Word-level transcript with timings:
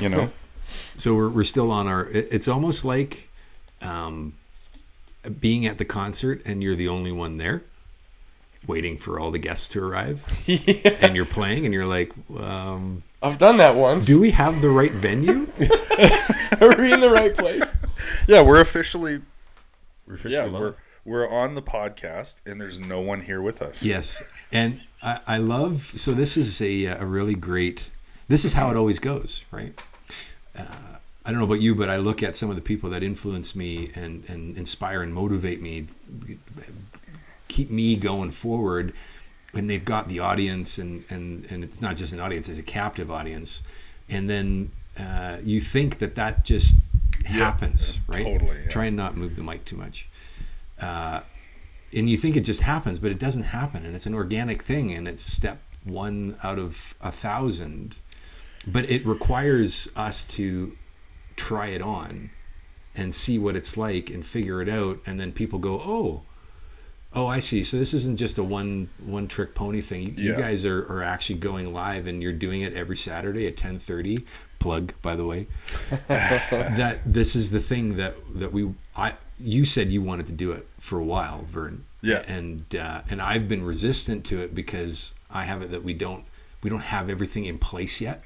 You 0.00 0.08
know, 0.08 0.30
So 0.96 1.14
we're 1.14 1.28
we're 1.28 1.44
still 1.44 1.70
on 1.70 1.86
our. 1.88 2.06
it- 2.08 2.28
It's 2.30 2.48
almost 2.48 2.84
like 2.84 3.28
um, 3.80 4.34
being 5.40 5.66
at 5.66 5.78
the 5.78 5.84
concert 5.84 6.42
and 6.46 6.62
you're 6.62 6.74
the 6.76 6.88
only 6.88 7.12
one 7.12 7.36
there, 7.38 7.62
waiting 8.66 8.96
for 8.96 9.18
all 9.20 9.30
the 9.30 9.38
guests 9.38 9.68
to 9.70 9.82
arrive, 9.82 10.24
and 11.02 11.14
you're 11.16 11.24
playing 11.26 11.64
and 11.64 11.74
you're 11.74 11.86
like, 11.86 12.12
um, 12.38 13.02
I've 13.22 13.38
done 13.38 13.56
that 13.58 13.76
once. 13.76 14.06
do 14.06 14.18
we 14.20 14.30
have 14.32 14.60
the 14.60 14.70
right 14.70 14.90
venue? 14.92 15.46
Are 16.60 16.76
we 16.76 16.92
in 16.92 17.00
the 17.00 17.10
right 17.12 17.34
place? 17.34 17.62
yeah, 18.26 18.40
we're 18.40 18.60
officially 18.60 19.20
We're 20.06 20.14
officially 20.14 20.34
yeah 20.34 20.44
live. 20.44 20.60
we're 20.60 20.74
we're 21.04 21.28
on 21.28 21.54
the 21.54 21.62
podcast, 21.62 22.40
and 22.46 22.60
there's 22.60 22.78
no 22.78 23.00
one 23.00 23.22
here 23.22 23.40
with 23.42 23.60
us. 23.62 23.84
yes, 23.84 24.22
and 24.52 24.80
I, 25.02 25.20
I 25.26 25.36
love. 25.38 25.82
So 25.82 26.12
this 26.14 26.36
is 26.36 26.60
a 26.62 26.84
a 26.86 27.04
really 27.04 27.34
great. 27.34 27.90
This 28.28 28.44
is 28.44 28.52
how 28.52 28.70
it 28.70 28.76
always 28.76 28.98
goes, 28.98 29.44
right? 29.50 29.78
Uh, 30.58 30.64
I 31.24 31.30
don't 31.30 31.38
know 31.38 31.46
about 31.46 31.60
you, 31.60 31.74
but 31.74 31.88
I 31.88 31.96
look 31.96 32.22
at 32.22 32.36
some 32.36 32.50
of 32.50 32.56
the 32.56 32.62
people 32.62 32.90
that 32.90 33.02
influence 33.02 33.54
me 33.54 33.90
and 33.94 34.28
and 34.28 34.56
inspire 34.56 35.02
and 35.02 35.12
motivate 35.14 35.60
me, 35.60 35.86
keep 37.48 37.70
me 37.70 37.96
going 37.96 38.30
forward, 38.30 38.92
and 39.54 39.68
they've 39.68 39.84
got 39.84 40.08
the 40.08 40.20
audience, 40.20 40.78
and 40.78 41.04
and 41.10 41.50
and 41.50 41.62
it's 41.62 41.80
not 41.80 41.96
just 41.96 42.12
an 42.12 42.20
audience; 42.20 42.48
it's 42.48 42.58
a 42.58 42.64
captive 42.64 43.10
audience, 43.10 43.62
and 44.08 44.28
then 44.28 44.70
uh, 44.98 45.36
you 45.42 45.60
think 45.60 45.98
that 45.98 46.16
that 46.16 46.44
just 46.44 46.76
happens, 47.24 48.00
right? 48.08 48.24
totally, 48.24 48.58
yeah. 48.62 48.68
Try 48.68 48.86
and 48.86 48.96
not 48.96 49.16
move 49.16 49.36
the 49.36 49.42
mic 49.42 49.64
too 49.64 49.76
much. 49.76 50.08
Uh, 50.80 51.20
and 51.94 52.08
you 52.08 52.16
think 52.16 52.36
it 52.36 52.44
just 52.44 52.60
happens, 52.60 52.98
but 52.98 53.10
it 53.10 53.18
doesn't 53.18 53.42
happen, 53.44 53.84
and 53.84 53.94
it's 53.94 54.06
an 54.06 54.14
organic 54.14 54.62
thing, 54.62 54.92
and 54.92 55.06
it's 55.06 55.22
step 55.22 55.60
one 55.84 56.36
out 56.42 56.58
of 56.58 56.94
a 57.00 57.12
thousand. 57.12 57.96
But 58.66 58.90
it 58.90 59.04
requires 59.06 59.88
us 59.96 60.24
to 60.28 60.76
try 61.36 61.68
it 61.68 61.82
on 61.82 62.30
and 62.94 63.14
see 63.14 63.38
what 63.38 63.56
it's 63.56 63.76
like 63.76 64.10
and 64.10 64.24
figure 64.24 64.62
it 64.62 64.68
out, 64.68 65.00
and 65.06 65.18
then 65.18 65.32
people 65.32 65.58
go, 65.58 65.80
"Oh, 65.80 66.22
oh, 67.14 67.26
I 67.26 67.38
see." 67.40 67.64
So 67.64 67.76
this 67.76 67.94
isn't 67.94 68.18
just 68.18 68.38
a 68.38 68.44
one 68.44 68.88
one 69.04 69.26
trick 69.26 69.54
pony 69.54 69.80
thing. 69.80 70.14
You, 70.16 70.32
you 70.32 70.36
guys 70.36 70.64
are, 70.64 70.82
are 70.92 71.02
actually 71.02 71.38
going 71.38 71.72
live, 71.72 72.06
and 72.06 72.22
you're 72.22 72.32
doing 72.32 72.62
it 72.62 72.74
every 72.74 72.96
Saturday 72.96 73.46
at 73.46 73.56
ten 73.56 73.78
thirty. 73.78 74.26
Plug, 74.58 74.92
by 75.02 75.16
the 75.16 75.24
way. 75.24 75.48
that 76.06 77.00
this 77.04 77.34
is 77.34 77.50
the 77.50 77.58
thing 77.58 77.96
that 77.96 78.14
that 78.34 78.52
we 78.52 78.72
I 78.96 79.14
you 79.40 79.64
said 79.64 79.88
you 79.88 80.02
wanted 80.02 80.26
to 80.26 80.32
do 80.32 80.52
it 80.52 80.66
for 80.78 80.98
a 80.98 81.04
while, 81.04 81.44
Vern. 81.48 81.84
Yeah. 82.00 82.22
And 82.28 82.64
uh, 82.76 83.02
and 83.10 83.20
I've 83.20 83.48
been 83.48 83.64
resistant 83.64 84.24
to 84.26 84.40
it 84.40 84.54
because 84.54 85.14
I 85.30 85.44
have 85.44 85.62
it 85.62 85.70
that 85.72 85.82
we 85.82 85.94
don't 85.94 86.24
we 86.62 86.70
don't 86.70 86.80
have 86.80 87.10
everything 87.10 87.46
in 87.46 87.58
place 87.58 88.00
yet. 88.00 88.22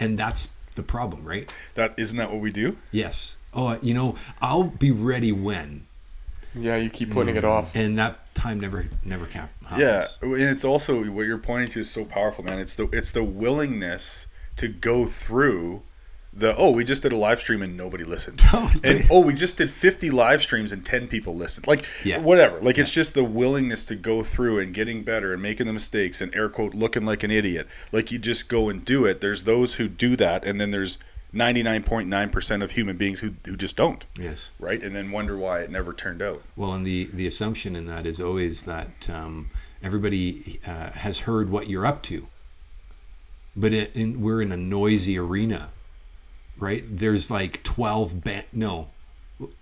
And 0.00 0.18
that's 0.18 0.54
the 0.74 0.82
problem, 0.82 1.24
right? 1.24 1.50
That 1.74 1.94
isn't 1.98 2.16
that 2.18 2.30
what 2.30 2.40
we 2.40 2.50
do? 2.50 2.76
Yes. 2.90 3.36
Oh, 3.52 3.76
you 3.82 3.94
know, 3.94 4.14
I'll 4.40 4.64
be 4.64 4.90
ready 4.90 5.32
when, 5.32 5.86
Yeah, 6.54 6.76
you 6.76 6.88
keep 6.88 7.10
putting 7.10 7.36
it 7.36 7.44
mm. 7.44 7.48
off. 7.48 7.74
and 7.76 7.98
that 7.98 8.32
time 8.34 8.58
never 8.60 8.86
never 9.04 9.26
cap- 9.26 9.50
Yeah, 9.76 10.06
and 10.22 10.40
it's 10.40 10.64
also 10.64 11.02
what 11.10 11.26
you're 11.26 11.36
pointing 11.38 11.68
to 11.72 11.80
is 11.80 11.90
so 11.90 12.04
powerful, 12.04 12.44
man. 12.44 12.58
It's 12.58 12.74
the 12.74 12.88
it's 12.92 13.10
the 13.10 13.24
willingness 13.24 14.26
to 14.56 14.68
go 14.68 15.06
through 15.06 15.82
the 16.32 16.54
oh 16.56 16.70
we 16.70 16.84
just 16.84 17.02
did 17.02 17.12
a 17.12 17.16
live 17.16 17.40
stream 17.40 17.60
and 17.62 17.76
nobody 17.76 18.04
listened. 18.04 18.38
Totally. 18.38 18.80
and 18.98 19.06
oh 19.10 19.20
we 19.20 19.34
just 19.34 19.56
did 19.58 19.70
50 19.70 20.10
live 20.10 20.42
streams 20.42 20.70
and 20.72 20.84
10 20.86 21.08
people 21.08 21.34
listened. 21.34 21.66
Like 21.66 21.84
Yeah. 22.04 22.20
whatever. 22.20 22.60
Like 22.60 22.78
it's 22.78 22.92
just 22.92 23.14
the 23.14 23.24
willingness 23.24 23.84
to 23.86 23.96
go 23.96 24.22
through 24.22 24.60
and 24.60 24.72
getting 24.72 25.02
better 25.02 25.32
and 25.32 25.42
making 25.42 25.66
the 25.66 25.72
mistakes 25.72 26.20
and 26.20 26.32
air 26.34 26.48
quote 26.48 26.74
looking 26.74 27.04
like 27.04 27.22
an 27.24 27.30
idiot. 27.32 27.66
Like 27.90 28.12
you 28.12 28.18
just 28.18 28.48
go 28.48 28.68
and 28.68 28.84
do 28.84 29.04
it. 29.06 29.20
There's 29.20 29.42
those 29.42 29.74
who 29.74 29.88
do 29.88 30.14
that 30.16 30.44
and 30.44 30.60
then 30.60 30.70
there's 30.70 30.98
99.9% 31.34 32.62
of 32.62 32.72
human 32.72 32.96
beings 32.96 33.20
who, 33.20 33.34
who 33.44 33.56
just 33.56 33.76
don't. 33.76 34.04
Yes. 34.18 34.50
right? 34.58 34.82
And 34.82 34.94
then 34.94 35.10
wonder 35.10 35.36
why 35.36 35.60
it 35.60 35.70
never 35.70 35.92
turned 35.92 36.22
out. 36.22 36.42
Well, 36.56 36.72
and 36.74 36.86
the 36.86 37.04
the 37.12 37.26
assumption 37.26 37.76
in 37.76 37.86
that 37.86 38.06
is 38.06 38.20
always 38.20 38.64
that 38.64 39.08
um, 39.08 39.50
everybody 39.82 40.58
uh, 40.66 40.90
has 40.90 41.20
heard 41.20 41.50
what 41.50 41.68
you're 41.68 41.86
up 41.86 42.02
to, 42.04 42.26
but 43.56 43.72
it, 43.72 43.94
in, 43.96 44.20
we're 44.20 44.42
in 44.42 44.52
a 44.52 44.56
noisy 44.56 45.18
arena, 45.18 45.70
right? 46.60 46.84
There's 46.88 47.30
like 47.30 47.62
twelve 47.62 48.22
band, 48.22 48.44
no, 48.52 48.88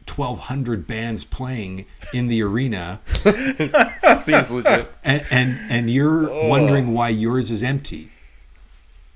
twelve 0.06 0.38
hundred 0.40 0.86
bands 0.86 1.24
playing 1.24 1.86
in 2.12 2.28
the 2.28 2.42
arena, 2.42 3.00
Seems 4.16 4.50
legit. 4.50 4.90
and 5.04 5.24
and, 5.30 5.58
and 5.70 5.90
you're 5.90 6.28
oh. 6.30 6.48
wondering 6.48 6.92
why 6.92 7.08
yours 7.10 7.50
is 7.50 7.62
empty. 7.62 8.12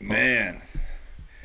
Man. 0.00 0.62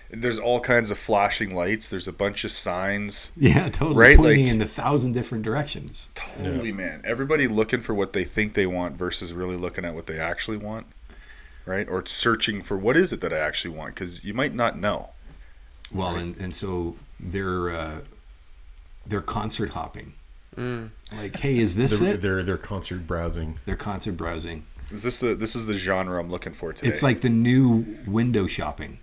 There's 0.10 0.40
all 0.40 0.62
kinds 0.62 0.90
of 0.90 0.98
flashing 0.98 1.54
lights. 1.54 1.90
There's 1.90 2.08
a 2.08 2.14
bunch 2.14 2.46
of 2.46 2.52
signs. 2.54 3.32
Yeah, 3.36 3.68
totally. 3.68 3.98
Right, 3.98 4.18
Pointing 4.18 4.46
like- 4.46 4.54
in 4.54 4.62
a 4.62 4.66
thousand 4.66 5.12
different 5.12 5.44
directions. 5.44 6.08
Totally, 6.16 6.72
man. 6.72 7.02
Everybody 7.04 7.46
looking 7.48 7.82
for 7.82 7.94
what 7.94 8.14
they 8.14 8.24
think 8.24 8.54
they 8.54 8.66
want 8.66 8.96
versus 8.96 9.34
really 9.34 9.58
looking 9.58 9.84
at 9.84 9.94
what 9.94 10.06
they 10.06 10.18
actually 10.18 10.58
want. 10.58 10.88
Right? 11.66 11.90
Or 11.90 12.06
searching 12.06 12.62
for 12.62 12.78
what 12.78 12.96
is 12.96 13.12
it 13.12 13.20
that 13.20 13.34
I 13.34 13.40
actually 13.40 13.76
want 13.76 13.96
because 13.96 14.24
you 14.24 14.34
might 14.34 14.56
not 14.56 14.80
know. 14.80 15.10
Well, 15.94 16.16
and, 16.16 16.38
and 16.38 16.54
so 16.54 16.96
they're 17.20 17.70
uh, 17.72 18.00
they're 19.06 19.22
concert 19.22 19.70
hopping. 19.72 20.14
Like, 21.16 21.36
hey, 21.38 21.60
is 21.60 21.76
this 21.76 22.00
They're, 22.00 22.16
it? 22.16 22.22
they're 22.22 22.44
they're 22.44 22.58
concert 22.58 23.06
browsing. 23.06 23.60
They're 23.66 23.76
concert 23.76 24.14
browsing. 24.14 24.66
Is 24.92 25.04
this 25.04 25.20
the 25.20 25.36
this 25.36 25.56
is 25.56 25.66
the 25.68 25.76
genre 25.76 26.20
I'm 26.20 26.32
looking 26.32 26.54
for 26.54 26.74
today? 26.74 26.90
It's 26.90 27.04
like 27.04 27.22
the 27.22 27.30
new 27.30 27.98
window 28.08 28.48
shopping. 28.48 28.98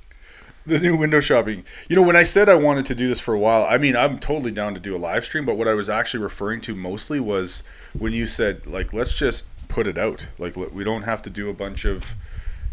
the 0.66 0.80
new 0.80 0.96
window 0.96 1.20
shopping. 1.20 1.64
You 1.88 1.94
know, 1.94 2.02
when 2.02 2.16
I 2.16 2.24
said 2.24 2.48
I 2.48 2.56
wanted 2.56 2.86
to 2.86 2.94
do 2.96 3.06
this 3.08 3.20
for 3.20 3.34
a 3.34 3.38
while, 3.38 3.64
I 3.68 3.78
mean, 3.78 3.94
I'm 3.96 4.18
totally 4.18 4.50
down 4.50 4.74
to 4.74 4.80
do 4.80 4.96
a 4.96 4.98
live 4.98 5.24
stream, 5.24 5.44
but 5.44 5.56
what 5.56 5.68
I 5.68 5.74
was 5.74 5.88
actually 5.88 6.22
referring 6.24 6.60
to 6.62 6.74
mostly 6.74 7.20
was 7.20 7.62
when 7.96 8.12
you 8.12 8.26
said 8.26 8.66
like 8.66 8.92
let's 8.92 9.12
just 9.14 9.46
put 9.68 9.86
it 9.86 9.96
out. 9.96 10.26
Like 10.38 10.56
we 10.56 10.82
don't 10.82 11.02
have 11.02 11.22
to 11.22 11.30
do 11.30 11.48
a 11.48 11.54
bunch 11.54 11.84
of 11.84 12.14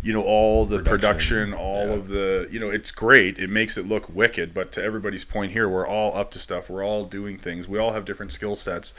you 0.04 0.14
know 0.14 0.24
all 0.24 0.66
the 0.66 0.80
production, 0.80 1.52
Production, 1.52 1.54
all 1.54 1.92
of 1.92 2.08
the 2.08 2.48
you 2.52 2.60
know 2.60 2.70
it's 2.70 2.92
great. 2.92 3.38
It 3.38 3.50
makes 3.50 3.78
it 3.78 3.88
look 3.88 4.10
wicked 4.10 4.54
but 4.54 4.72
to 4.74 4.84
everybody's 4.84 5.26
point 5.26 5.52
here 5.52 5.70
we're 5.70 5.88
all 5.88 6.16
up 6.18 6.32
to 6.32 6.40
stuff. 6.40 6.70
We're 6.70 6.84
all 6.84 7.06
doing 7.06 7.38
things. 7.38 7.68
We 7.68 7.78
all 7.78 7.94
have 7.94 8.06
different 8.06 8.32
skill 8.32 8.56
sets 8.56 8.94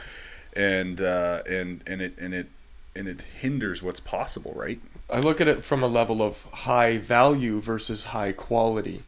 and 0.54 1.00
uh, 1.00 1.42
and 1.48 1.82
and 1.86 2.00
it 2.02 2.14
and 2.18 2.34
it 2.34 2.48
and 2.94 3.08
it 3.08 3.22
hinders 3.22 3.82
what's 3.82 4.00
possible 4.00 4.52
right? 4.54 4.80
I 5.10 5.18
look 5.18 5.40
at 5.40 5.48
it 5.48 5.64
from 5.64 5.82
a 5.82 5.88
level 5.88 6.22
of 6.22 6.44
high 6.44 6.98
value 6.98 7.60
versus 7.60 8.04
high 8.04 8.32
quality. 8.32 9.02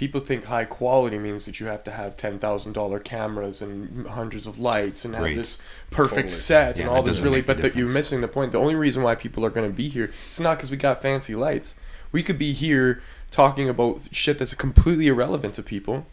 People 0.00 0.22
think 0.22 0.44
high 0.44 0.64
quality 0.64 1.18
means 1.18 1.44
that 1.44 1.60
you 1.60 1.66
have 1.66 1.84
to 1.84 1.90
have 1.90 2.16
ten 2.16 2.38
thousand 2.38 2.72
dollar 2.72 2.98
cameras 2.98 3.60
and 3.60 4.06
hundreds 4.06 4.46
of 4.46 4.58
lights 4.58 5.04
and 5.04 5.14
have 5.14 5.24
Right. 5.24 5.36
this 5.36 5.58
perfect 5.90 6.30
Totally. 6.30 6.32
set 6.32 6.76
Yeah, 6.78 6.84
and 6.84 6.90
all 6.90 7.02
this 7.02 7.20
really. 7.20 7.42
But 7.42 7.58
that 7.58 7.76
you're 7.76 7.86
missing 7.86 8.22
the 8.22 8.26
point. 8.28 8.52
The 8.52 8.58
only 8.58 8.74
reason 8.74 9.02
why 9.02 9.14
people 9.14 9.44
are 9.44 9.50
going 9.50 9.68
to 9.70 9.76
be 9.76 9.88
here 9.90 10.06
it's 10.26 10.40
not 10.40 10.56
because 10.56 10.70
we 10.70 10.78
got 10.78 11.02
fancy 11.02 11.34
lights. 11.34 11.74
We 12.12 12.22
could 12.22 12.38
be 12.38 12.54
here 12.54 13.02
talking 13.30 13.68
about 13.68 14.00
shit 14.10 14.38
that's 14.38 14.54
completely 14.54 15.06
irrelevant 15.08 15.52
to 15.56 15.62
people, 15.62 16.06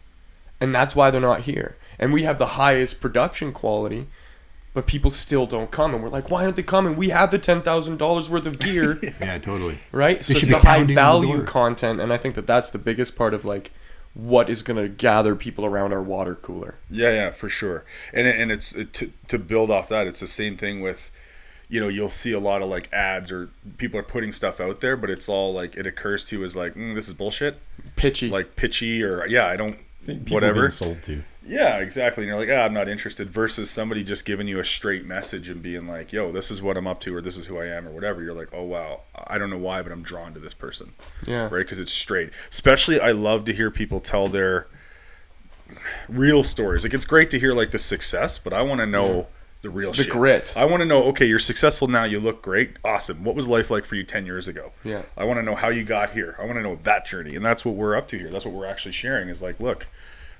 and 0.60 0.74
that's 0.74 0.94
why 0.94 1.10
they're 1.10 1.22
not 1.22 1.44
here. 1.44 1.78
And 1.98 2.12
we 2.12 2.24
have 2.24 2.36
the 2.36 2.58
highest 2.62 3.00
production 3.00 3.52
quality, 3.54 4.06
but 4.78 4.86
people 4.86 5.10
still 5.10 5.44
don't 5.44 5.72
come. 5.72 5.92
And 5.92 6.00
we're 6.04 6.08
like, 6.08 6.30
why 6.30 6.44
aren't 6.44 6.54
they 6.54 6.62
coming? 6.62 6.94
We 6.94 7.08
have 7.08 7.32
the 7.32 7.38
ten 7.38 7.62
thousand 7.62 7.96
dollars 7.98 8.30
worth 8.30 8.46
of 8.46 8.60
gear, 8.60 9.00
Yeah, 9.20 9.38
totally. 9.38 9.78
right? 9.90 10.24
So 10.24 10.30
it's 10.34 10.46
the 10.46 10.58
high 10.58 10.84
pounding 10.84 10.96
on 10.98 11.20
the 11.22 11.26
value 11.26 11.44
content, 11.44 12.00
and 12.00 12.12
I 12.12 12.16
think 12.16 12.36
that 12.36 12.46
that's 12.46 12.70
the 12.70 12.78
biggest 12.78 13.16
part 13.16 13.34
of 13.34 13.44
like 13.44 13.72
what 14.14 14.48
is 14.48 14.62
going 14.62 14.80
to 14.80 14.88
gather 14.88 15.34
people 15.34 15.64
around 15.66 15.92
our 15.92 16.00
water 16.02 16.36
cooler. 16.36 16.76
Yeah, 16.88 17.10
yeah, 17.10 17.30
for 17.32 17.48
sure. 17.48 17.84
And 18.12 18.28
and 18.28 18.52
it's 18.52 18.72
it, 18.76 18.92
to 18.94 19.10
to 19.26 19.38
build 19.40 19.68
off 19.72 19.88
that, 19.88 20.06
it's 20.06 20.20
the 20.20 20.28
same 20.28 20.56
thing 20.56 20.80
with, 20.80 21.10
you 21.68 21.80
know, 21.80 21.88
you'll 21.88 22.08
see 22.08 22.32
a 22.32 22.38
lot 22.40 22.62
of 22.62 22.68
like 22.68 22.88
ads 22.92 23.32
or 23.32 23.50
people 23.78 23.98
are 23.98 24.04
putting 24.04 24.30
stuff 24.30 24.60
out 24.60 24.80
there, 24.80 24.96
but 24.96 25.10
it's 25.10 25.28
all 25.28 25.52
like 25.52 25.74
it 25.76 25.88
occurs 25.88 26.24
to 26.26 26.38
you 26.38 26.44
as 26.44 26.54
like 26.56 26.74
mm, 26.74 26.94
this 26.94 27.08
is 27.08 27.14
bullshit, 27.14 27.58
Pitchy. 27.96 28.28
like 28.28 28.54
pitchy 28.54 29.02
or 29.02 29.26
yeah, 29.26 29.46
I 29.46 29.56
don't 29.56 29.76
think 30.02 30.20
People 30.26 30.34
whatever. 30.36 30.60
being 30.60 30.70
sold 30.70 31.02
to. 31.02 31.24
Yeah, 31.48 31.78
exactly. 31.78 32.24
And 32.24 32.28
you're 32.28 32.38
like, 32.38 32.50
ah, 32.50 32.64
I'm 32.64 32.74
not 32.74 32.88
interested. 32.88 33.30
Versus 33.30 33.70
somebody 33.70 34.04
just 34.04 34.24
giving 34.24 34.46
you 34.46 34.60
a 34.60 34.64
straight 34.64 35.06
message 35.06 35.48
and 35.48 35.62
being 35.62 35.88
like, 35.88 36.12
yo, 36.12 36.30
this 36.30 36.50
is 36.50 36.60
what 36.60 36.76
I'm 36.76 36.86
up 36.86 37.00
to, 37.00 37.16
or 37.16 37.22
this 37.22 37.38
is 37.38 37.46
who 37.46 37.58
I 37.58 37.66
am, 37.66 37.88
or 37.88 37.90
whatever. 37.90 38.22
You're 38.22 38.34
like, 38.34 38.50
oh 38.52 38.64
wow, 38.64 39.00
I 39.14 39.38
don't 39.38 39.50
know 39.50 39.58
why, 39.58 39.82
but 39.82 39.90
I'm 39.90 40.02
drawn 40.02 40.34
to 40.34 40.40
this 40.40 40.54
person 40.54 40.92
yeah. 41.26 41.42
right? 41.44 41.50
Because 41.50 41.80
it's 41.80 41.92
straight. 41.92 42.30
Especially, 42.50 43.00
I 43.00 43.12
love 43.12 43.44
to 43.46 43.52
hear 43.52 43.70
people 43.70 44.00
tell 44.00 44.28
their 44.28 44.66
real 46.08 46.42
stories. 46.42 46.84
Like, 46.84 46.94
it's 46.94 47.04
great 47.04 47.30
to 47.30 47.38
hear 47.38 47.54
like 47.54 47.70
the 47.70 47.78
success, 47.78 48.38
but 48.38 48.52
I 48.52 48.62
want 48.62 48.80
to 48.80 48.86
know 48.86 49.28
the 49.62 49.70
real 49.70 49.92
shit. 49.92 49.96
The 49.96 50.02
shit. 50.04 50.12
grit. 50.12 50.54
I 50.56 50.64
want 50.64 50.80
to 50.80 50.86
know. 50.86 51.04
Okay, 51.04 51.26
you're 51.26 51.38
successful 51.38 51.88
now. 51.88 52.04
You 52.04 52.20
look 52.20 52.42
great. 52.42 52.76
Awesome. 52.84 53.24
What 53.24 53.34
was 53.34 53.48
life 53.48 53.70
like 53.70 53.84
for 53.84 53.94
you 53.94 54.04
ten 54.04 54.26
years 54.26 54.48
ago? 54.48 54.72
Yeah. 54.84 55.02
I 55.16 55.24
want 55.24 55.38
to 55.38 55.42
know 55.42 55.54
how 55.54 55.68
you 55.68 55.84
got 55.84 56.10
here. 56.10 56.36
I 56.38 56.44
want 56.44 56.56
to 56.56 56.62
know 56.62 56.78
that 56.84 57.06
journey, 57.06 57.36
and 57.36 57.44
that's 57.44 57.64
what 57.64 57.74
we're 57.74 57.96
up 57.96 58.08
to 58.08 58.18
here. 58.18 58.30
That's 58.30 58.44
what 58.44 58.54
we're 58.54 58.66
actually 58.66 58.92
sharing. 58.92 59.28
Is 59.28 59.42
like, 59.42 59.60
look. 59.60 59.86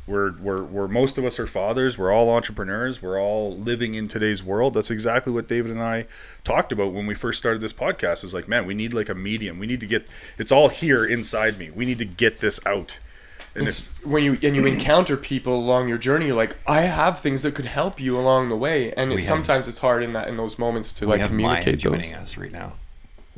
We're, 0.09 0.33
we're, 0.39 0.63
we're 0.65 0.89
most 0.89 1.19
of 1.19 1.25
us 1.25 1.39
are 1.39 1.47
fathers. 1.47 1.99
We're 1.99 2.11
all 2.13 2.31
entrepreneurs. 2.31 3.03
We're 3.03 3.21
all 3.21 3.53
living 3.57 3.95
in 3.95 4.09
today's 4.09 4.43
world. 4.43 4.75
That's 4.75 4.91
exactly 4.91 5.33
what 5.33 5.47
David 5.47 5.71
and 5.71 5.83
I 5.83 6.07
talked 6.45 6.73
about 6.73 6.93
when 6.95 7.07
we 7.07 7.15
first 7.15 7.39
started 7.39 7.61
this 7.61 7.73
podcast. 7.75 8.25
Is 8.25 8.33
like, 8.35 8.49
man, 8.49 8.67
we 8.67 8.75
need 8.75 8.95
like 8.95 9.09
a 9.09 9.15
medium. 9.15 9.59
We 9.59 9.67
need 9.67 9.81
to 9.81 9.87
get 9.87 10.07
it's 10.39 10.51
all 10.51 10.69
here 10.71 11.05
inside 11.05 11.59
me. 11.59 11.71
We 11.71 11.85
need 11.85 11.99
to 11.99 12.05
get 12.07 12.41
this 12.41 12.59
out. 12.67 12.99
And 13.55 13.63
It's- 13.67 13.81
if, 13.81 14.07
when 14.07 14.23
you 14.25 14.39
and 14.43 14.57
you 14.57 14.67
encounter 14.67 15.17
people 15.17 15.55
along 15.57 15.89
your 15.89 15.99
journey, 15.99 16.27
you're 16.27 16.37
like, 16.37 16.57
I 16.67 16.83
have 16.83 17.21
things 17.21 17.43
that 17.43 17.55
could 17.55 17.65
help 17.67 18.01
you 18.01 18.17
along 18.19 18.49
the 18.51 18.57
way, 18.57 18.93
and 18.95 19.11
We 19.11 19.17
it's 19.17 19.27
have- 19.29 19.37
sometimes 19.39 19.69
it's 19.69 19.79
hard 19.79 20.03
in 20.03 20.13
that 20.15 20.29
in 20.29 20.37
those 20.37 20.59
moments 20.59 20.93
to 20.95 21.05
we 21.07 21.13
like 21.13 21.21
have 21.21 21.31
Maya 21.33 21.63
communicate 21.63 21.79
joining 21.79 22.15
us 22.15 22.37
right 22.37 22.53
now. 22.53 22.75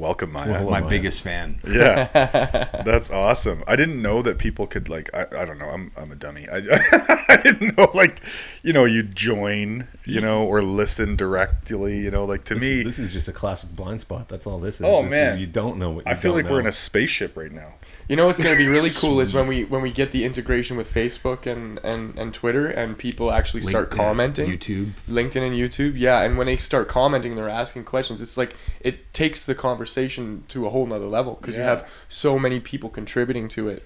Welcome, 0.01 0.33
Maya. 0.33 0.51
Well, 0.51 0.65
My 0.71 0.81
Maya. 0.81 0.91
biggest 0.91 1.23
fan. 1.23 1.61
Yeah, 1.71 2.05
that's 2.85 3.11
awesome. 3.11 3.63
I 3.67 3.77
didn't 3.77 4.01
know 4.03 4.23
that 4.23 4.39
people 4.39 4.67
could 4.67 4.89
like. 4.89 5.09
I, 5.15 5.27
I 5.43 5.45
don't 5.45 5.59
know. 5.59 5.69
I'm 5.69 5.93
I'm 5.97 6.11
a 6.11 6.17
dummy. 6.17 6.49
I, 6.49 6.57
I 7.29 7.37
didn't 7.43 7.77
know 7.79 7.91
like, 7.95 8.21
you 8.63 8.73
know, 8.73 8.85
you 8.85 9.03
join, 9.03 9.87
you 10.05 10.21
know, 10.21 10.45
or 10.45 10.63
listen 10.63 11.15
directly. 11.17 11.99
You 11.99 12.11
know, 12.11 12.25
like 12.25 12.45
to 12.45 12.55
This, 12.55 12.63
me, 12.63 12.83
this 12.83 12.99
is 12.99 13.13
just 13.13 13.29
a 13.29 13.33
classic 13.33 13.71
blind 13.77 14.01
spot. 14.01 14.29
That's 14.29 14.47
all 14.47 14.59
this 14.59 14.77
is. 14.77 14.87
Oh, 14.87 15.03
This 15.03 15.11
man. 15.13 15.33
is, 15.35 15.39
you 15.41 15.47
don't 15.47 15.77
know 15.79 15.91
what 15.91 16.07
you 16.07 16.11
I 16.13 16.15
feel 16.17 16.33
don't 16.33 16.43
like 16.43 16.51
we're 16.51 16.61
in 16.61 16.67
a 16.67 16.73
spaceship 16.73 17.37
right 17.37 17.53
now. 17.53 17.75
You 18.09 18.17
know 18.17 18.27
what's 18.27 18.43
going 18.43 18.55
to 18.57 18.59
be 18.59 18.67
really 18.69 18.91
cool 18.99 19.21
is 19.21 19.33
when 19.33 19.47
we 19.47 19.65
when 19.65 19.83
we 19.83 19.93
get 19.93 20.11
the 20.11 20.25
integration 20.25 20.77
with 20.77 20.93
Facebook 20.93 21.47
and 21.47 21.79
and 21.85 22.19
and 22.19 22.35
Twitter, 22.35 22.67
and 22.67 22.99
people 22.99 23.31
actually 23.31 23.63
start 23.63 23.91
LinkedIn, 23.91 23.95
uh, 24.01 24.05
commenting. 24.05 24.51
YouTube. 24.51 24.93
LinkedIn 25.09 25.43
and 25.47 25.55
YouTube, 25.55 25.93
yeah, 25.97 26.23
and 26.23 26.37
when 26.37 26.47
they 26.49 26.57
start 26.57 26.89
commenting, 26.89 27.37
they're 27.37 27.49
asking 27.49 27.85
questions. 27.85 28.21
It's 28.21 28.37
like 28.37 28.57
it 28.81 29.13
takes 29.13 29.45
the 29.45 29.55
conversation 29.55 29.90
to 30.49 30.67
a 30.67 30.71
whole 30.71 30.87
nother 30.87 31.07
level 31.07 31.35
because 31.35 31.57
you 31.57 31.63
have 31.63 31.89
so 32.09 32.39
many 32.39 32.61
people 32.61 32.89
contributing 32.89 33.49
to 33.49 33.69
it, 33.69 33.85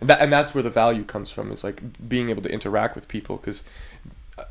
and 0.00 0.08
that 0.08 0.20
and 0.20 0.32
that's 0.32 0.54
where 0.54 0.62
the 0.62 0.70
value 0.70 1.04
comes 1.04 1.30
from. 1.30 1.50
Is 1.52 1.64
like 1.64 2.08
being 2.08 2.30
able 2.30 2.42
to 2.42 2.50
interact 2.50 2.94
with 2.94 3.08
people 3.08 3.36
because 3.36 3.64
uh, 4.38 4.44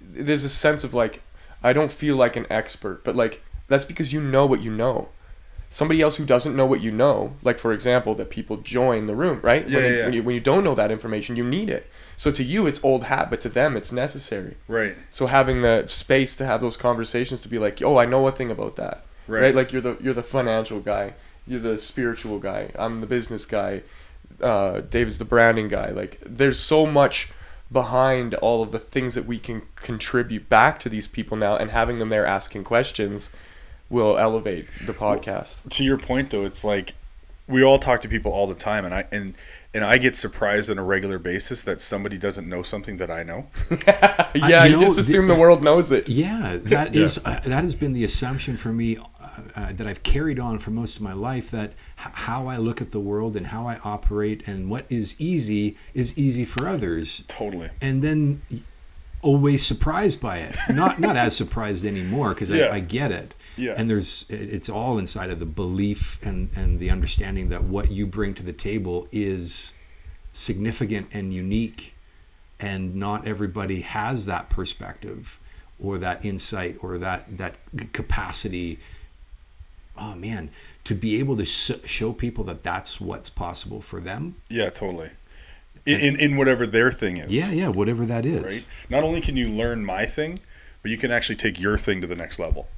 there's 0.00 0.44
a 0.44 0.48
sense 0.48 0.84
of 0.84 0.94
like 0.94 1.22
I 1.62 1.72
don't 1.72 1.92
feel 1.92 2.16
like 2.16 2.36
an 2.36 2.46
expert, 2.50 3.04
but 3.04 3.16
like 3.16 3.42
that's 3.68 3.84
because 3.84 4.12
you 4.12 4.20
know 4.20 4.46
what 4.46 4.62
you 4.62 4.70
know. 4.70 5.08
Somebody 5.68 6.00
else 6.00 6.16
who 6.16 6.24
doesn't 6.24 6.54
know 6.54 6.64
what 6.64 6.80
you 6.80 6.92
know, 6.92 7.34
like 7.42 7.58
for 7.58 7.72
example, 7.72 8.14
that 8.14 8.30
people 8.30 8.58
join 8.58 9.08
the 9.08 9.16
room, 9.16 9.40
right? 9.42 9.68
Yeah, 9.68 9.76
when, 9.76 9.84
yeah, 9.84 9.98
yeah. 9.98 10.04
when 10.04 10.14
you 10.14 10.22
when 10.22 10.34
you 10.34 10.40
don't 10.40 10.62
know 10.62 10.74
that 10.76 10.92
information, 10.92 11.36
you 11.36 11.44
need 11.44 11.68
it. 11.68 11.90
So 12.16 12.30
to 12.30 12.42
you, 12.42 12.66
it's 12.66 12.82
old 12.82 13.04
hat, 13.04 13.30
but 13.30 13.40
to 13.42 13.48
them, 13.48 13.76
it's 13.76 13.92
necessary. 13.92 14.56
Right. 14.68 14.96
So 15.10 15.26
having 15.26 15.62
the 15.62 15.86
space 15.86 16.36
to 16.36 16.46
have 16.46 16.60
those 16.60 16.76
conversations 16.76 17.42
to 17.42 17.48
be 17.48 17.58
like, 17.58 17.82
oh, 17.82 17.98
I 17.98 18.06
know 18.06 18.26
a 18.26 18.32
thing 18.32 18.50
about 18.50 18.76
that, 18.76 19.04
Right. 19.26 19.42
right? 19.42 19.54
Like 19.54 19.72
you're 19.72 19.82
the 19.82 19.96
you're 20.00 20.14
the 20.14 20.22
financial 20.22 20.80
guy, 20.80 21.14
you're 21.46 21.60
the 21.60 21.78
spiritual 21.78 22.38
guy, 22.38 22.70
I'm 22.76 23.00
the 23.00 23.06
business 23.06 23.46
guy, 23.46 23.82
uh, 24.40 24.80
David's 24.80 25.18
the 25.18 25.24
branding 25.24 25.68
guy. 25.68 25.90
Like 25.90 26.20
there's 26.24 26.58
so 26.58 26.86
much 26.86 27.30
behind 27.70 28.34
all 28.34 28.62
of 28.62 28.70
the 28.70 28.78
things 28.78 29.14
that 29.14 29.26
we 29.26 29.38
can 29.38 29.62
contribute 29.74 30.48
back 30.48 30.78
to 30.80 30.88
these 30.88 31.06
people 31.06 31.36
now, 31.36 31.56
and 31.56 31.70
having 31.70 31.98
them 31.98 32.08
there 32.08 32.26
asking 32.26 32.64
questions 32.64 33.30
will 33.88 34.18
elevate 34.18 34.66
the 34.84 34.92
podcast. 34.92 35.68
To 35.70 35.84
your 35.84 35.98
point 35.98 36.30
though, 36.30 36.44
it's 36.44 36.64
like 36.64 36.94
we 37.48 37.62
all 37.62 37.78
talk 37.78 38.00
to 38.00 38.08
people 38.08 38.32
all 38.32 38.46
the 38.46 38.54
time, 38.54 38.84
and 38.84 38.94
I 38.94 39.06
and 39.12 39.34
and 39.72 39.84
I 39.84 39.98
get 39.98 40.16
surprised 40.16 40.70
on 40.70 40.78
a 40.78 40.82
regular 40.82 41.18
basis 41.18 41.62
that 41.62 41.80
somebody 41.80 42.18
doesn't 42.18 42.48
know 42.48 42.62
something 42.62 42.96
that 42.96 43.10
I 43.10 43.22
know. 43.22 43.46
yeah, 44.34 44.64
you 44.64 44.70
you, 44.70 44.76
know, 44.76 44.80
just 44.80 44.94
the- 44.96 45.00
assume 45.02 45.28
the 45.28 45.34
world 45.34 45.62
knows 45.62 45.90
it. 45.90 46.08
Yeah, 46.08 46.58
that 46.64 46.94
Yeah. 46.94 47.02
is 47.02 47.18
uh, 47.24 47.40
that 47.44 47.62
has 47.62 47.74
been 47.74 47.92
the 47.92 48.04
assumption 48.04 48.56
for 48.56 48.72
me 48.72 48.96
uh, 48.96 49.02
uh, 49.54 49.72
that 49.74 49.86
I've 49.86 50.02
carried 50.02 50.40
on 50.40 50.58
for 50.58 50.70
most 50.72 50.96
of 50.96 51.02
my 51.02 51.12
life. 51.12 51.50
That 51.52 51.70
h- 52.00 52.08
how 52.14 52.48
I 52.48 52.56
look 52.56 52.80
at 52.80 52.90
the 52.90 53.00
world 53.00 53.36
and 53.36 53.46
how 53.46 53.66
I 53.68 53.78
operate 53.84 54.48
and 54.48 54.68
what 54.68 54.86
is 54.90 55.14
easy 55.20 55.76
is 55.94 56.18
easy 56.18 56.44
for 56.44 56.66
others, 56.68 57.22
Totally. 57.28 57.70
and 57.80 58.02
then 58.02 58.40
always 59.22 59.64
surprised 59.64 60.20
by 60.20 60.38
it. 60.38 60.56
Not 60.70 60.98
not 61.00 61.16
as 61.16 61.36
surprised 61.36 61.84
anymore 61.84 62.30
because 62.34 62.50
Yeah. 62.50 62.66
I, 62.66 62.76
I 62.76 62.80
get 62.80 63.12
it. 63.12 63.34
Yeah. 63.56 63.74
And 63.76 63.88
there's 63.88 64.26
it's 64.28 64.68
all 64.68 64.98
inside 64.98 65.30
of 65.30 65.38
the 65.40 65.46
belief 65.46 66.18
and 66.22 66.50
and 66.56 66.78
the 66.78 66.90
understanding 66.90 67.48
that 67.48 67.64
what 67.64 67.90
you 67.90 68.06
bring 68.06 68.34
to 68.34 68.42
the 68.42 68.52
table 68.52 69.08
is 69.12 69.72
significant 70.32 71.08
and 71.12 71.32
unique 71.32 71.94
and 72.60 72.94
not 72.94 73.26
everybody 73.26 73.80
has 73.80 74.26
that 74.26 74.50
perspective 74.50 75.40
or 75.78 75.98
that 75.98 76.24
insight 76.24 76.76
or 76.80 76.98
that 76.98 77.24
that 77.38 77.56
capacity 77.92 78.78
oh 79.98 80.14
man 80.14 80.50
to 80.84 80.94
be 80.94 81.18
able 81.18 81.36
to 81.36 81.44
show 81.46 82.12
people 82.12 82.44
that 82.44 82.62
that's 82.62 83.00
what's 83.00 83.30
possible 83.30 83.80
for 83.80 84.00
them 84.00 84.36
Yeah, 84.50 84.68
totally. 84.70 85.10
In, 85.86 86.00
in 86.00 86.16
in 86.16 86.36
whatever 86.36 86.66
their 86.66 86.90
thing 86.90 87.16
is. 87.16 87.30
yeah 87.30 87.50
yeah 87.50 87.68
whatever 87.68 88.04
that 88.04 88.26
is 88.26 88.42
Right. 88.44 88.66
Not 88.90 89.02
only 89.04 89.20
can 89.20 89.36
you 89.36 89.48
learn 89.48 89.84
my 89.84 90.04
thing, 90.04 90.40
but 90.82 90.90
you 90.90 90.98
can 90.98 91.10
actually 91.10 91.36
take 91.36 91.58
your 91.60 91.78
thing 91.78 92.00
to 92.02 92.06
the 92.06 92.16
next 92.16 92.38
level. 92.38 92.68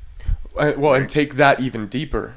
Well 0.59 0.95
and 0.95 1.09
take 1.09 1.35
that 1.35 1.61
even 1.61 1.87
deeper 1.89 2.35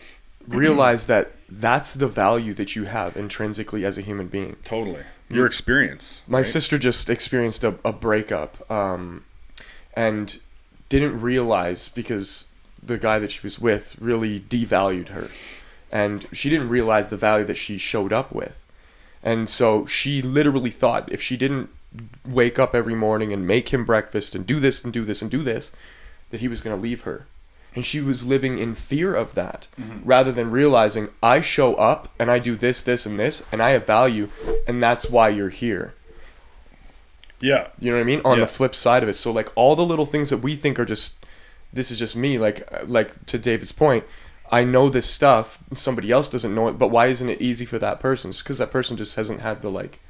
realize 0.48 1.06
that 1.06 1.32
that's 1.48 1.94
the 1.94 2.08
value 2.08 2.54
that 2.54 2.76
you 2.76 2.84
have 2.84 3.16
intrinsically 3.16 3.84
as 3.84 3.98
a 3.98 4.02
human 4.02 4.28
being 4.28 4.56
Totally. 4.64 5.02
Your 5.28 5.46
experience. 5.46 6.22
my 6.26 6.38
right? 6.38 6.46
sister 6.46 6.76
just 6.76 7.08
experienced 7.08 7.62
a, 7.62 7.76
a 7.84 7.92
breakup 7.92 8.68
um, 8.70 9.24
and 9.94 10.40
didn't 10.88 11.20
realize 11.20 11.88
because 11.88 12.48
the 12.82 12.98
guy 12.98 13.18
that 13.18 13.30
she 13.30 13.40
was 13.42 13.58
with 13.58 13.96
really 14.00 14.40
devalued 14.40 15.08
her 15.08 15.28
and 15.92 16.26
she 16.32 16.50
didn't 16.50 16.68
realize 16.68 17.08
the 17.08 17.16
value 17.16 17.44
that 17.44 17.56
she 17.56 17.78
showed 17.78 18.12
up 18.12 18.32
with 18.32 18.64
and 19.22 19.48
so 19.48 19.86
she 19.86 20.22
literally 20.22 20.70
thought 20.70 21.12
if 21.12 21.20
she 21.22 21.36
didn't 21.36 21.70
wake 22.26 22.58
up 22.58 22.74
every 22.74 22.94
morning 22.94 23.32
and 23.32 23.46
make 23.46 23.68
him 23.70 23.84
breakfast 23.84 24.34
and 24.34 24.46
do 24.46 24.58
this 24.58 24.82
and 24.82 24.92
do 24.92 25.04
this 25.04 25.22
and 25.22 25.30
do 25.30 25.42
this 25.42 25.72
that 26.30 26.40
he 26.40 26.48
was 26.48 26.60
going 26.60 26.76
to 26.76 26.80
leave 26.80 27.02
her 27.02 27.26
and 27.74 27.86
she 27.86 28.00
was 28.00 28.26
living 28.26 28.58
in 28.58 28.74
fear 28.74 29.14
of 29.14 29.34
that 29.34 29.68
rather 30.04 30.32
than 30.32 30.50
realizing 30.50 31.08
I 31.22 31.40
show 31.40 31.74
up 31.76 32.08
and 32.18 32.30
I 32.30 32.38
do 32.38 32.56
this 32.56 32.82
this 32.82 33.06
and 33.06 33.18
this 33.18 33.42
and 33.52 33.62
I 33.62 33.70
have 33.70 33.86
value 33.86 34.28
and 34.66 34.82
that's 34.82 35.08
why 35.08 35.28
you're 35.28 35.50
here 35.50 35.94
Yeah. 37.40 37.68
you 37.78 37.90
know 37.90 37.96
what 37.96 38.02
I 38.02 38.04
mean? 38.04 38.20
On 38.24 38.38
Yeah. 38.38 38.44
the 38.44 38.50
flip 38.50 38.74
side 38.74 39.02
of 39.02 39.08
it, 39.08 39.16
so 39.16 39.30
like 39.32 39.50
all 39.54 39.74
the 39.76 39.84
little 39.84 40.06
things 40.06 40.30
that 40.30 40.38
we 40.38 40.54
think 40.56 40.78
are 40.78 40.84
just, 40.84 41.14
this 41.72 41.90
is 41.90 41.98
just 41.98 42.16
me. 42.16 42.38
Like 42.38 42.68
like 42.86 43.24
to 43.26 43.38
David's 43.38 43.72
point, 43.72 44.04
I 44.50 44.64
know 44.64 44.88
this 44.90 45.06
stuff. 45.08 45.58
Somebody 45.72 46.10
else 46.10 46.28
doesn't 46.28 46.54
know 46.54 46.68
it, 46.68 46.78
but 46.78 46.88
why 46.88 47.06
isn't 47.06 47.28
it 47.28 47.40
easy 47.40 47.64
for 47.64 47.78
that 47.78 48.00
person? 48.00 48.30
It's 48.30 48.42
because 48.42 48.58
that 48.58 48.70
person 48.70 48.96
just 48.96 49.14
hasn't 49.14 49.40
had 49.40 49.62
the 49.62 49.70
like, 49.70 50.00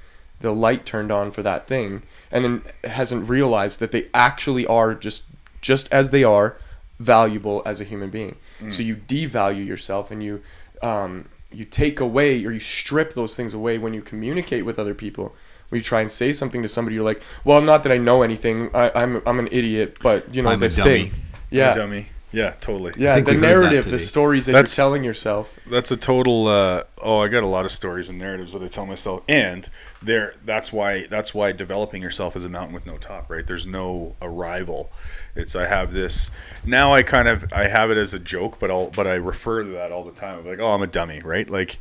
the 0.41 0.53
light 0.53 0.85
turned 0.87 1.13
on 1.13 1.31
for 1.31 1.43
that 1.43 1.65
thing, 1.67 2.03
and 2.33 2.45
then 2.45 2.63
hasn't 2.85 3.29
realized 3.29 3.79
that 3.81 3.93
they 3.93 4.09
actually 4.15 4.67
are 4.67 4.95
just 4.95 5.23
just 5.61 5.93
as 5.93 6.11
they 6.11 6.25
are 6.25 6.57
valuable 7.01 7.63
as 7.65 7.81
a 7.81 7.85
human 7.85 8.11
being. 8.11 8.37
So 8.69 8.83
you 8.83 8.95
devalue 8.95 9.67
yourself 9.67 10.11
and 10.11 10.23
you 10.23 10.43
um, 10.83 11.31
you 11.51 11.65
take 11.65 11.99
away 11.99 12.45
or 12.45 12.53
you 12.53 12.61
strip 12.61 13.15
those 13.15 13.35
things 13.35 13.55
away 13.55 13.79
when 13.79 13.95
you 13.95 14.03
communicate 14.03 14.67
with 14.67 14.79
other 14.79 14.95
people. 14.95 15.35
When 15.71 15.79
you 15.79 15.83
try 15.83 16.03
and 16.03 16.11
say 16.11 16.33
something 16.35 16.63
to 16.63 16.69
somebody, 16.69 16.97
you're 16.97 17.05
like, 17.05 17.23
"Well, 17.43 17.63
not 17.63 17.85
that 17.85 17.93
I 17.93 17.97
know 17.97 18.23
anything. 18.23 18.69
I, 18.75 18.91
I'm 18.95 19.23
I'm 19.25 19.39
an 19.39 19.49
idiot, 19.51 19.99
but 20.03 20.35
you 20.35 20.43
know 20.43 20.51
I'm 20.51 20.59
a 20.59 20.61
this 20.61 20.77
dummy. 20.77 21.09
thing." 21.09 21.21
Yeah, 21.51 21.75
dummy. 21.75 22.09
Yeah, 22.33 22.55
totally. 22.61 22.93
yeah. 22.97 23.19
The 23.21 23.23
we 23.25 23.33
heard 23.35 23.43
that 23.43 23.49
narrative, 23.49 23.91
the 23.91 23.99
stories 23.99 24.47
that 24.47 24.53
That's- 24.53 24.77
you're 24.77 24.85
telling 24.85 25.03
yourself. 25.05 25.59
That's 25.67 25.91
a 25.91 25.97
total 25.97 26.47
uh, 26.47 26.85
oh, 27.03 27.19
I 27.19 27.29
got 27.29 27.43
a 27.43 27.47
lot 27.49 27.65
of 27.65 27.73
stories 27.73 28.09
and 28.09 28.19
narratives 28.19 28.53
that 28.53 28.63
I 28.63 28.69
tell 28.69 28.87
myself 28.87 29.23
and 29.29 29.69
there 30.03 30.35
that's 30.45 30.73
why 30.73 31.07
that's 31.07 31.35
why 31.35 31.53
developing 31.53 32.03
yourself 32.03 32.37
is 32.37 32.45
a 32.45 32.49
mountain 32.49 32.73
with 32.75 32.87
no 32.87 32.99
top, 32.99 33.29
right? 33.31 33.47
There's 33.47 33.67
no 33.67 34.15
arrival. 34.23 34.91
It's 35.35 35.57
I 35.57 35.67
have 35.67 35.93
this 35.93 36.31
now 36.65 36.95
I 36.95 37.03
kind 37.03 37.27
of 37.29 37.53
I 37.53 37.69
have 37.69 37.91
it 37.91 37.97
as 37.97 38.15
a 38.15 38.19
joke, 38.21 38.59
but 38.61 38.71
I'll 38.71 38.91
but 38.91 39.07
I 39.07 39.15
refer 39.15 39.63
to 39.65 39.69
that 39.71 39.91
all 39.91 40.05
the 40.05 40.13
time. 40.13 40.39
I'm 40.39 40.47
like, 40.47 40.61
"Oh, 40.61 40.73
I'm 40.73 40.83
a 40.83 40.87
dummy," 40.87 41.21
right? 41.21 41.49
Like 41.51 41.79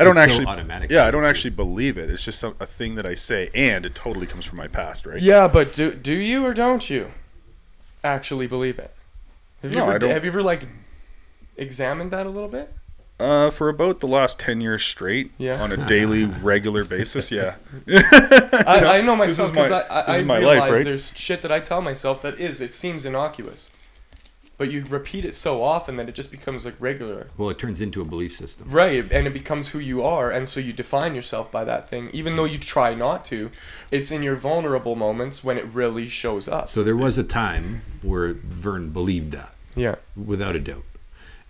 I 0.00 0.04
don't 0.04 0.16
It's 0.16 0.24
so 0.24 0.30
actually 0.30 0.46
automatic 0.46 0.90
Yeah, 0.90 1.06
I 1.06 1.12
don't 1.12 1.24
actually 1.24 1.50
believe 1.50 1.96
it. 1.96 2.10
It's 2.10 2.24
just 2.24 2.40
some, 2.40 2.56
a 2.58 2.66
thing 2.66 2.96
that 2.96 3.06
I 3.06 3.14
say 3.14 3.50
and 3.54 3.86
it 3.86 3.94
totally 3.94 4.26
comes 4.26 4.44
from 4.44 4.58
my 4.58 4.66
past, 4.66 5.06
right? 5.06 5.20
Yeah, 5.20 5.46
but 5.46 5.74
do 5.74 5.94
do 5.94 6.14
you 6.14 6.44
or 6.44 6.52
don't 6.52 6.90
you 6.90 7.12
actually 8.02 8.48
believe 8.48 8.80
it? 8.80 8.92
Have 9.64 9.72
you 9.72 9.78
No, 9.78 9.84
ever 9.84 9.92
I 9.94 9.98
don't. 9.98 10.10
have 10.10 10.24
you 10.24 10.30
ever 10.30 10.42
like 10.42 10.66
examined 11.56 12.10
that 12.12 12.26
a 12.26 12.28
little 12.30 12.48
bit? 12.48 12.72
Uh, 13.18 13.48
for 13.50 13.68
about 13.68 14.00
the 14.00 14.08
last 14.08 14.40
10 14.40 14.60
years 14.60 14.82
straight 14.84 15.30
Yeah. 15.38 15.62
on 15.62 15.70
a 15.72 15.76
daily 15.88 16.24
regular 16.26 16.84
basis, 16.84 17.30
yeah. 17.30 17.54
I, 17.88 18.98
I 18.98 19.00
know 19.00 19.16
myself 19.16 19.50
is 19.50 19.56
my- 19.56 19.62
because 19.62 19.72
I, 19.72 19.80
I, 19.88 20.00
I 20.00 20.16
is 20.18 20.22
my 20.24 20.38
realize 20.38 20.60
life, 20.60 20.72
right? 20.72 20.84
there's 20.84 21.12
shit 21.16 21.42
that 21.42 21.52
I 21.52 21.60
tell 21.60 21.80
myself 21.80 22.22
that 22.22 22.38
is 22.40 22.60
it 22.60 22.74
seems 22.74 23.04
innocuous, 23.06 23.70
but 24.58 24.70
you 24.70 24.84
repeat 24.88 25.24
it 25.24 25.34
so 25.36 25.62
often 25.62 25.94
that 25.96 26.08
it 26.08 26.14
just 26.16 26.32
becomes 26.32 26.64
like 26.64 26.74
regular, 26.80 27.28
well 27.38 27.50
it 27.50 27.58
turns 27.58 27.80
into 27.80 28.00
a 28.00 28.04
belief 28.04 28.34
system 28.34 28.68
right? 28.68 29.10
And 29.12 29.26
it 29.28 29.32
becomes 29.32 29.68
who 29.68 29.78
you 29.78 30.02
are, 30.02 30.30
and 30.32 30.48
so 30.48 30.58
you 30.58 30.72
define 30.72 31.14
yourself 31.14 31.52
by 31.52 31.62
that 31.64 31.88
thing, 31.88 32.10
even 32.12 32.34
though 32.34 32.44
you 32.44 32.58
try 32.58 32.94
not 32.94 33.24
to. 33.26 33.50
It's 33.92 34.10
in 34.10 34.24
your 34.24 34.34
vulnerable 34.36 34.96
moments 34.96 35.44
when 35.44 35.56
it 35.56 35.66
really 35.66 36.08
shows 36.08 36.48
up. 36.48 36.68
so 36.68 36.82
there 36.82 36.96
was 36.96 37.16
a 37.16 37.24
time 37.24 37.82
where 38.02 38.34
vern 38.34 38.90
believed 38.90 39.30
that 39.32 39.53
Yeah, 39.76 39.96
without 40.16 40.56
a 40.56 40.60
doubt. 40.60 40.84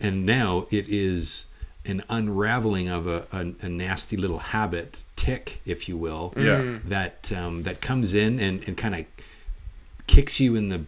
And 0.00 0.26
now 0.26 0.66
it 0.70 0.86
is 0.88 1.46
an 1.86 2.02
unraveling 2.08 2.88
of 2.88 3.06
a, 3.06 3.26
a, 3.32 3.66
a 3.66 3.68
nasty 3.68 4.16
little 4.16 4.38
habit, 4.38 4.98
tick, 5.16 5.60
if 5.66 5.88
you 5.88 5.96
will, 5.96 6.32
Yeah. 6.36 6.78
that 6.86 7.30
um, 7.32 7.62
that 7.62 7.80
comes 7.80 8.14
in 8.14 8.40
and, 8.40 8.66
and 8.66 8.76
kind 8.76 8.94
of 8.94 9.06
kicks 10.06 10.40
you 10.40 10.56
in 10.56 10.68
the 10.68 10.84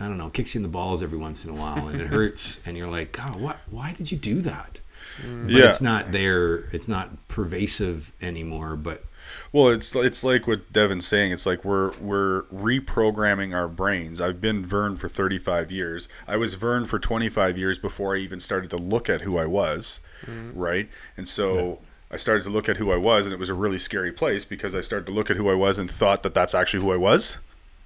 I 0.00 0.08
don't 0.08 0.16
know, 0.16 0.30
kicks 0.30 0.54
you 0.54 0.58
in 0.60 0.62
the 0.62 0.70
balls 0.70 1.02
every 1.02 1.18
once 1.18 1.44
in 1.44 1.50
a 1.50 1.54
while, 1.54 1.88
and 1.88 2.00
it 2.00 2.06
hurts, 2.18 2.60
and 2.64 2.76
you're 2.78 2.88
like, 2.88 3.12
God, 3.12 3.38
what? 3.38 3.58
Why 3.70 3.92
did 3.92 4.10
you 4.10 4.16
do 4.16 4.40
that? 4.40 4.80
But 5.20 5.50
Yeah. 5.50 5.66
it's 5.68 5.82
not 5.82 6.12
there. 6.12 6.60
It's 6.72 6.88
not 6.88 7.10
pervasive 7.28 8.10
anymore. 8.22 8.76
But 8.76 9.04
Well, 9.52 9.68
it's 9.68 9.94
it's 9.94 10.24
like 10.24 10.46
what 10.46 10.72
Devin's 10.72 11.06
saying. 11.06 11.32
It's 11.32 11.44
like 11.44 11.62
we're 11.62 11.92
we're 11.98 12.44
reprogramming 12.44 13.54
our 13.54 13.68
brains. 13.68 14.18
I've 14.18 14.40
been 14.40 14.64
Vern 14.64 14.96
for 14.96 15.08
35 15.08 15.70
years. 15.70 16.08
I 16.26 16.36
was 16.36 16.54
Vern 16.54 16.86
for 16.86 16.98
25 16.98 17.58
years 17.58 17.78
before 17.78 18.16
I 18.16 18.20
even 18.20 18.40
started 18.40 18.70
to 18.70 18.78
look 18.78 19.10
at 19.10 19.20
who 19.20 19.36
I 19.36 19.44
was, 19.44 20.00
mm-hmm. 20.24 20.58
right? 20.58 20.88
And 21.18 21.28
so 21.28 21.80
I 22.10 22.16
started 22.16 22.44
to 22.44 22.50
look 22.50 22.68
at 22.70 22.78
who 22.78 22.90
I 22.92 22.96
was, 22.96 23.26
and 23.26 23.34
it 23.34 23.38
was 23.38 23.50
a 23.50 23.54
really 23.54 23.78
scary 23.78 24.10
place 24.10 24.46
because 24.46 24.74
I 24.74 24.80
started 24.80 25.04
to 25.06 25.12
look 25.12 25.30
at 25.30 25.36
who 25.36 25.50
I 25.50 25.54
was 25.54 25.78
and 25.78 25.90
thought 25.90 26.22
that 26.22 26.32
that's 26.32 26.54
actually 26.54 26.82
who 26.82 26.92
I 26.92 26.96
was. 26.96 27.38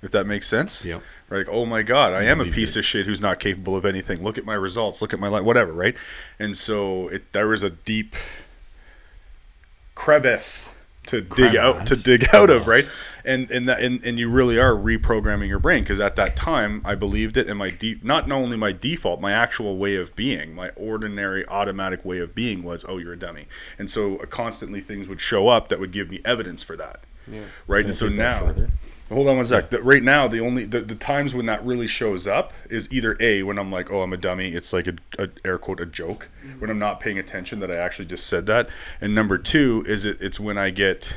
If 0.02 0.12
that 0.12 0.26
makes 0.26 0.46
sense, 0.46 0.84
Yep. 0.84 1.02
Like, 1.30 1.48
oh 1.48 1.66
my 1.66 1.82
God, 1.82 2.12
I 2.12 2.24
am 2.24 2.40
a 2.40 2.44
piece 2.44 2.76
of 2.76 2.84
shit 2.84 3.06
who's 3.06 3.20
not 3.20 3.40
capable 3.40 3.74
of 3.74 3.84
anything. 3.84 4.22
Look 4.22 4.38
at 4.38 4.44
my 4.44 4.54
results. 4.54 5.02
Look 5.02 5.12
at 5.12 5.18
my 5.18 5.26
life. 5.26 5.42
Whatever, 5.42 5.72
right? 5.72 5.96
And 6.38 6.56
so 6.56 7.08
it 7.08 7.32
there 7.32 7.48
was 7.48 7.64
a 7.64 7.70
deep 7.70 8.14
crevice 9.96 10.75
to 11.06 11.20
dig 11.20 11.56
out 11.56 11.86
to 11.86 11.96
dig 11.96 12.26
out 12.34 12.50
of 12.50 12.66
right? 12.66 12.88
And 13.24 13.50
and 13.50 13.68
that 13.68 13.80
and, 13.80 14.04
and 14.04 14.18
you 14.18 14.30
really 14.30 14.58
are 14.58 14.72
reprogramming 14.72 15.48
your 15.48 15.58
brain 15.58 15.82
because 15.82 15.98
at 15.98 16.14
that 16.14 16.36
time 16.36 16.80
i 16.84 16.94
believed 16.94 17.36
it 17.36 17.48
and 17.48 17.58
my 17.58 17.70
deep 17.70 18.04
not 18.04 18.28
not 18.28 18.36
only 18.36 18.56
my 18.56 18.70
default 18.70 19.20
my 19.20 19.32
actual 19.32 19.78
way 19.78 19.96
of 19.96 20.14
being 20.14 20.54
my 20.54 20.68
ordinary 20.70 21.44
automatic 21.48 22.04
way 22.04 22.18
of 22.20 22.34
being 22.36 22.62
was 22.62 22.84
oh 22.88 22.98
you're 22.98 23.14
a 23.14 23.18
dummy. 23.18 23.46
And 23.78 23.90
so 23.90 24.16
uh, 24.16 24.26
constantly 24.26 24.80
things 24.80 25.08
would 25.08 25.20
show 25.20 25.48
up 25.48 25.68
that 25.68 25.80
would 25.80 25.92
give 25.92 26.10
me 26.10 26.20
evidence 26.24 26.62
for 26.62 26.76
that. 26.76 27.00
Yeah. 27.30 27.40
right? 27.66 27.80
Can 27.80 27.86
I 27.86 27.88
and 27.88 27.96
so 27.96 28.08
now 28.08 28.46
further? 28.46 28.70
Hold 29.08 29.28
on 29.28 29.36
one 29.36 29.46
sec. 29.46 29.70
The, 29.70 29.80
right 29.82 30.02
now, 30.02 30.26
the 30.26 30.40
only 30.40 30.64
the, 30.64 30.80
the 30.80 30.96
times 30.96 31.32
when 31.32 31.46
that 31.46 31.64
really 31.64 31.86
shows 31.86 32.26
up 32.26 32.52
is 32.68 32.92
either 32.92 33.16
a 33.20 33.44
when 33.44 33.56
I'm 33.58 33.70
like, 33.70 33.90
oh, 33.90 34.02
I'm 34.02 34.12
a 34.12 34.16
dummy. 34.16 34.48
It's 34.48 34.72
like 34.72 34.88
a, 34.88 34.96
a 35.18 35.28
air 35.44 35.58
quote 35.58 35.80
a 35.80 35.86
joke 35.86 36.28
mm-hmm. 36.44 36.60
when 36.60 36.70
I'm 36.70 36.78
not 36.80 36.98
paying 36.98 37.18
attention 37.18 37.60
that 37.60 37.70
I 37.70 37.76
actually 37.76 38.06
just 38.06 38.26
said 38.26 38.46
that. 38.46 38.68
And 39.00 39.14
number 39.14 39.38
two 39.38 39.84
is 39.86 40.04
it 40.04 40.16
it's 40.20 40.40
when 40.40 40.58
I 40.58 40.70
get 40.70 41.16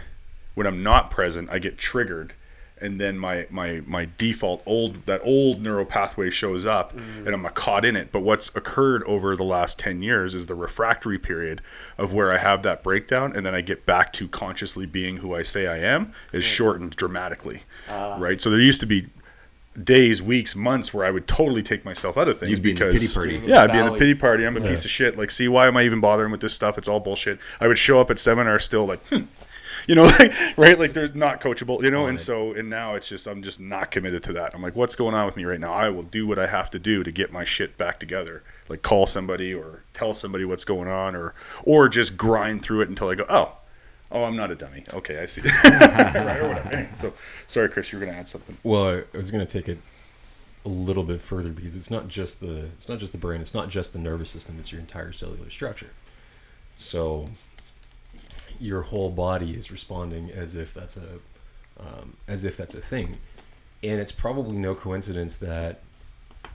when 0.54 0.68
I'm 0.68 0.84
not 0.84 1.10
present, 1.10 1.50
I 1.52 1.58
get 1.58 1.78
triggered, 1.78 2.34
and 2.82 3.00
then 3.00 3.18
my 3.18 3.48
my 3.50 3.82
my 3.86 4.08
default 4.18 4.62
old 4.66 5.06
that 5.06 5.22
old 5.24 5.62
neural 5.62 5.86
pathway 5.86 6.30
shows 6.30 6.66
up, 6.66 6.96
mm-hmm. 6.96 7.26
and 7.26 7.36
I'm 7.36 7.54
caught 7.54 7.86
in 7.86 7.96
it. 7.96 8.12
But 8.12 8.22
what's 8.22 8.54
occurred 8.56 9.04
over 9.04 9.36
the 9.36 9.44
last 9.44 9.80
ten 9.80 10.02
years 10.02 10.36
is 10.36 10.46
the 10.46 10.56
refractory 10.56 11.18
period 11.18 11.62
of 11.98 12.14
where 12.14 12.32
I 12.32 12.38
have 12.38 12.62
that 12.64 12.84
breakdown, 12.84 13.36
and 13.36 13.46
then 13.46 13.56
I 13.56 13.62
get 13.62 13.86
back 13.86 14.14
to 14.14 14.28
consciously 14.28 14.86
being 14.86 15.18
who 15.18 15.34
I 15.34 15.44
say 15.44 15.68
I 15.68 15.78
am 15.78 16.14
is 16.32 16.44
shortened 16.44 16.96
dramatically, 16.96 17.64
right? 17.90 18.42
So 18.42 18.50
there 18.50 18.60
used 18.60 18.80
to 18.82 18.86
be 18.86 19.08
days, 19.84 20.22
weeks, 20.22 20.56
months 20.56 20.94
where 20.94 21.06
I 21.06 21.12
would 21.12 21.28
totally 21.28 21.64
take 21.64 21.86
myself 21.86 22.18
out 22.18 22.28
of 22.28 22.40
things 22.40 22.52
You'd 22.52 22.62
be 22.62 22.72
in 22.72 22.78
the 22.78 22.86
because 22.86 23.02
pity 23.02 23.14
party. 23.14 23.48
Yeah, 23.48 23.64
I'd 23.64 23.72
be 23.72 23.78
in 23.78 23.86
the 23.86 23.98
pity 23.98 24.16
party. 24.16 24.46
I'm 24.46 24.58
a 24.58 24.62
piece 24.62 24.86
of 24.86 24.92
shit. 24.92 25.18
Like, 25.18 25.32
see, 25.32 25.48
why 25.48 25.68
am 25.68 25.78
I 25.78 25.84
even 25.84 26.00
bothering 26.00 26.32
with 26.32 26.42
this 26.42 26.54
stuff? 26.54 26.78
It's 26.78 26.88
all 26.88 27.00
bullshit. 27.00 27.40
I 27.60 27.68
would 27.68 27.78
show 27.78 28.00
up 28.02 28.10
at 28.10 28.20
seminars 28.20 28.66
still 28.66 28.86
like, 28.86 29.06
hmm. 29.08 29.24
you 29.88 29.96
know, 29.96 30.04
like, 30.20 30.34
right? 30.58 30.78
Like 30.78 30.94
they're 30.94 31.14
not 31.14 31.42
coachable, 31.42 31.82
you 31.84 31.92
know. 31.92 32.08
And 32.08 32.20
so, 32.20 32.54
and 32.54 32.70
now 32.70 32.96
it's 32.96 33.08
just 33.08 33.28
I'm 33.28 33.42
just 33.42 33.60
not 33.60 33.92
committed 33.92 34.24
to 34.24 34.34
that. 34.34 34.54
I'm 34.54 34.62
like, 34.62 34.76
what's 34.76 34.96
going 34.96 35.16
on 35.16 35.26
with 35.26 35.38
me 35.38 35.46
right 35.46 35.60
now? 35.60 35.74
I 35.74 35.90
will 35.90 36.04
do 36.04 36.28
what 36.28 36.40
I 36.40 36.48
have 36.48 36.70
to 36.72 36.80
do 36.80 37.04
to 37.04 37.12
get 37.12 37.32
my 37.32 37.44
shit 37.44 37.78
back 37.78 38.00
together. 38.00 38.44
Like 38.68 38.82
call 38.82 39.06
somebody 39.06 39.54
or 39.54 39.84
tell 39.94 40.14
somebody 40.14 40.46
what's 40.46 40.66
going 40.66 40.90
on, 40.90 41.16
or 41.16 41.34
or 41.64 41.90
just 41.90 42.18
grind 42.18 42.62
through 42.62 42.82
it 42.82 42.90
until 42.90 43.10
I 43.10 43.16
go, 43.16 43.26
oh. 43.30 43.56
Oh, 44.12 44.24
I'm 44.24 44.36
not 44.36 44.50
a 44.50 44.56
dummy. 44.56 44.84
Okay, 44.92 45.20
I 45.20 45.26
see. 45.26 45.42
right, 45.64 46.40
or 46.40 46.48
whatever. 46.50 46.90
So, 46.96 47.14
sorry, 47.48 47.70
Chris, 47.70 47.92
you 47.92 48.00
were 48.00 48.06
gonna 48.06 48.18
add 48.18 48.28
something. 48.28 48.58
Well, 48.64 49.04
I 49.14 49.18
was 49.18 49.30
going 49.30 49.46
to 49.46 49.52
take 49.52 49.70
it 49.70 49.78
a 50.66 50.70
little 50.70 51.04
bit 51.04 51.22
further 51.22 51.50
because 51.50 51.76
it's 51.76 51.90
not 51.90 52.08
just 52.08 52.42
the 52.42 52.66
it's 52.76 52.90
not 52.90 53.00
just 53.00 53.12
the 53.12 53.18
brain, 53.18 53.42
it's 53.42 53.54
not 53.54 53.70
just 53.70 53.94
the 53.94 54.00
nervous 54.00 54.30
system, 54.30 54.58
it's 54.60 54.72
your 54.72 54.82
entire 54.82 55.12
cellular 55.12 55.50
structure. 55.50 55.92
So 56.78 57.30
your 58.60 58.82
whole 58.82 59.10
body 59.10 59.54
is 59.56 59.72
responding 59.72 60.32
as 60.32 60.56
if 60.56 60.74
that's 60.74 60.98
a 60.98 61.20
um, 61.80 62.18
as 62.28 62.44
if 62.44 62.58
that's 62.58 62.76
a 62.76 62.82
thing, 62.82 63.18
and 63.84 64.00
it's 64.00 64.12
probably 64.12 64.58
no 64.58 64.76
coincidence 64.76 65.38
that 65.38 65.82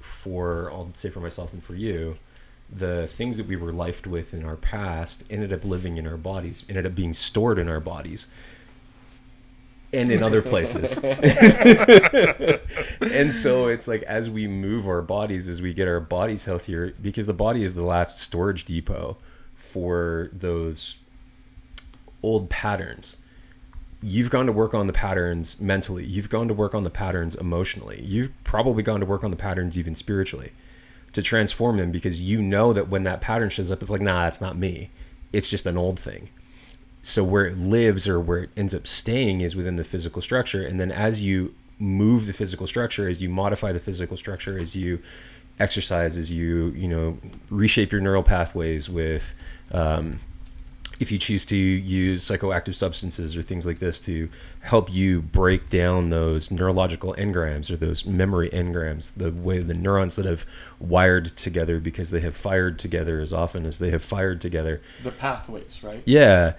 for 0.01 0.71
I'll 0.71 0.91
say 0.93 1.09
for 1.09 1.21
myself 1.21 1.53
and 1.53 1.63
for 1.65 1.75
you, 1.75 2.17
the 2.77 3.07
things 3.07 3.37
that 3.37 3.47
we 3.47 3.57
were 3.57 3.73
lifed 3.73 4.07
with 4.07 4.35
in 4.35 4.45
our 4.45 4.57
past 4.57 5.25
ended 5.31 5.53
up 5.53 5.65
living 5.65 5.97
in 5.97 6.07
our 6.07 6.17
bodies, 6.17 6.65
ended 6.69 6.87
up 6.87 6.95
being 6.95 7.13
stored 7.13 7.59
in 7.59 7.69
our 7.69 7.81
bodies, 7.81 8.27
and 9.93 10.11
in 10.11 10.23
other 10.25 10.43
places. 10.43 10.97
and 13.01 13.33
so 13.33 13.69
it's 13.69 13.87
like 13.87 14.03
as 14.03 14.29
we 14.29 14.49
move 14.49 14.89
our 14.89 15.03
bodies, 15.03 15.49
as 15.49 15.63
we 15.63 15.73
get 15.73 15.87
our 15.87 16.01
bodies 16.01 16.47
healthier, 16.47 16.93
because 17.01 17.27
the 17.27 17.33
body 17.33 17.63
is 17.63 17.75
the 17.75 17.85
last 17.85 18.19
storage 18.19 18.65
depot 18.65 19.17
for 19.55 20.31
those 20.33 20.99
old 22.23 22.51
patterns. 22.51 23.19
You've 24.03 24.31
gone 24.31 24.47
to 24.47 24.53
work 24.53 24.75
on 24.75 24.89
the 24.89 24.93
patterns 24.93 25.61
mentally. 25.61 26.05
You've 26.05 26.29
gone 26.29 26.49
to 26.49 26.55
work 26.55 26.75
on 26.75 26.83
the 26.83 26.91
patterns 26.91 27.35
emotionally. 27.37 28.03
You've 28.03 28.33
probably 28.43 28.83
gone 28.83 29.01
to 29.01 29.07
work 29.07 29.23
on 29.23 29.31
the 29.31 29.37
patterns 29.37 29.79
even 29.79 29.95
spiritually 29.95 30.53
to 31.15 31.23
transform 31.23 31.79
them 31.79 31.91
because 31.91 32.21
you 32.21 32.43
know 32.43 32.73
that 32.73 32.89
when 32.89 33.05
that 33.05 33.21
pattern 33.21 33.49
shows 33.49 33.71
up, 33.71 33.81
it's 33.81 33.91
like, 33.91 34.01
nah, 34.01 34.25
that's 34.25 34.41
not 34.41 34.57
me. 34.57 34.91
It's 35.33 35.49
just 35.49 35.65
an 35.65 35.79
old 35.79 35.99
thing. 35.99 36.29
So 37.03 37.23
where 37.23 37.47
it 37.47 37.57
lives 37.57 38.07
or 38.09 38.21
where 38.21 38.45
it 38.45 38.51
ends 38.57 38.75
up 38.75 38.87
staying 38.87 39.41
is 39.41 39.55
within 39.55 39.77
the 39.77 39.85
physical 39.85 40.21
structure. 40.21 40.65
And 40.65 40.79
then 40.79 40.91
as 40.91 41.23
you 41.23 41.55
move 41.79 42.27
the 42.27 42.33
physical 42.33 42.67
structure, 42.67 43.09
as 43.09 43.23
you 43.23 43.29
modify 43.29 43.73
the 43.73 43.81
physical 43.81 44.17
structure, 44.17 44.59
as 44.59 44.75
you 44.75 45.01
exercise, 45.61 46.17
as 46.17 46.33
you, 46.33 46.73
you 46.77 46.89
know, 46.89 47.19
reshape 47.49 47.93
your 47.93 48.01
neural 48.01 48.23
pathways 48.23 48.89
with, 48.89 49.35
um, 49.71 50.19
if 51.01 51.11
you 51.11 51.19
choose 51.19 51.45
to 51.47 51.57
use 51.57 52.25
psychoactive 52.25 52.75
substances 52.75 53.37
or 53.37 53.43
things 53.43 53.67
like 53.67 53.79
this 53.79 53.99
to 54.01 54.29
help 54.61 54.93
you 54.93 55.23
break 55.23 55.69
down 55.69 56.11
those 56.11 56.51
neurological 56.51 57.15
engrams 57.15 57.71
or 57.71 57.77
those 57.77 58.07
memory 58.07 58.49
engrams, 58.51 59.13
the 59.17 59.31
way 59.33 59.59
the 59.59 59.75
neurons 59.75 60.17
that 60.17 60.25
have 60.25 60.47
wired 60.79 61.37
together 61.37 61.81
because 61.81 62.11
they 62.11 62.21
have 62.21 62.37
fired 62.37 62.79
together 62.79 63.21
as 63.21 63.33
often 63.33 63.67
as 63.67 63.79
they 63.79 63.91
have 63.91 64.03
fired 64.03 64.41
together. 64.41 64.81
The 65.03 65.11
pathways, 65.11 65.83
right? 65.83 66.03
Yeah. 66.05 66.55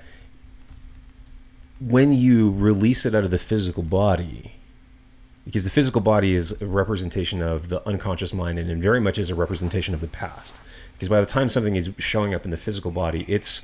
When 1.80 2.14
you 2.14 2.52
release 2.52 3.06
it 3.06 3.16
out 3.16 3.24
of 3.24 3.32
the 3.32 3.38
physical 3.38 3.84
body, 3.84 4.56
because 5.46 5.64
the 5.64 5.70
physical 5.70 6.02
body 6.02 6.34
is 6.34 6.60
a 6.62 6.66
representation 6.66 7.42
of 7.42 7.70
the 7.70 7.88
unconscious 7.88 8.34
mind 8.34 8.58
and 8.58 8.82
very 8.82 9.00
much 9.00 9.18
is 9.18 9.30
a 9.30 9.36
representation 9.36 9.94
of 9.94 10.02
the 10.02 10.08
past. 10.08 10.56
Because 10.94 11.10
by 11.10 11.20
the 11.20 11.26
time 11.26 11.50
something 11.50 11.76
is 11.76 11.92
showing 12.00 12.34
up 12.34 12.46
in 12.46 12.52
the 12.52 12.58
physical 12.58 12.90
body, 12.90 13.26
it's 13.28 13.62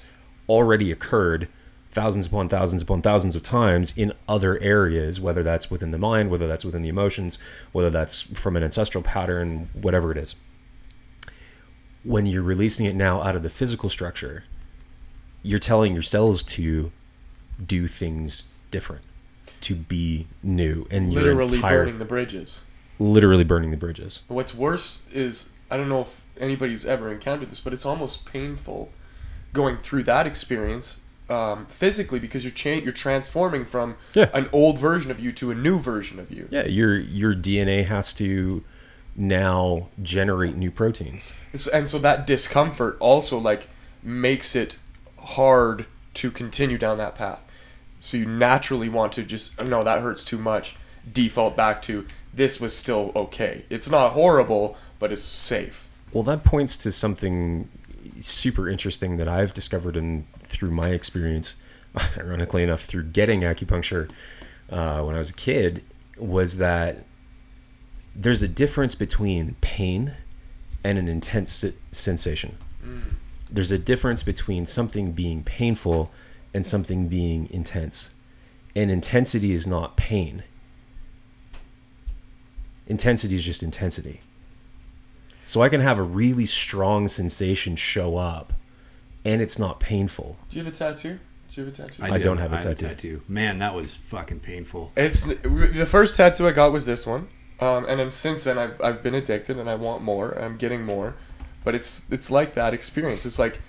already 0.52 0.92
occurred 0.92 1.48
thousands 1.92 2.26
upon 2.28 2.50
thousands 2.50 2.82
upon 2.82 3.02
thousands 3.02 3.36
of 3.36 3.44
times 3.44 3.94
in 3.98 4.14
other 4.28 4.60
areas, 4.60 5.20
whether 5.20 5.44
that's 5.44 5.72
within 5.72 5.92
the 5.92 5.98
mind, 5.98 6.30
whether 6.30 6.48
that's 6.48 6.66
within 6.66 6.82
the 6.82 6.90
emotions, 6.90 7.38
whether 7.72 7.90
that's 7.90 8.22
from 8.22 8.56
an 8.56 8.64
ancestral 8.64 9.04
pattern, 9.04 9.70
whatever 9.74 10.12
it 10.12 10.18
is. 10.18 10.36
When 12.04 12.26
you're 12.26 12.42
releasing 12.44 12.86
it 12.86 12.96
now 12.96 13.22
out 13.22 13.36
of 13.36 13.44
the 13.44 13.50
physical 13.50 13.90
structure, 13.90 14.44
you're 15.44 15.60
telling 15.60 15.94
your 15.94 16.02
cells 16.02 16.44
to 16.44 16.92
do 17.64 17.88
things 17.88 18.44
different, 18.72 19.04
to 19.62 19.76
be 19.76 20.28
new, 20.42 20.88
and 20.90 21.14
Literally 21.14 21.56
entire 21.58 21.80
burning 21.80 22.00
the 22.00 22.06
bridges. 22.06 22.62
literally 23.00 23.44
burning 23.44 23.72
the 23.72 23.78
bridges. 23.78 24.22
What's 24.28 24.54
worse 24.56 25.02
is 25.12 25.50
I 25.70 25.78
don't 25.78 25.90
know 25.90 26.02
if 26.02 26.22
anybody's 26.40 26.86
ever 26.86 27.12
encountered 27.12 27.52
this, 27.52 27.60
but 27.62 27.74
it's 27.74 27.86
almost 27.86 28.26
painful 28.26 28.92
going 29.54 29.78
through 29.78 30.04
that 30.04 30.26
experience 30.28 30.98
um, 31.30 31.66
physically 31.68 32.20
because 32.20 32.44
you're 32.44 32.52
cha- 32.52 32.82
you're 32.84 32.92
transforming 32.92 33.64
from 33.66 33.96
Yeah. 34.14 34.30
an 34.34 34.50
old 34.52 34.78
version 34.78 35.12
of 35.12 35.20
you 35.20 35.32
to 35.34 35.52
a 35.52 35.56
new 35.56 35.80
version 35.80 36.20
of 36.20 36.30
you. 36.32 36.48
Yeah, 36.52 36.66
your 36.66 36.98
your 36.98 37.34
DNA 37.34 37.86
has 37.86 38.14
to 38.16 38.64
now 39.16 39.88
generate 40.02 40.56
new 40.56 40.72
proteins. 40.72 41.30
And 41.74 41.90
so 41.90 42.00
that 42.00 42.26
discomfort 42.28 42.98
also 43.00 43.38
like 43.38 43.68
makes 44.04 44.56
it 44.56 44.76
hard 45.20 45.86
to 46.16 46.32
continue 46.32 46.78
down 46.78 46.98
that 46.98 47.16
path. 47.16 47.42
So 48.00 48.18
you 48.18 48.26
naturally 48.26 48.90
want 48.90 49.14
to 49.14 49.24
just 49.24 49.54
"Oh, 49.60 49.64
no, 49.64 49.84
that 49.84 50.02
hurts 50.02 50.24
too 50.24 50.38
much. 50.38 50.76
Default 51.12 51.56
back 51.56 51.82
to 51.84 52.06
this 52.34 52.60
was 52.60 52.76
still 52.76 53.12
okay. 53.16 53.66
It's 53.70 53.90
not 53.90 54.12
horrible, 54.12 54.78
but 55.00 55.12
it's 55.12 55.22
safe. 55.22 55.88
Well, 56.14 56.24
that 56.24 56.44
points 56.44 56.76
to 56.78 56.92
something 56.92 57.70
super 58.20 58.70
interesting 58.70 59.18
that 59.18 59.28
I've 59.28 59.54
discovered 59.54 59.96
and 59.98 60.26
through 60.40 60.72
my 60.72 60.90
experience, 60.90 61.56
ironically 62.18 62.64
enough, 62.64 62.82
through 62.82 63.06
getting 63.06 63.42
acupuncture 63.42 64.10
uh, 64.70 65.02
when 65.04 65.16
I 65.16 65.20
was 65.20 65.30
a 65.30 65.34
kid, 65.34 65.84
was 66.18 66.58
that 66.58 67.06
there's 68.16 68.44
a 68.44 68.48
difference 68.48 68.96
between 68.96 69.56
pain 69.62 70.16
and 70.84 70.98
an 70.98 71.08
intense 71.08 71.52
se- 71.52 71.74
sensation. 71.92 72.58
there's 73.50 73.72
a 73.72 73.78
difference 73.78 74.24
between 74.24 74.66
something 74.66 75.12
being 75.12 75.44
painful 75.44 76.12
and 76.54 76.66
something 76.66 77.08
being 77.08 77.50
intense. 77.52 78.10
And 78.76 78.90
intensity 78.90 79.52
is 79.52 79.68
not 79.68 79.98
pain. 79.98 80.44
Intensity 82.88 83.36
is 83.36 83.44
just 83.46 83.62
intensity. 83.62 84.22
So 85.44 85.62
I 85.62 85.70
can 85.70 85.82
have 85.82 86.00
a 86.00 86.04
really 86.04 86.46
strong 86.46 87.08
sensation 87.08 87.76
show 87.76 88.18
up 88.18 88.54
and 89.26 89.42
it's 89.42 89.60
not 89.60 89.80
painful. 89.80 90.38
Do 90.50 90.58
you 90.58 90.64
have 90.64 90.74
a 90.74 90.76
tattoo? 90.76 91.20
Do 91.54 91.62
you 91.62 91.66
have 91.66 91.74
a 91.74 91.78
tattoo? 91.78 92.04
I 92.04 92.12
did. 92.12 92.24
don't 92.24 92.38
have 92.38 92.54
a 92.54 92.74
tattoo. 92.74 93.22
Man, 93.28 93.60
that 93.60 93.76
was 93.76 93.94
fucking 93.94 94.40
painful. 94.40 94.92
It's 94.96 95.26
the 95.26 95.88
first 95.88 96.16
tattoo 96.16 96.48
I 96.48 96.52
got 96.52 96.72
was 96.72 96.86
this 96.86 97.06
one, 97.06 97.28
um, 97.60 97.86
and 97.88 98.00
then 98.00 98.12
since 98.12 98.46
then 98.46 98.58
I've, 98.58 98.82
I've 98.82 99.04
been 99.04 99.16
addicted 99.16 99.58
and 99.58 99.70
I 99.70 99.76
want 99.76 100.02
more. 100.02 100.32
I'm 100.32 100.58
getting 100.58 100.84
more, 100.84 101.16
but 101.64 101.76
it's 101.76 102.04
it's 102.10 102.32
like 102.32 102.54
that 102.54 102.74
experience. 102.74 103.26
It's 103.26 103.38
like, 103.38 103.60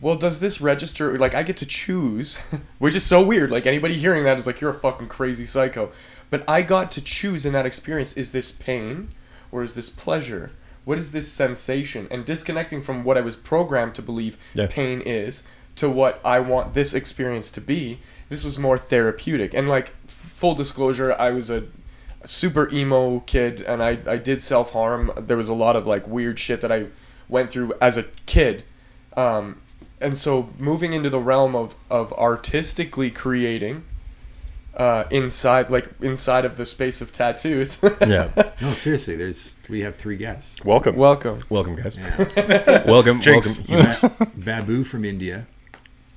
well, 0.00 0.16
does 0.16 0.40
this 0.40 0.60
register? 0.60 1.16
Like 1.16 1.34
I 1.34 1.42
get 1.42 1.56
to 1.58 1.66
choose, 1.66 2.36
which 2.78 2.94
is 2.94 3.04
so 3.04 3.24
weird. 3.24 3.50
Like 3.50 3.66
anybody 3.66 3.94
hearing 3.94 4.24
that 4.24 4.36
is 4.36 4.46
like 4.46 4.60
you're 4.60 4.70
a 4.70 4.74
fucking 4.74 5.08
crazy 5.08 5.46
psycho, 5.46 5.92
but 6.28 6.44
I 6.46 6.60
got 6.60 6.90
to 6.92 7.00
choose 7.00 7.46
in 7.46 7.54
that 7.54 7.64
experience. 7.64 8.12
Is 8.12 8.32
this 8.32 8.52
pain, 8.52 9.08
or 9.50 9.62
is 9.62 9.74
this 9.74 9.88
pleasure? 9.88 10.52
What 10.84 10.98
is 10.98 11.12
this 11.12 11.30
sensation? 11.32 12.06
And 12.10 12.24
disconnecting 12.24 12.82
from 12.82 13.04
what 13.04 13.16
I 13.16 13.20
was 13.22 13.36
programmed 13.36 13.94
to 13.96 14.02
believe 14.02 14.36
Yeah. 14.54 14.66
pain 14.68 15.00
is 15.00 15.42
to 15.76 15.88
what 15.90 16.20
I 16.24 16.38
want 16.40 16.74
this 16.74 16.94
experience 16.94 17.50
to 17.52 17.60
be. 17.60 18.00
This 18.28 18.44
was 18.44 18.58
more 18.58 18.78
therapeutic. 18.78 19.54
And 19.54 19.68
like 19.68 19.92
full 20.06 20.54
disclosure, 20.54 21.14
I 21.18 21.30
was 21.30 21.50
a 21.50 21.64
super 22.24 22.68
emo 22.72 23.20
kid 23.20 23.60
and 23.62 23.82
I, 23.82 23.98
I 24.06 24.16
did 24.16 24.42
self 24.42 24.70
harm. 24.72 25.10
There 25.16 25.36
was 25.36 25.48
a 25.48 25.54
lot 25.54 25.76
of 25.76 25.86
like 25.86 26.06
weird 26.06 26.38
shit 26.38 26.60
that 26.60 26.70
I 26.72 26.86
went 27.28 27.50
through 27.50 27.72
as 27.80 27.96
a 27.96 28.04
kid. 28.26 28.64
Um, 29.16 29.60
and 30.00 30.18
so 30.18 30.50
moving 30.58 30.92
into 30.92 31.08
the 31.10 31.18
realm 31.18 31.54
of, 31.56 31.74
of 31.90 32.12
artistically 32.14 33.10
creating 33.10 33.84
uh, 34.76 35.04
inside 35.10 35.70
like 35.70 35.88
inside 36.00 36.44
of 36.44 36.56
the 36.56 36.66
space 36.66 37.00
of 37.00 37.12
tattoos. 37.12 37.78
Yeah. 38.00 38.30
No, 38.60 38.72
seriously. 38.74 39.16
There's 39.16 39.56
we 39.68 39.80
have 39.80 39.94
three 39.94 40.16
guests. 40.16 40.62
Welcome. 40.64 40.96
Welcome. 40.96 41.40
Welcome, 41.48 41.76
guys. 41.76 41.96
Yeah. 41.96 42.84
Welcome, 42.86 43.20
Jinx. 43.20 43.66
welcome. 43.68 44.12
Ba- 44.18 44.30
Babu 44.36 44.84
from 44.84 45.04
India. 45.04 45.46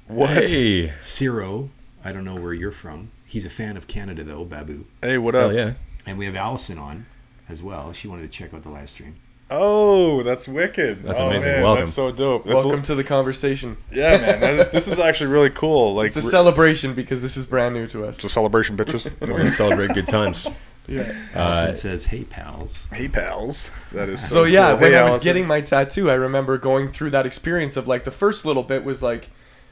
what? 0.07 0.29
Hey, 0.47 0.93
Ciro. 1.01 1.69
I 2.05 2.11
don't 2.11 2.23
know 2.25 2.35
where 2.35 2.53
you're 2.53 2.71
from. 2.71 3.11
He's 3.25 3.45
a 3.45 3.49
fan 3.49 3.75
of 3.77 3.87
Canada 3.87 4.23
though, 4.23 4.45
Babu. 4.45 4.85
Hey, 5.01 5.17
what 5.17 5.33
hell 5.33 5.49
up? 5.49 5.55
yeah. 5.55 5.73
And 6.05 6.17
we 6.17 6.25
have 6.25 6.35
Alison 6.35 6.77
on 6.77 7.05
as 7.49 7.61
well. 7.61 7.91
She 7.93 8.07
wanted 8.07 8.21
to 8.23 8.29
check 8.29 8.53
out 8.53 8.63
the 8.63 8.69
live 8.69 8.89
stream. 8.89 9.15
Oh, 9.49 10.23
that's 10.23 10.45
wicked. 10.47 11.03
That's 11.03 11.21
oh, 11.21 11.29
amazing. 11.29 11.49
Man, 11.51 11.63
Welcome. 11.63 11.81
That's 11.81 11.93
so 11.93 12.11
dope. 12.11 12.43
That's 12.45 12.65
Welcome 12.65 12.83
to 12.83 12.95
the 12.95 13.03
conversation. 13.03 13.77
yeah, 13.91 14.17
man. 14.17 14.39
That 14.41 14.55
is, 14.55 14.67
this 14.69 14.87
is 14.89 14.99
actually 14.99 15.27
really 15.27 15.49
cool. 15.51 15.95
Like 15.95 16.07
It's 16.07 16.17
a 16.17 16.21
re- 16.21 16.27
celebration 16.29 16.93
because 16.93 17.21
this 17.21 17.37
is 17.37 17.45
brand 17.45 17.73
new 17.73 17.87
to 17.87 18.05
us. 18.05 18.15
it's 18.17 18.25
a 18.25 18.29
celebration, 18.29 18.75
bitches. 18.75 19.09
We're 19.21 19.37
gonna 19.37 19.49
celebrate 19.49 19.93
good 19.93 20.07
times. 20.07 20.47
Yeah. 20.89 21.13
Alison 21.35 21.71
Uh, 21.71 21.73
says, 21.73 22.05
"Hey 22.05 22.23
pals." 22.23 22.87
hey, 22.93 23.09
pals. 23.09 23.69
That 23.91 24.07
is 24.07 24.21
so, 24.25 24.35
So 24.35 24.43
yeah, 24.45 24.69
cool. 24.71 24.79
when 24.83 24.91
Hey, 24.93 24.97
I 24.97 25.03
was 25.03 25.15
Alison. 25.15 25.23
getting 25.25 25.45
my 25.45 25.59
tattoo, 25.59 26.09
I 26.09 26.13
remember 26.13 26.57
going 26.57 26.87
through 26.87 27.09
that 27.09 27.25
experience 27.25 27.75
of 27.75 27.89
like 27.89 28.05
the 28.05 28.11
first 28.11 28.45
little 28.45 28.63
bit 28.63 28.85
was 28.85 29.03
like, 29.03 29.29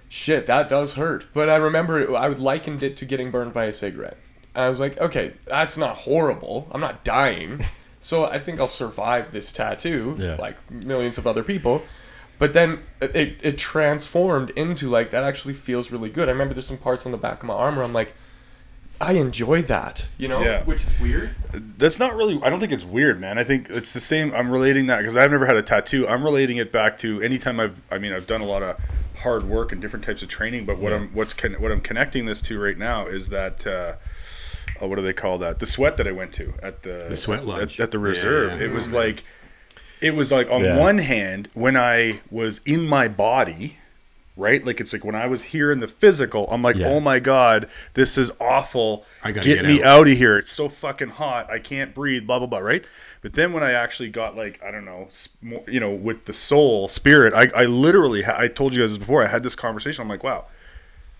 shit, 0.10 0.46
that 0.48 0.68
does 0.68 0.96
hurt. 0.96 1.28
But 1.34 1.48
I 1.48 1.56
remember 1.56 2.02
it, 2.02 2.14
I 2.14 2.28
would 2.28 2.40
likened 2.42 2.84
it 2.84 2.98
to 2.98 3.06
getting 3.06 3.32
burned 3.32 3.54
by 3.54 3.64
a 3.64 3.72
cigarette. 3.72 4.18
And 4.54 4.66
I 4.66 4.68
was 4.68 4.82
like, 4.82 5.00
okay, 5.00 5.36
that's 5.48 5.78
not 5.78 5.96
horrible. 6.00 6.68
I'm 6.74 6.82
not 6.82 7.06
dying. 7.06 7.62
So 8.06 8.26
I 8.26 8.38
think 8.38 8.60
I'll 8.60 8.68
survive 8.68 9.32
this 9.32 9.52
tattoo, 9.52 10.16
Yeah. 10.20 10.36
like 10.36 10.58
millions 10.72 11.18
of 11.18 11.26
other 11.26 11.42
people. 11.42 11.82
But 12.38 12.54
then 12.54 12.82
it, 13.02 13.36
it 13.42 13.58
transformed 13.58 14.52
into 14.52 14.88
like 14.90 15.10
that 15.10 15.24
actually 15.24 15.56
feels 15.56 15.90
really 15.90 16.12
good. 16.12 16.30
I 16.30 16.32
remember 16.32 16.54
there's 16.54 16.68
some 16.68 16.78
parts 16.78 17.08
on 17.08 17.12
the 17.12 17.18
back 17.18 17.42
of 17.42 17.48
my 17.48 17.56
arm 17.56 17.78
where 17.78 17.84
I'm 17.84 17.94
like, 17.94 18.14
I 19.02 19.14
enjoy 19.14 19.64
that, 19.64 20.08
you 20.20 20.28
know, 20.28 20.40
Yeah. 20.44 20.62
which 20.66 20.84
is 20.84 20.94
weird. 21.02 21.34
That's 21.80 21.98
not 22.00 22.16
really. 22.16 22.40
I 22.44 22.52
don't 22.52 22.60
think 22.60 22.72
it's 22.72 22.86
weird, 22.86 23.20
man. 23.20 23.40
I 23.40 23.44
think 23.44 23.72
it's 23.72 23.94
the 23.96 24.00
same. 24.00 24.32
I'm 24.36 24.52
relating 24.52 24.86
that 24.86 25.00
because 25.00 25.18
I've 25.18 25.32
never 25.32 25.48
had 25.48 25.56
a 25.58 25.64
tattoo. 25.64 26.08
I'm 26.08 26.24
relating 26.24 26.58
it 26.58 26.72
back 26.72 27.00
to 27.00 27.20
anytime 27.24 27.60
I've. 27.60 27.82
I 27.90 27.98
mean, 27.98 28.14
I've 28.14 28.28
done 28.28 28.42
a 28.42 28.46
lot 28.46 28.62
of 28.62 28.80
hard 29.24 29.46
work 29.46 29.72
and 29.72 29.82
different 29.82 30.06
types 30.06 30.22
of 30.22 30.30
training. 30.30 30.66
But 30.68 30.78
what 30.78 30.94
I'm 30.94 31.10
what's 31.10 31.34
con- 31.34 31.56
what 31.60 31.72
I'm 31.72 31.82
connecting 31.82 32.28
this 32.28 32.40
to 32.44 32.60
right 32.60 32.78
now 32.78 33.08
is 33.08 33.30
that. 33.30 33.66
Uh, 33.66 33.94
oh, 34.82 34.88
what 34.88 34.96
do 34.98 35.02
they 35.02 35.14
call 35.14 35.38
that? 35.40 35.60
The 35.60 35.66
sweat 35.66 35.98
that 35.98 36.08
I 36.08 36.12
went 36.12 36.34
to 36.34 36.54
at 36.62 36.84
the 36.84 37.06
The 37.10 37.16
sweat 37.16 37.40
at, 37.40 37.46
lodge. 37.48 37.80
at, 37.80 37.92
the 37.92 38.00
reserve. 38.00 38.60
yeah. 38.60 38.68
It 38.68 38.72
was 38.72 38.92
like, 38.92 39.24
it 40.02 40.14
was 40.16 40.32
like 40.32 40.50
on 40.50 40.64
Yeah. 40.64 40.78
one 40.78 40.98
hand 41.00 41.50
when 41.54 41.76
I 41.78 42.22
was 42.30 42.60
in 42.66 42.86
my 42.88 43.08
body. 43.08 43.78
Right, 44.38 44.66
like 44.66 44.82
it's 44.82 44.92
like 44.92 45.06
when 45.06 45.16
I 45.16 45.28
was 45.28 45.44
here 45.44 45.72
in 45.72 45.80
the 45.80 45.88
physical, 45.88 46.46
I'm 46.52 46.62
like, 46.62 46.76
Yeah. 46.76 46.88
oh 46.88 47.00
my 47.00 47.20
god, 47.20 47.70
this 47.94 48.18
is 48.18 48.34
awful. 48.42 49.06
I 49.24 49.32
gotta 49.32 49.48
get, 49.48 49.56
get 49.62 49.66
me 49.66 49.82
out. 49.82 50.00
out 50.02 50.08
of 50.10 50.18
here. 50.18 50.38
It's 50.38 50.52
so 50.52 50.68
fucking 50.68 51.12
hot. 51.12 51.50
I 51.50 51.58
can't 51.58 51.96
breathe. 51.96 52.28
Blah 52.28 52.40
blah 52.40 52.48
blah. 52.50 52.60
Right. 52.60 52.84
But 53.22 53.32
then 53.32 53.54
when 53.54 53.64
I 53.64 53.72
actually 53.72 54.10
got 54.10 54.36
like 54.36 54.62
I 54.62 54.72
don't 54.72 54.84
know, 54.84 55.08
you 55.70 55.80
know, 55.80 55.92
with 55.92 56.26
the 56.26 56.34
soul, 56.34 56.90
spirit, 56.90 57.34
I, 57.34 57.48
I 57.56 57.64
literally 57.64 58.26
I 58.26 58.50
told 58.50 58.76
you 58.76 58.82
guys 58.82 58.90
this 58.92 58.98
before. 58.98 59.24
I 59.24 59.28
had 59.28 59.42
this 59.42 59.56
conversation. 59.56 60.02
I'm 60.02 60.10
like, 60.10 60.22
wow. 60.26 60.44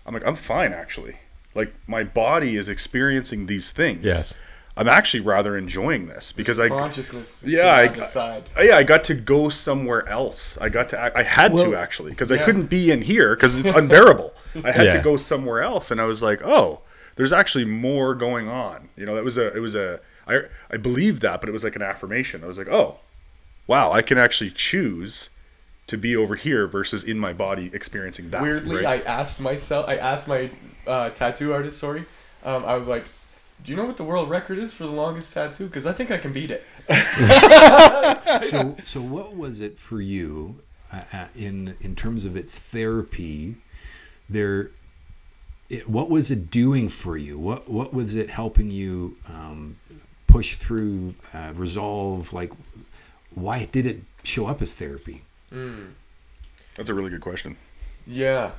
I'm 0.04 0.12
like, 0.12 0.26
I'm 0.26 0.36
fine 0.36 0.74
actually. 0.74 1.16
Like 1.56 1.74
my 1.88 2.04
body 2.04 2.56
is 2.56 2.68
experiencing 2.68 3.46
these 3.46 3.70
things. 3.70 4.04
Yes. 4.04 4.34
I'm 4.78 4.88
actually 4.88 5.20
rather 5.20 5.56
enjoying 5.56 6.06
this 6.06 6.32
because 6.32 6.58
I 6.58 6.68
Consciousness. 6.68 7.42
yeah, 7.46 7.74
I, 7.74 7.82
came 7.84 7.92
on 7.94 7.98
the 8.00 8.04
side. 8.04 8.44
I- 8.54 8.62
yeah, 8.64 8.76
I 8.76 8.82
got 8.82 9.04
to 9.04 9.14
go 9.14 9.48
somewhere 9.48 10.06
else. 10.06 10.58
I 10.58 10.68
got 10.68 10.90
to, 10.90 11.00
I, 11.00 11.20
I 11.20 11.22
had 11.22 11.56
to 11.56 11.74
actually, 11.74 12.10
because 12.10 12.30
I 12.30 12.36
couldn't 12.36 12.66
be 12.66 12.90
in 12.90 13.00
here 13.00 13.34
because 13.34 13.56
it's 13.58 13.70
unbearable. 13.72 14.34
I 14.62 14.70
had 14.72 14.84
to 14.92 15.00
go 15.02 15.16
somewhere 15.16 15.62
else, 15.62 15.90
and 15.90 15.98
I 16.00 16.04
was 16.04 16.22
like, 16.22 16.42
oh, 16.44 16.82
there's 17.16 17.32
actually 17.32 17.64
more 17.64 18.14
going 18.14 18.48
on. 18.48 18.90
You 18.96 19.06
know, 19.06 19.14
that 19.14 19.24
was 19.24 19.38
a, 19.38 19.54
it 19.56 19.60
was 19.60 19.74
a, 19.74 20.00
I, 20.28 20.42
I 20.70 20.76
believed 20.76 21.22
that, 21.22 21.40
but 21.40 21.48
it 21.48 21.52
was 21.52 21.64
like 21.64 21.76
an 21.76 21.82
affirmation. 21.82 22.44
I 22.44 22.46
was 22.46 22.58
like, 22.58 22.68
oh, 22.68 22.96
wow, 23.66 23.92
I 23.92 24.02
can 24.02 24.18
actually 24.18 24.50
choose 24.50 25.30
to 25.86 25.96
be 25.96 26.16
over 26.16 26.34
here 26.34 26.66
versus 26.66 27.04
in 27.04 27.18
my 27.18 27.32
body 27.32 27.70
experiencing 27.72 28.30
that. 28.30 28.42
Weirdly, 28.42 28.84
right? 28.84 29.02
I 29.02 29.04
asked 29.04 29.40
myself, 29.40 29.88
I 29.88 29.96
asked 29.96 30.26
my 30.26 30.50
uh, 30.86 31.10
tattoo 31.10 31.52
artist, 31.52 31.78
sorry, 31.78 32.04
um, 32.44 32.64
I 32.64 32.76
was 32.76 32.88
like, 32.88 33.04
do 33.64 33.72
you 33.72 33.76
know 33.76 33.86
what 33.86 33.96
the 33.96 34.04
world 34.04 34.28
record 34.28 34.58
is 34.58 34.74
for 34.74 34.84
the 34.84 34.92
longest 34.92 35.32
tattoo? 35.32 35.66
Because 35.66 35.86
I 35.86 35.92
think 35.92 36.10
I 36.10 36.18
can 36.18 36.32
beat 36.32 36.50
it. 36.50 36.64
so 38.42 38.76
so 38.84 39.00
what 39.00 39.36
was 39.36 39.60
it 39.60 39.76
for 39.76 40.00
you 40.00 40.60
uh, 40.92 41.02
uh, 41.12 41.26
in 41.34 41.74
in 41.80 41.96
terms 41.96 42.24
of 42.24 42.36
its 42.36 42.60
therapy 42.60 43.56
there 44.28 44.70
it, 45.68 45.88
what 45.88 46.08
was 46.08 46.30
it 46.30 46.48
doing 46.48 46.88
for 46.88 47.16
you 47.16 47.36
what 47.36 47.68
what 47.68 47.92
was 47.92 48.14
it 48.14 48.30
helping 48.30 48.70
you 48.70 49.16
um, 49.28 49.76
push 50.28 50.54
through 50.54 51.12
uh, 51.34 51.52
resolve 51.56 52.32
like 52.32 52.52
why 53.34 53.64
did 53.72 53.84
it 53.84 54.00
show 54.22 54.46
up 54.46 54.62
as 54.62 54.72
therapy 54.72 55.24
Mm. 55.52 55.92
That's 56.74 56.90
a 56.90 56.94
really 56.94 57.10
good 57.10 57.20
question. 57.20 57.56
Yeah. 58.06 58.52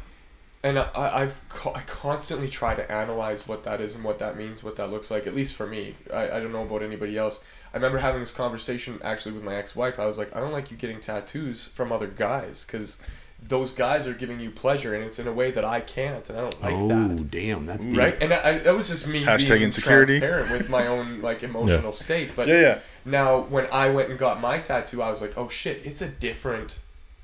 And 0.63 0.79
I, 0.79 0.89
I've 0.95 1.39
co- 1.49 1.73
I 1.73 1.81
constantly 1.81 2.49
try 2.49 2.75
to 2.75 2.91
analyze 2.91 3.47
what 3.47 3.63
that 3.63 3.79
is 3.79 3.95
and 3.95 4.03
what 4.03 4.19
that 4.19 4.35
means, 4.35 4.63
what 4.63 4.75
that 4.77 4.89
looks 4.89 5.11
like. 5.11 5.27
At 5.27 5.35
least 5.35 5.55
for 5.55 5.67
me, 5.67 5.95
I, 6.11 6.31
I 6.31 6.39
don't 6.39 6.51
know 6.51 6.63
about 6.63 6.81
anybody 6.81 7.17
else. 7.17 7.39
I 7.73 7.77
remember 7.77 7.99
having 7.99 8.21
this 8.21 8.31
conversation 8.31 8.99
actually 9.03 9.33
with 9.33 9.43
my 9.43 9.55
ex-wife. 9.55 9.99
I 9.99 10.05
was 10.05 10.17
like, 10.17 10.35
I 10.35 10.39
don't 10.39 10.51
like 10.51 10.71
you 10.71 10.77
getting 10.77 10.99
tattoos 10.99 11.67
from 11.67 11.91
other 11.91 12.07
guys 12.07 12.65
because 12.65 12.97
those 13.41 13.71
guys 13.71 14.07
are 14.07 14.13
giving 14.13 14.39
you 14.39 14.49
pleasure, 14.49 14.93
and 14.95 15.03
it's 15.03 15.19
in 15.19 15.27
a 15.27 15.31
way 15.31 15.51
that 15.51 15.63
I 15.63 15.79
can't, 15.79 16.27
and 16.29 16.37
I 16.37 16.41
don't 16.41 16.61
like 16.61 16.73
oh 16.73 16.87
that. 16.89 17.11
Oh, 17.11 17.23
damn 17.23 17.65
that's 17.65 17.85
deep. 17.85 17.97
Right, 17.97 18.17
and 18.21 18.33
I, 18.33 18.49
I, 18.49 18.59
that 18.59 18.75
was 18.75 18.89
just 18.89 19.07
me 19.07 19.23
Hashtag 19.23 19.49
being 19.49 19.61
insecurity. 19.63 20.19
transparent 20.19 20.51
with 20.51 20.69
my 20.69 20.87
own 20.87 21.19
like 21.21 21.43
emotional 21.51 21.91
state. 21.91 22.31
But 22.35 22.47
Yeah, 22.47 22.59
yeah. 22.59 22.79
now 23.05 23.41
when 23.41 23.67
I 23.71 23.89
went 23.89 24.09
and 24.09 24.19
got 24.19 24.41
my 24.41 24.59
tattoo, 24.59 25.01
I 25.01 25.09
was 25.09 25.21
like, 25.21 25.37
oh 25.37 25.49
shit, 25.49 25.85
it's 25.85 26.01
a 26.01 26.07
different, 26.09 26.77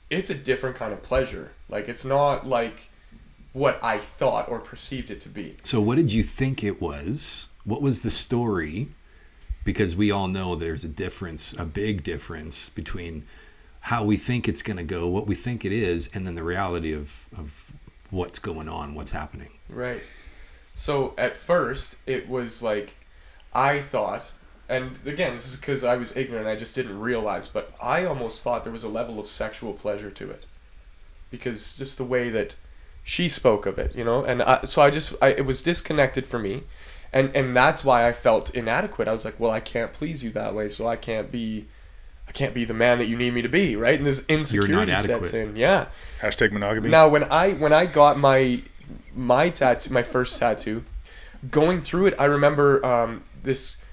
it's 0.10 0.30
a 0.30 0.36
different 0.36 0.76
kind 0.76 0.93
of 0.93 1.02
pleasure. 1.02 1.52
Like 1.67 1.89
it's 1.89 2.06
not 2.06 2.47
like 2.47 2.89
what 3.54 3.84
I 3.84 3.97
thought 3.99 4.49
or 4.49 4.60
perceived 4.60 5.12
it 5.12 5.21
to 5.21 5.30
be. 5.30 5.56
so 5.63 5.80
what 5.82 5.95
did 5.95 6.12
you 6.12 6.23
think 6.23 6.63
it 6.63 6.82
was 6.82 7.49
what 7.65 7.82
was 7.82 8.02
the 8.04 8.10
story 8.10 8.88
because 9.63 9.95
we 9.95 10.10
all 10.12 10.28
know 10.28 10.56
there's 10.56 10.84
a 10.84 10.89
difference 10.89 11.54
a 11.60 11.65
big 11.65 12.04
difference 12.04 12.69
between 12.69 13.23
how 13.84 14.04
we 14.04 14.17
think 14.17 14.48
it's 14.48 14.62
going 14.62 14.78
to 14.78 14.84
go 14.84 15.08
what 15.08 15.28
we 15.28 15.36
think 15.36 15.65
it 15.65 15.72
is 15.72 16.10
and 16.13 16.26
then 16.26 16.36
the 16.36 16.43
reality 16.43 16.93
of 16.93 17.28
of 17.38 17.72
what's 18.10 18.39
going 18.39 18.69
on 18.69 18.93
what's 18.93 19.12
happening 19.12 19.50
Right. 19.74 20.04
So 20.76 21.13
at 21.17 21.36
first, 21.36 21.96
it 22.06 22.28
was 22.28 22.62
like, 22.62 22.96
I 23.54 23.80
thought, 23.80 24.32
and 24.67 24.98
again, 25.06 25.36
this 25.36 25.48
is 25.48 25.56
because 25.56 25.84
I 25.84 25.96
was 25.98 26.15
ignorant, 26.15 26.48
I 26.48 26.56
just 26.56 26.76
didn't 26.76 27.00
realize, 27.00 27.48
but 27.48 27.74
I 27.82 28.06
almost 28.06 28.43
thought 28.43 28.63
there 28.63 28.74
was 28.74 28.84
a 28.84 28.89
level 28.89 29.19
of 29.19 29.28
sexual 29.28 29.74
pleasure 29.74 30.10
to 30.12 30.32
it. 30.32 30.46
Because 31.30 31.74
just 31.74 31.98
the 31.98 32.04
way 32.04 32.30
that 32.30 32.56
she 33.04 33.28
spoke 33.28 33.65
of 33.65 33.78
it, 33.78 33.96
you 33.96 34.04
know? 34.04 34.24
And 34.24 34.41
I, 34.41 34.62
so 34.62 34.82
I 34.82 34.89
just, 34.89 35.15
I, 35.22 35.30
it 35.30 35.46
was 35.46 35.62
disconnected 35.62 36.26
for 36.26 36.39
me. 36.39 36.63
And, 37.12 37.36
and 37.36 37.56
that's 37.56 37.84
why 37.84 38.08
I 38.08 38.13
felt 38.13 38.56
inadequate. 38.56 39.08
I 39.08 39.12
was 39.12 39.26
like, 39.26 39.39
well, 39.39 39.52
I 39.52 39.60
can't 39.60 39.93
please 39.93 40.24
you 40.24 40.32
that 40.32 40.56
way, 40.56 40.69
so 40.69 40.88
I 40.88 40.96
can't 40.96 41.32
be 41.32 41.67
I 42.28 42.32
can't 42.32 42.54
be 42.54 42.66
the 42.66 42.74
man 42.74 42.98
that 43.00 43.08
you 43.08 43.18
need 43.18 43.34
me 43.34 43.42
to 43.42 43.50
be, 43.50 43.76
right? 43.76 43.98
And 43.98 44.06
this 44.06 44.26
insecurity 44.28 44.92
sets 44.94 45.10
adequate. 45.10 45.34
in. 45.34 45.56
Yeah. 45.56 45.88
Hashtag 46.22 46.52
monogamy. 46.52 46.90
Now 46.90 47.08
when 47.08 47.24
I 47.26 47.52
when 47.54 47.74
I 47.74 47.86
got 47.86 48.18
my 48.18 48.62
my 49.14 49.50
tattoo, 49.50 49.94
my 49.94 50.04
first 50.04 50.40
tattoo, 50.40 50.84
going 51.52 51.82
through 51.82 52.08
it, 52.08 52.16
I 52.18 52.26
remember 52.26 52.84
um, 52.86 53.24
this 53.44 53.84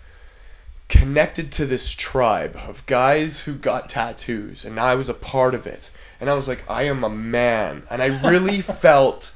connected 0.88 1.53
to 1.53 1.66
this 1.66 1.93
tribe 1.93 2.57
of 2.66 2.85
guys 2.87 3.40
who 3.40 3.55
got 3.55 3.88
tattoos, 3.88 4.64
and 4.64 4.79
I 4.79 4.95
was 4.95 5.09
a 5.09 5.14
part 5.14 5.55
of 5.55 5.66
it. 5.66 5.90
And 6.21 6.29
I 6.29 6.35
was 6.35 6.47
like, 6.49 6.69
I 6.69 6.83
am 6.83 7.03
a 7.03 7.09
man, 7.09 7.85
and 7.90 8.03
I 8.03 8.07
really 8.29 8.61
felt 8.61 9.33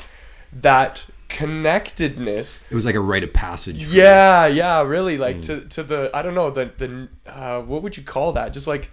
that 0.53 1.05
connectedness 1.29 2.65
It 2.71 2.75
was 2.75 2.87
like 2.87 2.95
a 2.95 3.01
rite 3.01 3.25
of 3.25 3.33
passage. 3.33 3.85
for 3.85 3.91
you. 3.95 4.03
yeah, 4.03 4.47
yeah, 4.47 4.83
really. 4.83 5.19
Like 5.19 5.43
to 5.43 5.61
to 5.67 5.83
the 5.83 6.11
I 6.15 6.23
don't 6.23 6.35
know 6.35 6.51
the 6.51 6.71
the 6.77 7.09
uh, 7.27 7.63
what 7.63 7.83
would 7.83 7.97
you 7.97 8.03
call 8.03 8.33
that? 8.33 8.53
Just 8.53 8.67
like 8.67 8.91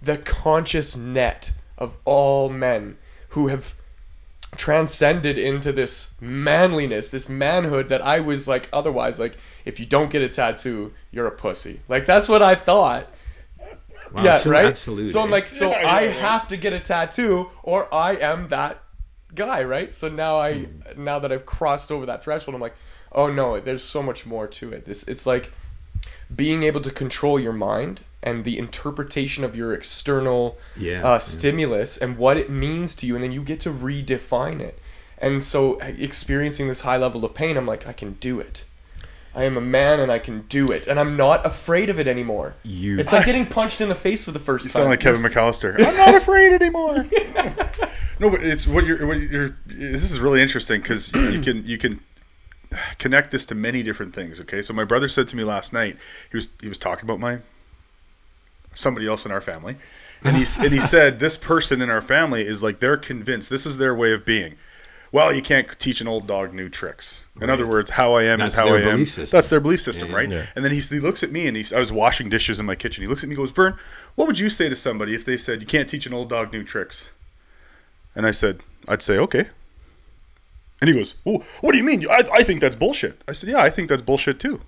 the 0.00 0.16
conscious 0.18 0.96
net 0.96 1.52
of 1.76 1.96
all 2.04 2.48
men 2.48 2.96
who 3.30 3.48
have 3.48 3.74
transcended 4.56 5.38
into 5.38 5.72
this 5.72 6.14
manliness, 6.20 7.08
this 7.08 7.28
manhood 7.28 7.88
that 7.90 8.00
I 8.02 8.20
was 8.20 8.48
like 8.48 8.68
otherwise 8.72 9.18
like 9.20 9.36
if 9.64 9.78
you 9.78 9.86
don't 9.86 10.10
get 10.10 10.22
a 10.22 10.28
tattoo, 10.28 10.92
you're 11.10 11.26
a 11.26 11.30
pussy. 11.32 11.80
Like 11.88 12.06
that's 12.06 12.28
what 12.28 12.42
I 12.42 12.54
thought. 12.54 13.08
Wow, 14.12 14.24
yeah, 14.24 14.32
so 14.34 14.50
right. 14.50 14.64
Absolute. 14.64 15.08
So 15.08 15.20
I'm 15.20 15.30
like, 15.30 15.50
so 15.50 15.70
Yeah, 15.70 15.76
I 15.86 16.00
yeah, 16.00 16.06
yeah. 16.08 16.12
have 16.30 16.48
to 16.48 16.56
get 16.56 16.72
a 16.72 16.80
tattoo, 16.80 17.50
or 17.62 17.92
I 17.94 18.14
am 18.16 18.48
that 18.48 18.82
guy, 19.38 19.62
right? 19.62 19.92
So 19.92 20.08
now 20.08 20.36
I, 20.36 20.52
Hmm. 20.64 21.02
now 21.04 21.18
that 21.18 21.32
I've 21.32 21.46
crossed 21.46 21.90
over 21.90 22.04
that 22.06 22.22
threshold, 22.22 22.54
I'm 22.54 22.60
like, 22.60 22.76
oh 23.12 23.30
no, 23.32 23.58
there's 23.60 23.82
so 23.82 24.02
much 24.02 24.26
more 24.26 24.46
to 24.46 24.72
it. 24.72 24.84
This, 24.84 25.02
it's 25.04 25.24
like 25.24 25.50
being 26.34 26.62
able 26.62 26.80
to 26.82 26.90
control 26.90 27.40
your 27.40 27.54
mind 27.54 28.00
and 28.22 28.44
the 28.44 28.58
interpretation 28.58 29.44
of 29.44 29.56
your 29.56 29.72
external 29.72 30.58
Yeah, 30.76 31.02
uh, 31.02 31.12
yeah. 31.14 31.18
stimulus 31.20 31.96
and 31.96 32.18
what 32.18 32.36
it 32.36 32.50
means 32.50 32.94
to 32.96 33.06
you, 33.06 33.14
and 33.14 33.22
then 33.24 33.32
you 33.32 33.42
get 33.42 33.60
to 33.60 33.70
redefine 33.70 34.60
it. 34.60 34.78
And 35.20 35.42
so, 35.42 35.78
experiencing 35.80 36.68
this 36.68 36.82
high 36.82 36.96
level 36.96 37.24
of 37.24 37.32
pain, 37.34 37.56
I'm 37.56 37.66
like, 37.66 37.86
I 37.86 37.92
can 37.92 38.12
do 38.20 38.38
it. 38.40 38.64
I 39.34 39.44
am 39.44 39.56
a 39.56 39.60
man 39.60 40.00
and 40.00 40.10
I 40.12 40.18
can 40.18 40.42
do 40.48 40.70
it, 40.72 40.86
and 40.86 40.98
I'm 40.98 41.16
not 41.16 41.44
afraid 41.46 41.90
of 41.90 41.98
it 42.00 42.06
anymore. 42.08 42.54
You- 42.64 42.98
It's 42.98 43.12
like 43.12 43.24
getting 43.30 43.46
punched 43.46 43.80
in 43.80 43.88
the 43.88 43.94
face 43.94 44.24
for 44.24 44.32
the 44.32 44.38
first 44.38 44.64
You 44.64 44.70
time. 44.70 44.80
sound 44.80 44.90
like 44.90 45.00
Kevin 45.00 45.22
McAllister. 45.22 45.74
I'm 45.86 45.96
not 45.96 46.14
afraid 46.14 46.52
anymore. 46.60 47.04
no, 48.20 48.30
but 48.30 48.42
it's 48.44 48.66
what 48.66 48.84
you're. 48.84 49.06
What 49.06 49.20
you're. 49.20 49.56
This 49.66 50.10
is 50.10 50.20
really 50.20 50.40
interesting 50.42 50.80
because 50.80 51.12
you 51.12 51.40
can 51.40 51.66
you 51.66 51.78
can 51.78 52.00
connect 52.98 53.30
this 53.30 53.46
to 53.46 53.54
many 53.54 53.82
different 53.82 54.14
things. 54.14 54.40
Okay, 54.40 54.62
so 54.62 54.72
my 54.72 54.84
brother 54.84 55.08
said 55.08 55.28
to 55.28 55.36
me 55.36 55.44
last 55.44 55.72
night. 55.72 55.96
He 56.30 56.36
was 56.36 56.48
he 56.60 56.68
was 56.68 56.78
talking 56.78 57.04
about 57.04 57.20
my 57.20 57.38
somebody 58.74 59.06
else 59.06 59.24
in 59.24 59.32
our 59.32 59.40
family, 59.40 59.76
and 60.24 60.36
he 60.36 60.44
and 60.64 60.72
he 60.72 60.80
said 60.80 61.18
this 61.18 61.36
person 61.36 61.80
in 61.80 61.90
our 61.90 62.02
family 62.02 62.46
is 62.46 62.62
like 62.62 62.78
they're 62.78 62.96
convinced 62.96 63.50
this 63.50 63.66
is 63.66 63.78
their 63.78 63.94
way 63.94 64.12
of 64.12 64.24
being. 64.24 64.56
Well, 65.10 65.32
you 65.32 65.40
can't 65.40 65.66
teach 65.80 66.02
an 66.02 66.08
old 66.08 66.26
dog 66.26 66.52
new 66.52 66.68
tricks. 66.68 67.24
In 67.40 67.48
other 67.48 67.66
words, 67.66 67.88
how 67.92 68.12
I 68.12 68.24
am 68.24 68.40
That's 68.40 68.52
is 68.52 68.58
how 68.58 68.66
their 68.66 68.76
I 68.76 68.80
am. 68.82 68.90
belief 68.90 69.08
system. 69.10 69.34
That's 69.38 69.48
their 69.48 69.58
belief 69.60 69.80
system, 69.80 70.10
Yeah, 70.10 70.14
right? 70.14 70.30
yeah. 70.30 70.46
And 70.54 70.62
then 70.62 70.70
he's, 70.70 70.90
he 70.90 71.00
looks 71.00 71.22
at 71.22 71.32
me 71.32 71.46
and 71.46 71.56
he's, 71.56 71.72
I 71.72 71.78
was 71.78 71.90
washing 71.90 72.28
dishes 72.28 72.60
in 72.60 72.66
my 72.66 72.74
kitchen. 72.74 73.02
He 73.02 73.08
looks 73.08 73.22
at 73.22 73.30
me 73.30 73.34
and 73.34 73.38
goes, 73.42 73.50
Vern, 73.52 73.78
what 74.16 74.28
would 74.28 74.38
you 74.38 74.50
say 74.50 74.68
to 74.68 74.74
somebody 74.74 75.14
if 75.14 75.24
they 75.24 75.38
said, 75.38 75.62
you 75.62 75.66
can't 75.66 75.88
teach 75.88 76.04
an 76.04 76.12
old 76.12 76.28
dog 76.28 76.52
new 76.52 76.62
tricks? 76.62 77.08
And 78.18 78.26
I 78.26 78.32
said, 78.32 78.60
I'd 78.88 79.00
say, 79.00 79.16
okay. 79.16 79.48
And 80.80 80.88
he 80.88 80.94
goes, 80.94 81.14
well, 81.24 81.42
what 81.60 81.72
do 81.72 81.78
you 81.78 81.84
mean? 81.84 82.04
I, 82.10 82.28
I 82.34 82.42
think 82.42 82.60
that's 82.60 82.76
bullshit. 82.76 83.22
I 83.26 83.32
said, 83.32 83.48
yeah, 83.48 83.58
I 83.62 83.70
think 83.70 83.88
that's 83.88 84.02
bullshit 84.02 84.38
too. 84.40 84.60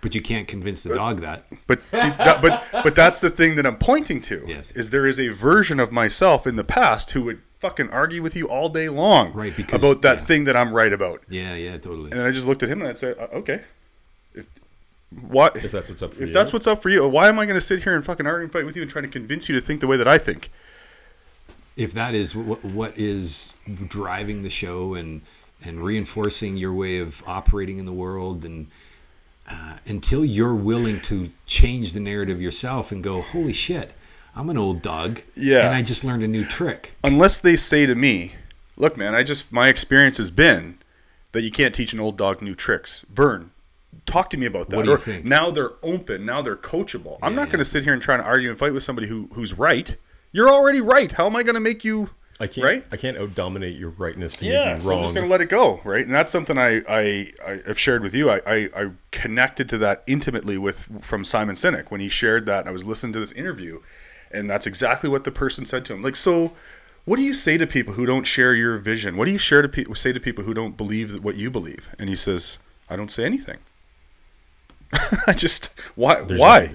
But 0.00 0.14
you 0.14 0.22
can't 0.22 0.48
convince 0.48 0.82
the 0.84 0.94
dog 0.94 1.20
that. 1.20 1.44
But 1.66 1.82
see, 1.92 2.08
that, 2.18 2.40
but 2.40 2.64
but 2.84 2.94
that's 2.94 3.20
the 3.20 3.28
thing 3.28 3.56
that 3.56 3.66
I'm 3.66 3.76
pointing 3.76 4.20
to. 4.22 4.44
Yes. 4.46 4.70
Is 4.70 4.90
there 4.90 5.06
is 5.06 5.20
a 5.20 5.28
version 5.28 5.78
of 5.78 5.92
myself 5.92 6.46
in 6.46 6.56
the 6.56 6.64
past 6.64 7.10
who 7.10 7.24
would 7.24 7.42
fucking 7.58 7.90
argue 7.90 8.22
with 8.22 8.34
you 8.34 8.48
all 8.48 8.68
day 8.70 8.88
long 8.88 9.32
Right, 9.34 9.54
because- 9.54 9.82
about 9.82 10.00
that 10.02 10.18
yeah. 10.18 10.24
thing 10.24 10.44
that 10.44 10.56
I'm 10.56 10.72
right 10.72 10.92
about. 10.92 11.22
Yeah, 11.28 11.54
yeah, 11.56 11.76
totally. 11.76 12.12
And 12.12 12.22
I 12.22 12.30
just 12.30 12.46
looked 12.46 12.62
at 12.62 12.70
him 12.70 12.80
and 12.80 12.88
I 12.88 12.94
said, 12.94 13.18
uh, 13.18 13.24
okay. 13.40 13.60
If 14.34 14.46
what 15.28 15.56
If 15.62 15.72
that's 15.72 15.88
what's 15.90 16.02
up 16.02 16.14
for 16.14 16.22
if 16.22 16.28
you. 16.28 16.34
that's 16.34 16.52
what's 16.52 16.66
up 16.68 16.80
for 16.82 16.88
you, 16.88 17.06
why 17.06 17.28
am 17.28 17.38
I 17.40 17.44
going 17.44 17.56
to 17.56 17.60
sit 17.60 17.82
here 17.82 17.94
and 17.96 18.04
fucking 18.04 18.26
argue 18.26 18.44
and 18.44 18.52
fight 18.52 18.64
with 18.64 18.76
you 18.76 18.82
and 18.82 18.90
try 18.90 19.02
to 19.02 19.08
convince 19.08 19.48
you 19.48 19.54
to 19.56 19.60
think 19.60 19.80
the 19.80 19.86
way 19.88 19.96
that 19.98 20.08
I 20.08 20.18
think? 20.18 20.50
If 21.80 21.92
that 21.94 22.14
is 22.14 22.36
what, 22.36 22.62
what 22.64 22.92
is 22.98 23.52
driving 23.88 24.42
the 24.42 24.50
show 24.50 24.94
and 24.94 25.22
and 25.64 25.82
reinforcing 25.82 26.56
your 26.56 26.72
way 26.72 26.98
of 26.98 27.22
operating 27.26 27.78
in 27.78 27.86
the 27.86 27.92
world 27.92 28.44
and 28.44 28.66
uh, 29.48 29.76
until 29.86 30.24
you're 30.24 30.54
willing 30.54 31.00
to 31.00 31.28
change 31.46 31.92
the 31.92 32.00
narrative 32.00 32.40
yourself 32.40 32.92
and 32.92 33.02
go 33.02 33.20
holy 33.20 33.52
shit 33.52 33.92
i'm 34.36 34.48
an 34.50 34.56
old 34.58 34.80
dog 34.82 35.20
Yeah. 35.34 35.66
and 35.66 35.74
i 35.74 35.82
just 35.82 36.04
learned 36.04 36.22
a 36.22 36.28
new 36.28 36.44
trick 36.44 36.92
Unless 37.02 37.40
they 37.40 37.56
say 37.56 37.86
to 37.86 37.94
me, 37.94 38.34
"Look, 38.76 38.96
man, 38.96 39.14
I 39.14 39.22
just 39.22 39.50
my 39.52 39.68
experience 39.68 40.18
has 40.18 40.30
been 40.30 40.78
that 41.32 41.42
you 41.42 41.50
can't 41.50 41.74
teach 41.74 41.92
an 41.92 42.00
old 42.00 42.16
dog 42.18 42.40
new 42.42 42.54
tricks." 42.54 43.04
Vern, 43.12 43.50
talk 44.06 44.30
to 44.30 44.36
me 44.36 44.46
about 44.46 44.68
that. 44.70 44.76
What 44.76 44.84
do 44.84 44.90
you 44.90 44.96
Or 44.96 44.98
think? 45.00 45.24
Now 45.24 45.50
they're 45.50 45.72
open. 45.82 46.24
Now 46.26 46.42
they're 46.42 46.56
coachable. 46.56 47.18
I'm 47.22 47.34
not 47.34 47.48
yeah. 47.48 47.52
going 47.52 47.58
to 47.58 47.64
sit 47.64 47.84
here 47.84 47.92
and 47.94 48.00
try 48.02 48.16
to 48.16 48.22
argue 48.22 48.50
and 48.50 48.58
fight 48.58 48.72
with 48.74 48.82
somebody 48.82 49.08
who 49.08 49.28
who's 49.34 49.54
right. 49.54 49.96
You're 50.32 50.48
already 50.50 50.80
right. 50.80 51.10
How 51.10 51.26
am 51.26 51.36
I 51.36 51.42
going 51.42 51.54
to 51.54 51.60
make 51.60 51.84
you 51.84 52.10
I 52.38 52.46
can't. 52.46 52.64
right? 52.64 52.86
I 52.90 52.96
can't 52.96 53.18
out 53.18 53.34
dominate 53.34 53.76
your 53.76 53.90
rightness 53.90 54.36
to 54.36 54.46
Yeah, 54.46 54.74
make 54.74 54.76
you 54.76 54.80
so 54.82 54.90
I'm 54.92 54.96
wrong. 54.96 55.02
just 55.04 55.14
gonna 55.14 55.26
let 55.26 55.42
it 55.42 55.50
go, 55.50 55.80
right? 55.84 56.04
And 56.06 56.14
that's 56.14 56.30
something 56.30 56.56
I 56.56 56.82
I, 56.88 57.32
I 57.46 57.60
have 57.66 57.78
shared 57.78 58.02
with 58.02 58.14
you. 58.14 58.30
I, 58.30 58.40
I 58.46 58.68
I 58.74 58.90
connected 59.10 59.68
to 59.68 59.78
that 59.78 60.02
intimately 60.06 60.56
with 60.56 60.88
from 61.04 61.22
Simon 61.24 61.54
Sinek 61.54 61.90
when 61.90 62.00
he 62.00 62.08
shared 62.08 62.46
that. 62.46 62.66
I 62.66 62.70
was 62.70 62.86
listening 62.86 63.12
to 63.12 63.20
this 63.20 63.32
interview, 63.32 63.80
and 64.30 64.48
that's 64.48 64.66
exactly 64.66 65.10
what 65.10 65.24
the 65.24 65.30
person 65.30 65.66
said 65.66 65.84
to 65.86 65.92
him. 65.92 66.00
Like, 66.02 66.16
so, 66.16 66.52
what 67.04 67.16
do 67.16 67.22
you 67.22 67.34
say 67.34 67.58
to 67.58 67.66
people 67.66 67.92
who 67.92 68.06
don't 68.06 68.24
share 68.26 68.54
your 68.54 68.78
vision? 68.78 69.18
What 69.18 69.26
do 69.26 69.32
you 69.32 69.38
share 69.38 69.60
to 69.60 69.68
people 69.68 69.94
say 69.94 70.10
to 70.14 70.20
people 70.20 70.44
who 70.44 70.54
don't 70.54 70.78
believe 70.78 71.22
what 71.22 71.36
you 71.36 71.50
believe? 71.50 71.90
And 71.98 72.08
he 72.08 72.16
says, 72.16 72.56
I 72.88 72.96
don't 72.96 73.10
say 73.10 73.26
anything. 73.26 73.58
I 75.26 75.34
just 75.34 75.74
why 75.94 76.22
There's 76.22 76.40
why? 76.40 76.66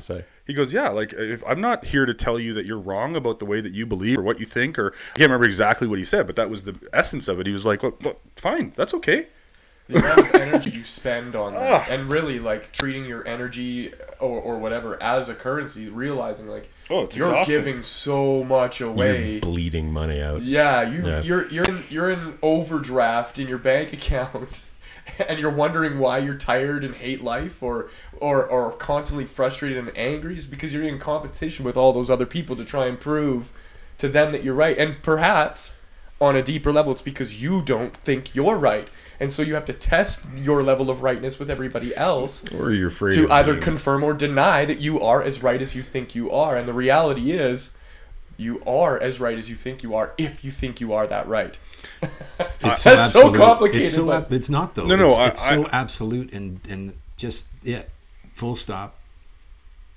Nothing 0.47 0.63
to 0.63 0.71
say. 0.71 0.73
He 0.73 0.73
goes, 0.73 0.73
yeah, 0.73 0.89
like 0.89 1.13
if 1.13 1.43
I'm 1.47 1.61
not 1.61 1.85
here 1.85 2.05
to 2.05 2.13
tell 2.13 2.39
you 2.39 2.53
that 2.53 2.65
you're 2.65 2.79
wrong 2.79 3.15
about 3.15 3.39
the 3.39 3.45
way 3.45 3.61
that 3.61 3.73
you 3.73 3.85
believe 3.85 4.17
or 4.19 4.23
what 4.23 4.39
you 4.39 4.45
think, 4.45 4.77
or 4.79 4.93
I 5.15 5.17
can't 5.17 5.29
remember 5.29 5.45
exactly 5.45 5.87
what 5.87 5.99
he 5.99 6.05
said, 6.05 6.27
but 6.27 6.35
that 6.35 6.49
was 6.49 6.63
the 6.63 6.75
essence 6.93 7.27
of 7.27 7.39
it. 7.39 7.47
He 7.47 7.53
was 7.53 7.65
like, 7.65 7.83
well, 7.83 7.93
well, 8.03 8.17
fine, 8.35 8.73
that's 8.75 8.93
okay. 8.95 9.27
the 9.87 9.99
amount 9.99 10.19
of 10.19 10.35
energy 10.35 10.71
you 10.71 10.83
spend 10.83 11.35
on 11.35 11.53
that, 11.53 11.71
ah. 11.71 11.85
and 11.93 12.09
really 12.09 12.39
like 12.39 12.71
treating 12.71 13.05
your 13.05 13.27
energy 13.27 13.91
or, 14.19 14.39
or 14.41 14.57
whatever 14.57 15.01
as 15.01 15.29
a 15.29 15.35
currency, 15.35 15.89
realizing 15.89 16.47
like 16.47 16.69
Oh, 16.89 17.01
it's 17.03 17.15
you're 17.17 17.27
exhausting. 17.29 17.55
giving 17.55 17.83
so 17.83 18.43
much 18.43 18.79
away. 18.81 19.31
You're 19.33 19.41
bleeding 19.41 19.91
money 19.91 20.21
out. 20.21 20.41
Yeah, 20.43 20.83
you 20.83 21.05
Yeah. 21.07 21.21
you're 21.21 21.47
you're 21.49 21.65
in 21.65 21.83
you're 21.89 22.09
in 22.11 22.37
overdraft 22.43 23.39
in 23.39 23.47
your 23.47 23.57
bank 23.57 23.91
account, 23.93 24.61
and 25.27 25.39
you're 25.39 25.49
wondering 25.49 25.99
why 25.99 26.19
you're 26.19 26.35
tired 26.35 26.83
and 26.83 26.95
hate 26.95 27.23
life, 27.23 27.61
or 27.61 27.89
or 28.17 28.45
or 28.45 28.71
constantly 28.73 29.25
frustrated 29.25 29.77
and 29.77 29.91
angry, 29.97 30.35
is 30.35 30.47
because 30.47 30.73
you're 30.73 30.83
in 30.83 30.99
competition 30.99 31.65
with 31.65 31.77
all 31.77 31.93
those 31.93 32.09
other 32.09 32.25
people 32.25 32.55
to 32.55 32.65
try 32.65 32.85
and 32.85 32.99
prove 32.99 33.51
to 33.97 34.07
them 34.09 34.31
that 34.31 34.43
you're 34.43 34.53
right, 34.53 34.77
and 34.77 35.01
perhaps 35.01 35.75
on 36.21 36.35
a 36.35 36.41
deeper 36.41 36.71
level, 36.71 36.93
it's 36.93 37.01
because 37.01 37.41
you 37.41 37.61
don't 37.61 37.95
think 37.95 38.33
you're 38.35 38.57
right, 38.57 38.87
and 39.19 39.31
so 39.31 39.41
you 39.41 39.53
have 39.53 39.65
to 39.65 39.73
test 39.73 40.25
your 40.35 40.63
level 40.63 40.89
of 40.89 41.01
rightness 41.01 41.39
with 41.39 41.49
everybody 41.49 41.95
else 41.95 42.45
Or 42.53 42.71
you're 42.71 42.87
afraid 42.87 43.13
to 43.13 43.29
either 43.31 43.57
confirm 43.57 44.03
or 44.03 44.13
deny 44.13 44.65
that 44.65 44.79
you 44.79 45.01
are 45.01 45.21
as 45.21 45.43
right 45.43 45.61
as 45.61 45.75
you 45.75 45.83
think 45.83 46.15
you 46.15 46.31
are. 46.31 46.55
And 46.55 46.67
the 46.67 46.73
reality 46.73 47.31
is, 47.31 47.71
you 48.37 48.61
are 48.65 48.99
as 48.99 49.19
right 49.19 49.37
as 49.37 49.49
you 49.49 49.55
think 49.55 49.83
you 49.83 49.95
are 49.95 50.13
if 50.17 50.43
you 50.43 50.51
think 50.51 50.81
you 50.81 50.93
are 50.93 51.07
that 51.07 51.27
right. 51.27 51.57
it's 52.61 52.83
That's 52.83 53.13
so 53.13 53.33
complicated, 53.33 53.81
it's, 53.83 53.93
so 53.93 54.05
but- 54.07 54.25
ab- 54.25 54.33
it's 54.33 54.49
not 54.49 54.75
though 54.75 54.85
No, 54.85 54.95
no, 54.95 55.05
it's, 55.07 55.17
I- 55.17 55.27
it's 55.27 55.47
so 55.47 55.65
I- 55.65 55.69
absolute 55.71 56.33
and 56.33 56.59
and 56.69 56.93
just 57.17 57.47
it 57.63 57.89
full 58.33 58.55
stop 58.55 58.99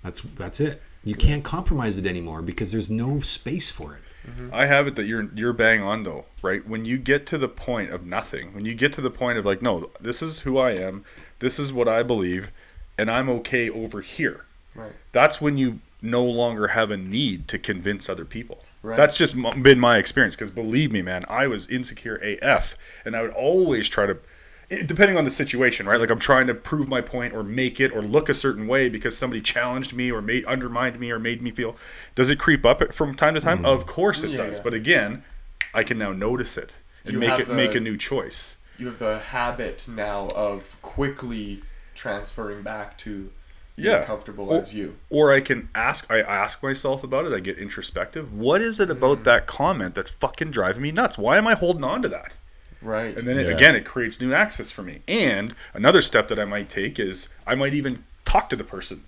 that's 0.05 0.21
that's 0.37 0.61
it 0.61 0.81
you 1.05 1.15
can't 1.15 1.43
compromise 1.43 1.97
it 1.97 2.07
anymore 2.07 2.43
because 2.43 2.71
there's 2.71 2.91
no 2.91 3.21
space 3.21 3.71
for 3.71 3.95
it 3.95 4.03
mm-hmm. 4.29 4.55
I 4.55 4.67
have 4.67 4.87
it 4.87 4.95
that 4.97 5.05
you're 5.07 5.29
you're 5.35 5.53
bang 5.53 5.83
on 5.83 6.03
though, 6.05 6.27
right? 6.43 6.67
When 6.67 6.85
you 6.85 6.99
get 6.99 7.27
to 7.29 7.39
the 7.39 7.49
point 7.49 7.91
of 7.91 8.07
nothing, 8.07 8.55
when 8.55 8.65
you 8.65 8.75
get 8.75 8.93
to 8.95 9.01
the 9.01 9.11
point 9.11 9.39
of 9.39 9.45
like, 9.47 9.63
no, 9.63 9.91
this 10.01 10.23
is 10.23 10.41
who 10.41 10.59
I 10.59 10.73
am, 10.73 11.05
this 11.39 11.59
is 11.59 11.73
what 11.73 11.89
I 11.89 12.03
believe, 12.03 12.51
and 12.97 13.11
I'm 13.11 13.29
okay 13.31 13.71
over 13.71 14.01
here. 14.03 14.45
Right. 14.75 14.93
That's 15.13 15.41
when 15.41 15.57
you 15.59 15.81
no 16.01 16.25
longer 16.25 16.69
have 16.69 16.91
a 16.91 16.97
need 16.97 17.49
to 17.49 17.59
convince 17.59 18.09
other 18.09 18.25
people. 18.25 18.63
Right. 18.83 18.97
That's 18.97 19.17
just 19.19 19.37
been 19.63 19.81
my 19.81 19.99
experience. 19.99 20.37
Because 20.37 20.51
believe 20.51 20.93
me, 20.93 21.03
man, 21.03 21.25
I 21.29 21.47
was 21.47 21.69
insecure 21.69 22.17
AF, 22.17 22.77
and 23.05 23.17
I 23.17 23.23
would 23.23 23.33
always 23.33 23.89
try 23.89 24.07
to, 24.07 24.17
eh, 24.71 24.85
depending 24.87 25.17
on 25.17 25.25
the 25.25 25.31
situation, 25.31 25.87
right? 25.87 25.99
Like 25.99 26.11
I'm 26.11 26.21
trying 26.21 26.47
to 26.47 26.55
prove 26.55 26.89
my 26.89 27.01
point 27.01 27.35
or 27.35 27.43
make 27.43 27.81
it 27.81 27.93
or 27.93 28.01
look 28.03 28.29
a 28.29 28.35
certain 28.35 28.67
way 28.69 28.89
because 28.89 29.19
somebody 29.19 29.41
challenged 29.41 29.93
me 29.93 30.11
or 30.13 30.23
made 30.23 30.45
undermined 30.45 31.01
me 31.01 31.11
or 31.11 31.19
made 31.19 31.43
me 31.43 31.51
feel. 31.51 31.77
Does 32.15 32.31
it 32.31 32.37
creep 32.39 32.65
up 32.65 32.95
from 32.95 33.15
time 33.17 33.35
to 33.35 33.41
time? 33.41 33.61
Mm. 33.63 33.67
Of 33.67 33.87
course 33.87 34.23
it 34.23 34.31
Yeah, 34.31 34.37
does. 34.39 34.59
yeah. 34.59 34.63
But 34.65 34.75
again, 34.75 35.25
I 35.75 35.83
can 35.83 35.99
now 35.99 36.13
notice 36.13 36.57
it 36.57 36.77
and 37.05 37.15
You 37.15 37.19
make 37.19 37.31
have 37.31 37.41
it 37.41 37.49
make 37.53 37.75
a 37.75 37.81
new 37.81 37.97
choice. 37.97 38.57
You 38.79 38.87
have 38.87 39.01
the 39.01 39.19
habit 39.19 39.87
now 39.89 40.29
of 40.29 40.81
quickly 40.83 41.63
transferring 41.97 42.63
back 42.63 42.97
to 42.99 43.31
Yeah. 43.79 44.03
comfortable 44.05 44.47
Well- 44.47 44.61
as 44.61 44.75
you. 44.75 44.97
or 45.11 45.33
I 45.33 45.41
can 45.41 45.69
ask 45.75 46.11
I 46.11 46.21
ask 46.21 46.63
myself 46.63 47.05
about 47.05 47.25
it. 47.27 47.33
I 47.33 47.41
get 47.41 47.59
introspective. 47.59 48.33
What 48.33 48.61
is 48.61 48.81
it 48.81 48.89
Mm. 48.89 48.93
about 48.93 49.25
that 49.25 49.47
comment 49.47 49.95
that's 49.95 50.11
fucking 50.11 50.51
driving 50.51 50.83
me 50.83 50.91
nuts? 50.93 51.17
Why 51.19 51.37
am 51.39 51.47
I 51.47 51.55
holding 51.55 51.85
on 51.85 52.03
to 52.03 52.09
that? 52.09 52.33
Right. 52.81 53.17
And 53.17 53.27
then 53.27 53.39
it, 53.39 53.47
Yeah. 53.47 53.55
again, 53.55 53.75
it 53.77 53.85
creates 53.85 54.21
new 54.21 54.33
access 54.33 54.71
for 54.71 54.83
me. 54.83 55.03
And 55.09 55.55
another 55.75 56.01
step 56.01 56.29
that 56.29 56.39
I 56.39 56.45
might 56.45 56.69
take 56.69 56.99
is 56.99 57.29
I 57.47 57.55
might 57.55 57.75
even 57.75 58.05
talk 58.25 58.49
to 58.51 58.57
the 58.57 58.65
person. 58.65 59.05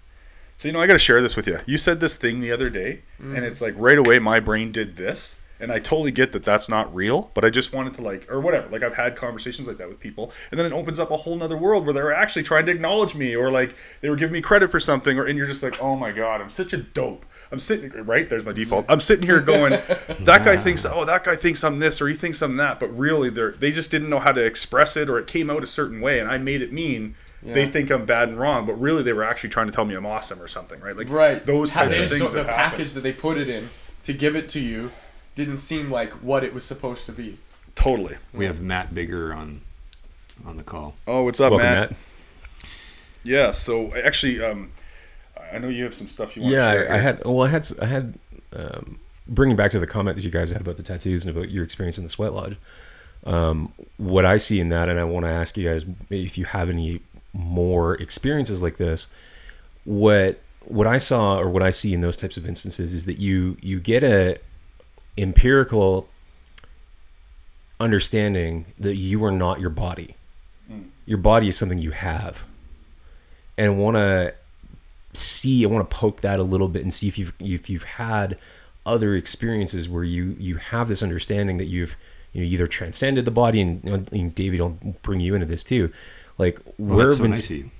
So 0.58 0.68
you 0.68 0.72
know, 0.72 0.80
I 0.80 0.86
got 0.86 0.92
to 0.94 0.98
share 0.98 1.22
this 1.22 1.36
with 1.36 1.46
you. 1.46 1.58
You 1.66 1.78
said 1.78 2.00
this 2.00 2.16
thing 2.16 2.40
the 2.40 2.52
other 2.52 2.68
day, 2.68 3.00
Mm. 3.22 3.36
and 3.36 3.44
it's 3.46 3.60
like 3.62 3.74
right 3.76 3.96
away 3.98 4.18
my 4.18 4.40
brain 4.40 4.72
did 4.72 4.96
this, 4.96 5.40
and 5.60 5.70
I 5.72 5.78
totally 5.78 6.10
get 6.10 6.32
that 6.32 6.44
that's 6.44 6.68
not 6.68 6.94
real. 6.94 7.30
But 7.34 7.44
I 7.44 7.50
just 7.50 7.72
wanted 7.72 7.94
to 7.94 8.02
like 8.02 8.30
or 8.30 8.40
whatever. 8.40 8.68
Like 8.68 8.82
I've 8.82 8.94
had 8.94 9.16
conversations 9.16 9.68
like 9.68 9.78
that 9.78 9.88
with 9.88 10.00
people, 10.00 10.32
and 10.50 10.58
then 10.58 10.66
it 10.66 10.72
opens 10.72 10.98
up 10.98 11.10
a 11.10 11.16
whole 11.18 11.36
nother 11.36 11.56
world 11.56 11.84
where 11.84 11.92
they're 11.94 12.12
actually 12.12 12.42
trying 12.42 12.66
to 12.66 12.72
acknowledge 12.72 13.14
me, 13.14 13.34
or 13.36 13.50
like 13.50 13.74
they 14.00 14.08
were 14.10 14.16
giving 14.16 14.32
me 14.32 14.40
credit 14.40 14.70
for 14.70 14.80
something, 14.80 15.18
or 15.18 15.24
and 15.26 15.36
you're 15.38 15.46
just 15.46 15.62
like, 15.62 15.80
oh 15.82 15.96
my 15.96 16.12
god, 16.12 16.40
I'm 16.40 16.50
such 16.50 16.72
a 16.72 16.78
dope. 16.78 17.26
I'm 17.52 17.58
sitting 17.58 17.90
right 18.06 18.28
there's 18.28 18.44
my 18.44 18.52
default. 18.52 18.86
I'm 18.88 19.00
sitting 19.00 19.26
here 19.26 19.40
going, 19.40 19.70
that 20.20 20.44
guy 20.44 20.56
thinks 20.56 20.86
oh 20.86 21.04
that 21.04 21.24
guy 21.24 21.34
thinks 21.34 21.64
I'm 21.64 21.80
this 21.80 22.00
or 22.00 22.06
he 22.08 22.14
thinks 22.14 22.40
I'm 22.42 22.56
that, 22.58 22.78
but 22.78 22.96
really 22.96 23.28
they're 23.28 23.50
they 23.52 23.72
just 23.72 23.90
didn't 23.90 24.08
know 24.08 24.20
how 24.20 24.30
to 24.30 24.44
express 24.44 24.96
it 24.96 25.10
or 25.10 25.18
it 25.18 25.26
came 25.26 25.50
out 25.50 25.64
a 25.64 25.66
certain 25.66 26.00
way 26.00 26.20
and 26.20 26.30
I 26.30 26.38
made 26.38 26.62
it 26.62 26.72
mean 26.72 27.16
they 27.42 27.66
think 27.66 27.90
I'm 27.90 28.04
bad 28.04 28.28
and 28.28 28.38
wrong, 28.38 28.66
but 28.66 28.74
really 28.74 29.02
they 29.02 29.14
were 29.14 29.24
actually 29.24 29.48
trying 29.48 29.66
to 29.66 29.72
tell 29.72 29.86
me 29.86 29.94
I'm 29.94 30.04
awesome 30.04 30.40
or 30.42 30.46
something, 30.46 30.78
right? 30.80 30.94
Like 30.94 31.08
right. 31.08 31.44
those 31.44 31.72
types 31.72 31.96
they 31.96 32.02
of 32.04 32.08
things 32.10 32.20
don't- 32.20 32.32
that 32.34 32.46
the 32.46 32.52
happen. 32.52 32.70
package 32.72 32.92
that 32.92 33.00
they 33.00 33.12
put 33.12 33.38
it 33.38 33.48
in 33.48 33.68
to 34.02 34.12
give 34.12 34.36
it 34.36 34.48
to 34.50 34.60
you 34.60 34.92
didn't 35.34 35.58
seem 35.58 35.90
like 35.90 36.12
what 36.22 36.44
it 36.44 36.52
was 36.54 36.64
supposed 36.64 37.06
to 37.06 37.12
be. 37.12 37.38
Totally. 37.74 38.16
We 38.32 38.44
have 38.46 38.60
Matt 38.60 38.94
Biggar 38.94 39.34
on 39.34 39.60
on 40.44 40.56
the 40.56 40.62
call. 40.62 40.94
Oh, 41.06 41.24
what's 41.24 41.40
up, 41.40 41.50
Welcome, 41.50 41.68
Matt? 41.68 41.90
Matt. 41.90 41.98
Yeah. 43.22 43.50
So 43.52 43.94
actually, 43.94 44.42
um, 44.42 44.72
I 45.52 45.58
know 45.58 45.68
you 45.68 45.84
have 45.84 45.94
some 45.94 46.08
stuff 46.08 46.36
you 46.36 46.42
want 46.42 46.54
Yeah, 46.54 46.72
to 46.72 46.78
share. 46.80 46.92
I, 46.92 46.96
I 46.96 46.98
had. 46.98 47.24
Well, 47.24 47.42
I 47.42 47.48
had. 47.48 47.68
I 47.80 47.86
had. 47.86 48.18
Um, 48.52 48.98
bringing 49.28 49.54
back 49.56 49.70
to 49.70 49.78
the 49.78 49.86
comment 49.86 50.16
that 50.16 50.24
you 50.24 50.30
guys 50.30 50.50
had 50.50 50.60
about 50.60 50.76
the 50.76 50.82
tattoos 50.82 51.24
and 51.24 51.36
about 51.36 51.50
your 51.50 51.62
experience 51.62 51.96
in 51.96 52.02
the 52.02 52.08
sweat 52.10 52.34
lodge. 52.34 52.56
Um, 53.24 53.72
what 53.96 54.24
I 54.24 54.38
see 54.38 54.58
in 54.58 54.70
that, 54.70 54.88
and 54.88 54.98
I 54.98 55.04
want 55.04 55.24
to 55.24 55.30
ask 55.30 55.56
you 55.56 55.68
guys 55.68 55.84
if 56.10 56.36
you 56.36 56.46
have 56.46 56.68
any 56.68 57.00
more 57.32 57.94
experiences 57.94 58.60
like 58.62 58.76
this. 58.78 59.06
What 59.84 60.40
what 60.64 60.86
I 60.86 60.98
saw 60.98 61.38
or 61.38 61.48
what 61.48 61.62
I 61.62 61.70
see 61.70 61.94
in 61.94 62.00
those 62.00 62.16
types 62.16 62.36
of 62.36 62.46
instances 62.46 62.92
is 62.92 63.06
that 63.06 63.18
you 63.18 63.56
you 63.60 63.78
get 63.80 64.02
a 64.02 64.38
empirical 65.22 66.08
understanding 67.78 68.66
that 68.78 68.96
you 68.96 69.24
are 69.24 69.30
not 69.30 69.60
your 69.60 69.70
body. 69.70 70.16
Mm. 70.70 70.88
Your 71.06 71.18
body 71.18 71.48
is 71.48 71.56
something 71.56 71.78
you 71.78 71.90
have, 71.92 72.44
and 73.58 73.78
want 73.78 73.96
to 73.96 74.34
see. 75.12 75.64
I 75.64 75.68
want 75.68 75.88
to 75.88 75.96
poke 75.96 76.20
that 76.20 76.38
a 76.38 76.42
little 76.44 76.68
bit 76.68 76.82
and 76.82 76.92
see 76.92 77.08
if 77.08 77.18
you've 77.18 77.32
if 77.40 77.68
you've 77.70 77.82
had 77.84 78.38
other 78.86 79.14
experiences 79.14 79.88
where 79.88 80.04
you 80.04 80.36
you 80.38 80.56
have 80.56 80.88
this 80.88 81.02
understanding 81.02 81.56
that 81.58 81.66
you've 81.66 81.96
you 82.32 82.42
know 82.42 82.46
either 82.46 82.66
transcended 82.66 83.24
the 83.24 83.30
body 83.30 83.60
and, 83.60 83.84
and 84.12 84.34
David, 84.34 84.60
I'll 84.60 84.78
bring 85.02 85.20
you 85.20 85.34
into 85.34 85.46
this 85.46 85.64
too. 85.64 85.92
Like 86.38 86.60
Well, 86.78 86.98
where 86.98 87.06
that's 87.06 87.16
so 87.16 87.24
have 87.24 87.32
been- 87.32 87.38
nice. 87.66 87.72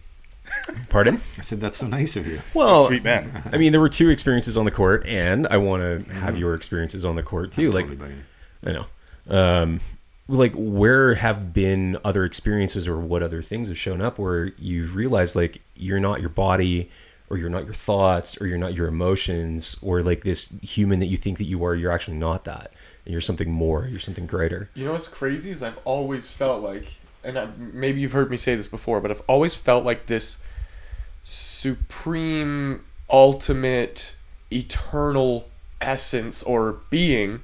Pardon? 0.88 1.14
I 1.14 1.42
said 1.42 1.60
that's 1.60 1.78
so 1.78 1.86
nice 1.86 2.16
of 2.16 2.26
you. 2.26 2.40
Well, 2.54 2.86
Sweet 2.86 3.04
man. 3.04 3.42
I 3.52 3.56
mean, 3.56 3.72
there 3.72 3.80
were 3.80 3.88
two 3.88 4.10
experiences 4.10 4.56
on 4.56 4.64
the 4.64 4.70
court, 4.70 5.06
and 5.06 5.46
I 5.48 5.56
want 5.56 5.82
to 5.82 6.14
have 6.14 6.38
your 6.38 6.54
experiences 6.54 7.04
on 7.04 7.16
the 7.16 7.22
court 7.22 7.52
too. 7.52 7.70
Like, 7.72 7.88
Totally. 7.88 8.14
I 8.64 8.72
know. 8.72 8.86
Um, 9.28 9.80
like, 10.28 10.52
where 10.54 11.14
have 11.14 11.52
been 11.52 11.98
other 12.04 12.24
experiences 12.24 12.86
or 12.86 12.98
what 12.98 13.22
other 13.22 13.42
things 13.42 13.68
have 13.68 13.78
shown 13.78 14.00
up 14.00 14.18
where 14.18 14.46
you 14.58 14.86
realize 14.86 15.34
like 15.34 15.60
you're 15.74 16.00
not 16.00 16.20
your 16.20 16.30
body 16.30 16.90
or 17.30 17.36
you're 17.36 17.48
not 17.50 17.64
your 17.64 17.74
thoughts 17.74 18.40
or 18.40 18.46
you're 18.46 18.58
not 18.58 18.74
your 18.74 18.88
emotions 18.88 19.76
or 19.80 20.02
like 20.02 20.24
this 20.24 20.52
human 20.62 20.98
that 20.98 21.06
you 21.06 21.16
think 21.16 21.38
that 21.38 21.44
you 21.44 21.64
are, 21.64 21.74
you're 21.74 21.92
actually 21.92 22.16
not 22.16 22.44
that. 22.44 22.72
And 23.04 23.12
you're 23.12 23.20
something 23.20 23.50
more, 23.50 23.86
you're 23.88 24.00
something 24.00 24.26
greater. 24.26 24.68
You 24.74 24.84
know 24.84 24.92
what's 24.92 25.08
crazy 25.08 25.50
is 25.50 25.62
I've 25.62 25.78
always 25.84 26.30
felt 26.30 26.62
like, 26.62 26.94
and 27.22 27.38
I, 27.38 27.48
maybe 27.56 28.00
you've 28.00 28.12
heard 28.12 28.30
me 28.30 28.36
say 28.36 28.54
this 28.54 28.68
before, 28.68 29.00
but 29.00 29.10
I've 29.10 29.22
always 29.26 29.54
felt 29.54 29.84
like 29.84 30.06
this 30.06 30.38
supreme, 31.22 32.84
ultimate, 33.08 34.16
eternal 34.52 35.48
essence 35.80 36.42
or 36.42 36.80
being 36.90 37.42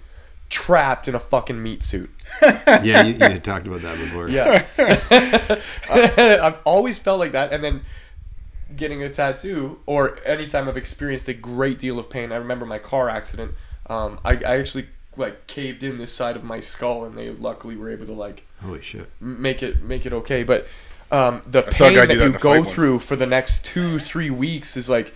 trapped 0.48 1.08
in 1.08 1.14
a 1.14 1.20
fucking 1.20 1.62
meat 1.62 1.82
suit. 1.82 2.10
Yeah, 2.66 3.02
you, 3.02 3.14
you 3.14 3.20
had 3.20 3.44
talked 3.44 3.66
about 3.66 3.82
that 3.82 3.96
before. 3.96 4.28
Yeah. 4.28 4.66
I've 6.42 6.58
always 6.64 6.98
felt 6.98 7.20
like 7.20 7.32
that. 7.32 7.52
And 7.52 7.62
then 7.62 7.82
getting 8.74 9.02
a 9.02 9.08
tattoo, 9.08 9.80
or 9.86 10.18
anytime 10.26 10.68
I've 10.68 10.76
experienced 10.76 11.28
a 11.28 11.34
great 11.34 11.78
deal 11.78 11.98
of 11.98 12.10
pain, 12.10 12.32
I 12.32 12.36
remember 12.36 12.66
my 12.66 12.78
car 12.78 13.08
accident. 13.08 13.52
Um, 13.88 14.18
I, 14.24 14.32
I 14.32 14.58
actually 14.58 14.88
like 15.16 15.46
caved 15.46 15.82
in 15.82 15.98
this 15.98 16.12
side 16.12 16.36
of 16.36 16.44
my 16.44 16.60
skull, 16.60 17.04
and 17.04 17.16
they 17.16 17.30
luckily 17.30 17.76
were 17.76 17.88
able 17.88 18.06
to 18.06 18.12
like 18.12 18.45
Holy 18.62 18.82
shit. 18.82 19.08
make 19.20 19.62
it 19.62 19.82
make 19.82 20.06
it 20.06 20.12
okay. 20.12 20.42
But 20.42 20.66
um, 21.10 21.42
the 21.46 21.66
I 21.66 21.70
saw 21.70 21.84
a 21.86 21.88
pain 21.88 21.96
that 21.98 22.08
that 22.08 22.14
you 22.14 22.32
go 22.32 22.38
fight 22.38 22.58
once. 22.60 22.72
through 22.74 22.98
for 23.00 23.16
the 23.16 23.26
next 23.26 23.64
two 23.64 23.98
three 23.98 24.30
weeks 24.30 24.76
is 24.76 24.88
like 24.90 25.14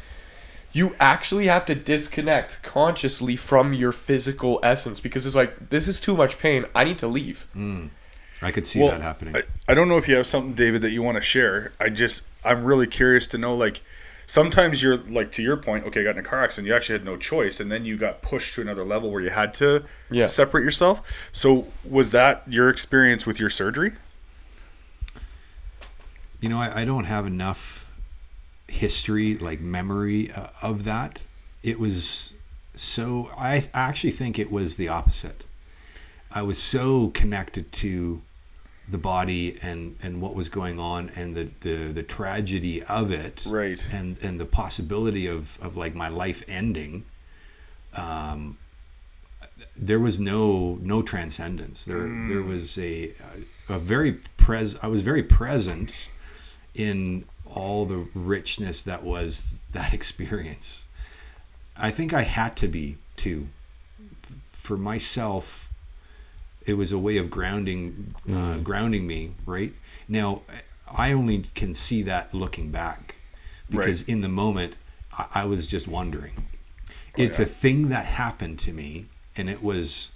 you 0.72 0.94
actually 1.00 1.46
have 1.48 1.66
to 1.66 1.74
disconnect 1.74 2.62
consciously 2.62 3.34
from 3.34 3.72
your 3.74 3.90
physical 3.92 4.60
essence 4.62 5.00
because 5.00 5.26
it's 5.26 5.34
like 5.34 5.70
this 5.70 5.88
is 5.88 5.98
too 5.98 6.14
much 6.14 6.38
pain. 6.38 6.64
I 6.74 6.84
need 6.84 6.98
to 6.98 7.08
leave. 7.08 7.48
I 8.42 8.50
could 8.50 8.66
see 8.66 8.80
Well, 8.80 8.90
that 8.92 9.02
happening. 9.02 9.36
I, 9.36 9.42
I 9.68 9.74
don't 9.74 9.88
know 9.88 9.98
if 9.98 10.08
you 10.08 10.16
have 10.16 10.26
something, 10.26 10.54
David, 10.54 10.80
that 10.82 10.90
you 10.90 11.02
want 11.02 11.16
to 11.16 11.20
share. 11.22 11.72
I 11.78 11.90
just, 11.90 12.26
I'm 12.44 12.64
really 12.64 12.86
curious 12.86 13.26
to 13.28 13.38
know, 13.38 13.54
like, 13.54 13.82
sometimes 14.30 14.80
you're, 14.80 14.98
like, 14.98 15.32
to 15.32 15.42
your 15.42 15.56
point, 15.56 15.84
okay, 15.84 16.02
I 16.02 16.04
got 16.04 16.10
in 16.10 16.18
a 16.18 16.22
car 16.22 16.42
accident, 16.44 16.68
you 16.68 16.74
actually 16.74 16.98
had 16.98 17.04
no 17.04 17.16
choice, 17.16 17.58
and 17.58 17.70
then 17.70 17.84
you 17.84 17.96
got 17.96 18.22
pushed 18.22 18.54
to 18.54 18.60
another 18.60 18.84
level 18.84 19.10
where 19.10 19.20
you 19.20 19.30
had 19.30 19.52
to 19.54 19.82
Yeah. 20.08 20.28
separate 20.28 20.62
yourself. 20.62 21.02
So, 21.32 21.66
was 21.84 22.12
that 22.12 22.44
your 22.46 22.68
experience 22.68 23.26
with 23.26 23.40
your 23.40 23.50
surgery? 23.50 23.92
you 26.40 26.48
know, 26.48 26.58
I, 26.58 26.80
I 26.80 26.84
don't 26.86 27.04
have 27.04 27.26
enough 27.26 27.92
history, 28.66 29.36
like 29.36 29.60
memory 29.60 30.30
uh, 30.30 30.46
of 30.62 30.84
that. 30.84 31.20
It 31.62 31.78
was 31.78 32.32
so, 32.74 33.30
I 33.36 33.68
actually 33.74 34.12
think 34.12 34.38
it 34.38 34.50
was 34.50 34.76
the 34.76 34.88
opposite. 34.88 35.44
I 36.32 36.40
was 36.40 36.56
so 36.56 37.08
connected 37.08 37.70
to 37.72 38.22
the 38.90 38.98
body 38.98 39.58
and, 39.62 39.96
and 40.02 40.20
what 40.20 40.34
was 40.34 40.48
going 40.48 40.78
on 40.78 41.10
and 41.16 41.36
the, 41.36 41.48
the, 41.60 41.92
the 41.92 42.02
tragedy 42.02 42.82
of 42.84 43.10
it 43.12 43.46
Right. 43.48 43.82
and, 43.92 44.18
and 44.22 44.40
the 44.40 44.46
possibility 44.46 45.26
of, 45.26 45.58
of 45.62 45.76
like 45.76 45.94
my 45.94 46.08
life 46.08 46.42
ending. 46.48 47.04
Um, 47.94 48.56
there 49.76 49.98
was 49.98 50.20
no 50.20 50.78
no 50.80 51.02
transcendence. 51.02 51.84
There 51.84 52.08
there 52.28 52.42
was 52.42 52.78
a 52.78 53.12
a 53.68 53.78
very 53.78 54.12
pres. 54.36 54.76
I 54.82 54.86
was 54.86 55.00
very 55.02 55.22
present 55.22 56.08
in 56.74 57.24
all 57.46 57.84
the 57.86 58.06
richness 58.14 58.82
that 58.82 59.02
was 59.02 59.54
that 59.72 59.92
experience. 59.98 60.86
I 61.76 61.90
think 61.90 62.12
I 62.12 62.22
had 62.22 62.56
to 62.58 62.68
be 62.68 62.96
too. 63.16 63.48
For 64.52 64.76
myself, 64.76 65.69
it 66.66 66.74
was 66.74 66.92
a 66.92 66.98
way 66.98 67.16
of 67.16 67.30
grounding 67.30 68.14
uh, 68.30 68.58
grounding 68.58 69.06
me. 69.06 69.32
Right 69.46 69.72
now, 70.08 70.42
I 70.90 71.12
only 71.12 71.44
can 71.54 71.74
see 71.74 72.02
that 72.02 72.34
looking 72.34 72.70
back 72.70 73.16
because 73.68 74.02
in 74.02 74.20
the 74.20 74.28
moment, 74.28 74.76
I, 75.16 75.26
I 75.34 75.44
was 75.44 75.66
just 75.66 75.88
wondering. 75.88 76.32
It's 77.16 77.38
yeah. 77.38 77.44
a 77.44 77.48
thing 77.48 77.88
that 77.88 78.06
happened 78.06 78.58
to 78.60 78.72
me, 78.72 79.06
and 79.36 79.50
it 79.50 79.62
was 79.62 80.12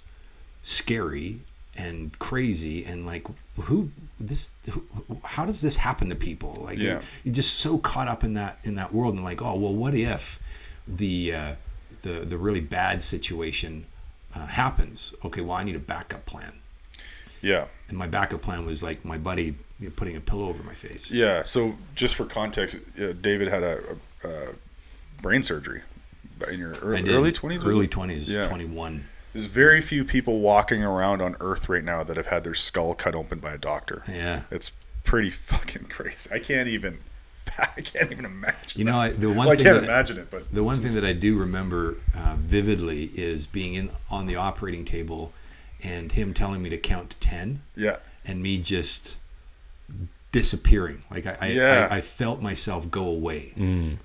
scary 0.61 1.39
and 1.77 2.17
crazy 2.19 2.85
and 2.85 3.05
like 3.05 3.27
who 3.59 3.91
this 4.19 4.49
who, 4.69 4.83
how 5.23 5.45
does 5.45 5.61
this 5.61 5.75
happen 5.75 6.09
to 6.09 6.15
people 6.15 6.61
like 6.63 6.77
Yeah. 6.77 6.83
you're, 6.83 7.01
you're 7.25 7.33
just 7.33 7.55
so 7.57 7.77
caught 7.77 8.07
up 8.07 8.23
in 8.23 8.33
that 8.35 8.59
in 8.63 8.75
that 8.75 8.93
world 8.93 9.15
and 9.15 9.23
like 9.23 9.41
oh 9.41 9.55
well 9.55 9.73
what 9.73 9.93
if 9.93 10.39
the 10.87 11.33
uh, 11.33 11.55
the 12.03 12.25
the 12.25 12.37
really 12.37 12.61
bad 12.61 13.01
situation 13.01 13.85
uh, 14.35 14.45
happens 14.47 15.13
okay 15.23 15.41
well 15.41 15.57
i 15.57 15.63
need 15.63 15.75
a 15.75 15.79
backup 15.79 16.25
plan 16.25 16.53
Yeah. 17.41 17.65
and 17.89 17.97
my 17.97 18.07
backup 18.07 18.41
plan 18.41 18.65
was 18.65 18.81
like 18.83 19.03
my 19.05 19.17
buddy 19.17 19.55
you 19.79 19.87
know, 19.87 19.93
putting 19.95 20.15
a 20.15 20.21
pillow 20.21 20.47
over 20.47 20.63
my 20.63 20.73
face 20.73 21.11
Yeah. 21.11 21.43
So, 21.43 21.75
just 21.95 22.15
for 22.15 22.25
context, 22.25 22.77
uh, 22.99 23.11
David 23.13 23.49
had 23.49 23.61
a, 23.63 23.79
a, 24.23 24.27
a 24.29 24.47
brain 25.21 25.43
surgery 25.43 25.81
in 26.49 26.59
your 26.59 26.73
early, 26.75 27.09
early 27.09 27.31
20s? 27.33 27.65
early 27.65 27.87
20s 27.87 28.29
Yeah. 28.29 28.47
21 28.47 29.05
There's 29.33 29.45
very 29.47 29.81
few 29.81 30.05
people 30.05 30.39
walking 30.39 30.81
around 30.81 31.21
on 31.21 31.35
Earth 31.41 31.67
right 31.67 31.83
now 31.83 32.03
that 32.03 32.15
have 32.15 32.27
had 32.27 32.43
their 32.45 32.53
skull 32.53 32.93
cut 32.95 33.15
open 33.15 33.39
by 33.39 33.53
a 33.53 33.57
doctor. 33.57 34.03
yeah 34.07 34.43
It's 34.49 34.71
pretty 35.03 35.29
fucking 35.29 35.85
crazy. 35.89 36.29
I 36.33 36.39
can't 36.39 36.69
even, 36.69 36.99
I 37.57 37.81
can't 37.81 38.11
even 38.11 38.25
imagine. 38.25 38.79
you 38.79 38.83
know 38.85 38.97
I, 38.97 39.09
the 39.09 39.27
one 39.27 39.37
well, 39.37 39.49
I 39.51 39.55
thing 39.55 39.65
can't 39.65 39.75
that, 39.81 39.83
imagine 39.83 40.17
it, 40.17 40.29
but 40.31 40.49
The 40.51 40.63
one 40.63 40.79
thing 40.79 40.93
that 40.95 41.03
I 41.03 41.13
do 41.13 41.37
remember 41.37 41.97
uh, 42.15 42.35
vividly 42.37 43.05
is 43.15 43.45
being 43.47 43.75
in 43.75 43.89
on 44.09 44.25
the 44.27 44.35
operating 44.35 44.83
table 44.85 45.31
and 45.83 46.11
him 46.11 46.33
telling 46.33 46.61
me 46.61 46.69
to 46.69 46.77
count 46.77 47.11
to 47.11 47.17
10 47.19 47.61
yeah, 47.75 47.97
and 48.25 48.41
me 48.41 48.57
just 48.57 49.17
disappearing. 50.31 51.03
Like 51.11 51.25
I, 51.25 51.37
I, 51.41 51.47
Yeah. 51.47 51.87
I, 51.91 51.97
I 51.97 52.01
felt 52.01 52.41
myself 52.41 52.89
go 52.91 53.05
away, 53.05 53.53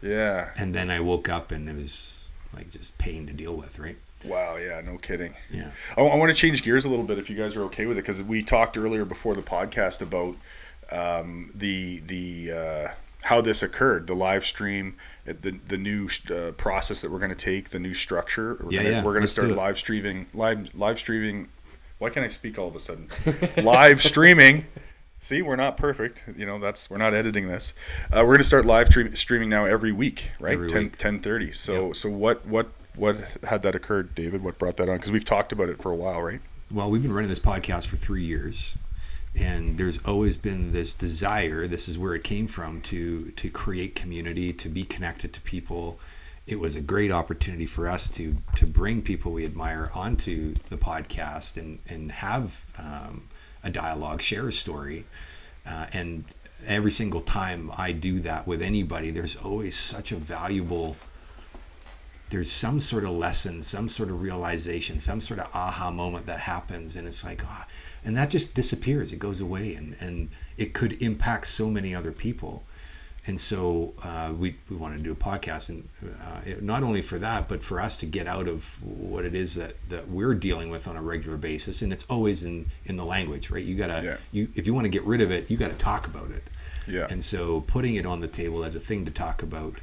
Yeah. 0.03 0.51
and 0.57 0.75
then 0.75 0.91
I 0.91 1.01
woke 1.01 1.29
up 1.29 1.51
and 1.53 1.69
it 1.69 1.75
was 1.77 2.29
like 2.55 2.71
just 2.71 2.97
pain 2.99 3.27
to 3.27 3.33
deal 3.33 3.57
with, 3.57 3.79
right? 3.79 3.97
Wow. 4.25 4.57
Yeah. 4.57 4.81
No 4.83 4.99
kidding. 4.99 5.35
Yeah. 5.51 5.71
I, 5.97 6.03
I 6.03 6.17
want 6.17 6.31
to 6.31 6.35
change 6.37 6.63
gears 6.63 6.85
a 6.85 6.89
little 6.91 7.05
bit 7.07 7.19
if 7.19 7.31
you 7.31 7.37
guys 7.37 7.57
are 7.57 7.63
okay 7.65 7.87
with 7.87 7.97
it 7.97 8.03
because 8.03 8.23
we 8.23 8.43
talked 8.43 8.77
earlier 8.77 9.05
before 9.05 9.35
the 9.35 9.43
podcast 9.43 10.03
about 10.03 10.37
um, 10.93 11.51
the 11.55 12.01
the 12.01 12.53
uh, 12.53 12.89
how 13.25 13.41
this 13.41 13.63
occurred, 13.63 14.07
the 14.07 14.15
live 14.15 14.45
stream, 14.47 14.97
uh, 15.29 15.35
the 15.41 15.59
the 15.69 15.77
new 15.77 16.09
uh, 16.31 16.53
process 16.53 17.01
that 17.03 17.11
we're 17.11 17.19
going 17.19 17.31
to 17.31 17.35
take, 17.37 17.71
the 17.71 17.79
new 17.79 17.95
structure. 17.95 18.59
We're 18.61 18.73
Yeah, 18.73 18.83
gonna, 18.83 18.95
yeah, 18.97 19.05
We're 19.05 19.13
going 19.13 19.23
to 19.23 19.29
start 19.29 19.51
live 19.51 19.79
streaming 19.79 20.27
live 20.35 20.75
live 20.75 20.99
streaming. 20.99 21.49
Why 21.99 22.09
can't 22.11 22.25
I 22.25 22.29
speak 22.29 22.59
all 22.59 22.69
of 22.69 22.77
a 22.77 22.81
sudden? 22.81 23.09
live 23.63 24.03
streaming. 24.03 24.67
See, 25.23 25.43
we're 25.43 25.57
not 25.57 25.77
perfect. 25.77 26.25
You 26.35 26.47
know, 26.47 26.59
that's 26.59 26.89
we're 26.89 26.97
not 26.97 27.13
editing 27.13 27.47
this. 27.47 27.75
Uh, 28.07 28.21
we're 28.21 28.29
going 28.29 28.39
to 28.39 28.45
start 28.45 28.65
live 28.65 28.87
stream, 28.87 29.15
streaming 29.17 29.51
now 29.51 29.67
every 29.67 29.93
week, 29.93 30.31
right? 30.41 30.55
Every 30.55 30.69
10, 30.69 30.83
week. 30.85 30.97
10.30. 30.97 31.55
So 31.55 31.93
so 31.93 32.09
what 32.09 32.47
what 32.47 32.69
what 32.97 33.19
had 33.45 33.61
that 33.63 33.75
occurred, 33.75 34.15
David? 34.15 34.43
What 34.43 34.59
brought 34.59 34.79
that 34.79 34.89
on? 34.89 34.97
Because 34.97 35.13
we've 35.13 35.25
talked 35.25 35.53
about 35.53 35.69
it 35.69 35.81
for 35.81 35.91
a 35.93 35.97
while, 35.97 36.23
right? 36.23 36.41
Well, 36.71 36.91
we've 36.91 37.03
been 37.03 37.13
running 37.13 37.29
this 37.29 37.39
podcast 37.39 37.87
for 37.89 37.97
three 37.97 38.25
years, 38.25 38.75
and 39.39 39.79
there's 39.79 39.99
always 40.05 40.37
been 40.37 40.73
this 40.73 40.95
desire. 40.95 41.67
This 41.67 41.89
is 41.89 41.99
where 41.99 42.15
it 42.15 42.25
came 42.25 42.47
from 42.47 42.81
to 42.83 43.31
to 43.33 43.51
create 43.51 43.95
community, 43.95 44.53
to 44.55 44.69
be 44.69 44.85
connected 44.85 45.33
to 45.35 45.41
people. 45.43 45.99
It 46.47 46.59
was 46.59 46.75
a 46.75 46.81
great 46.81 47.13
opportunity 47.13 47.67
for 47.67 47.89
us 47.89 48.11
to 48.13 48.37
to 48.57 48.67
bring 48.67 49.03
people 49.03 49.33
we 49.33 49.45
admire 49.45 49.91
onto 49.95 50.55
the 50.69 50.77
podcast 50.77 51.57
and 51.57 51.79
and 51.89 52.11
have 52.13 52.65
um, 52.79 53.29
a 53.63 53.71
dialogue, 53.71 54.21
share 54.21 54.49
a 54.49 54.53
story, 54.53 55.05
uh, 55.67 55.87
and 55.93 56.25
every 56.67 56.91
single 56.91 57.21
time 57.21 57.71
I 57.77 57.93
do 57.93 58.21
that 58.21 58.47
with 58.47 58.63
anybody, 58.63 59.11
there's 59.11 59.37
always 59.37 59.77
such 59.77 60.13
a 60.13 60.17
valuable 60.17 60.97
there's 62.31 62.51
some 62.51 62.79
sort 62.79 63.03
of 63.05 63.11
lesson, 63.11 63.61
some 63.61 63.89
sort 63.89 64.09
of 64.09 64.23
realization, 64.23 64.99
some 65.01 65.21
sort 65.21 65.41
of 65.41 65.51
aha 65.53 65.91
moment 65.91 66.27
that 66.27 66.39
happens, 66.39 66.95
and 66.95 67.07
it's 67.07 67.25
like, 67.25 67.43
ah, 67.45 67.67
and 68.05 68.17
that 68.17 68.31
just 68.31 68.55
disappears. 68.55 69.13
It 69.13 69.19
goes 69.19 69.41
away, 69.41 69.75
and 69.75 69.97
and 70.01 70.29
it 70.57 70.73
could 70.75 71.03
impact 71.03 71.47
so 71.47 71.69
many 71.69 71.95
other 71.95 72.13
people. 72.13 72.65
And 73.27 73.39
so 73.39 73.93
uh, 74.03 74.33
we 74.37 74.57
we 74.71 74.77
want 74.77 74.97
to 74.97 75.03
do 75.05 75.13
a 75.13 75.15
podcast, 75.15 75.69
and 75.69 75.87
uh, 76.03 76.41
it, 76.47 76.63
not 76.63 76.83
only 76.83 77.03
for 77.03 77.19
that, 77.19 77.49
but 77.49 77.63
for 77.63 77.79
us 77.79 77.99
to 77.99 78.07
get 78.07 78.27
out 78.27 78.49
of 78.49 78.83
what 78.83 79.25
it 79.27 79.35
is 79.35 79.55
that 79.57 79.75
that 79.91 80.09
we're 80.09 80.35
dealing 80.35 80.71
with 80.71 80.89
on 80.89 80.97
a 80.97 81.03
regular 81.03 81.37
basis, 81.37 81.83
and 81.83 81.93
it's 81.93 82.05
always 82.09 82.43
in 82.43 82.71
in 82.87 82.97
the 82.97 83.05
language, 83.05 83.51
right? 83.51 83.65
You 83.65 83.75
gotta 83.77 84.03
Yeah. 84.03 84.17
you 84.33 84.49
if 84.55 84.67
you 84.67 84.73
want 84.73 84.87
to 84.87 84.91
get 84.91 85.05
rid 85.05 85.21
of 85.21 85.31
it, 85.31 85.51
you 85.51 85.59
got 85.59 85.69
to 85.69 85.77
talk 85.77 86.07
about 86.07 86.31
it. 86.31 86.43
Yeah. 86.87 87.07
And 87.11 87.23
so 87.23 87.61
putting 87.61 87.95
it 87.97 88.07
on 88.07 88.21
the 88.21 88.27
table 88.29 88.65
as 88.65 88.75
a 88.75 88.81
thing 88.81 89.05
to 89.05 89.11
talk 89.13 89.43
about 89.43 89.75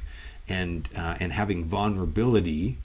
and 0.48 0.88
uh, 0.96 1.14
and 1.20 1.32
having 1.32 1.64
vulnerability 1.64 2.78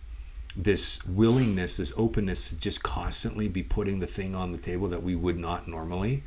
this 0.56 1.04
willingness 1.06 1.78
this 1.78 1.92
openness 1.98 2.50
to 2.50 2.56
just 2.58 2.84
constantly 2.84 3.48
be 3.48 3.64
putting 3.64 4.00
the 4.00 4.08
thing 4.08 4.36
on 4.36 4.52
the 4.52 4.58
table 4.58 4.88
that 4.88 5.02
we 5.02 5.16
would 5.16 5.38
not 5.40 5.68
normally 5.68 6.22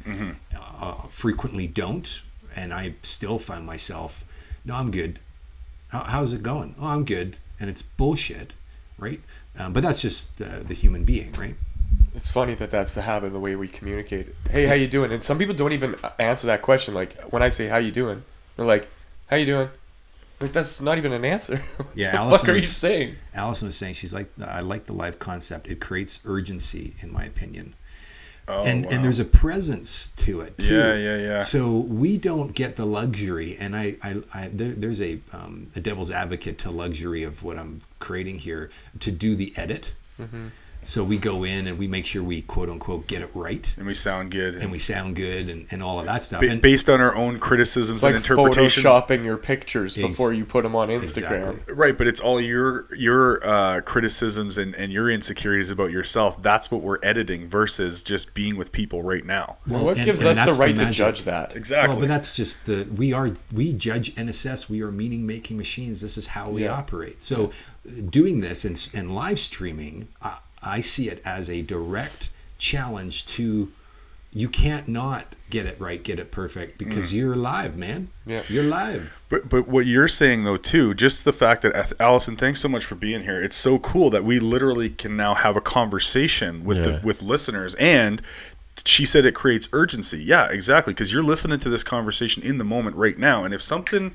uh, 0.80 0.92
frequently 1.08 1.66
don't 1.68 2.22
and 2.56 2.72
i 2.72 2.92
still 3.02 3.38
find 3.38 3.64
myself 3.64 4.24
no 4.64 4.74
i'm 4.74 4.90
good 4.90 5.20
How, 5.88 6.00
how's 6.04 6.32
it 6.32 6.42
going 6.42 6.74
oh 6.80 6.86
i'm 6.88 7.04
good 7.04 7.38
and 7.60 7.70
it's 7.70 7.82
bullshit 7.82 8.54
right 8.98 9.20
um, 9.58 9.72
but 9.72 9.82
that's 9.82 10.02
just 10.02 10.38
the, 10.38 10.64
the 10.66 10.74
human 10.74 11.04
being 11.04 11.32
right 11.32 11.54
It's 12.16 12.30
funny 12.30 12.54
that 12.56 12.70
that's 12.70 12.94
the 12.94 13.02
habit, 13.02 13.32
the 13.32 13.38
way 13.38 13.56
we 13.56 13.68
communicate. 13.68 14.26
Hey, 14.50 14.64
how 14.64 14.72
you 14.74 14.88
doing? 14.88 15.12
And 15.12 15.22
some 15.22 15.36
people 15.38 15.54
don't 15.54 15.72
even 15.72 15.94
answer 16.18 16.46
that 16.46 16.62
question. 16.62 16.94
Like 16.94 17.12
when 17.32 17.42
I 17.42 17.50
say, 17.50 17.68
"How 17.68 17.76
you 17.76 17.92
doing?" 17.92 18.22
They're 18.56 18.64
like, 18.74 18.88
"How 19.28 19.36
you 19.36 19.44
doing?" 19.44 19.68
Like 20.40 20.52
that's 20.52 20.80
not 20.80 20.98
even 20.98 21.12
an 21.12 21.24
answer. 21.24 21.62
Yeah, 21.94 22.10
the 22.12 22.18
Allison 22.18 22.38
fuck 22.38 22.48
are 22.50 22.54
you 22.54 22.60
saying? 22.60 23.16
Alison 23.34 23.66
was 23.66 23.76
saying 23.76 23.94
she's 23.94 24.12
like 24.12 24.30
I 24.44 24.60
like 24.60 24.84
the 24.84 24.92
live 24.92 25.18
concept. 25.18 25.66
It 25.68 25.80
creates 25.80 26.20
urgency, 26.26 26.94
in 27.00 27.10
my 27.10 27.24
opinion, 27.24 27.74
Oh, 28.48 28.64
and 28.64 28.84
wow. 28.84 28.92
and 28.92 29.04
there's 29.04 29.18
a 29.18 29.24
presence 29.24 30.10
to 30.16 30.42
it 30.42 30.56
too. 30.58 30.76
Yeah, 30.76 30.94
yeah, 30.94 31.16
yeah. 31.16 31.38
So 31.40 31.78
we 31.78 32.16
don't 32.18 32.54
get 32.54 32.76
the 32.76 32.84
luxury, 32.84 33.56
and 33.58 33.74
I, 33.74 33.96
I, 34.02 34.22
I 34.34 34.48
there, 34.52 34.72
there's 34.72 35.00
a 35.00 35.18
um, 35.32 35.68
a 35.74 35.80
devil's 35.80 36.10
advocate 36.10 36.58
to 36.58 36.70
luxury 36.70 37.22
of 37.24 37.42
what 37.42 37.58
I'm 37.58 37.80
creating 37.98 38.38
here 38.38 38.70
to 39.00 39.10
do 39.10 39.34
the 39.36 39.52
edit. 39.56 39.94
Mm-hmm. 40.20 40.48
So 40.86 41.02
we 41.02 41.18
go 41.18 41.44
in 41.44 41.66
and 41.66 41.78
we 41.78 41.88
make 41.88 42.06
sure 42.06 42.22
we 42.22 42.42
quote 42.42 42.70
unquote 42.70 43.06
get 43.08 43.20
it 43.20 43.30
right, 43.34 43.74
and 43.76 43.86
we 43.86 43.92
sound 43.94 44.30
good. 44.30 44.54
and 44.56 44.70
we 44.70 44.78
sound 44.78 45.16
good, 45.16 45.50
and, 45.50 45.66
and 45.72 45.82
all 45.82 45.98
of 45.98 46.06
that 46.06 46.22
stuff. 46.22 46.40
Ba- 46.40 46.50
And, 46.50 46.62
based 46.62 46.88
on 46.88 47.00
our 47.00 47.14
own 47.14 47.38
criticisms 47.40 47.98
It's 47.98 48.04
like 48.04 48.14
and 48.14 48.24
interpretations. 48.24 48.86
photoshopping 48.86 49.24
your 49.24 49.36
pictures 49.36 49.96
before 49.96 50.32
you 50.32 50.44
put 50.44 50.62
them 50.62 50.76
on 50.76 50.88
Instagram. 50.88 51.48
Exactly. 51.48 51.74
Right, 51.74 51.98
but 51.98 52.06
it's 52.06 52.20
all 52.20 52.40
your 52.40 52.86
your 52.94 53.44
uh, 53.46 53.80
criticisms 53.80 54.56
and, 54.56 54.74
and 54.76 54.92
your 54.92 55.10
insecurities 55.10 55.70
about 55.70 55.90
yourself. 55.90 56.40
That's 56.40 56.70
what 56.70 56.82
we're 56.82 56.98
editing 57.02 57.48
versus 57.48 58.02
just 58.04 58.32
being 58.32 58.56
with 58.56 58.70
people 58.70 59.02
right 59.02 59.26
now. 59.26 59.56
well, 59.66 59.84
what 59.84 59.96
and- 59.96 60.04
gives 60.06 60.20
and 60.22 60.30
us 60.30 60.38
the 60.38 60.44
that's 60.46 60.58
right 60.58 60.76
to 60.76 60.90
judge 60.90 61.24
that? 61.24 61.56
Exactly. 61.56 61.88
Well, 61.94 62.00
but 62.00 62.08
that's 62.08 62.34
just 62.36 62.64
the 62.66 62.86
we 62.96 63.12
are 63.12 63.30
we 63.52 63.72
judge 63.72 64.12
and 64.16 64.28
assess. 64.28 64.70
We 64.70 64.82
are 64.82 64.92
meaning 64.92 65.26
making 65.26 65.56
machines. 65.56 66.00
This 66.00 66.16
is 66.16 66.28
how 66.28 66.48
we 66.50 66.62
Yeah. 66.62 66.74
operate. 66.74 67.22
So, 67.24 67.50
doing 68.10 68.40
this 68.40 68.64
and, 68.64 68.88
and 68.94 69.14
live 69.14 69.38
streaming, 69.40 70.08
I, 70.22 70.38
I 70.66 70.80
see 70.80 71.08
it 71.08 71.22
as 71.24 71.48
a 71.48 71.62
direct 71.62 72.30
challenge 72.58 73.26
to. 73.36 73.72
You 74.32 74.50
can't 74.50 74.86
not 74.86 75.34
get 75.48 75.64
it 75.64 75.80
right, 75.80 76.02
get 76.02 76.18
it 76.18 76.30
perfect 76.30 76.76
because 76.76 77.10
mm. 77.10 77.14
you're 77.14 77.36
live, 77.36 77.76
man. 77.76 78.10
Yeah. 78.26 78.42
you're 78.48 78.64
live. 78.64 79.22
But 79.30 79.48
but 79.48 79.66
what 79.68 79.86
you're 79.86 80.08
saying 80.08 80.44
though 80.44 80.56
too, 80.58 80.92
just 80.92 81.24
the 81.24 81.32
fact 81.32 81.62
that 81.62 81.92
Alison, 81.98 82.36
thanks 82.36 82.60
so 82.60 82.68
much 82.68 82.84
for 82.84 82.96
being 82.96 83.22
here. 83.22 83.42
It's 83.42 83.56
so 83.56 83.78
cool 83.78 84.10
that 84.10 84.24
we 84.24 84.38
literally 84.38 84.90
can 84.90 85.16
now 85.16 85.34
have 85.34 85.56
a 85.56 85.60
conversation 85.60 86.64
with 86.64 86.78
Yeah. 86.78 86.82
the 86.82 87.00
with 87.02 87.22
listeners 87.22 87.74
and 87.76 88.20
she 88.84 89.06
said 89.06 89.24
it 89.24 89.34
creates 89.34 89.68
urgency. 89.72 90.22
Yeah, 90.22 90.48
exactly, 90.50 90.92
because 90.92 91.12
you're 91.12 91.22
listening 91.22 91.58
to 91.60 91.70
this 91.70 91.82
conversation 91.82 92.42
in 92.42 92.58
the 92.58 92.64
moment 92.64 92.96
right 92.96 93.18
now 93.18 93.44
and 93.44 93.54
if 93.54 93.62
something 93.62 94.14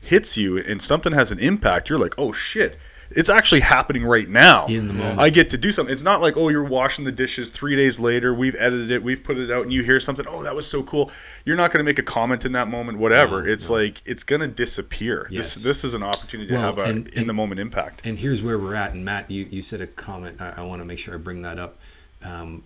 hits 0.00 0.38
you 0.38 0.56
and 0.56 0.80
something 0.80 1.12
has 1.12 1.30
an 1.30 1.40
impact, 1.40 1.90
you're 1.90 1.98
like, 1.98 2.14
"Oh 2.16 2.32
shit." 2.32 2.78
It's 3.10 3.30
actually 3.30 3.60
happening 3.60 4.04
right 4.04 4.28
now. 4.28 4.66
In 4.66 4.88
the 4.88 4.94
moment. 4.94 5.18
I 5.18 5.30
get 5.30 5.50
to 5.50 5.58
do 5.58 5.72
something. 5.72 5.92
It's 5.92 6.02
not 6.02 6.20
like, 6.20 6.36
oh, 6.36 6.48
you're 6.48 6.64
washing 6.64 7.04
the 7.04 7.12
dishes 7.12 7.48
three 7.50 7.74
days 7.74 7.98
later, 7.98 8.34
we've 8.34 8.54
edited 8.58 8.90
it, 8.90 9.02
we've 9.02 9.24
put 9.24 9.38
it 9.38 9.50
out, 9.50 9.62
and 9.62 9.72
you 9.72 9.82
hear 9.82 9.98
something, 9.98 10.26
oh, 10.28 10.42
that 10.42 10.54
was 10.54 10.66
so 10.66 10.82
cool. 10.82 11.10
You're 11.44 11.56
not 11.56 11.72
going 11.72 11.78
to 11.78 11.84
make 11.84 11.98
a 11.98 12.02
comment 12.02 12.44
in 12.44 12.52
that 12.52 12.68
moment, 12.68 12.98
whatever. 12.98 13.42
No, 13.42 13.52
it's 13.52 13.70
like, 13.70 14.02
it's 14.04 14.24
going 14.24 14.40
to 14.40 14.48
disappear. 14.48 15.26
Yes. 15.30 15.54
This 15.54 15.64
this 15.64 15.84
is 15.84 15.94
an 15.94 16.02
opportunity 16.02 16.50
to 16.50 16.58
have 16.58 16.78
a 16.78 16.82
and- 16.82 17.08
in 17.08 17.26
the 17.26 17.32
moment 17.32 17.60
impact. 17.60 18.06
And 18.06 18.18
here's 18.18 18.42
where 18.42 18.58
we're 18.58 18.74
at. 18.74 18.92
And 18.92 19.04
Matt, 19.04 19.30
you, 19.30 19.44
you 19.50 19.62
said 19.62 19.80
a 19.80 19.86
comment. 19.86 20.40
I, 20.40 20.54
I 20.58 20.62
want 20.62 20.82
to 20.82 20.86
make 20.86 20.98
sure 20.98 21.14
I 21.14 21.16
bring 21.16 21.42
that 21.42 21.58
up. 21.58 21.78
Um, 22.22 22.64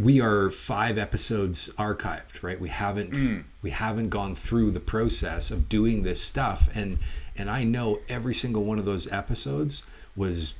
we 0.00 0.20
are 0.20 0.50
five 0.50 0.98
episodes 0.98 1.68
archived, 1.78 2.42
right? 2.42 2.58
We 2.58 2.68
haven't 2.70 3.44
we 3.62 3.70
haven't 3.70 4.08
gone 4.08 4.34
through 4.34 4.70
the 4.72 4.80
process 4.80 5.50
of 5.50 5.68
doing 5.68 6.02
this 6.02 6.20
stuff, 6.20 6.68
and 6.74 6.98
and 7.36 7.50
I 7.50 7.64
know 7.64 8.00
every 8.08 8.34
single 8.34 8.64
one 8.64 8.78
of 8.78 8.84
those 8.84 9.10
episodes 9.12 9.82
was 10.16 10.54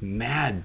mad 0.00 0.62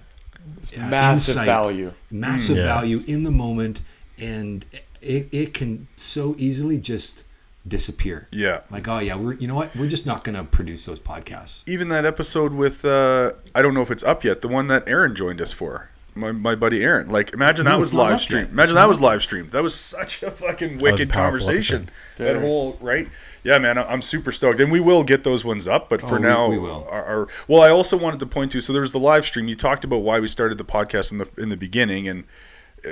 uh, 0.78 0.88
Massive 0.88 1.32
insight, 1.36 1.46
value. 1.46 1.94
massive 2.12 2.58
Yeah. 2.58 2.64
value 2.64 3.04
in 3.08 3.24
the 3.24 3.32
moment, 3.32 3.82
and 4.18 4.66
it, 5.02 5.28
it 5.32 5.54
can 5.54 5.88
so 5.98 6.34
easily 6.38 6.78
just 6.78 7.24
disappear. 7.68 8.28
Yeah. 8.32 8.62
Like, 8.72 8.88
oh 8.88 9.00
yeah, 9.00 9.16
we're 9.16 9.34
you 9.34 9.48
know 9.48 9.56
what? 9.56 9.76
We're 9.76 9.90
just 9.90 10.06
not 10.08 10.24
going 10.24 10.36
to 10.36 10.44
produce 10.44 10.86
those 10.86 11.00
podcasts. 11.00 11.68
Even 11.68 11.90
that 11.90 12.06
episode 12.06 12.54
with, 12.54 12.86
uh, 12.86 13.34
I 13.54 13.62
don't 13.62 13.74
know 13.74 13.82
if 13.82 13.92
it's 13.92 14.04
up 14.04 14.24
yet, 14.24 14.42
the 14.42 14.48
one 14.48 14.68
that 14.68 14.88
Aaron 14.88 15.14
joined 15.16 15.42
us 15.42 15.52
for. 15.52 15.90
My, 16.16 16.32
my 16.32 16.56
buddy 16.56 16.84
Aaron. 16.84 17.10
Like, 17.10 17.34
imagine 17.34 17.66
No, 17.66 17.72
that 17.72 17.80
was 17.80 17.94
live 17.94 18.16
up 18.16 18.22
stream. 18.22 18.42
yet. 18.46 18.50
Imagine 18.52 18.64
It's 18.64 18.74
that 18.74 18.80
not 18.82 18.90
was 18.90 19.02
live 19.02 19.24
stream. 19.24 19.50
That 19.52 19.64
was 19.64 19.74
such 19.76 20.22
a 20.24 20.32
fucking 20.32 20.74
was 20.74 20.82
a 20.82 20.84
wicked 20.84 21.10
powerful 21.10 21.40
conversation. 21.40 21.90
That 22.18 22.36
whole 22.42 22.78
right. 22.82 23.08
Yeah, 23.44 23.58
man, 23.58 23.78
I- 23.78 23.90
I'm 23.90 24.02
super 24.02 24.32
stoked, 24.34 24.60
and 24.60 24.72
we 24.72 24.80
will 24.82 25.04
get 25.04 25.24
those 25.24 25.46
ones 25.46 25.68
up. 25.68 25.88
But 25.90 26.02
for 26.02 26.16
Oh, 26.16 26.18
now, 26.18 26.48
we 26.48 26.58
will. 26.58 26.86
Our, 26.90 27.06
our- 27.06 27.28
well, 27.48 27.62
I 27.62 27.70
also 27.70 27.96
wanted 27.96 28.20
to 28.20 28.26
point 28.26 28.52
to. 28.52 28.60
So 28.62 28.74
there 28.74 28.82
was 28.82 28.92
the 28.92 29.00
live 29.00 29.26
stream. 29.26 29.48
You 29.48 29.56
talked 29.56 29.84
about 29.86 30.00
why 30.00 30.20
we 30.20 30.28
started 30.28 30.58
the 30.58 30.66
podcast 30.66 31.12
in 31.14 31.20
the 31.20 31.28
in 31.38 31.50
the 31.50 31.58
beginning, 31.58 32.08
and 32.08 32.26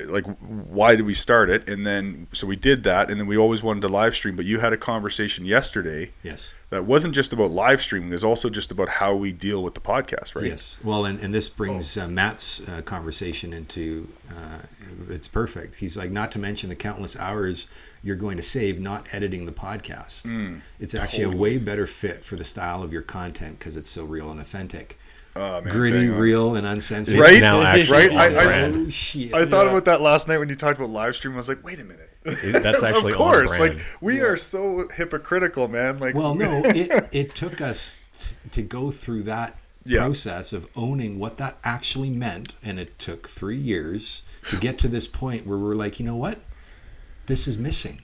like 0.08 0.26
why 0.39 0.95
did 0.95 1.06
we 1.06 1.13
start 1.13 1.50
it, 1.50 1.67
and 1.67 1.86
then 1.86 2.28
so 2.34 2.47
we 2.47 2.56
did 2.56 2.84
that, 2.84 3.10
and 3.10 3.19
then 3.19 3.28
we 3.28 3.38
always 3.38 3.63
wanted 3.63 3.82
to 3.82 3.88
live 3.88 4.15
stream. 4.15 4.36
But 4.36 4.45
you 4.45 4.60
had 4.60 4.73
a 4.73 4.78
conversation 4.78 5.45
yesterday 5.45 6.12
Yes. 6.23 6.54
that 6.69 6.86
wasn't 6.86 7.15
just 7.15 7.34
about 7.34 7.52
live 7.52 7.82
streaming. 7.82 8.10
It 8.10 8.13
was 8.13 8.23
also 8.23 8.50
just 8.50 8.71
about 8.71 8.89
how 8.89 9.15
we 9.15 9.32
deal 9.32 9.63
with 9.63 9.73
the 9.73 9.82
podcast, 9.82 10.36
right? 10.36 10.45
Yes. 10.45 10.78
Well, 10.84 11.06
and, 11.06 11.19
and 11.19 11.34
this 11.34 11.50
brings 11.50 11.97
uh, 11.97 12.07
Matt's 12.07 12.68
uh, 12.68 12.82
conversation 12.84 13.53
into 13.53 14.07
uh, 14.30 14.59
it's 15.09 15.28
perfect. 15.28 15.76
He's 15.76 15.97
like, 15.97 16.12
not 16.12 16.32
to 16.34 16.39
mention 16.39 16.70
the 16.70 16.76
countless 16.76 17.16
hours 17.16 17.68
you're 18.03 18.16
going 18.16 18.38
to 18.38 18.43
save 18.43 18.80
not 18.80 19.07
editing 19.14 19.45
the 19.45 19.51
podcast. 19.51 20.24
Mm. 20.24 20.62
it's 20.80 20.95
actually 20.95 21.24
a 21.24 21.30
way 21.30 21.57
better 21.57 21.86
fit 21.86 22.24
for 22.24 22.36
the 22.36 22.43
style 22.43 22.84
of 22.84 22.93
your 22.93 23.01
content 23.01 23.57
because 23.59 23.76
it's 23.76 23.89
so 23.89 24.05
real 24.05 24.30
and 24.32 24.39
authentic. 24.39 24.97
Oh, 25.40 25.62
man, 25.62 25.74
Gritty, 25.74 26.10
real, 26.10 26.56
and 26.56 26.66
uncensored. 26.66 27.20
Right? 27.20 27.40
now 27.42 27.62
actually 27.62 28.08
Right? 28.10 28.36
I- 28.36 28.44
I- 28.44 28.64
Oh 28.64 28.90
shit! 28.90 29.34
I 29.34 29.46
thought 29.46 29.66
Yeah. 29.66 29.72
about 29.72 29.86
that 29.86 30.02
last 30.02 30.28
night 30.28 30.38
when 30.40 30.50
you 30.50 30.56
talked 30.56 30.78
about 30.80 30.90
live 30.90 31.16
stream. 31.16 31.34
I 31.34 31.38
was 31.38 31.48
like, 31.50 31.64
wait 31.64 31.80
a 31.80 31.84
minute. 31.84 32.10
That's 32.24 32.84
actually 32.84 33.14
of 33.14 33.18
course. 33.20 33.52
on 33.54 33.58
brand. 33.58 33.76
Like 33.78 33.86
we 34.02 34.20
are 34.22 34.36
so 34.36 34.88
hypocritical, 34.96 35.68
man. 35.68 36.00
Like 36.00 36.16
Well, 36.16 36.36
no, 36.36 36.62
it, 36.66 37.08
it 37.12 37.36
took 37.36 37.62
us 37.62 38.04
t- 38.18 38.36
to 38.52 38.62
go 38.64 38.92
through 38.92 39.24
that 39.24 39.58
Yeah. 39.86 40.00
process 40.06 40.52
of 40.54 40.68
owning 40.76 41.20
what 41.20 41.38
that 41.38 41.58
actually 41.64 42.10
meant. 42.10 42.56
And 42.64 42.80
it 42.80 42.98
took 43.00 43.30
three 43.30 43.56
years 43.58 44.24
to 44.50 44.58
get 44.58 44.78
to 44.80 44.88
this 44.88 45.08
point 45.08 45.46
where 45.48 45.58
we're 45.58 45.76
like, 45.76 46.00
you 46.00 46.06
know 46.06 46.16
what? 46.18 46.40
This 47.28 47.48
is 47.48 47.58
missing. 47.58 48.02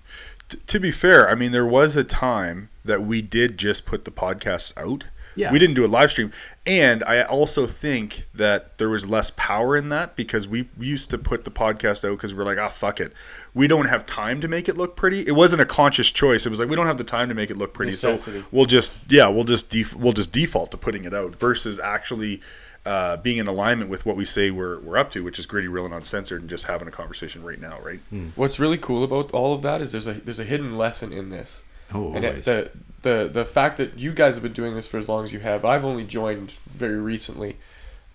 t- 0.49 0.59
to 0.67 0.79
be 0.79 0.91
fair, 0.91 1.29
I 1.29 1.35
mean, 1.35 1.51
there 1.51 1.65
was 1.65 1.95
a 1.95 2.03
time 2.03 2.69
that 2.85 3.01
we 3.03 3.21
did 3.21 3.57
just 3.57 3.85
put 3.85 4.05
the 4.05 4.11
podcasts 4.11 4.77
out. 4.77 5.05
Yeah. 5.35 5.51
We 5.51 5.59
didn't 5.59 5.75
do 5.75 5.85
a 5.85 5.87
live 5.87 6.11
stream. 6.11 6.31
And 6.65 7.03
I 7.03 7.23
also 7.23 7.65
think 7.67 8.27
that 8.33 8.77
there 8.77 8.89
was 8.89 9.07
less 9.07 9.31
power 9.35 9.75
in 9.75 9.89
that 9.89 10.15
because 10.15 10.47
we, 10.47 10.69
used 10.79 11.09
to 11.09 11.17
put 11.17 11.43
the 11.43 11.51
podcast 11.51 12.07
out 12.07 12.17
because 12.17 12.33
we 12.33 12.41
are 12.41 12.45
like, 12.45 12.57
ah, 12.57 12.69
fuck 12.69 12.99
it. 12.99 13.13
We 13.53 13.67
don't 13.67 13.85
have 13.85 14.05
time 14.05 14.41
to 14.41 14.47
make 14.47 14.69
it 14.69 14.77
look 14.77 14.95
pretty. 14.95 15.25
It 15.27 15.35
wasn't 15.35 15.61
a 15.61 15.65
conscious 15.65 16.11
choice. 16.11 16.45
It 16.45 16.49
was 16.49 16.59
like, 16.59 16.69
we 16.69 16.75
don't 16.75 16.87
have 16.87 16.97
the 16.97 17.03
time 17.03 17.29
to 17.29 17.35
make 17.35 17.49
it 17.49 17.57
look 17.57 17.73
pretty. 17.73 17.91
Necessity. 17.91 18.41
So 18.41 18.45
we'll 18.51 18.65
just, 18.65 19.11
yeah, 19.11 19.27
we'll 19.27 19.43
just, 19.43 19.69
def- 19.69 19.95
we'll 19.95 20.13
just 20.13 20.31
default 20.31 20.71
to 20.71 20.77
putting 20.77 21.05
it 21.05 21.13
out 21.13 21.35
versus 21.35 21.79
actually 21.79 22.41
uh, 22.85 23.17
being 23.17 23.37
in 23.37 23.47
alignment 23.47 23.89
with 23.89 24.05
what 24.05 24.15
we 24.17 24.25
say 24.25 24.51
we're, 24.51 24.79
we're 24.79 24.97
up 24.97 25.09
to, 25.11 25.23
which 25.23 25.39
is 25.39 25.45
gritty, 25.45 25.67
real, 25.67 25.85
and 25.85 25.93
uncensored, 25.93 26.41
and 26.41 26.49
just 26.49 26.65
having 26.65 26.87
a 26.87 26.91
conversation 26.91 27.43
right 27.43 27.59
now, 27.59 27.79
right? 27.79 27.99
What's 28.35 28.59
really 28.59 28.77
cool 28.77 29.03
about 29.03 29.31
all 29.31 29.53
of 29.53 29.61
that 29.61 29.81
is 29.81 29.93
there's 29.93 30.07
a 30.07 30.13
there's 30.13 30.39
a 30.39 30.43
hidden 30.43 30.77
lesson 30.77 31.13
in 31.13 31.29
this. 31.29 31.63
Oh, 31.93 32.13
and 32.13 32.25
always. 32.25 32.45
the 32.45 32.71
the 33.01 33.29
the 33.31 33.45
fact 33.45 33.77
that 33.77 33.97
you 33.97 34.13
guys 34.13 34.35
have 34.35 34.43
been 34.43 34.53
doing 34.53 34.75
this 34.75 34.87
for 34.87 34.97
as 34.97 35.07
long 35.07 35.23
as 35.23 35.33
you 35.33 35.39
have, 35.39 35.65
I've 35.65 35.83
only 35.83 36.03
joined 36.03 36.51
very 36.65 36.99
recently, 36.99 37.57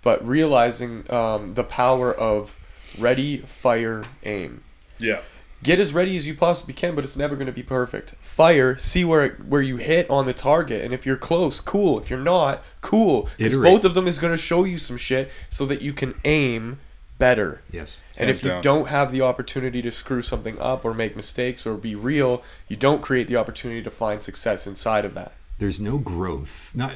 but 0.03 0.27
realizing 0.27 1.05
um, 1.13 1.55
the 1.55 1.65
power 1.65 2.13
of 2.13 2.59
ready, 2.99 3.39
fire, 3.39 4.05
aim. 4.25 4.63
Yeah. 4.99 5.21
Get 5.61 5.81
as 5.81 5.93
ready 5.93 6.17
as 6.17 6.25
you 6.25 6.35
possibly 6.35 6.73
can, 6.73 6.95
but 6.95 7.03
it's 7.03 7.17
never 7.17 7.35
going 7.35 7.49
to 7.49 7.53
be 7.53 7.65
perfect. 7.65 8.15
Fire, 8.21 8.79
see 8.79 9.05
where 9.05 9.25
it, 9.25 9.45
where 9.47 9.61
you 9.61 9.77
hit 9.77 10.09
on 10.09 10.25
the 10.25 10.33
target, 10.33 10.85
and 10.85 10.95
if 10.95 11.05
you're 11.05 11.17
close, 11.17 11.59
cool. 11.59 11.99
If 11.99 12.11
you're 12.11 12.21
not, 12.21 12.63
cool. 12.81 13.29
Because 13.37 13.57
both 13.57 13.85
of 13.85 13.95
them 13.95 14.07
is 14.07 14.19
going 14.19 14.33
to 14.33 14.41
show 14.41 14.63
you 14.63 14.79
some 14.79 14.97
shit 14.97 15.33
so 15.51 15.67
that 15.67 15.83
you 15.83 15.93
can 15.93 16.15
aim 16.25 16.79
better. 17.19 17.63
Yes. 17.71 18.01
And 18.17 18.29
Hands 18.29 18.41
if 18.41 18.45
you 18.45 18.51
down. 18.51 18.63
don't 18.63 18.89
have 18.89 19.13
the 19.13 19.21
opportunity 19.23 19.83
to 19.83 19.91
screw 19.91 20.23
something 20.23 20.59
up 20.61 20.85
or 20.85 20.95
make 20.95 21.17
mistakes 21.17 21.67
or 21.67 21.75
be 21.77 21.95
real, 21.95 22.43
you 22.69 22.77
don't 22.77 23.03
create 23.03 23.27
the 23.29 23.37
opportunity 23.37 23.83
to 23.83 23.91
find 23.91 24.23
success 24.23 24.67
inside 24.67 25.05
of 25.05 25.15
that. 25.15 25.35
there's 25.59 25.81
no 25.81 25.99
growth. 25.99 26.71
Not, 26.75 26.95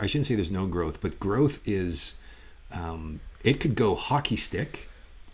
I 0.00 0.06
shouldn't 0.06 0.26
say 0.26 0.36
there's 0.36 0.50
no 0.50 0.66
growth, 0.68 1.00
but 1.00 1.18
growth 1.18 1.60
is, 1.64 2.14
um, 2.72 3.18
it 3.42 3.58
could 3.60 3.74
go 3.74 3.94
hockey 3.96 4.36
stick, 4.36 4.88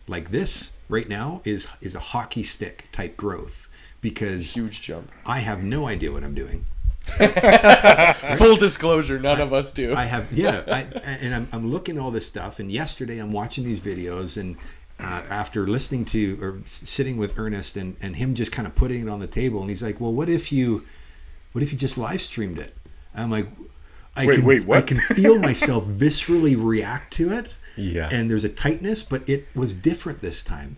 like 0.08 0.30
this 0.30 0.72
right 0.88 1.08
now 1.08 1.40
is 1.44 1.68
is 1.80 1.94
a 1.94 2.00
hockey 2.00 2.42
stick 2.42 2.88
type 2.90 3.16
growth 3.16 3.68
because 4.00 4.54
Huge 4.54 4.80
jump. 4.80 5.12
I 5.26 5.38
have 5.40 5.62
no 5.62 5.86
idea 5.86 6.10
what 6.10 6.24
I'm 6.24 6.34
doing. 6.34 6.64
Full 8.36 8.56
disclosure, 8.56 9.18
none 9.18 9.40
of 9.40 9.52
us 9.52 9.72
do. 9.72 9.94
I 9.94 10.04
have 10.06 10.32
yeah, 10.32 10.62
I, 10.66 10.80
and 11.04 11.34
I'm, 11.34 11.48
I'm 11.52 11.70
looking 11.70 11.98
all 11.98 12.10
this 12.10 12.26
stuff. 12.26 12.58
And 12.58 12.70
yesterday 12.70 13.18
I'm 13.18 13.32
watching 13.32 13.64
these 13.64 13.80
videos, 13.80 14.40
and 14.40 14.56
uh, 14.98 15.22
after 15.30 15.66
listening 15.66 16.04
to 16.06 16.38
or 16.42 16.58
sitting 16.66 17.16
with 17.16 17.38
Ernest 17.38 17.76
and 17.76 17.96
and 18.00 18.16
him 18.16 18.34
just 18.34 18.52
kind 18.52 18.66
of 18.66 18.74
putting 18.74 19.02
it 19.02 19.08
on 19.08 19.20
the 19.20 19.26
table, 19.26 19.60
and 19.60 19.68
he's 19.68 19.82
like, 19.82 20.00
"Well, 20.00 20.12
what 20.12 20.28
if 20.28 20.52
you, 20.52 20.84
what 21.52 21.62
if 21.62 21.72
you 21.72 21.78
just 21.78 21.98
live 21.98 22.20
streamed 22.20 22.58
it?" 22.58 22.74
I'm 23.14 23.30
like, 23.30 23.48
I 24.16 24.26
Wait, 24.26 24.36
can, 24.36 24.44
wait, 24.44 24.70
I 24.70 24.80
can 24.82 24.98
feel 24.98 25.38
myself 25.38 25.84
viscerally 25.86 26.62
react 26.62 27.12
to 27.14 27.32
it. 27.32 27.56
Yeah. 27.76 28.08
And 28.10 28.30
there's 28.30 28.44
a 28.44 28.48
tightness, 28.48 29.02
but 29.02 29.28
it 29.28 29.46
was 29.54 29.76
different 29.76 30.20
this 30.20 30.42
time. 30.42 30.76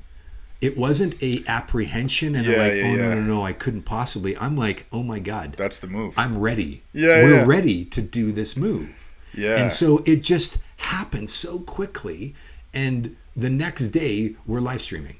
It 0.63 0.79
wasn't 0.79 1.21
a 1.23 1.43
apprehension 1.49 2.37
and 2.37 2.47
Yeah, 2.47 2.57
like, 2.57 2.73
yeah, 2.75 2.83
oh 2.85 2.95
no 2.95 3.09
yeah. 3.09 3.15
no 3.15 3.21
no, 3.21 3.43
I 3.43 3.53
couldn't 3.53 3.83
possibly. 3.83 4.39
I'm 4.39 4.57
like, 4.57 4.87
oh 4.93 5.03
my 5.03 5.19
god, 5.19 5.57
That's 5.59 5.79
the 5.79 5.89
move. 5.89 6.15
I'm 6.17 6.39
ready. 6.39 6.83
Yeah, 6.93 7.25
We're 7.25 7.45
ready 7.45 7.85
to 7.87 8.01
do 8.01 8.31
this 8.33 8.57
move. 8.57 9.13
Yeah. 9.35 9.57
And 9.59 9.71
so 9.71 10.03
it 10.07 10.23
just 10.23 10.59
happened 10.77 11.29
so 11.31 11.59
quickly. 11.59 12.35
And 12.73 13.17
the 13.37 13.51
next 13.51 13.89
day, 13.89 14.37
we're 14.47 14.61
live 14.61 14.81
streaming. 14.81 15.17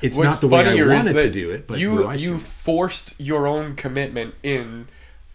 It's 0.00 0.18
not 0.18 0.40
the 0.40 0.48
way 0.48 0.66
I 0.66 0.86
wanted 0.86 1.18
to 1.18 1.30
do 1.30 1.50
it, 1.50 1.66
but 1.66 1.78
you 1.78 2.10
you 2.12 2.38
forced 2.38 3.14
your 3.20 3.46
own 3.46 3.76
commitment 3.76 4.34
in. 4.42 4.88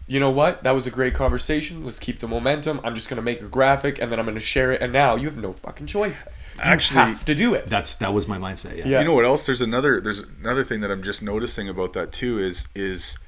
You 0.06 0.18
know 0.20 0.30
what? 0.30 0.62
That 0.64 0.70
was 0.72 0.86
a 0.86 0.90
great 0.90 1.14
conversation. 1.14 1.84
Let's 1.84 1.98
keep 1.98 2.18
the 2.20 2.26
momentum. 2.28 2.80
I'm 2.82 2.94
just 2.94 3.08
gonna 3.08 3.22
make 3.22 3.40
a 3.42 3.46
graphic 3.46 4.00
and 4.00 4.10
then 4.10 4.18
I'm 4.18 4.24
gonna 4.24 4.40
share 4.40 4.72
it. 4.72 4.80
And 4.80 4.92
now 4.92 5.16
you 5.16 5.26
have 5.28 5.36
no 5.36 5.52
fucking 5.52 5.86
choice. 5.86 6.26
You 6.58 6.64
Actually- 6.64 6.96
have 7.00 7.24
to 7.26 7.34
do 7.34 7.54
it. 7.54 7.68
That's 7.68 7.96
that 7.96 8.12
was 8.12 8.26
my 8.28 8.38
mindset. 8.38 8.76
Yeah. 8.76 8.86
Yeah. 8.86 8.98
You 9.00 9.04
know 9.04 9.14
what 9.14 9.24
else? 9.24 9.46
There's 9.46 9.62
another. 9.62 10.00
There's 10.00 10.22
another 10.40 10.64
thing 10.64 10.80
that 10.80 10.90
I'm 10.90 11.02
just 11.02 11.22
noticing 11.22 11.68
about 11.68 11.92
that 11.94 12.12
too. 12.12 12.38
Is 12.38 12.68
is 12.74 13.18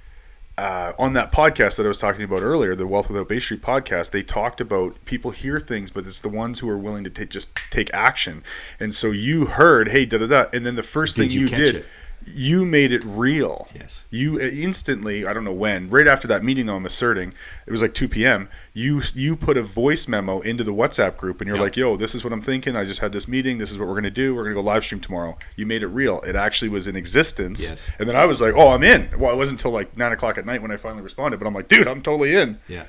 uh, 0.59 0.93
on 0.99 1.13
that 1.15 1.33
podcast 1.33 1.77
that 1.77 1.85
I 1.87 1.89
was 1.89 1.99
talking 2.01 2.23
about 2.23 2.43
earlier, 2.43 2.75
the 2.75 2.87
Wealth 2.87 3.09
Without 3.09 3.29
Bay 3.29 3.41
Street 3.41 3.63
podcast. 3.63 4.11
They 4.11 4.23
talked 4.23 4.61
about 4.61 5.03
people 5.07 5.31
hear 5.31 5.59
things, 5.59 5.91
but 5.91 6.07
it's 6.07 6.21
the 6.21 6.29
ones 6.29 6.59
who 6.59 6.69
are 6.69 6.77
willing 6.77 7.05
to 7.05 7.11
take 7.11 7.31
just 7.31 7.55
take 7.71 7.89
action. 7.95 8.43
And 8.79 8.95
so 8.95 9.11
you 9.11 9.47
heard, 9.47 9.89
hey, 9.89 10.05
da 10.05 10.19
da 10.19 10.27
da, 10.27 10.47
and 10.53 10.67
then 10.67 10.75
the 10.75 10.83
first 10.83 11.17
Did 11.17 11.29
thing 11.29 11.31
you 11.31 11.41
you, 11.43 11.49
did. 11.49 11.75
it? 11.77 11.87
You 12.27 12.65
made 12.65 12.93
it 12.93 13.03
real. 13.05 13.69
Yes. 13.75 14.05
You 14.11 14.37
uh, 14.37 14.45
instantly, 14.45 15.27
I 15.27 15.33
don't 15.33 15.45
know 15.45 15.53
when, 15.53 15.89
right 15.89 16.07
after 16.07 16.29
that 16.29 16.43
meeting 16.43 16.67
though, 16.67 16.77
I'm 16.77 16.87
asserting, 16.87 17.33
it 17.67 17.71
was 17.71 17.83
like 17.83 17.95
2 17.95 18.09
p.m. 18.09 18.49
You 18.73 19.03
you 19.15 19.37
put 19.37 19.57
a 19.57 19.63
voice 19.63 20.07
memo 20.07 20.41
into 20.41 20.65
the 20.65 20.73
WhatsApp 20.73 21.17
group 21.17 21.41
and 21.41 21.49
you're 21.49 21.59
like, 21.59 21.77
yo, 21.77 21.97
this 21.97 22.15
is 22.15 22.23
what 22.23 22.33
I'm 22.33 22.43
thinking. 22.43 22.77
I 22.77 22.85
just 22.85 23.01
had 23.01 23.13
this 23.13 23.27
meeting. 23.27 23.59
This 23.59 23.71
is 23.71 23.79
what 23.79 23.89
we're 23.89 23.95
going 23.95 24.05
to 24.05 24.11
do. 24.11 24.35
We're 24.35 24.45
going 24.45 24.55
to 24.55 24.63
go 24.63 24.67
live 24.67 24.85
stream 24.85 25.01
tomorrow. 25.01 25.37
You 25.57 25.67
made 25.67 25.83
it 25.83 25.89
real. 25.89 26.21
It 26.21 26.37
actually 26.37 26.69
was 26.69 26.87
in 26.87 26.97
existence. 26.97 27.63
Yes. 27.63 27.91
And 27.99 28.09
then 28.09 28.17
I 28.17 28.27
was 28.27 28.41
like, 28.41 28.55
oh, 28.55 28.69
I'm 28.69 28.83
in. 28.83 29.11
Well, 29.19 29.33
it 29.33 29.37
wasn't 29.37 29.61
until 29.61 29.73
like 29.73 29.97
9 29.97 30.13
o'clock 30.13 30.39
at 30.39 30.47
night 30.47 30.63
when 30.63 30.71
I 30.71 30.77
finally 30.77 31.03
responded, 31.03 31.39
but 31.39 31.47
I'm 31.47 31.55
like, 31.55 31.69
dude, 31.69 31.89
I'm 31.89 32.03
totally 32.03 32.35
in. 32.37 32.59
Yeah. 32.69 32.87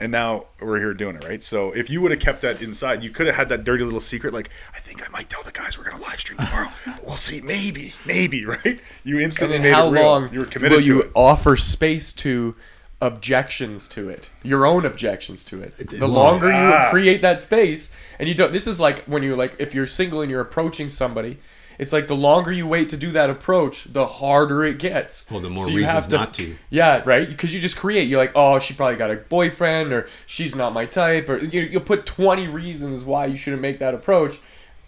And 0.00 0.10
now 0.10 0.46
we're 0.60 0.78
here 0.78 0.94
doing 0.94 1.16
it, 1.16 1.24
right? 1.24 1.42
So 1.44 1.72
if 1.72 1.90
you 1.90 2.00
would 2.00 2.10
have 2.10 2.20
kept 2.20 2.40
that 2.40 2.62
inside, 2.62 3.04
you 3.04 3.10
could 3.10 3.26
have 3.26 3.36
had 3.36 3.50
that 3.50 3.64
dirty 3.64 3.84
little 3.84 4.00
secret, 4.00 4.32
like 4.32 4.48
I 4.74 4.78
think 4.78 5.06
I 5.06 5.10
might 5.10 5.28
tell 5.28 5.42
the 5.42 5.52
guys 5.52 5.76
we're 5.76 5.90
gonna 5.90 6.02
live 6.02 6.18
stream 6.18 6.38
tomorrow. 6.38 6.68
but 6.86 7.04
we'll 7.04 7.16
see, 7.16 7.42
maybe, 7.42 7.92
maybe, 8.06 8.44
right? 8.46 8.80
You 9.04 9.18
instantly 9.18 9.58
then 9.58 9.64
made 9.64 9.74
how 9.74 9.88
it 9.88 9.92
real. 9.92 10.02
long 10.02 10.32
you 10.32 10.40
were 10.40 10.46
committed 10.46 10.78
will 10.78 10.84
to 10.84 10.90
you 10.90 11.02
it. 11.02 11.12
offer 11.14 11.54
space 11.56 12.12
to 12.14 12.56
objections 13.02 13.88
to 13.88 14.10
it 14.10 14.28
your 14.42 14.66
own 14.66 14.84
objections 14.84 15.42
to 15.42 15.62
it 15.62 15.74
the 15.88 16.06
longer 16.06 16.52
ah. 16.52 16.84
you 16.84 16.90
create 16.90 17.22
that 17.22 17.40
space 17.40 17.94
and 18.18 18.28
you 18.28 18.34
don't 18.34 18.52
this 18.52 18.66
is 18.66 18.78
like 18.78 19.02
when 19.04 19.22
you're 19.22 19.38
like 19.38 19.56
if 19.58 19.74
you're 19.74 19.86
single 19.86 20.20
and 20.20 20.30
you're 20.30 20.42
approaching 20.42 20.86
somebody 20.86 21.38
it's 21.80 21.92
like 21.92 22.06
the 22.06 22.14
longer 22.14 22.52
you 22.52 22.66
wait 22.66 22.88
to 22.90 22.96
do 22.96 23.10
that 23.10 23.28
approach 23.30 23.84
the 23.92 24.06
harder 24.06 24.62
it 24.62 24.78
gets 24.78 25.28
Well, 25.30 25.40
the 25.40 25.50
more 25.50 25.68
you 25.68 25.78
reasons 25.78 26.04
have 26.04 26.10
not 26.12 26.34
to. 26.34 26.54
yeah 26.68 27.02
right 27.04 27.26
because 27.28 27.52
you 27.54 27.60
just 27.60 27.76
create 27.76 28.06
you're 28.08 28.18
like 28.18 28.32
oh 28.36 28.58
she 28.60 28.74
probably 28.74 28.96
got 28.96 29.10
a 29.10 29.16
boyfriend 29.16 29.92
or 29.92 30.06
she's 30.26 30.54
not 30.54 30.72
my 30.72 30.86
type 30.86 31.28
or 31.28 31.38
you, 31.38 31.62
you'll 31.62 31.80
put 31.80 32.06
20 32.06 32.46
reasons 32.48 33.02
why 33.04 33.26
you 33.26 33.36
shouldn't 33.36 33.62
make 33.62 33.78
that 33.80 33.94
approach 33.94 34.38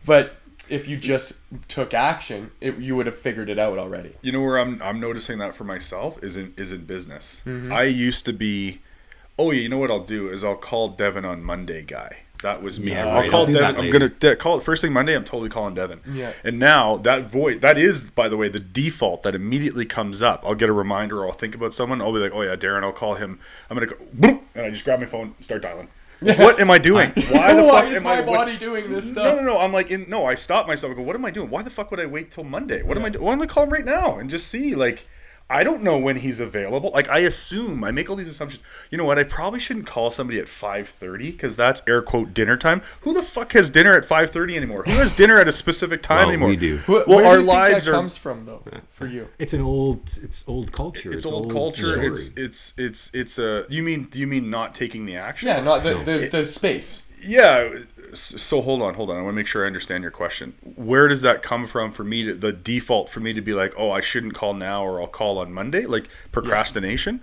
but 0.05 0.37
if 0.69 0.87
you 0.89 0.97
just 0.97 1.33
took 1.69 1.93
action 1.93 2.51
it, 2.61 2.79
you 2.79 2.95
would 2.97 3.07
have 3.07 3.17
figured 3.19 3.49
it 3.51 3.59
out 3.59 3.79
already 3.79 4.15
You 4.23 4.33
know 4.33 4.41
where 4.43 4.59
I'm 4.59 4.81
I'm 4.81 5.01
noticing 5.01 5.39
that 5.39 5.55
for 5.55 5.65
myself 5.65 6.23
is 6.23 6.37
in 6.37 6.55
is 6.57 6.71
in 6.73 6.85
business. 6.85 7.43
Mm-hmm. 7.45 7.73
I 7.73 7.83
used 7.85 8.25
to 8.27 8.33
be, 8.33 8.81
oh 9.39 9.51
yeah, 9.51 9.61
you 9.63 9.69
know 9.69 9.79
what 9.79 9.91
I'll 9.91 10.05
do 10.05 10.29
is 10.31 10.45
I'll 10.45 10.57
call 10.57 10.89
Devin 10.91 11.25
on 11.25 11.43
Monday, 11.43 11.83
guy. 11.83 12.22
That 12.43 12.63
was 12.63 12.79
me. 12.79 12.93
Yeah, 12.93 13.07
I'll 13.07 13.21
right. 13.23 13.31
call 13.31 13.41
I'll 13.41 13.47
Devin. 13.53 13.77
I'm 13.85 13.91
gonna 13.91 14.09
de- 14.09 14.37
call 14.37 14.59
it 14.59 14.63
first 14.63 14.83
thing 14.83 14.93
Monday. 14.93 15.15
I'm 15.15 15.25
totally 15.25 15.49
calling 15.49 15.75
Devin. 15.75 16.01
Yeah. 16.13 16.33
And 16.45 16.59
now 16.59 16.97
that 16.99 17.31
voice, 17.31 17.61
that 17.61 17.79
is, 17.79 18.11
by 18.11 18.29
the 18.29 18.37
way, 18.37 18.49
the 18.49 18.61
default 18.61 19.23
that 19.23 19.35
immediately 19.35 19.85
comes 19.87 20.21
up. 20.23 20.43
I'll 20.45 20.55
get 20.55 20.69
a 20.69 20.73
reminder 20.73 21.21
or 21.21 21.27
I'll 21.27 21.33
think 21.33 21.55
about 21.55 21.73
someone. 21.75 22.01
I'll 22.03 22.13
be 22.13 22.19
like, 22.19 22.33
oh 22.35 22.43
yeah, 22.43 22.57
Darren. 22.57 22.83
I'll 22.85 22.93
call 22.93 23.15
him. 23.15 23.41
I'm 23.71 23.77
gonna 23.77 23.87
go, 23.87 23.97
boom, 24.13 24.41
and 24.55 24.67
I 24.67 24.71
just 24.71 24.85
grab 24.85 25.01
my 25.01 25.07
phone, 25.07 25.35
and 25.37 25.45
start 25.45 25.63
dialing. 25.63 25.89
What 26.21 26.61
am 26.61 26.71
I 26.71 26.79
doing? 26.79 27.09
Why 27.31 27.53
the 27.55 27.65
Why 27.65 27.81
fuck 27.83 27.91
is 27.91 27.97
am 27.97 28.03
my 28.05 28.13
I? 28.19 28.21
what- 28.21 28.27
body 28.27 28.57
doing 28.57 28.91
this 28.93 29.11
stuff? 29.11 29.25
no, 29.25 29.37
no. 29.37 29.43
No. 29.55 29.59
I'm 29.59 29.73
like, 29.73 29.91
in, 29.91 30.09
no. 30.09 30.25
I 30.25 30.37
stop 30.37 30.69
myself. 30.69 30.93
I 30.93 30.95
go, 30.97 31.03
what 31.03 31.17
am 31.17 31.25
I 31.25 31.31
doing? 31.33 31.51
Why 31.51 31.63
the 31.65 31.71
fuck 31.71 31.91
would 31.91 31.99
I 31.99 32.07
wait 32.07 32.31
till 32.31 32.45
Monday? 32.45 32.83
What 32.83 32.97
am 32.97 33.05
I 33.05 33.09
doing? 33.09 33.25
Why 33.25 33.35
don't 33.35 33.43
I 33.43 33.47
call 33.47 33.65
him 33.65 33.71
right 33.71 33.85
now 33.85 34.19
and 34.19 34.31
just 34.31 34.47
see? 34.47 34.77
Like, 34.77 35.07
I 35.53 35.63
don't 35.65 35.83
know 35.83 35.99
when 35.99 36.17
he's 36.17 36.41
available. 36.41 36.91
Like, 36.93 37.09
I 37.11 37.19
assume 37.21 37.85
I 37.85 37.91
make 37.91 38.09
all 38.09 38.17
these 38.17 38.31
assumptions. 38.31 38.63
You 38.91 38.97
know 38.99 39.05
what? 39.05 39.19
I 39.19 39.25
probably 39.25 39.61
shouldn't 39.61 39.87
call 39.87 40.09
somebody 40.11 40.39
at 40.39 40.47
5:30 40.47 41.33
because 41.33 41.57
that's 41.57 41.83
air 41.87 42.01
quote 42.01 42.33
dinner 42.33 42.57
time. 42.57 42.81
Who 43.03 43.13
the 43.13 43.23
fuck 43.23 43.53
has 43.53 43.69
dinner 43.69 43.93
at 43.93 44.05
5:30 44.09 44.57
anymore? 44.57 44.85
Who 44.85 44.93
has 44.93 45.13
dinner 45.13 45.39
at 45.39 45.47
a 45.49 45.53
specific 45.53 46.03
time 46.03 46.19
Well, 46.21 46.29
anymore? 46.29 46.49
we 46.49 46.57
do. 46.57 46.81
Well, 46.89 47.05
Where 47.07 47.27
our 47.27 47.35
do 47.35 47.41
you 47.43 47.47
think 47.47 47.59
lives 47.59 47.85
that 47.85 47.91
are. 47.91 47.95
comes 47.95 48.17
from 48.17 48.47
though 48.47 48.65
for 48.91 49.07
you. 49.07 49.29
It's 49.39 49.53
an 49.53 49.61
old 49.61 50.19
it's 50.23 50.45
old 50.49 50.73
culture. 50.73 51.13
it's 51.13 51.27
old 51.27 51.51
culture. 51.53 51.85
story. 51.85 52.07
It's 52.07 52.31
it's 52.37 52.75
it's 52.79 53.15
it's 53.15 53.39
a. 53.39 53.67
You 53.69 53.83
mean 53.83 54.05
do 54.11 54.19
you 54.19 54.27
mean 54.27 54.49
not 54.49 54.75
taking 54.75 55.05
the 55.07 55.17
action? 55.17 55.49
Yeah, 55.49 55.61
not 55.61 55.83
the, 55.83 55.95
the, 55.95 56.29
the 56.31 56.47
space. 56.47 57.03
Yeah. 57.23 57.75
So 58.15 58.61
hold 58.61 58.83
on, 58.83 58.95
hold 58.95 59.11
on. 59.11 59.17
I 59.17 59.23
want 59.23 59.33
to 59.33 59.37
make 59.37 59.47
sure 59.47 59.65
I 59.65 59.67
understand 59.67 60.03
your 60.03 60.11
question. 60.11 60.55
Where 60.63 61.09
does 61.09 61.23
that 61.23 61.43
come 61.43 61.67
from 61.67 61.93
for 61.93 62.05
me 62.05 62.25
to 62.25 62.35
the 62.35 62.53
default 62.53 63.09
for 63.09 63.21
me 63.21 63.33
to 63.33 63.41
be 63.41 63.55
like, 63.55 63.73
oh, 63.77 63.91
I 63.91 64.01
shouldn't 64.01 64.35
call 64.35 64.55
now 64.55 64.85
or 64.85 65.01
I'll 65.01 65.07
call 65.07 65.39
on 65.39 65.53
Monday? 65.53 65.87
Like 65.87 66.09
procrastination. 66.31 67.23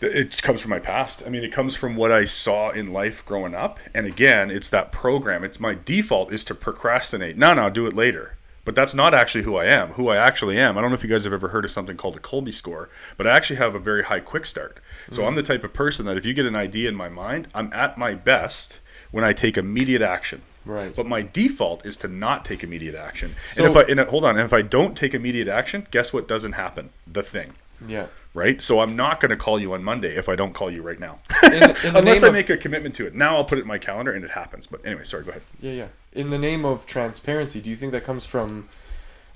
Th- 0.00 0.12
It 0.12 0.42
comes 0.42 0.60
from 0.60 0.70
my 0.70 0.80
past. 0.80 1.22
I 1.24 1.28
mean, 1.28 1.44
it 1.44 1.52
comes 1.52 1.76
from 1.76 1.94
what 1.94 2.10
I 2.10 2.24
saw 2.24 2.70
in 2.70 2.92
life 2.92 3.24
growing 3.24 3.54
up. 3.54 3.78
And 3.94 4.06
again, 4.06 4.50
it's 4.50 4.68
that 4.70 4.90
program. 4.90 5.44
It's 5.44 5.60
my 5.60 5.78
default 5.84 6.32
is 6.32 6.44
to 6.46 6.54
procrastinate. 6.54 7.36
No, 7.36 7.54
no, 7.54 7.70
do 7.70 7.86
it 7.86 7.94
later. 7.94 8.36
But 8.64 8.74
that's 8.74 8.94
not 8.94 9.12
actually 9.12 9.42
who 9.42 9.56
I 9.56 9.66
am. 9.66 9.90
Who 9.90 10.08
I 10.08 10.16
actually 10.16 10.58
am. 10.58 10.78
I 10.78 10.80
don't 10.80 10.90
know 10.90 10.96
if 10.96 11.02
you 11.02 11.10
guys 11.10 11.24
have 11.24 11.32
ever 11.32 11.48
heard 11.48 11.64
of 11.64 11.70
something 11.70 11.96
called 11.96 12.16
a 12.16 12.20
Kolbe 12.20 12.54
score, 12.54 12.90
but 13.16 13.26
I 13.26 13.36
actually 13.36 13.56
have 13.56 13.74
a 13.74 13.80
very 13.80 14.04
high 14.04 14.20
quick 14.20 14.46
start. 14.46 14.78
So 15.10 15.18
mm-hmm. 15.18 15.28
I'm 15.28 15.34
the 15.34 15.42
type 15.42 15.64
of 15.64 15.72
person 15.72 16.06
that 16.06 16.16
if 16.16 16.24
you 16.24 16.32
get 16.32 16.46
an 16.46 16.54
idea 16.56 16.88
in 16.88 16.94
my 16.94 17.08
mind, 17.08 17.48
I'm 17.54 17.72
at 17.72 17.98
my 17.98 18.14
best 18.14 18.80
when 19.12 19.22
I 19.24 19.32
take 19.32 19.56
immediate 19.56 20.02
action. 20.02 20.42
Right. 20.64 20.94
But 20.94 21.06
my 21.06 21.22
default 21.22 21.86
is 21.86 21.96
to 21.98 22.08
not 22.08 22.44
take 22.44 22.62
immediate 22.64 22.94
action. 22.94 23.34
So- 23.52 23.64
and 23.64 23.70
if 23.70 23.76
I 23.76 23.90
and 23.90 24.00
uh, 24.00 24.06
hold 24.06 24.24
on, 24.24 24.36
and 24.36 24.44
if 24.44 24.52
I 24.52 24.62
don't 24.62 24.96
take 24.96 25.14
immediate 25.14 25.48
action, 25.48 25.86
guess 25.90 26.12
what 26.12 26.26
doesn't 26.26 26.52
happen? 26.52 26.90
The 27.06 27.22
thing. 27.22 27.52
Yeah. 27.86 28.06
Right? 28.34 28.62
So 28.62 28.80
I'm 28.80 28.96
not 28.96 29.20
going 29.20 29.30
to 29.30 29.36
call 29.36 29.60
you 29.60 29.74
on 29.74 29.82
Monday 29.84 30.16
if 30.16 30.28
I 30.28 30.36
don't 30.36 30.54
call 30.54 30.70
you 30.70 30.80
right 30.82 30.98
now. 30.98 31.18
In, 31.42 31.52
in 31.52 31.96
Unless 31.96 32.22
I 32.22 32.28
of- 32.28 32.32
make 32.32 32.48
a 32.48 32.56
commitment 32.56 32.94
to 32.96 33.06
it. 33.06 33.14
Now 33.14 33.36
I'll 33.36 33.44
put 33.44 33.58
it 33.58 33.62
in 33.62 33.66
my 33.68 33.78
calendar 33.78 34.12
and 34.12 34.24
it 34.24 34.30
happens. 34.30 34.66
But 34.66 34.86
anyway, 34.86 35.04
sorry, 35.04 35.24
go 35.24 35.30
ahead. 35.30 35.42
Yeah, 35.60 35.72
yeah. 35.72 35.86
In 36.12 36.30
the 36.30 36.38
name 36.38 36.64
of 36.64 36.86
transparency, 36.86 37.60
do 37.60 37.68
you 37.68 37.76
think 37.76 37.92
that 37.92 38.04
comes 38.04 38.24
from 38.24 38.68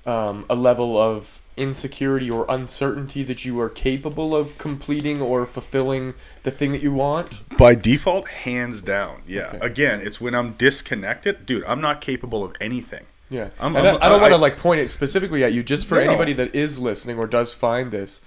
um, 0.07 0.45
a 0.49 0.55
level 0.55 0.97
of 0.97 1.41
insecurity 1.57 2.29
or 2.29 2.45
uncertainty 2.47 3.23
that 3.23 3.43
you 3.43 3.59
are 3.59 3.69
capable 3.69 4.35
of 4.35 4.57
completing 4.57 5.21
or 5.21 5.45
fulfilling 5.45 6.13
the 6.43 6.51
thing 6.51 6.71
that 6.71 6.81
you 6.81 6.93
want? 6.93 7.41
By 7.57 7.75
default, 7.75 8.27
hands 8.27 8.81
down. 8.81 9.23
Yeah. 9.27 9.47
Okay. 9.47 9.59
Again, 9.61 10.01
it's 10.01 10.21
when 10.21 10.33
I'm 10.33 10.53
disconnected. 10.53 11.45
Dude, 11.45 11.65
I'm 11.65 11.81
not 11.81 11.99
capable 11.99 12.43
of 12.43 12.55
anything. 12.61 13.05
Yeah. 13.29 13.49
I'm- 13.59 13.75
I'm- 13.75 13.85
I, 13.85 14.05
I 14.05 14.09
don't 14.09 14.21
want 14.21 14.31
to 14.31 14.37
like 14.37 14.57
point 14.57 14.79
it 14.79 14.89
specifically 14.89 15.43
at 15.43 15.51
you, 15.51 15.61
just 15.61 15.85
for 15.85 15.95
no. 15.95 16.01
anybody 16.01 16.33
that 16.33 16.55
is 16.55 16.79
listening 16.79 17.17
or 17.17 17.27
does 17.27 17.53
find 17.53 17.91
this, 17.91 18.21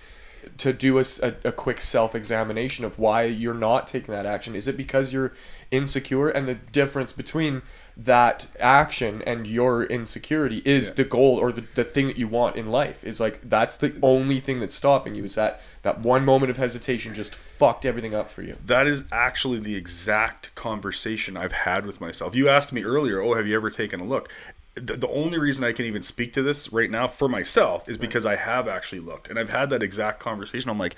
to 0.58 0.72
do 0.72 0.98
a, 0.98 1.04
a, 1.44 1.52
quick 1.52 1.80
self 1.80 2.14
examination 2.14 2.84
of 2.84 2.98
why 2.98 3.24
you're 3.24 3.54
not 3.54 3.86
taking 3.86 4.12
that 4.12 4.26
action. 4.26 4.54
Is 4.54 4.68
it 4.68 4.76
because 4.76 5.12
you're 5.12 5.32
insecure? 5.70 6.28
And 6.28 6.48
the 6.48 6.54
difference 6.54 7.12
between 7.12 7.62
that 7.96 8.46
action 8.58 9.22
and 9.26 9.46
your 9.46 9.84
insecurity 9.84 10.62
is 10.64 10.88
Yeah. 10.88 10.94
the 10.94 11.04
goal 11.04 11.36
or 11.38 11.52
the, 11.52 11.64
the 11.74 11.84
thing 11.84 12.06
that 12.06 12.16
you 12.18 12.28
want 12.28 12.56
in 12.56 12.70
life. 12.70 13.04
Is 13.04 13.20
like 13.20 13.48
that's 13.48 13.76
the 13.76 13.98
only 14.02 14.40
thing 14.40 14.60
that's 14.60 14.74
stopping 14.74 15.14
you. 15.14 15.24
Is 15.24 15.34
that 15.34 15.60
that 15.82 16.00
one 16.00 16.24
moment 16.24 16.50
of 16.50 16.56
hesitation 16.56 17.14
just 17.14 17.34
fucked 17.34 17.84
everything 17.84 18.14
up 18.14 18.30
for 18.30 18.42
you? 18.42 18.56
That 18.64 18.86
is 18.86 19.04
actually 19.12 19.58
the 19.60 19.76
exact 19.76 20.54
conversation 20.54 21.36
I've 21.36 21.52
had 21.52 21.86
with 21.86 22.00
myself. 22.00 22.34
You 22.34 22.48
asked 22.48 22.72
me 22.72 22.84
earlier, 22.84 23.20
oh, 23.20 23.34
have 23.34 23.46
you 23.46 23.54
ever 23.56 23.70
taken 23.70 24.00
a 24.00 24.04
look? 24.04 24.28
The, 24.74 24.96
the 24.96 25.08
only 25.08 25.38
reason 25.38 25.64
I 25.64 25.72
can 25.72 25.84
even 25.84 26.02
speak 26.02 26.32
to 26.34 26.42
this 26.42 26.72
right 26.72 26.90
now 26.90 27.08
for 27.08 27.28
myself 27.28 27.88
is 27.88 27.98
because 27.98 28.24
I 28.24 28.36
have 28.36 28.68
actually 28.68 29.00
looked 29.00 29.28
and 29.28 29.38
I've 29.38 29.50
had 29.50 29.68
that 29.70 29.82
exact 29.82 30.20
conversation. 30.20 30.70
I'm 30.70 30.78
like, 30.78 30.96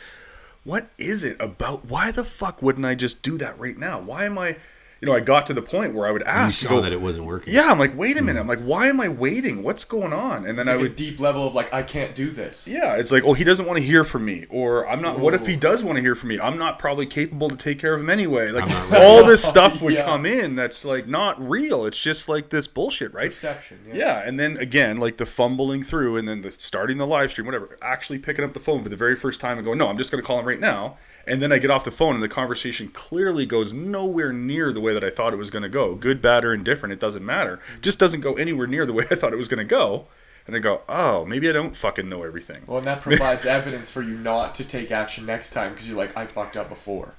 what 0.64 0.90
is 0.98 1.24
it 1.24 1.36
about? 1.40 1.86
Why 1.86 2.12
the 2.12 2.22
fuck 2.22 2.62
wouldn't 2.62 2.86
I 2.86 2.94
just 2.94 3.22
do 3.22 3.38
that 3.38 3.58
right 3.58 3.76
now? 3.76 3.98
Why 3.98 4.26
am 4.26 4.38
I, 4.38 4.56
you 5.02 5.06
know, 5.06 5.14
I 5.16 5.18
got 5.20 5.48
to 5.48 5.52
the 5.52 5.60
point 5.62 5.94
where 5.94 6.06
I 6.06 6.12
would 6.12 6.22
You 6.22 6.28
ask, 6.28 6.60
saw 6.62 6.68
go, 6.68 6.80
that 6.82 6.92
it 6.92 7.00
wasn't 7.02 7.26
working. 7.26 7.52
yeah, 7.52 7.72
I'm 7.72 7.78
like, 7.80 7.96
wait 7.98 8.16
a 8.16 8.20
hmm. 8.20 8.26
minute. 8.26 8.38
I'm 8.40 8.46
like, 8.46 8.60
why 8.60 8.86
am 8.86 9.00
I 9.00 9.08
waiting? 9.08 9.64
What's 9.64 9.84
going 9.84 10.12
on? 10.12 10.46
And 10.46 10.56
then 10.56 10.60
It's 10.60 10.68
I 10.68 10.72
like 10.74 10.78
a 10.78 10.82
would 10.82 10.94
deep 10.96 11.18
level 11.18 11.44
of 11.44 11.56
like 11.56 11.74
I 11.74 11.82
can't 11.82 12.14
do 12.14 12.30
this. 12.30 12.68
yeah, 12.68 12.94
it's 12.94 13.10
like, 13.10 13.24
oh, 13.24 13.32
he 13.34 13.42
doesn't 13.42 13.66
want 13.66 13.78
to 13.80 13.84
hear 13.84 14.04
from 14.04 14.24
me, 14.24 14.46
or 14.48 14.88
I'm 14.88 15.02
not. 15.02 15.18
What 15.18 15.34
if 15.34 15.44
he 15.44 15.56
does 15.56 15.82
want 15.82 15.96
to 15.96 16.02
hear 16.02 16.14
from 16.14 16.28
me? 16.28 16.38
I'm 16.38 16.56
not 16.56 16.78
probably 16.78 17.06
capable 17.06 17.48
to 17.48 17.56
take 17.56 17.80
care 17.80 17.94
of 17.94 18.00
him 18.00 18.10
anyway. 18.10 18.50
Like 18.52 18.62
I'm 18.62 18.70
not 18.70 18.90
ready. 18.90 19.04
all 19.04 19.24
this 19.26 19.44
stuff 19.44 19.82
would 19.82 19.94
Yeah. 19.94 20.04
come 20.04 20.24
in 20.24 20.54
that's 20.54 20.84
like 20.84 21.08
not 21.08 21.36
real. 21.46 21.84
It's 21.84 22.00
just 22.00 22.28
like 22.28 22.50
this 22.50 22.68
bullshit, 22.68 23.12
right? 23.12 23.30
Perception. 23.30 23.80
Yeah. 23.88 23.94
Yeah, 23.94 24.22
and 24.24 24.38
then 24.38 24.56
again, 24.56 24.98
like 24.98 25.16
the 25.16 25.26
fumbling 25.26 25.82
through, 25.82 26.16
and 26.16 26.28
then 26.28 26.42
the 26.42 26.52
starting 26.52 26.98
the 26.98 27.08
live 27.08 27.32
stream, 27.32 27.46
whatever. 27.46 27.76
Actually 27.82 28.20
picking 28.20 28.44
up 28.44 28.52
the 28.54 28.60
phone 28.60 28.84
for 28.84 28.88
the 28.88 28.96
very 28.96 29.16
first 29.16 29.40
time 29.40 29.58
and 29.58 29.64
going, 29.64 29.78
no, 29.78 29.88
I'm 29.88 29.98
just 29.98 30.12
going 30.12 30.22
to 30.22 30.26
call 30.26 30.38
him 30.38 30.46
right 30.46 30.60
now. 30.60 30.96
And 31.26 31.40
then 31.40 31.52
I 31.52 31.58
get 31.58 31.70
off 31.70 31.84
the 31.84 31.90
phone, 31.90 32.14
and 32.14 32.22
the 32.22 32.28
conversation 32.28 32.88
clearly 32.88 33.46
goes 33.46 33.72
nowhere 33.72 34.32
near 34.32 34.72
the 34.72 34.80
way 34.80 34.92
that 34.92 35.04
I 35.04 35.10
thought 35.10 35.32
it 35.32 35.36
was 35.36 35.50
going 35.50 35.62
to 35.62 35.68
go. 35.68 35.94
Good, 35.94 36.20
bad, 36.20 36.44
or 36.44 36.52
indifferent, 36.52 36.92
it 36.92 37.00
doesn't 37.00 37.24
matter. 37.24 37.60
Just 37.80 37.98
doesn't 37.98 38.20
go 38.20 38.34
anywhere 38.34 38.66
near 38.66 38.86
the 38.86 38.92
way 38.92 39.04
I 39.10 39.14
thought 39.14 39.32
it 39.32 39.36
was 39.36 39.48
going 39.48 39.58
to 39.58 39.64
go. 39.64 40.06
And 40.46 40.56
I 40.56 40.58
go, 40.58 40.82
oh, 40.88 41.24
maybe 41.24 41.48
I 41.48 41.52
don't 41.52 41.76
fucking 41.76 42.08
know 42.08 42.24
everything. 42.24 42.64
Well, 42.66 42.78
and 42.78 42.86
that 42.86 43.00
provides 43.00 43.46
evidence 43.46 43.92
for 43.92 44.02
you 44.02 44.18
not 44.18 44.56
to 44.56 44.64
take 44.64 44.90
action 44.90 45.24
next 45.24 45.50
time 45.50 45.72
because 45.72 45.88
you're 45.88 45.96
like, 45.96 46.16
I 46.16 46.26
fucked 46.26 46.56
up 46.56 46.68
before. 46.68 47.14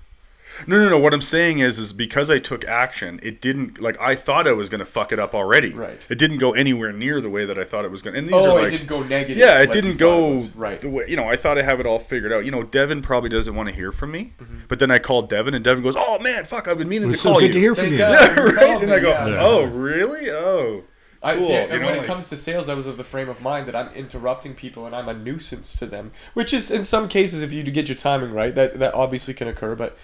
No, 0.68 0.78
no, 0.84 0.90
no. 0.90 1.00
What 1.00 1.14
I'm 1.14 1.22
saying 1.22 1.60
is, 1.60 1.80
is 1.80 1.94
because 1.94 2.30
I 2.30 2.40
took 2.40 2.64
action, 2.66 3.20
it 3.24 3.42
didn't 3.42 3.82
like 3.82 4.00
I 4.00 4.16
thought 4.16 4.48
I 4.48 4.52
was 4.54 4.70
going 4.70 4.80
to 4.80 4.86
fuck 4.86 5.12
it 5.12 5.20
up 5.20 5.34
already. 5.34 5.74
Right. 5.74 6.00
It 6.10 6.16
didn't 6.18 6.38
go 6.38 6.54
anywhere 6.54 6.92
near 6.94 7.22
the 7.22 7.30
way 7.30 7.46
that 7.46 7.58
I 7.58 7.64
thought 7.64 7.86
it 7.86 7.92
was 7.92 8.02
going. 8.02 8.14
to 8.14 8.20
And 8.20 8.28
these 8.28 8.36
Oh, 8.36 8.58
are 8.58 8.68
it 8.68 8.70
didn't 8.72 8.88
go 8.88 9.02
negative. 9.04 9.38
yeah, 9.38 9.58
it 9.58 9.70
like 9.70 9.72
didn't 9.72 9.98
thought 9.98 10.38
it 10.38 10.52
go 10.54 10.60
right. 10.60 10.80
The 10.80 10.90
way, 10.90 11.06
you 11.08 11.16
know, 11.16 11.28
I 11.28 11.36
thought 11.36 11.58
I 11.58 11.64
have 11.64 11.80
it 11.80 11.86
all 11.86 12.00
figured 12.00 12.32
out. 12.32 12.46
You 12.46 12.52
know, 12.52 12.64
Devin 12.64 13.02
probably 13.02 13.30
doesn't 13.30 13.56
want 13.56 13.70
to 13.70 13.76
hear 13.76 13.92
from 13.92 14.12
me, 14.12 14.34
Mm-hmm. 14.40 14.60
but 14.68 14.80
then 14.80 14.92
I 14.92 15.00
called 15.00 15.30
Devin, 15.30 15.54
and 15.54 15.64
Devin 15.64 15.84
goes, 15.84 15.96
"Oh 15.98 16.20
man, 16.20 16.46
fuck, 16.46 16.68
I've 16.68 16.78
been 16.78 16.88
meaning 16.90 17.06
It 17.06 17.08
was 17.08 17.18
to 17.18 17.22
so 17.24 17.30
call 17.32 17.40
good 17.40 17.48
you." 17.48 17.54
to 17.54 17.60
hear 17.60 17.76
from 17.76 17.84
Thank 17.86 17.92
you. 17.94 17.98
God. 18.00 18.12
yeah, 18.38 18.44
right. 18.74 18.84
And 18.84 18.92
I 18.92 19.00
go, 19.00 19.10
yeah. 19.10 19.38
"Oh, 19.40 19.64
really? 19.66 20.30
Oh." 20.30 20.84
I 21.26 21.38
Cool, 21.38 21.48
see, 21.48 21.54
you 21.54 21.60
and 21.60 21.70
know, 21.80 21.86
when 21.86 21.96
like- 21.96 22.04
it 22.04 22.08
comes 22.08 22.28
to 22.32 22.36
sales, 22.36 22.68
I 22.68 22.74
was 22.74 22.86
of 22.86 22.98
the 22.98 23.04
frame 23.06 23.30
of 23.30 23.42
mind 23.42 23.66
that 23.70 23.76
I'm 23.78 23.88
interrupting 23.94 24.56
people 24.56 24.86
and 24.86 24.94
I'm 24.94 25.08
a 25.08 25.14
nuisance 25.14 25.74
to 25.78 25.86
them. 25.86 26.12
Which 26.34 26.54
is, 26.54 26.70
in 26.70 26.84
some 26.84 27.08
cases, 27.08 27.42
if 27.42 27.54
you 27.54 27.64
get 27.64 27.88
your 27.88 27.96
timing 27.96 28.34
right, 28.34 28.54
that 28.56 28.78
that 28.80 28.94
obviously 28.94 29.34
can 29.34 29.48
occur. 29.48 29.74
But 29.74 29.98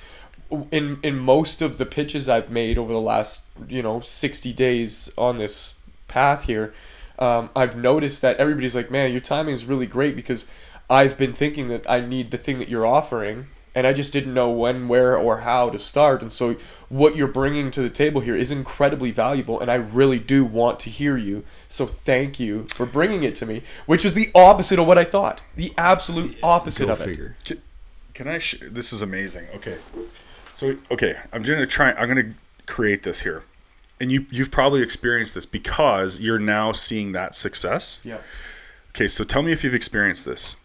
in 0.72 1.00
in 1.04 1.18
most 1.18 1.62
of 1.62 1.78
the 1.78 1.86
pitches 1.86 2.28
I've 2.30 2.50
made 2.50 2.78
over 2.78 2.92
the 2.94 3.02
last 3.02 3.44
you 3.68 3.82
know 3.82 4.00
sixty 4.02 4.54
days 4.54 5.12
on 5.18 5.38
this 5.38 5.76
path 6.08 6.46
here, 6.46 6.74
um, 7.20 7.50
I've 7.56 7.76
noticed 7.76 8.22
that 8.22 8.38
everybody's 8.38 8.76
like, 8.76 8.90
"Man, 8.92 9.12
your 9.12 9.20
timing 9.22 9.54
is 9.54 9.66
really 9.66 9.88
great," 9.88 10.16
because 10.16 10.46
I've 10.90 11.18
been 11.18 11.34
thinking 11.34 11.68
that 11.68 11.90
I 11.90 12.00
need 12.02 12.32
the 12.32 12.38
thing 12.38 12.60
that 12.60 12.70
you're 12.70 12.86
offering. 12.88 13.48
And 13.76 13.86
I 13.86 13.94
just 13.94 14.12
didn't 14.12 14.34
know 14.34 14.50
when, 14.50 14.88
where, 14.88 15.16
or 15.16 15.42
how 15.42 15.70
to 15.70 15.78
start. 15.78 16.24
And 16.24 16.32
so, 16.32 16.56
what 16.90 17.16
you're 17.16 17.28
bringing 17.28 17.70
to 17.72 17.82
the 17.84 17.90
table 17.92 18.20
here 18.20 18.36
is 18.36 18.52
incredibly 18.52 19.12
valuable. 19.12 19.60
And 19.60 19.70
I 19.70 19.76
really 19.76 20.18
do 20.18 20.44
want 20.44 20.80
to 20.82 20.90
hear 20.90 21.18
you. 21.18 21.46
So, 21.70 21.86
thank 21.86 22.40
you 22.40 22.66
for 22.74 22.88
bringing 22.88 23.22
it 23.22 23.36
to 23.36 23.46
me, 23.46 23.62
which 23.86 24.04
is 24.06 24.16
the 24.16 24.30
opposite 24.34 24.80
of 24.80 24.88
what 24.88 24.98
I 24.98 25.04
thought. 25.06 25.42
The 25.56 25.72
absolute 25.78 26.36
opposite 26.42 26.88
Go 26.88 26.94
of 26.94 27.02
it. 27.02 27.06
figure. 27.06 27.36
Can, 27.46 27.62
can 28.16 28.28
I? 28.28 28.40
Sh- 28.40 28.64
this 28.64 28.92
is 28.92 29.04
amazing. 29.04 29.46
Okay, 29.54 29.78
so 30.60 30.76
okay, 30.92 31.16
I'm 31.32 31.42
gonna 31.42 31.66
try. 31.66 31.94
I'm 31.94 32.10
gonna 32.10 32.34
create 32.66 33.04
this 33.04 33.22
here, 33.22 33.44
and 34.02 34.12
you 34.12 34.26
you've 34.30 34.52
probably 34.52 34.82
experienced 34.82 35.34
this 35.34 35.46
because 35.46 36.20
you're 36.20 36.38
now 36.38 36.74
seeing 36.74 37.14
that 37.14 37.34
success. 37.34 38.02
Yeah. 38.04 38.18
Okay, 38.90 39.08
so 39.08 39.24
tell 39.24 39.42
me 39.42 39.54
if 39.54 39.64
you've 39.64 39.74
experienced 39.74 40.26
this. 40.26 40.58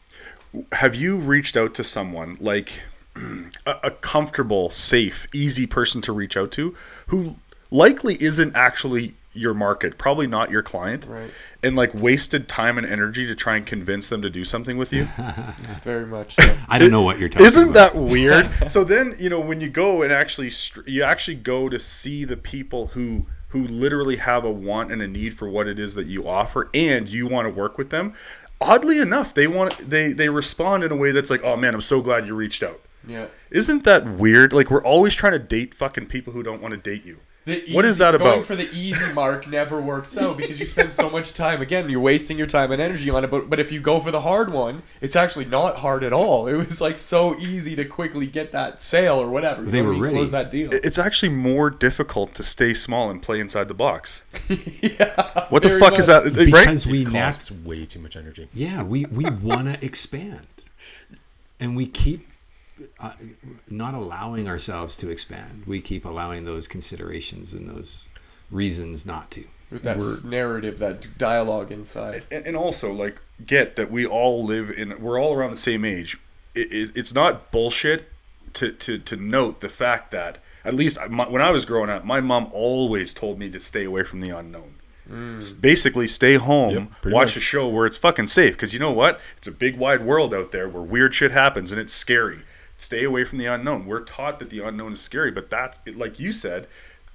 Have 0.73 0.97
you 0.97 1.17
reached 1.17 1.57
out 1.57 1.75
to 1.75 1.85
someone 1.85 2.37
like 2.41 2.83
a, 3.67 3.77
a 3.85 3.91
comfortable, 3.93 4.69
safe, 4.71 5.29
easy 5.33 5.67
person 5.67 6.01
to 6.03 6.13
reach 6.13 6.37
out 6.37 6.51
to 6.53 6.75
who 7.07 7.37
likely 7.71 8.21
isn't 8.21 8.57
actually 8.57 9.15
your 9.35 9.53
market, 9.55 9.99
probably 9.99 10.27
not 10.27 10.51
your 10.51 10.63
client, 10.63 11.07
Right. 11.09 11.31
and 11.63 11.77
like 11.77 11.93
wasted 11.95 12.49
time 12.49 12.79
and 12.79 12.87
energy 12.87 13.27
to 13.27 13.35
try 13.35 13.57
and 13.57 13.67
convince 13.67 14.09
them 14.09 14.23
to 14.23 14.31
do 14.31 14.45
something 14.45 14.77
with 14.79 14.93
you? 14.93 15.05
Very 15.83 16.07
much 16.07 16.35
so. 16.37 16.57
I 16.69 16.79
don't 16.79 16.91
know 16.91 17.03
what 17.03 17.19
you're 17.19 17.29
talking 17.29 17.47
Isn't 17.47 17.71
about. 17.71 17.95
that 17.95 17.97
weird? 17.97 18.49
so 18.71 18.85
then, 18.85 19.15
you 19.19 19.29
know, 19.29 19.41
when 19.41 19.61
you 19.61 19.69
go 19.69 20.03
and 20.03 20.13
actually 20.13 20.51
you 20.87 21.03
actually 21.03 21.35
go 21.37 21.69
to 21.69 21.79
see 21.79 22.25
the 22.25 22.37
people 22.37 22.89
who 22.89 23.27
who 23.49 23.65
literally 23.69 24.17
have 24.17 24.45
a 24.45 24.51
want 24.51 24.91
and 24.91 25.01
a 25.01 25.07
need 25.07 25.33
for 25.35 25.49
what 25.49 25.69
it 25.69 25.79
is 25.79 25.95
that 25.95 26.07
you 26.07 26.27
offer 26.29 26.69
and 26.75 27.09
you 27.09 27.27
want 27.27 27.47
to 27.47 27.51
work 27.57 27.79
with 27.79 27.91
them. 27.91 28.13
Oddly 28.61 28.99
enough, 28.99 29.33
they 29.35 29.47
want 29.47 29.77
they 29.79 30.13
they 30.13 30.29
respond 30.29 30.83
in 30.85 30.91
a 30.93 30.97
way 30.97 31.11
that's 31.13 31.31
like, 31.31 31.43
"Oh 31.45 31.57
man, 31.57 31.75
I'm 31.75 31.81
so 31.81 32.01
glad 32.01 32.27
you 32.27 32.35
reached 32.35 32.63
out." 32.63 32.81
Yeah. 33.07 33.27
Isn't 33.51 33.85
that 33.85 34.07
weird? 34.07 34.53
Like 34.53 34.71
we're 34.71 34.83
always 34.83 35.15
trying 35.15 35.33
to 35.35 35.39
date 35.39 35.75
fucking 35.75 36.07
people 36.07 36.33
who 36.33 36.43
don't 36.43 36.63
want 36.63 36.73
to 36.73 36.79
date 36.79 37.05
you. 37.05 37.19
The 37.47 37.63
What 37.73 37.85
is 37.85 37.99
that 37.99 38.15
about? 38.15 38.25
Going 38.25 38.43
for 38.43 38.57
the 38.57 38.71
easy 38.73 39.13
mark 39.13 39.47
never 39.47 39.79
works 39.81 40.17
out 40.17 40.39
because 40.39 40.59
you 40.59 40.65
spend 40.65 40.91
so 40.93 41.11
much 41.11 41.35
time. 41.35 41.61
Again, 41.61 41.91
you're 41.91 42.01
wasting 42.01 42.39
your 42.39 42.47
time 42.47 42.73
and 42.73 42.81
energy 42.81 43.11
on 43.11 43.23
it. 43.23 43.31
But 43.31 43.51
but 43.51 43.61
if 43.61 43.71
you 43.71 43.81
go 43.81 44.01
for 44.01 44.11
the 44.11 44.23
hard 44.23 44.51
one, 44.51 44.83
it's 45.03 45.15
actually 45.15 45.45
not 45.45 45.77
hard 45.77 46.03
at 46.05 46.13
all. 46.15 46.47
It 46.49 46.55
was 46.55 46.81
like 46.81 46.97
so 46.97 47.37
easy 47.39 47.77
to 47.77 47.85
quickly 47.85 48.27
get 48.27 48.53
that 48.53 48.81
sale 48.81 49.19
or 49.21 49.29
whatever. 49.29 49.63
They 49.63 49.83
know 49.83 49.89
were 49.89 49.93
what 49.95 50.01
ready. 50.01 50.15
Close 50.17 50.31
that 50.31 50.51
deal. 50.51 50.71
It's 50.73 50.99
actually 50.99 51.31
more 51.35 51.69
difficult 51.69 52.35
to 52.37 52.43
stay 52.43 52.73
small 52.73 53.11
and 53.11 53.21
play 53.21 53.41
inside 53.41 53.69
the 53.69 53.75
box. 53.75 54.25
yeah. 54.49 55.47
What 55.51 55.63
the 55.63 55.69
very 55.69 55.81
fuck 55.81 55.99
is 55.99 56.09
much. 56.09 56.25
that? 56.25 56.37
Right? 56.51 56.65
because 56.67 56.87
we 56.87 57.03
It 57.03 57.09
nat- 57.11 57.25
costs 57.27 57.51
way 57.51 57.85
too 57.85 57.99
much 58.01 58.17
energy. 58.17 58.49
yeah 58.55 58.83
we 58.83 59.05
we 59.07 59.25
want 59.29 59.69
to 59.75 59.85
expand 59.85 60.47
and 61.61 61.77
we 61.77 61.87
keep 61.87 62.27
uh, 63.01 63.13
not 63.69 63.95
allowing 63.95 64.49
ourselves 64.49 64.97
to 64.99 65.09
expand. 65.11 65.63
We 65.67 65.81
keep 65.81 66.05
allowing 66.05 66.45
those 66.45 66.67
considerations 66.69 67.53
and 67.55 67.69
those 67.69 68.09
reasons 68.51 69.07
not 69.07 69.31
to. 69.33 69.45
With 69.71 69.83
that 69.83 69.97
s- 69.97 70.23
narrative, 70.25 70.79
that 70.79 71.17
dialogue 71.19 71.73
inside. 71.73 72.25
and, 72.31 72.47
and 72.47 72.57
also 72.57 72.93
like 72.93 73.21
get 73.47 73.77
that 73.77 73.91
we 73.91 74.07
all 74.07 74.45
live 74.45 74.71
in 74.71 75.01
we're 75.01 75.21
all 75.21 75.33
around 75.35 75.51
the 75.51 75.57
same 75.57 75.85
age. 75.85 76.19
It, 76.55 76.73
it, 76.73 76.91
it's 76.97 77.15
not 77.15 77.51
bullshit 77.51 78.09
to, 78.55 78.71
to 78.73 78.99
to 78.99 79.17
note 79.17 79.61
the 79.61 79.69
fact 79.69 80.11
that 80.13 80.39
at 80.65 80.75
least 80.75 80.97
my, 81.11 81.29
when 81.29 81.43
i 81.43 81.51
was 81.51 81.65
growing 81.65 81.91
up 81.91 82.05
my 82.05 82.21
mom 82.21 82.49
always 82.53 83.13
told 83.13 83.37
me 83.39 83.51
to 83.51 83.59
stay 83.59 83.83
away 83.85 84.05
from 84.05 84.21
the 84.21 84.31
unknown. 84.31 84.75
S- 85.39 85.53
basically 85.53 86.07
stay 86.07 86.37
home 86.37 86.75
Yep, 87.05 87.13
watch 87.13 87.27
much. 87.31 87.37
a 87.37 87.41
show 87.41 87.69
where 87.69 87.85
it's 87.87 87.99
fucking 87.99 88.29
safe. 88.29 88.55
Because 88.55 88.73
you 88.73 88.79
know 88.79 88.93
what? 88.93 89.21
It's 89.37 89.47
a 89.47 89.53
big 89.53 89.77
wide 89.77 90.05
world 90.05 90.33
out 90.33 90.51
there 90.53 90.69
where 90.69 90.83
weird 90.83 91.13
shit 91.15 91.31
happens 91.31 91.73
and 91.73 91.81
it's 91.81 91.93
scary 91.93 92.41
stay 92.79 93.05
away 93.05 93.25
from 93.25 93.39
the 93.39 93.47
unknown 93.47 93.87
we're 93.87 94.01
taught 94.01 94.39
that 94.39 94.51
the 94.51 94.61
unknown 94.61 94.93
is 94.93 95.01
scary 95.01 95.31
but 95.31 95.51
that's 95.51 95.79
like 95.95 96.19
you 96.19 96.33
said 96.33 96.67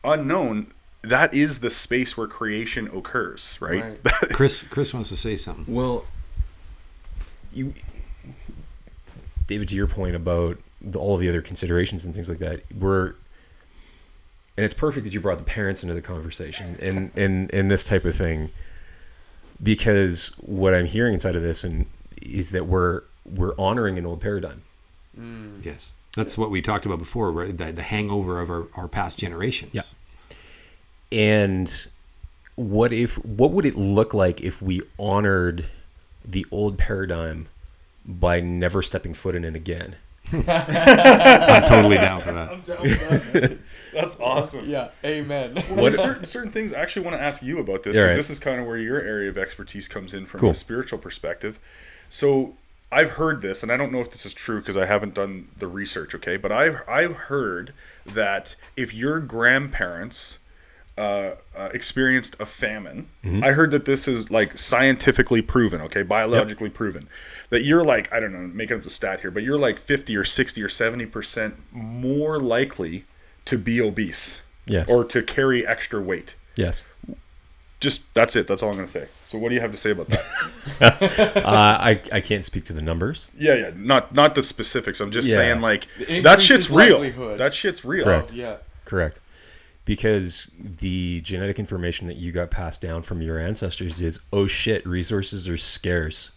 unknown 0.04 0.72
that 1.02 1.34
is 1.34 1.60
the 1.60 1.70
space 1.70 2.18
where 2.18 2.28
creation 2.28 2.90
occurs, 2.96 3.58
right? 3.62 3.84
Right. 3.84 4.04
Chris 4.34 4.64
Chris 4.64 4.94
wants 4.94 5.10
to 5.10 5.18
say 5.18 5.36
something. 5.36 5.74
Well, 5.74 6.06
you, 7.54 7.74
David, 9.48 9.70
to 9.70 9.76
your 9.76 9.88
point 9.88 10.16
about 10.16 10.58
the, 10.82 11.00
all 11.00 11.16
of 11.16 11.22
the 11.22 11.30
other 11.30 11.42
considerations 11.42 12.06
and 12.06 12.14
things 12.14 12.30
like 12.30 12.40
that, 12.40 12.64
we're, 12.78 13.08
and 14.58 14.66
it's 14.66 14.74
perfect 14.74 15.06
that 15.06 15.14
you 15.14 15.22
brought 15.22 15.38
the 15.38 15.44
parents 15.44 15.84
into 15.84 15.96
the 15.96 16.02
conversation 16.02 16.78
and 16.82 17.12
and 17.16 17.54
and 17.54 17.72
this 17.72 17.84
type 17.84 18.04
of 18.04 18.16
thing, 18.16 18.50
because 19.64 20.34
what 20.40 20.74
I'm 20.74 20.86
hearing 20.86 21.14
inside 21.14 21.36
of 21.36 21.42
this 21.42 21.64
and 21.64 21.86
is 22.22 22.52
that 22.52 22.66
we're 22.66 23.04
we're 23.26 23.54
honoring 23.58 23.98
an 23.98 24.06
old 24.06 24.20
paradigm. 24.20 24.64
Mm. 25.18 25.64
Yes, 25.64 25.92
that's 26.16 26.38
what 26.38 26.52
we 26.52 26.62
talked 26.62 26.86
about 26.86 27.00
before, 27.00 27.32
right? 27.32 27.56
The, 27.58 27.72
the 27.72 27.84
hangover 27.84 28.40
of 28.42 28.50
our, 28.50 28.68
our 28.76 28.88
past 28.88 29.18
generations. 29.18 29.74
Yeah. 29.74 29.82
And 31.12 31.88
what 32.56 32.92
if 32.92 33.16
what 33.26 33.52
would 33.52 33.66
it 33.66 33.76
look 33.76 34.14
like 34.14 34.42
if 34.42 34.62
we 34.62 34.82
honored 34.98 35.68
the 36.26 36.46
old 36.52 36.78
paradigm 36.78 37.48
by 38.06 38.40
never 38.40 38.82
stepping 38.82 39.14
foot 39.14 39.36
in 39.36 39.44
it 39.44 39.56
again? 39.56 39.96
I'm 40.32 41.64
totally 41.68 41.98
down 41.98 42.22
for 42.22 42.34
that. 42.34 43.60
That's 43.94 44.20
awesome. 44.20 44.70
yeah, 44.70 44.90
amen. 45.04 45.64
Well, 45.72 45.92
certain 45.94 46.26
certain 46.26 46.52
things 46.52 46.74
I 46.74 46.82
actually 46.82 47.06
want 47.06 47.18
to 47.18 47.22
ask 47.22 47.42
you 47.42 47.58
about 47.60 47.84
this 47.84 47.96
because 47.96 48.12
right. 48.12 48.16
this 48.16 48.30
is 48.30 48.40
kind 48.40 48.60
of 48.60 48.68
where 48.68 48.78
your 48.78 49.02
area 49.02 49.30
of 49.30 49.38
expertise 49.38 49.88
comes 49.88 50.14
in 50.14 50.26
from 50.28 50.42
Cool. 50.42 50.52
a 50.52 50.56
spiritual 50.56 51.00
perspective. 51.00 51.60
So 52.10 52.56
I've 52.92 53.12
heard 53.12 53.42
this, 53.42 53.62
and 53.62 53.72
I 53.72 53.78
don't 53.78 53.92
know 53.92 54.00
if 54.02 54.10
this 54.10 54.26
is 54.26 54.34
true 54.34 54.60
because 54.60 54.76
I 54.78 54.86
haven't 54.86 55.14
done 55.14 55.50
the 55.58 55.68
research. 55.68 56.16
Okay, 56.16 56.38
but 56.38 56.52
I've 56.52 56.82
I've 56.88 57.14
heard 57.16 57.74
that 58.06 58.56
if 58.76 58.94
your 58.94 59.20
grandparents 59.20 60.40
uh, 60.98 61.36
uh, 61.56 61.70
experienced 61.74 62.36
a 62.40 62.46
famine, 62.46 63.08
Mm-hmm. 63.24 63.44
I 63.44 63.52
heard 63.52 63.72
that 63.72 63.86
this 63.86 64.08
is 64.08 64.32
like 64.32 64.58
scientifically 64.58 65.42
proven. 65.42 65.82
Okay, 65.82 66.02
biologically 66.04 66.70
proven 66.70 67.08
that 67.52 67.62
you're 67.62 67.84
like 67.84 68.12
I 68.12 68.20
don't 68.20 68.34
know, 68.34 68.40
making 68.40 68.78
up 68.78 68.84
the 68.84 68.90
stat 68.90 69.22
here, 69.22 69.30
but 69.32 69.44
you're 69.44 69.60
like 69.60 69.78
fifty 69.80 70.16
or 70.16 70.26
sixty 70.26 70.64
or 70.64 70.70
seventy 70.70 71.06
percent 71.06 71.56
more 71.72 72.40
likely 72.40 73.06
to 73.46 73.58
be 73.58 73.80
obese 73.82 74.42
Yes. 74.66 74.90
or 74.92 75.04
to 75.06 75.24
carry 75.24 75.66
extra 75.66 76.00
weight. 76.02 76.36
Yes. 76.56 76.84
Just 77.80 78.12
that's 78.14 78.36
it. 78.36 78.46
That's 78.48 78.62
all 78.62 78.70
I'm 78.70 78.76
going 78.76 78.88
to 78.88 78.92
say. 78.92 79.08
So 79.30 79.38
what 79.38 79.50
do 79.50 79.56
you 79.56 79.62
have 79.62 79.72
to 79.72 79.78
say 79.78 79.92
about 79.92 80.08
that? 80.10 80.24
uh, 80.82 81.42
I 81.46 82.02
I 82.12 82.20
can't 82.20 82.44
speak 82.44 82.66
to 82.66 82.74
the 82.74 82.82
numbers. 82.82 83.28
yeah, 83.38 83.54
yeah, 83.54 83.72
not 83.76 84.16
not 84.16 84.34
the 84.34 84.42
specifics. 84.42 85.00
I'm 85.00 85.12
just 85.12 85.30
Yeah. 85.30 85.36
saying 85.36 85.62
like 85.62 85.86
that 85.98 86.10
increases 86.10 86.44
shit's 86.46 86.72
real. 86.72 87.38
That 87.38 87.54
shit's 87.54 87.86
real. 87.86 88.06
Correct. 88.06 88.34
yeah. 88.34 88.58
Correct. 88.86 89.20
Because 89.86 90.50
the 90.60 91.22
genetic 91.22 91.60
information 91.60 92.08
that 92.08 92.18
you 92.18 92.32
got 92.32 92.50
passed 92.50 92.82
down 92.82 93.04
from 93.04 93.22
your 93.22 93.38
ancestors 93.40 94.02
is 94.02 94.20
oh 94.34 94.48
shit, 94.48 94.86
resources 94.88 95.48
are 95.48 95.58
scarce. 95.58 96.32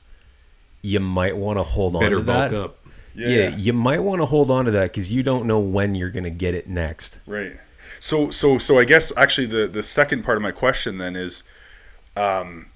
You 0.82 1.00
might 1.00 1.36
want 1.36 1.58
to 1.58 1.62
hold 1.62 1.94
on 1.96 2.00
Better 2.02 2.16
to 2.16 2.22
that. 2.24 2.50
bulk 2.50 2.64
up. 2.64 2.78
Yeah, 3.14 3.28
Yeah, 3.28 3.56
you 3.56 3.72
might 3.72 4.00
want 4.00 4.20
to 4.20 4.26
hold 4.26 4.50
on 4.50 4.66
to 4.66 4.70
that 4.72 4.90
because 4.92 5.12
you 5.12 5.22
don't 5.22 5.46
know 5.46 5.60
when 5.60 5.94
you're 5.94 6.10
going 6.10 6.24
to 6.24 6.30
get 6.30 6.54
it 6.54 6.68
next. 6.68 7.18
Right. 7.26 7.58
So 8.00 8.30
so 8.30 8.58
so 8.58 8.78
I 8.78 8.84
guess 8.84 9.12
actually 9.16 9.46
the 9.46 9.66
the 9.66 9.82
second 9.82 10.24
part 10.24 10.36
of 10.36 10.42
my 10.42 10.52
question 10.52 10.98
then 10.98 11.16
is 11.16 11.44
um 12.16 12.66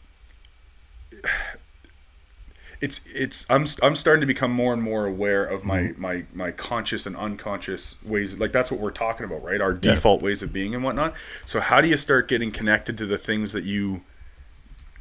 it's 2.80 3.00
it's 3.06 3.46
I'm 3.48 3.66
I'm 3.82 3.96
starting 3.96 4.20
to 4.20 4.26
become 4.26 4.50
more 4.50 4.72
and 4.72 4.82
more 4.82 5.06
aware 5.06 5.44
of 5.44 5.64
my 5.64 5.78
Mm-hmm. 5.80 6.00
my 6.00 6.24
my 6.34 6.50
conscious 6.50 7.06
and 7.06 7.16
unconscious 7.16 7.96
ways 8.04 8.34
like 8.34 8.52
that's 8.52 8.70
what 8.70 8.80
we're 8.80 8.90
talking 8.90 9.24
about 9.24 9.42
right 9.42 9.60
our 9.60 9.72
default 9.72 10.20
ways 10.22 10.42
of 10.42 10.52
being 10.52 10.74
and 10.74 10.84
whatnot 10.84 11.14
so 11.46 11.60
how 11.60 11.80
do 11.80 11.88
you 11.88 11.96
start 11.96 12.28
getting 12.28 12.50
connected 12.50 12.98
to 12.98 13.06
the 13.06 13.18
things 13.18 13.52
that 13.52 13.64
you 13.64 14.02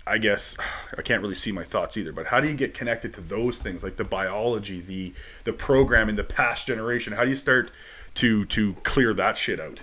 I 0.07 0.19
guess 0.19 0.55
I 0.97 1.01
can't 1.01 1.21
really 1.21 1.33
see 1.35 1.51
my 1.51 1.63
thoughts 1.63 1.97
either, 1.97 2.11
but 2.11 2.27
how 2.27 2.39
do 2.39 2.47
you 2.47 2.53
get 2.53 2.75
connected 2.75 3.11
to 3.15 3.21
those 3.21 3.59
things 3.59 3.83
like 3.83 3.95
the 3.95 4.03
biology, 4.03 4.79
the 4.79 5.13
the 5.45 5.51
programming, 5.53 6.15
the 6.15 6.23
past 6.23 6.67
generation? 6.67 7.13
How 7.13 7.23
do 7.23 7.29
you 7.29 7.35
start 7.35 7.71
to 8.15 8.45
to 8.45 8.73
clear 8.83 9.15
that 9.15 9.35
shit 9.35 9.59
out? 9.59 9.81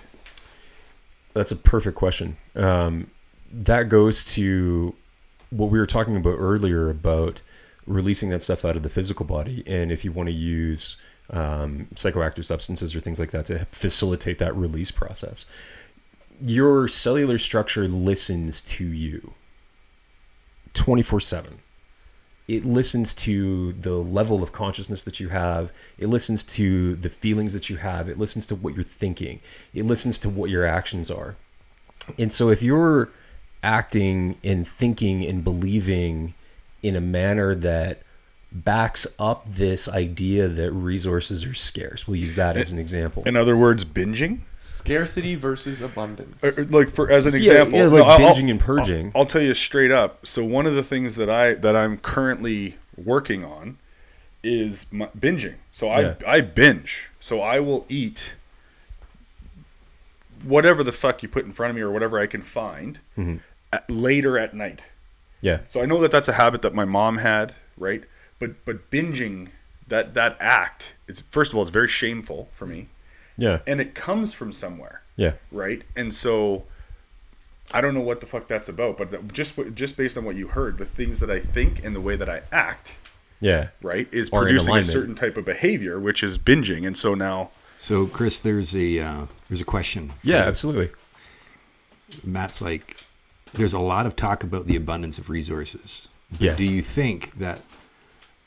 That's 1.33 1.51
a 1.51 1.57
perfect 1.57 1.97
question. 1.97 2.37
Um, 2.55 3.11
that 3.51 3.89
goes 3.89 4.23
to 4.35 4.95
what 5.57 5.69
we 5.69 5.79
were 5.79 5.85
talking 5.85 6.15
about 6.15 6.35
earlier 6.37 6.89
about 6.89 7.41
releasing 7.85 8.29
that 8.29 8.41
stuff 8.41 8.63
out 8.63 8.75
of 8.75 8.83
the 8.83 8.89
physical 8.89 9.25
body, 9.25 9.63
and 9.65 9.91
if 9.91 10.05
you 10.05 10.11
want 10.11 10.27
to 10.27 10.33
use 10.33 10.97
um, 11.29 11.87
psychoactive 11.95 12.45
substances 12.45 12.95
or 12.95 12.99
things 12.99 13.19
like 13.19 13.31
that 13.31 13.45
to 13.45 13.65
facilitate 13.71 14.39
that 14.39 14.55
release 14.55 14.91
process, 14.91 15.45
your 16.45 16.87
cellular 16.87 17.37
structure 17.37 17.87
listens 17.87 18.61
to 18.61 18.85
you 18.85 19.33
24 20.73 21.19
7 21.19 21.59
it 22.47 22.65
listens 22.65 23.13
to 23.13 23.71
the 23.73 23.93
level 23.93 24.43
of 24.43 24.51
consciousness 24.51 25.03
that 25.03 25.19
you 25.19 25.29
have. 25.29 25.71
It 25.97 26.07
listens 26.07 26.43
to 26.43 26.95
the 26.95 27.09
feelings 27.09 27.53
that 27.53 27.69
you 27.69 27.77
have. 27.77 28.09
It 28.09 28.19
listens 28.19 28.45
to 28.47 28.55
what 28.55 28.75
you're 28.75 28.83
thinking. 28.83 29.39
It 29.73 29.85
listens 29.85 30.19
to 30.19 30.29
what 30.29 30.49
your 30.49 30.65
actions 30.65 31.09
are. 31.09 31.37
And 32.19 32.31
so 32.31 32.49
if 32.49 32.61
you're 32.61 33.09
acting 33.63 34.37
and 34.43 34.67
thinking 34.67 35.23
and 35.25 35.43
believing 35.43 36.33
in 36.81 36.95
a 36.95 37.01
manner 37.01 37.55
that 37.55 38.01
backs 38.51 39.07
up 39.17 39.47
this 39.49 39.87
idea 39.89 40.47
that 40.47 40.71
resources 40.71 41.43
are 41.43 41.55
scarce 41.55 42.07
we'll 42.07 42.17
use 42.19 42.35
that 42.35 42.55
as 42.55 42.71
an 42.71 42.77
example 42.77 43.23
In 43.25 43.35
other 43.35 43.57
words, 43.57 43.83
binging. 43.83 44.41
Scarcity 44.59 45.33
versus 45.35 45.81
abundance. 45.81 46.43
Or- 46.43 46.61
or, 46.61 46.65
like 46.65 46.91
for 46.91 47.09
as 47.09 47.25
an 47.25 47.31
Yeah, 47.33 47.39
example, 47.39 47.79
yeah, 47.79 47.85
no, 47.85 47.89
like 47.89 48.03
I'll- 48.03 48.19
binging 48.33 48.51
and 48.51 48.59
purging. 48.59 49.07
I'll, 49.15 49.21
I'll 49.21 49.25
tell 49.25 49.41
you 49.41 49.53
straight 49.55 49.91
up. 49.91 50.25
So 50.27 50.43
one 50.45 50.65
of 50.67 50.75
the 50.75 50.83
things 50.83 51.15
that 51.15 51.29
I 51.29 51.53
that 51.55 51.75
I'm 51.75 51.97
currently 51.97 52.75
working 52.95 53.43
on 53.43 53.77
is 54.43 54.91
my, 54.91 55.07
binging. 55.17 55.55
So 55.71 55.87
I 55.89 56.01
Yeah. 56.01 56.13
I 56.27 56.41
binge. 56.41 57.09
So 57.19 57.41
I 57.41 57.59
will 57.59 57.85
eat 57.89 58.35
whatever 60.43 60.83
the 60.83 60.91
fuck 60.91 61.23
you 61.23 61.29
put 61.29 61.45
in 61.45 61.51
front 61.53 61.71
of 61.71 61.75
me 61.75 61.81
or 61.81 61.89
whatever 61.91 62.19
I 62.19 62.27
can 62.27 62.41
find 62.41 62.99
Mm-hmm. 63.17 63.37
At, 63.73 63.89
later 63.89 64.37
at 64.37 64.53
night. 64.53 64.81
yeah 65.41 65.59
So 65.69 65.81
I 65.81 65.85
know 65.85 65.99
that 66.01 66.11
that's 66.11 66.27
a 66.29 66.33
habit 66.43 66.61
that 66.61 66.73
my 66.73 66.85
mom 66.85 67.17
had, 67.19 67.55
right? 67.77 68.03
But 68.39 68.51
but 68.65 68.77
binging 68.91 69.49
that 69.87 70.13
that 70.13 70.37
act 70.39 70.95
is 71.07 71.21
first 71.37 71.51
of 71.51 71.55
all 71.57 71.61
it's 71.61 71.71
very 71.81 71.87
shameful 72.01 72.41
for 72.57 72.65
me, 72.73 72.87
yeah 73.37 73.59
and 73.69 73.79
it 73.81 73.93
comes 73.95 74.33
from 74.33 74.51
somewhere 74.51 75.01
yeah 75.23 75.33
right? 75.51 75.81
And 75.95 76.13
so 76.13 76.63
I 77.71 77.79
don't 77.81 77.93
know 77.97 78.01
what 78.11 78.19
the 78.19 78.25
fuck 78.33 78.47
that's 78.47 78.69
about, 78.69 78.97
but 78.97 79.11
that- 79.11 79.33
just 79.33 79.53
just 79.73 79.97
based 79.97 80.15
on 80.17 80.23
what 80.25 80.35
you 80.35 80.47
heard, 80.49 80.77
the 80.77 80.85
things 80.99 81.19
that 81.21 81.31
I 81.31 81.39
think 81.39 81.83
and 81.85 81.95
the 81.95 82.01
way 82.01 82.15
that 82.21 82.29
I 82.29 82.41
act, 82.51 82.95
yeah 83.39 83.69
right, 83.81 84.07
is 84.11 84.29
Are 84.29 84.41
in 84.41 84.45
producing 84.47 84.75
a 84.75 84.81
certain 84.81 85.15
type 85.15 85.35
of 85.37 85.45
behavior, 85.45 85.99
which 85.99 86.21
is 86.23 86.37
binging. 86.37 86.85
And 86.87 86.95
so 86.97 87.15
now, 87.15 87.51
So, 87.77 88.07
Chris, 88.07 88.39
there's 88.39 88.75
a 88.75 88.87
uh, 89.07 89.25
there's 89.49 89.61
a 89.61 89.65
question. 89.75 90.03
yeah 90.23 90.39
from- 90.41 90.49
absolutely 90.49 90.89
Matt's 92.25 92.61
like, 92.61 92.97
there's 93.53 93.73
a 93.73 93.79
lot 93.79 94.05
of 94.05 94.15
talk 94.15 94.43
about 94.43 94.67
the 94.67 94.75
abundance 94.75 95.17
of 95.17 95.29
resources. 95.29 96.07
But 96.31 96.41
Yes. 96.41 96.57
Do 96.57 96.71
you 96.71 96.81
think 96.81 97.37
that? 97.39 97.61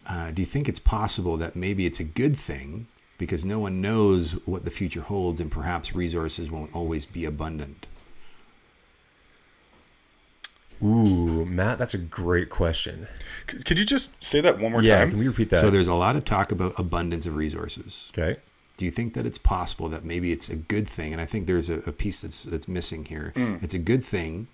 Uh, 0.08 0.30
do 0.30 0.42
you 0.42 0.46
think 0.46 0.68
it's 0.68 0.78
possible 0.78 1.36
that 1.38 1.56
maybe 1.56 1.84
it's 1.86 1.98
a 2.00 2.04
good 2.04 2.36
thing 2.36 2.86
because 3.18 3.44
no 3.44 3.58
one 3.58 3.80
knows 3.80 4.32
what 4.46 4.64
the 4.64 4.70
future 4.70 5.00
holds, 5.00 5.40
and 5.40 5.50
perhaps 5.50 5.94
resources 5.94 6.50
won't 6.50 6.74
always 6.74 7.06
be 7.06 7.24
abundant? 7.24 7.86
ooh 10.84 11.46
matt 11.46 11.78
that's 11.78 11.94
a 11.94 11.98
great 11.98 12.50
question 12.50 13.08
c- 13.50 13.62
could 13.62 13.78
you 13.78 13.84
just 13.86 14.22
say 14.22 14.42
that 14.42 14.58
one 14.58 14.70
more 14.72 14.82
yeah 14.82 14.98
time? 14.98 15.08
can 15.10 15.18
we 15.18 15.26
repeat 15.26 15.48
that 15.48 15.58
So 15.58 15.70
there's 15.70 15.88
a 15.88 15.94
lot 15.94 16.16
of 16.16 16.24
talk 16.26 16.52
about 16.52 16.78
abundance 16.78 17.24
of 17.24 17.34
resources. 17.34 18.10
okay 18.16 18.38
Do 18.76 18.84
you 18.84 18.90
think 18.90 19.14
that 19.14 19.24
it's 19.24 19.38
possible 19.38 19.88
that 19.88 20.04
maybe 20.04 20.32
it's 20.32 20.50
a 20.50 20.56
good 20.56 20.86
thing? 20.86 21.12
And 21.14 21.20
I 21.22 21.24
think 21.24 21.46
there's 21.46 21.70
a, 21.70 21.78
a 21.86 21.92
piece 21.92 22.20
that's 22.20 22.42
that's 22.42 22.68
missing 22.68 23.06
here. 23.06 23.32
Mm. 23.36 23.62
It's 23.62 23.72
a 23.72 23.78
good 23.78 24.04
thing 24.04 24.48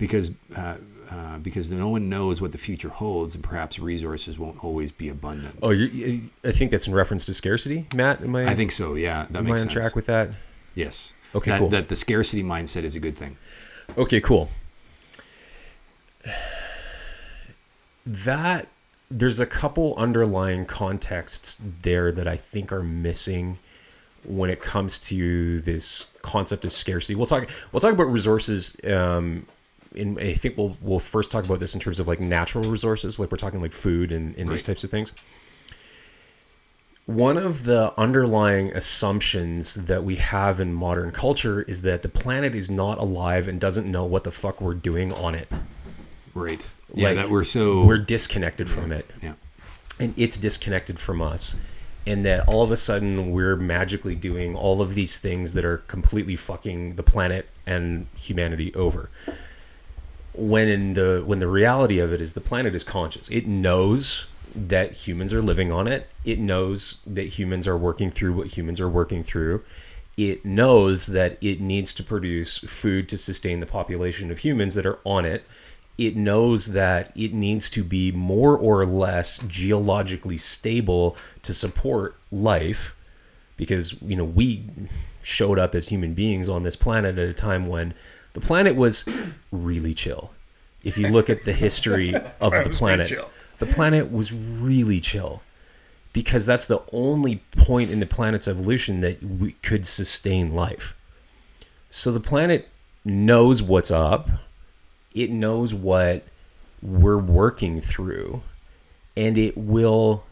because 0.00 0.32
uh, 0.56 0.76
uh, 1.10 1.38
because 1.38 1.70
no 1.70 1.88
one 1.88 2.08
knows 2.08 2.40
what 2.40 2.50
the 2.50 2.58
future 2.58 2.88
holds, 2.88 3.34
and 3.36 3.44
perhaps 3.44 3.78
resources 3.78 4.38
won't 4.38 4.64
always 4.64 4.90
be 4.90 5.10
abundant. 5.10 5.56
Oh, 5.62 5.70
I 5.70 6.50
think 6.52 6.70
that's 6.72 6.88
in 6.88 6.94
reference 6.94 7.26
to 7.26 7.34
scarcity, 7.34 7.86
Matt. 7.94 8.22
Am 8.22 8.34
I? 8.34 8.46
I 8.46 8.54
think 8.54 8.72
so. 8.72 8.94
Yeah, 8.94 9.26
that 9.30 9.38
am 9.38 9.46
I 9.46 9.50
makes 9.50 9.60
on 9.60 9.68
sense. 9.68 9.72
track 9.74 9.94
with 9.94 10.06
that? 10.06 10.30
yes. 10.74 11.12
Okay, 11.32 11.52
that, 11.52 11.58
cool. 11.60 11.68
That 11.68 11.88
the 11.88 11.96
scarcity 11.96 12.42
mindset 12.42 12.82
is 12.82 12.96
a 12.96 13.00
good 13.00 13.16
thing. 13.16 13.36
Okay, 13.96 14.20
cool. 14.20 14.48
That 18.04 18.66
there's 19.10 19.38
a 19.40 19.46
couple 19.46 19.94
underlying 19.96 20.64
contexts 20.64 21.60
there 21.82 22.10
that 22.12 22.26
I 22.26 22.36
think 22.36 22.72
are 22.72 22.82
missing 22.82 23.58
when 24.24 24.50
it 24.50 24.60
comes 24.60 24.98
to 24.98 25.60
this 25.60 26.06
concept 26.22 26.64
of 26.64 26.72
scarcity. 26.72 27.14
We'll 27.14 27.26
talk. 27.26 27.48
We'll 27.72 27.80
talk 27.80 27.92
about 27.92 28.04
resources. 28.04 28.76
Um, 28.84 29.46
in, 29.94 30.18
I 30.18 30.32
think 30.34 30.56
we'll 30.56 30.76
we'll 30.80 30.98
first 30.98 31.30
talk 31.30 31.44
about 31.44 31.60
this 31.60 31.74
in 31.74 31.80
terms 31.80 31.98
of 31.98 32.06
like 32.08 32.20
natural 32.20 32.64
resources, 32.70 33.18
like 33.18 33.30
we're 33.30 33.36
talking 33.36 33.60
like 33.60 33.72
food 33.72 34.12
and, 34.12 34.36
and 34.36 34.48
these 34.48 34.62
types 34.62 34.84
of 34.84 34.90
things. 34.90 35.12
one 37.06 37.36
of 37.36 37.64
the 37.64 37.92
underlying 37.98 38.70
assumptions 38.72 39.74
that 39.74 40.04
we 40.04 40.16
have 40.16 40.60
in 40.60 40.72
modern 40.72 41.10
culture 41.10 41.62
is 41.62 41.82
that 41.82 42.02
the 42.02 42.08
planet 42.08 42.54
is 42.54 42.70
not 42.70 42.98
alive 42.98 43.48
and 43.48 43.60
doesn't 43.60 43.90
know 43.90 44.04
what 44.04 44.22
the 44.24 44.30
fuck 44.30 44.60
we're 44.60 44.74
doing 44.74 45.12
on 45.12 45.34
it. 45.34 45.48
Right. 46.34 46.64
Yeah, 46.94 47.08
Like, 47.08 47.16
that 47.16 47.30
we're 47.30 47.44
so 47.44 47.84
We're 47.84 47.98
disconnected 47.98 48.68
from 48.68 48.92
it. 48.92 49.10
yeah. 49.20 49.34
and 49.98 50.14
it's 50.16 50.36
disconnected 50.36 50.98
from 51.00 51.20
us 51.20 51.56
and 52.06 52.24
that 52.24 52.48
all 52.48 52.62
of 52.62 52.70
a 52.70 52.76
sudden 52.76 53.30
we're 53.32 53.56
magically 53.56 54.14
doing 54.14 54.54
all 54.56 54.80
of 54.80 54.94
these 54.94 55.18
things 55.18 55.52
that 55.54 55.64
are 55.64 55.78
completely 55.78 56.36
fucking 56.36 56.94
the 56.96 57.02
planet 57.02 57.48
and 57.66 58.06
humanity 58.16 58.72
over 58.74 59.10
when 60.32 60.68
in 60.68 60.94
the 60.94 61.22
when 61.24 61.38
the 61.38 61.48
reality 61.48 61.98
of 61.98 62.12
it 62.12 62.20
is 62.20 62.34
the 62.34 62.40
planet 62.40 62.74
is 62.74 62.84
conscious. 62.84 63.28
It 63.28 63.46
knows 63.46 64.26
that 64.54 64.92
humans 64.92 65.32
are 65.32 65.42
living 65.42 65.70
on 65.70 65.86
it. 65.86 66.08
It 66.24 66.38
knows 66.38 66.98
that 67.06 67.38
humans 67.38 67.66
are 67.66 67.76
working 67.76 68.10
through 68.10 68.34
what 68.34 68.48
humans 68.48 68.80
are 68.80 68.88
working 68.88 69.22
through. 69.22 69.62
It 70.16 70.44
knows 70.44 71.06
that 71.06 71.38
it 71.40 71.60
needs 71.60 71.94
to 71.94 72.02
produce 72.02 72.58
food 72.58 73.08
to 73.08 73.16
sustain 73.16 73.60
the 73.60 73.66
population 73.66 74.30
of 74.30 74.38
humans 74.38 74.74
that 74.74 74.86
are 74.86 74.98
on 75.04 75.24
it. 75.24 75.44
It 75.96 76.16
knows 76.16 76.66
that 76.66 77.12
it 77.16 77.32
needs 77.32 77.70
to 77.70 77.84
be 77.84 78.10
more 78.10 78.56
or 78.56 78.84
less 78.84 79.38
geologically 79.38 80.38
stable 80.38 81.16
to 81.42 81.52
support 81.52 82.16
life 82.32 82.94
because 83.56 84.00
you 84.00 84.16
know 84.16 84.24
we 84.24 84.64
showed 85.22 85.58
up 85.58 85.74
as 85.74 85.88
human 85.88 86.14
beings 86.14 86.48
on 86.48 86.62
this 86.62 86.76
planet 86.76 87.18
at 87.18 87.28
a 87.28 87.34
time 87.34 87.66
when 87.66 87.92
the 88.32 88.40
planet 88.40 88.76
was 88.76 89.04
really 89.50 89.94
chill. 89.94 90.30
If 90.82 90.96
you 90.96 91.08
look 91.08 91.28
at 91.28 91.44
the 91.44 91.52
history 91.52 92.14
of 92.40 92.52
the 92.52 92.70
planet 92.70 93.12
the 93.60 93.66
planet 93.66 94.10
was 94.10 94.32
really 94.32 95.00
chill 95.00 95.42
because 96.12 96.46
that's 96.46 96.64
the 96.64 96.82
only 96.92 97.42
point 97.52 97.90
in 97.90 98.00
the 98.00 98.06
planet's 98.06 98.48
evolution 98.48 99.00
that 99.00 99.22
we 99.22 99.52
could 99.62 99.86
sustain 99.86 100.54
life. 100.54 100.96
So 101.90 102.10
the 102.10 102.20
planet 102.20 102.68
knows 103.04 103.62
what's 103.62 103.90
up. 103.90 104.30
It 105.14 105.30
knows 105.30 105.74
what 105.74 106.24
we're 106.82 107.18
working 107.18 107.80
through. 107.80 108.42
And 109.16 109.36
it 109.36 109.56
will 109.56 110.24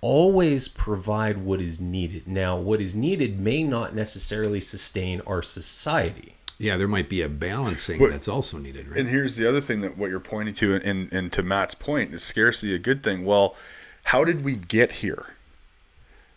always 0.00 0.68
provide 0.68 1.38
what 1.38 1.60
is 1.60 1.80
needed. 1.80 2.28
Now, 2.28 2.56
what 2.56 2.80
is 2.80 2.94
needed 2.94 3.40
may 3.40 3.64
not 3.64 3.94
necessarily 3.94 4.60
sustain 4.60 5.20
our 5.26 5.42
society. 5.42 6.34
Yeah, 6.58 6.76
there 6.76 6.88
might 6.88 7.08
be 7.08 7.22
a 7.22 7.28
balancing 7.28 7.98
But- 8.00 8.10
that's 8.10 8.28
also 8.28 8.58
needed, 8.58 8.88
right? 8.88 8.98
And 8.98 9.08
here's 9.08 9.36
the 9.36 9.48
other 9.48 9.60
thing 9.60 9.80
that 9.82 9.96
what 9.96 10.10
you're 10.10 10.18
pointing 10.18 10.54
to, 10.56 10.74
and, 10.74 11.12
and 11.12 11.32
to 11.32 11.42
Matt's 11.42 11.74
point, 11.74 12.12
is 12.12 12.24
scarcity 12.24 12.74
a 12.74 12.78
good 12.78 13.02
thing? 13.02 13.24
Well, 13.24 13.56
how 14.04 14.24
did 14.24 14.44
we 14.44 14.56
get 14.56 14.92
here? 14.92 15.26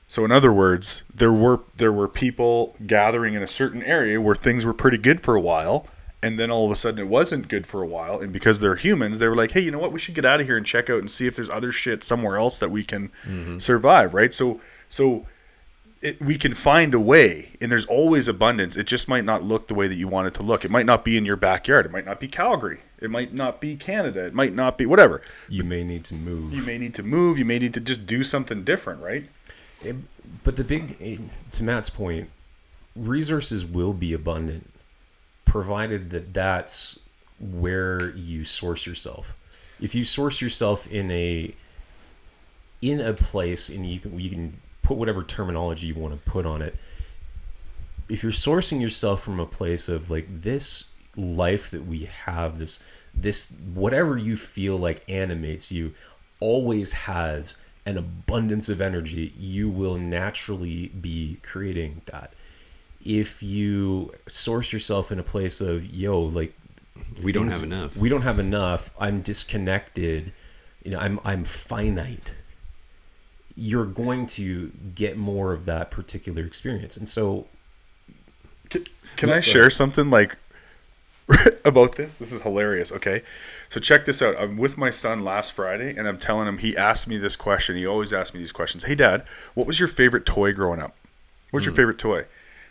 So, 0.08 0.26
in 0.26 0.32
other 0.32 0.52
words, 0.52 1.04
there 1.16 1.32
were 1.32 1.62
there 1.78 1.94
were 1.94 2.10
people 2.10 2.76
gathering 2.86 3.34
in 3.34 3.42
a 3.42 3.48
certain 3.48 3.82
area 3.82 4.20
where 4.20 4.36
things 4.36 4.66
were 4.66 4.74
pretty 4.74 4.98
good 4.98 5.22
for 5.22 5.36
a 5.36 5.40
while, 5.40 5.88
and 6.22 6.38
then 6.38 6.52
all 6.52 6.66
of 6.66 6.72
a 6.72 6.76
sudden 6.76 7.00
it 7.00 7.08
wasn't 7.08 7.48
good 7.48 7.66
for 7.66 7.82
a 7.82 7.88
while. 7.88 8.20
And 8.20 8.34
because 8.34 8.60
they're 8.60 8.76
humans, 8.76 9.20
they 9.20 9.30
were 9.30 9.38
like, 9.38 9.52
"Hey, 9.52 9.62
you 9.62 9.72
know 9.72 9.80
what? 9.80 9.94
We 9.94 10.00
should 10.00 10.16
get 10.16 10.26
out 10.26 10.42
of 10.42 10.48
here 10.48 10.58
and 10.58 10.66
check 10.66 10.90
out 10.90 11.00
and 11.00 11.10
see 11.10 11.28
if 11.28 11.38
there's 11.38 11.50
other 11.50 11.72
shit 11.72 12.04
somewhere 12.04 12.36
else 12.36 12.60
that 12.60 12.70
we 12.70 12.84
can 12.84 13.08
mm-hmm. 13.26 13.58
survive." 13.60 14.14
Right? 14.14 14.34
So, 14.34 14.60
so 14.90 15.28
it, 16.02 16.20
we 16.22 16.38
can 16.38 16.54
find 16.54 16.94
a 16.94 17.00
way, 17.00 17.52
and 17.62 17.72
there's 17.72 17.86
always 17.86 18.28
abundance. 18.28 18.76
It 18.76 18.88
just 18.88 19.08
might 19.08 19.24
not 19.26 19.44
look 19.44 19.68
the 19.68 19.74
way 19.76 19.88
that 19.88 19.96
you 19.96 20.08
want 20.08 20.28
it 20.28 20.34
to 20.36 20.44
look. 20.44 20.66
It 20.66 20.72
might 20.72 20.86
not 20.86 21.06
be 21.06 21.16
in 21.18 21.26
your 21.26 21.36
backyard. 21.36 21.86
It 21.86 21.92
might 21.92 22.06
not 22.06 22.20
be 22.20 22.28
Calgary. 22.28 22.80
It 23.00 23.10
might 23.12 23.34
not 23.34 23.62
be 23.62 23.76
Canada. 23.76 24.26
It 24.26 24.34
might 24.34 24.54
not 24.54 24.78
be 24.78 24.86
whatever. 24.86 25.22
You 25.48 25.64
may 25.64 25.84
need 25.84 26.04
to 26.06 26.14
move. 26.16 26.54
You 26.54 26.64
may 26.64 26.78
need 26.78 26.94
to 26.96 27.04
move. 27.04 27.38
You 27.38 27.46
may 27.46 27.60
need 27.60 27.74
to 27.76 27.80
just 27.82 28.06
do 28.06 28.24
something 28.24 28.64
different, 28.64 29.02
right? 29.02 29.30
It- 29.84 29.96
but 30.44 30.56
the 30.56 30.64
big, 30.64 30.96
eh, 31.02 31.18
to 31.52 31.64
Matt's 31.64 31.90
point, 31.90 32.30
resources 32.96 33.66
will 33.66 33.94
be 33.94 34.14
abundant, 34.14 34.70
provided 35.46 36.10
that 36.12 36.34
that's 36.34 37.00
where 37.40 38.12
you 38.12 38.46
source 38.46 38.86
yourself. 38.86 39.34
If 39.80 39.96
you 39.96 40.06
source 40.06 40.42
yourself 40.42 40.88
in 40.88 41.12
a 41.12 41.54
in 42.82 43.00
a 43.00 43.14
place, 43.14 43.70
and 43.70 43.88
you 43.90 44.00
can 44.00 44.20
you 44.20 44.30
can 44.30 44.58
put 44.82 44.98
whatever 44.98 45.24
terminology 45.24 45.88
you 45.88 45.96
want 45.96 46.14
to 46.14 46.32
put 46.32 46.46
on 46.46 46.62
it. 46.62 46.76
If 48.10 48.24
you're 48.24 48.32
sourcing 48.32 48.82
yourself 48.82 49.24
from 49.24 49.40
a 49.40 49.46
place 49.46 49.88
of 49.88 50.10
like 50.10 50.28
this 50.42 50.86
life 51.16 51.72
that 51.72 51.86
we 51.86 52.10
have, 52.26 52.58
this 52.58 52.80
this 53.14 53.52
whatever 53.74 54.18
you 54.18 54.36
feel 54.36 54.78
like 54.78 55.04
animates 55.10 55.72
you, 55.72 55.94
always 56.40 56.92
has 56.92 57.56
an 57.86 57.98
abundance 57.98 58.70
of 58.70 58.80
energy, 58.82 59.34
you 59.38 59.70
will 59.70 59.98
naturally 59.98 60.88
be 60.90 61.40
creating 61.42 62.02
that. 62.06 62.34
If 63.04 63.42
you 63.42 64.14
source 64.28 64.72
yourself 64.72 65.12
in 65.12 65.20
a 65.20 65.24
place 65.24 65.60
of, 65.60 65.86
yo, 65.86 66.22
like 66.22 66.54
we 67.24 67.32
don't 67.32 67.50
have 67.50 67.64
enough. 67.64 67.98
We 67.98 68.10
don't 68.10 68.22
have 68.22 68.40
enough. 68.40 68.92
I'm 69.00 69.22
disconnected. 69.22 70.34
You 70.84 70.92
know, 70.92 71.00
I'm 71.00 71.20
I'm 71.24 71.44
finite. 71.44 72.36
You're 73.56 73.86
going 73.86 74.28
to 74.28 74.72
get 74.96 75.18
more 75.18 75.54
of 75.54 75.66
that 75.66 75.92
particular 75.92 76.44
experience, 76.44 76.98
and 76.98 77.08
so 77.08 77.48
Can, 78.70 78.86
can 79.16 79.30
I 79.30 79.40
share 79.40 79.70
something 79.70 80.10
like 80.10 80.38
about 81.66 81.96
this? 81.96 82.18
This 82.18 82.32
is 82.32 82.42
hilarious. 82.42 82.92
Okay, 82.92 83.22
so 83.70 83.80
check 83.80 84.06
this 84.06 84.22
out. 84.22 84.36
I'm 84.38 84.58
with 84.58 84.78
my 84.78 84.90
son 84.90 85.20
last 85.20 85.52
Friday, 85.54 85.96
and 85.96 86.08
I'm 86.08 86.18
telling 86.18 86.48
him 86.48 86.60
he 86.60 86.76
asked 86.76 87.08
me 87.08 87.18
this 87.18 87.36
question. 87.36 87.76
He 87.76 87.86
always 87.86 88.14
asks 88.14 88.34
me 88.34 88.40
these 88.40 88.52
questions. 88.52 88.84
Hey, 88.84 88.96
Dad, 88.96 89.24
what 89.54 89.68
was 89.68 89.80
your 89.80 89.88
favorite 89.88 90.26
toy 90.26 90.54
growing 90.54 90.82
up? 90.82 90.96
What's 91.52 91.66
your 91.66 91.74
hmm. 91.74 91.78
favorite 91.78 92.00
toy? 92.00 92.26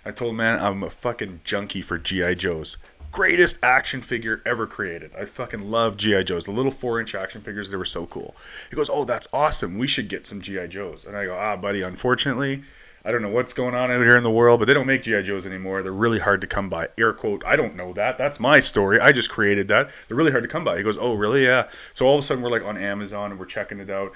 I 0.04 0.10
told 0.10 0.30
him, 0.30 0.36
man, 0.36 0.60
I'm 0.60 0.82
a 0.82 0.90
fucking 0.90 1.42
junkie 1.44 1.82
for 1.82 1.98
GI 1.98 2.36
Joes. 2.36 2.78
Greatest 3.12 3.58
action 3.62 4.02
figure 4.02 4.40
ever 4.46 4.66
created. 4.68 5.10
I 5.16 5.24
fucking 5.24 5.68
love 5.68 5.96
GI 5.96 6.24
Joes. 6.24 6.44
The 6.44 6.52
little 6.52 6.70
four-inch 6.70 7.14
action 7.14 7.40
figures, 7.40 7.70
they 7.70 7.76
were 7.76 7.84
so 7.84 8.06
cool. 8.06 8.36
He 8.70 8.76
goes, 8.76 8.88
"Oh, 8.88 9.04
that's 9.04 9.26
awesome. 9.32 9.78
We 9.78 9.88
should 9.88 10.08
get 10.08 10.26
some 10.26 10.40
GI 10.40 10.68
Joes." 10.68 11.04
And 11.04 11.16
I 11.16 11.24
go, 11.24 11.34
"Ah, 11.34 11.56
buddy, 11.56 11.82
unfortunately." 11.82 12.62
I 13.02 13.12
don't 13.12 13.22
know 13.22 13.30
what's 13.30 13.54
going 13.54 13.74
on 13.74 13.90
out 13.90 14.02
here 14.02 14.16
in 14.18 14.22
the 14.22 14.30
world, 14.30 14.60
but 14.60 14.66
they 14.66 14.74
don't 14.74 14.86
make 14.86 15.02
GI 15.02 15.22
Joes 15.22 15.46
anymore. 15.46 15.82
They're 15.82 15.90
really 15.90 16.18
hard 16.18 16.42
to 16.42 16.46
come 16.46 16.68
by. 16.68 16.88
Air 16.98 17.14
quote. 17.14 17.42
I 17.46 17.56
don't 17.56 17.74
know 17.74 17.94
that. 17.94 18.18
That's 18.18 18.38
my 18.38 18.60
story. 18.60 19.00
I 19.00 19.10
just 19.10 19.30
created 19.30 19.68
that. 19.68 19.90
They're 20.06 20.16
really 20.18 20.32
hard 20.32 20.44
to 20.44 20.48
come 20.48 20.64
by. 20.64 20.76
He 20.76 20.82
goes, 20.82 20.98
"Oh, 20.98 21.14
really? 21.14 21.44
Yeah." 21.44 21.68
So 21.94 22.06
all 22.06 22.14
of 22.14 22.20
a 22.20 22.22
sudden 22.22 22.42
we're 22.44 22.50
like 22.50 22.62
on 22.62 22.76
Amazon 22.76 23.30
and 23.30 23.40
we're 23.40 23.46
checking 23.46 23.80
it 23.80 23.88
out. 23.88 24.12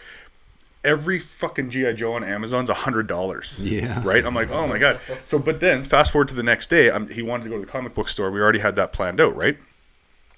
Every 0.84 1.18
fucking 1.18 1.70
GI 1.70 1.94
Joe 1.94 2.12
on 2.14 2.22
Amazon's 2.24 2.68
a 2.68 2.74
hundred 2.74 3.06
dollars. 3.06 3.62
Yeah. 3.62 4.02
Right. 4.04 4.24
I'm 4.24 4.34
like, 4.34 4.50
oh 4.50 4.66
my 4.66 4.78
god. 4.78 5.00
So, 5.24 5.38
but 5.38 5.60
then 5.60 5.84
fast 5.84 6.12
forward 6.12 6.28
to 6.28 6.34
the 6.34 6.42
next 6.42 6.68
day. 6.68 6.90
I'm, 6.90 7.08
he 7.08 7.22
wanted 7.22 7.44
to 7.44 7.50
go 7.50 7.56
to 7.56 7.64
the 7.64 7.70
comic 7.70 7.94
book 7.94 8.08
store. 8.08 8.30
We 8.30 8.40
already 8.40 8.58
had 8.58 8.76
that 8.76 8.92
planned 8.92 9.20
out, 9.20 9.34
right? 9.34 9.56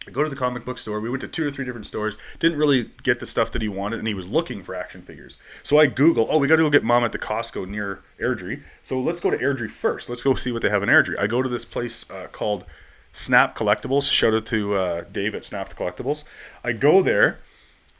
I 0.07 0.13
go 0.13 0.23
to 0.23 0.31
the 0.31 0.37
comic 0.37 0.65
book 0.65 0.79
store. 0.79 1.01
We 1.01 1.11
went 1.11 1.21
to 1.23 1.29
two 1.29 1.47
or 1.47 1.51
three 1.51 1.65
different 1.65 1.87
stores. 1.87 2.17
Didn't 2.39 2.59
really 2.59 2.91
get 3.03 3.19
the 3.19 3.27
stuff 3.27 3.51
that 3.51 3.63
he 3.63 3.69
wanted, 3.69 3.99
and 3.99 4.07
he 4.07 4.15
was 4.15 4.29
looking 4.29 4.63
for 4.63 4.75
action 4.75 5.03
figures. 5.03 5.37
So 5.63 5.79
I 5.79 5.87
Google, 5.87 6.29
oh, 6.31 6.39
we 6.39 6.47
got 6.47 6.57
to 6.57 6.63
go 6.63 6.71
get 6.71 6.85
mom 6.85 7.05
at 7.05 7.13
the 7.13 7.19
Costco 7.19 7.69
near 7.69 8.03
Airdrie. 8.21 8.63
So 8.83 9.01
let's 9.01 9.21
go 9.21 9.31
to 9.31 9.37
Airdrie 9.37 9.71
first. 9.71 10.09
Let's 10.09 10.23
go 10.23 10.35
see 10.35 10.53
what 10.53 10.63
they 10.63 10.71
have 10.71 10.83
in 10.83 10.89
Airdrie. 10.89 11.19
I 11.19 11.27
go 11.27 11.43
to 11.43 11.49
this 11.49 11.65
place 11.65 12.09
uh, 12.09 12.29
called 12.31 12.65
Snap 13.13 13.57
Collectibles. 13.57 14.11
Shout 14.11 14.35
out 14.35 14.47
to 14.47 14.75
uh, 14.75 15.05
Dave 15.11 15.35
at 15.35 15.45
Snap 15.45 15.75
Collectibles. 15.75 16.23
I 16.63 16.73
go 16.73 17.03
there, 17.03 17.41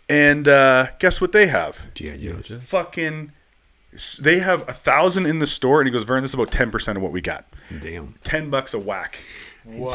and 0.09 0.47
uh, 0.49 0.89
guess 0.99 1.21
what 1.21 1.33
they 1.33 1.47
have? 1.49 1.93
GI 1.95 2.19
Joes. 2.19 2.53
Fucking, 2.61 3.33
they 4.21 4.39
have 4.41 4.69
a 4.69 4.73
thousand 4.73 5.27
in 5.27 5.39
the 5.39 5.47
store, 5.47 5.81
and 5.81 5.89
he 5.89 5.93
goes, 5.93 6.03
Vern, 6.05 6.23
this 6.23 6.31
is 6.31 6.35
about 6.35 6.51
ten 6.53 6.71
percent 6.71 6.97
of 6.97 7.03
what 7.03 7.13
we 7.13 7.21
got. 7.21 7.47
Damn. 7.81 8.15
Ten 8.25 8.51
bucks 8.51 8.75
a 8.75 8.79
whack. 8.79 9.19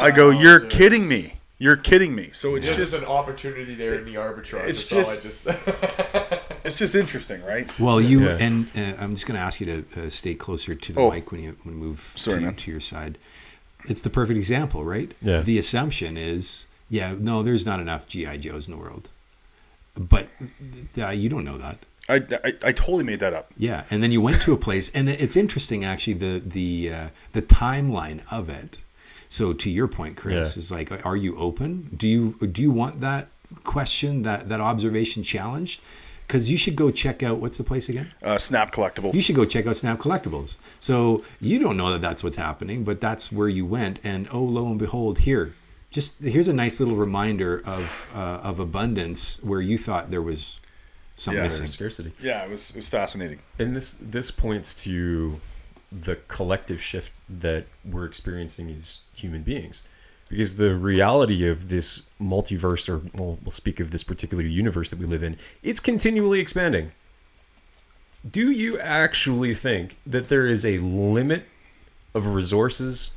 I 0.01 0.11
go, 0.11 0.29
you're 0.29 0.59
kidding 0.59 1.07
me. 1.07 1.35
You're 1.57 1.77
kidding 1.77 2.15
me. 2.15 2.31
So 2.33 2.55
it's 2.55 2.65
There's 2.65 2.77
just 2.77 2.91
just 2.93 3.03
an 3.03 3.07
opportunity 3.07 3.75
there 3.75 3.93
in 3.95 4.03
the 4.05 4.15
arbitrage. 4.15 4.67
it's 4.67 4.89
That's 4.89 5.21
just- 5.21 5.47
all 5.47 5.53
I 5.53 5.57
just. 5.59 6.41
it's 6.65 6.75
just 6.75 6.95
interesting, 6.95 7.43
right? 7.43 7.69
Well, 7.79 8.01
you 8.01 8.25
Yeah. 8.25 8.37
and 8.41 8.67
uh, 8.75 8.95
I'm 8.99 9.13
just 9.13 9.27
going 9.27 9.35
to 9.35 9.41
ask 9.41 9.61
you 9.61 9.67
to 9.93 10.07
uh, 10.07 10.09
stay 10.09 10.33
closer 10.33 10.73
to 10.73 10.93
the 10.93 10.99
Oh. 10.99 11.11
mic 11.11 11.31
when 11.31 11.41
you 11.43 11.55
when 11.63 11.75
you 11.75 11.81
move 11.81 12.11
Sorry, 12.15 12.41
to, 12.41 12.51
to 12.51 12.71
your 12.71 12.79
side. 12.79 13.17
It's 13.87 14.01
the 14.01 14.09
perfect 14.09 14.37
example, 14.37 14.83
right? 14.83 15.13
Yeah. 15.21 15.41
The 15.41 15.57
assumption 15.59 16.17
is, 16.17 16.65
yeah, 16.89 17.13
no, 17.17 17.43
there's 17.43 17.65
not 17.65 17.79
enough 17.79 18.07
GI 18.07 18.39
Joes 18.39 18.67
in 18.67 18.73
the 18.73 18.79
world, 18.79 19.09
but 19.95 20.27
uh, 20.97 21.09
you 21.09 21.29
don't 21.29 21.45
know 21.45 21.57
that. 21.57 21.77
I, 22.09 22.15
I, 22.43 22.53
I 22.65 22.71
totally 22.71 23.03
made 23.03 23.19
that 23.19 23.33
up. 23.33 23.51
Yeah, 23.57 23.85
and 23.89 24.01
then 24.03 24.11
you 24.11 24.21
went 24.21 24.41
to 24.41 24.53
a 24.53 24.57
place, 24.57 24.89
and 24.93 25.07
it's 25.09 25.37
interesting 25.37 25.83
actually 25.85 26.13
the 26.15 26.41
the 26.45 26.93
uh, 26.93 27.07
the 27.33 27.41
timeline 27.41 28.21
of 28.31 28.49
it. 28.49 28.79
So 29.29 29.53
to 29.53 29.69
your 29.69 29.87
point, 29.87 30.17
Chris, 30.17 30.55
Yeah. 30.55 30.59
is 30.59 30.71
like, 30.71 31.05
are 31.05 31.15
you 31.15 31.37
open? 31.37 31.89
Do 31.95 32.07
you 32.07 32.35
do 32.51 32.61
you 32.61 32.71
want 32.71 32.99
that 33.01 33.27
question 33.63 34.23
that 34.23 34.49
that 34.49 34.59
observation 34.59 35.23
challenged? 35.23 35.81
Because 36.27 36.49
you 36.49 36.57
should 36.57 36.77
go 36.77 36.91
check 36.91 37.23
out 37.23 37.39
what's 37.39 37.57
the 37.57 37.63
place 37.63 37.89
again? 37.89 38.09
Uh, 38.23 38.37
Snap 38.37 38.71
Collectibles. 38.71 39.13
You 39.13 39.21
should 39.21 39.35
go 39.35 39.43
check 39.43 39.67
out 39.67 39.75
Snap 39.75 39.99
Collectibles. 39.99 40.57
So 40.79 41.23
you 41.41 41.59
don't 41.59 41.75
know 41.75 41.91
that 41.91 41.99
that's 42.01 42.23
what's 42.23 42.37
happening, 42.37 42.83
but 42.85 43.01
that's 43.01 43.31
where 43.33 43.49
you 43.49 43.65
went, 43.65 43.99
and 44.05 44.27
oh 44.31 44.41
lo 44.41 44.67
and 44.67 44.79
behold, 44.79 45.19
here, 45.19 45.53
just 45.91 46.19
here's 46.23 46.47
a 46.47 46.53
nice 46.53 46.79
little 46.79 46.95
reminder 46.95 47.61
of 47.65 48.09
uh, 48.15 48.39
of 48.43 48.59
abundance 48.59 49.41
where 49.43 49.61
you 49.61 49.77
thought 49.77 50.09
there 50.09 50.21
was 50.21 50.59
some 51.15 51.35
Yeah. 51.35 51.43
missing. 51.43 51.67
scarcity. 51.67 52.13
Yeah, 52.19 52.43
it 52.43 52.49
was 52.49 52.71
it 52.71 52.77
was 52.77 52.87
fascinating. 52.87 53.39
And 53.59 53.75
this 53.75 53.93
this 54.01 54.31
points 54.31 54.73
to 54.85 55.39
the 55.91 56.15
collective 56.29 56.81
shift 56.81 57.11
that 57.29 57.65
we're 57.83 58.05
experiencing 58.05 58.69
as 58.71 59.01
human 59.13 59.43
beings. 59.43 59.83
Because 60.29 60.55
the 60.55 60.73
reality 60.75 61.45
of 61.45 61.67
this 61.67 62.03
multiverse, 62.21 62.87
or 62.87 62.99
well, 63.13 63.37
we'll 63.43 63.51
speak 63.51 63.81
of 63.81 63.91
this 63.91 64.01
particular 64.03 64.43
universe 64.45 64.89
that 64.89 64.97
we 64.99 65.05
live 65.05 65.23
in, 65.23 65.35
it's 65.61 65.81
continually 65.81 66.39
expanding. 66.39 66.93
Do 68.29 68.49
you 68.49 68.79
actually 68.79 69.53
think 69.53 69.97
that 70.05 70.29
there 70.29 70.47
is 70.47 70.63
a 70.65 70.77
limit 70.77 71.43
of 72.13 72.27
resources 72.27 73.11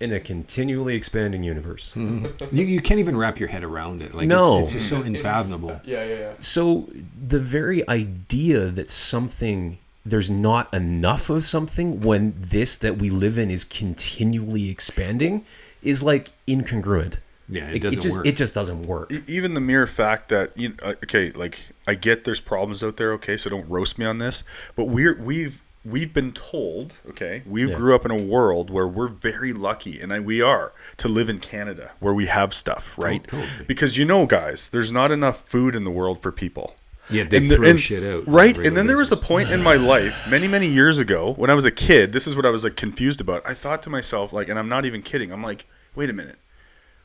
in 0.00 0.12
a 0.12 0.18
continually 0.20 0.94
expanding 0.96 1.42
universe? 1.42 1.92
You, 1.94 2.64
you 2.64 2.80
can't 2.80 3.00
even 3.00 3.16
wrap 3.16 3.38
your 3.38 3.48
head 3.48 3.62
around 3.62 4.02
it. 4.02 4.14
Like 4.14 4.28
No. 4.28 4.58
it's, 4.60 4.74
it's 4.74 4.84
just 4.84 4.88
so 4.88 5.02
unfathomable. 5.02 5.80
Yeah, 5.84 6.04
yeah, 6.04 6.14
yeah. 6.14 6.32
So 6.38 6.88
the 7.26 7.38
very 7.40 7.86
idea 7.88 8.66
that 8.70 8.90
something 8.90 9.78
there's 10.04 10.30
not 10.30 10.72
enough 10.72 11.28
of 11.28 11.44
something 11.44 12.00
when 12.00 12.34
this 12.38 12.74
that 12.76 12.96
we 12.96 13.10
live 13.10 13.36
in 13.36 13.50
is 13.50 13.64
continually 13.64 14.70
expanding 14.70 15.44
is 15.82 16.02
like 16.02 16.30
incongruent. 16.48 17.18
Yeah, 17.50 17.68
it 17.70 17.82
doesn't 17.82 18.00
just, 18.00 18.16
work. 18.16 18.26
It 18.26 18.36
just 18.36 18.54
doesn't 18.54 18.84
work. 18.84 19.12
Even 19.28 19.54
the 19.54 19.60
mere 19.60 19.86
fact 19.86 20.28
that 20.28 20.56
you 20.56 20.74
uh, 20.82 20.94
okay 21.04 21.32
like 21.32 21.58
i 21.86 21.94
get 21.94 22.24
there's 22.24 22.40
problems 22.40 22.82
out 22.84 22.96
there 22.96 23.12
okay 23.14 23.36
so 23.36 23.50
don't 23.50 23.68
roast 23.68 23.98
me 23.98 24.06
on 24.06 24.18
this 24.18 24.44
but 24.76 24.84
we're 24.84 25.20
we've 25.20 25.60
we've 25.84 26.12
been 26.12 26.32
told 26.32 26.96
okay 27.08 27.42
we 27.46 27.66
Yeah. 27.66 27.74
grew 27.74 27.94
up 27.94 28.04
in 28.04 28.10
a 28.10 28.16
world 28.22 28.68
where 28.70 28.86
we're 28.86 29.08
very 29.08 29.52
lucky 29.52 30.00
and 30.00 30.12
I, 30.12 30.20
we 30.20 30.42
are 30.42 30.72
to 30.98 31.08
live 31.08 31.28
in 31.30 31.38
canada 31.40 31.92
where 32.00 32.12
we 32.12 32.26
have 32.26 32.52
stuff 32.52 32.94
oh, 32.98 33.02
right 33.02 33.26
totally. 33.26 33.64
because 33.66 33.96
you 33.96 34.04
know 34.04 34.26
guys 34.26 34.68
there's 34.68 34.92
not 34.92 35.10
enough 35.10 35.42
food 35.48 35.74
in 35.74 35.84
the 35.84 35.90
world 35.90 36.20
for 36.20 36.30
people 36.32 36.74
Yeah, 37.08 37.24
they 37.24 37.38
And 37.38 37.50
the- 37.50 37.56
throw 37.56 37.68
and- 37.70 37.80
shit 37.80 38.04
out. 38.04 38.24
right 38.28 38.56
and 38.58 38.76
then 38.76 38.86
there 38.88 38.98
was 38.98 39.10
a 39.10 39.16
point 39.16 39.50
in 39.50 39.62
my 39.62 39.74
life 39.76 40.28
many 40.28 40.46
many 40.48 40.66
years 40.66 40.98
ago 40.98 41.32
when 41.34 41.48
i 41.48 41.54
was 41.54 41.64
a 41.64 41.70
kid 41.70 42.12
this 42.12 42.26
is 42.26 42.36
what 42.36 42.44
i 42.44 42.50
was 42.50 42.62
like 42.62 42.76
confused 42.76 43.20
about 43.22 43.42
i 43.46 43.54
thought 43.54 43.82
to 43.84 43.90
myself 43.90 44.32
like 44.34 44.48
and 44.50 44.58
i'm 44.58 44.68
not 44.68 44.84
even 44.84 45.00
kidding 45.00 45.32
i'm 45.32 45.42
like 45.42 45.64
wait 45.94 46.10
a 46.10 46.12
minute 46.12 46.38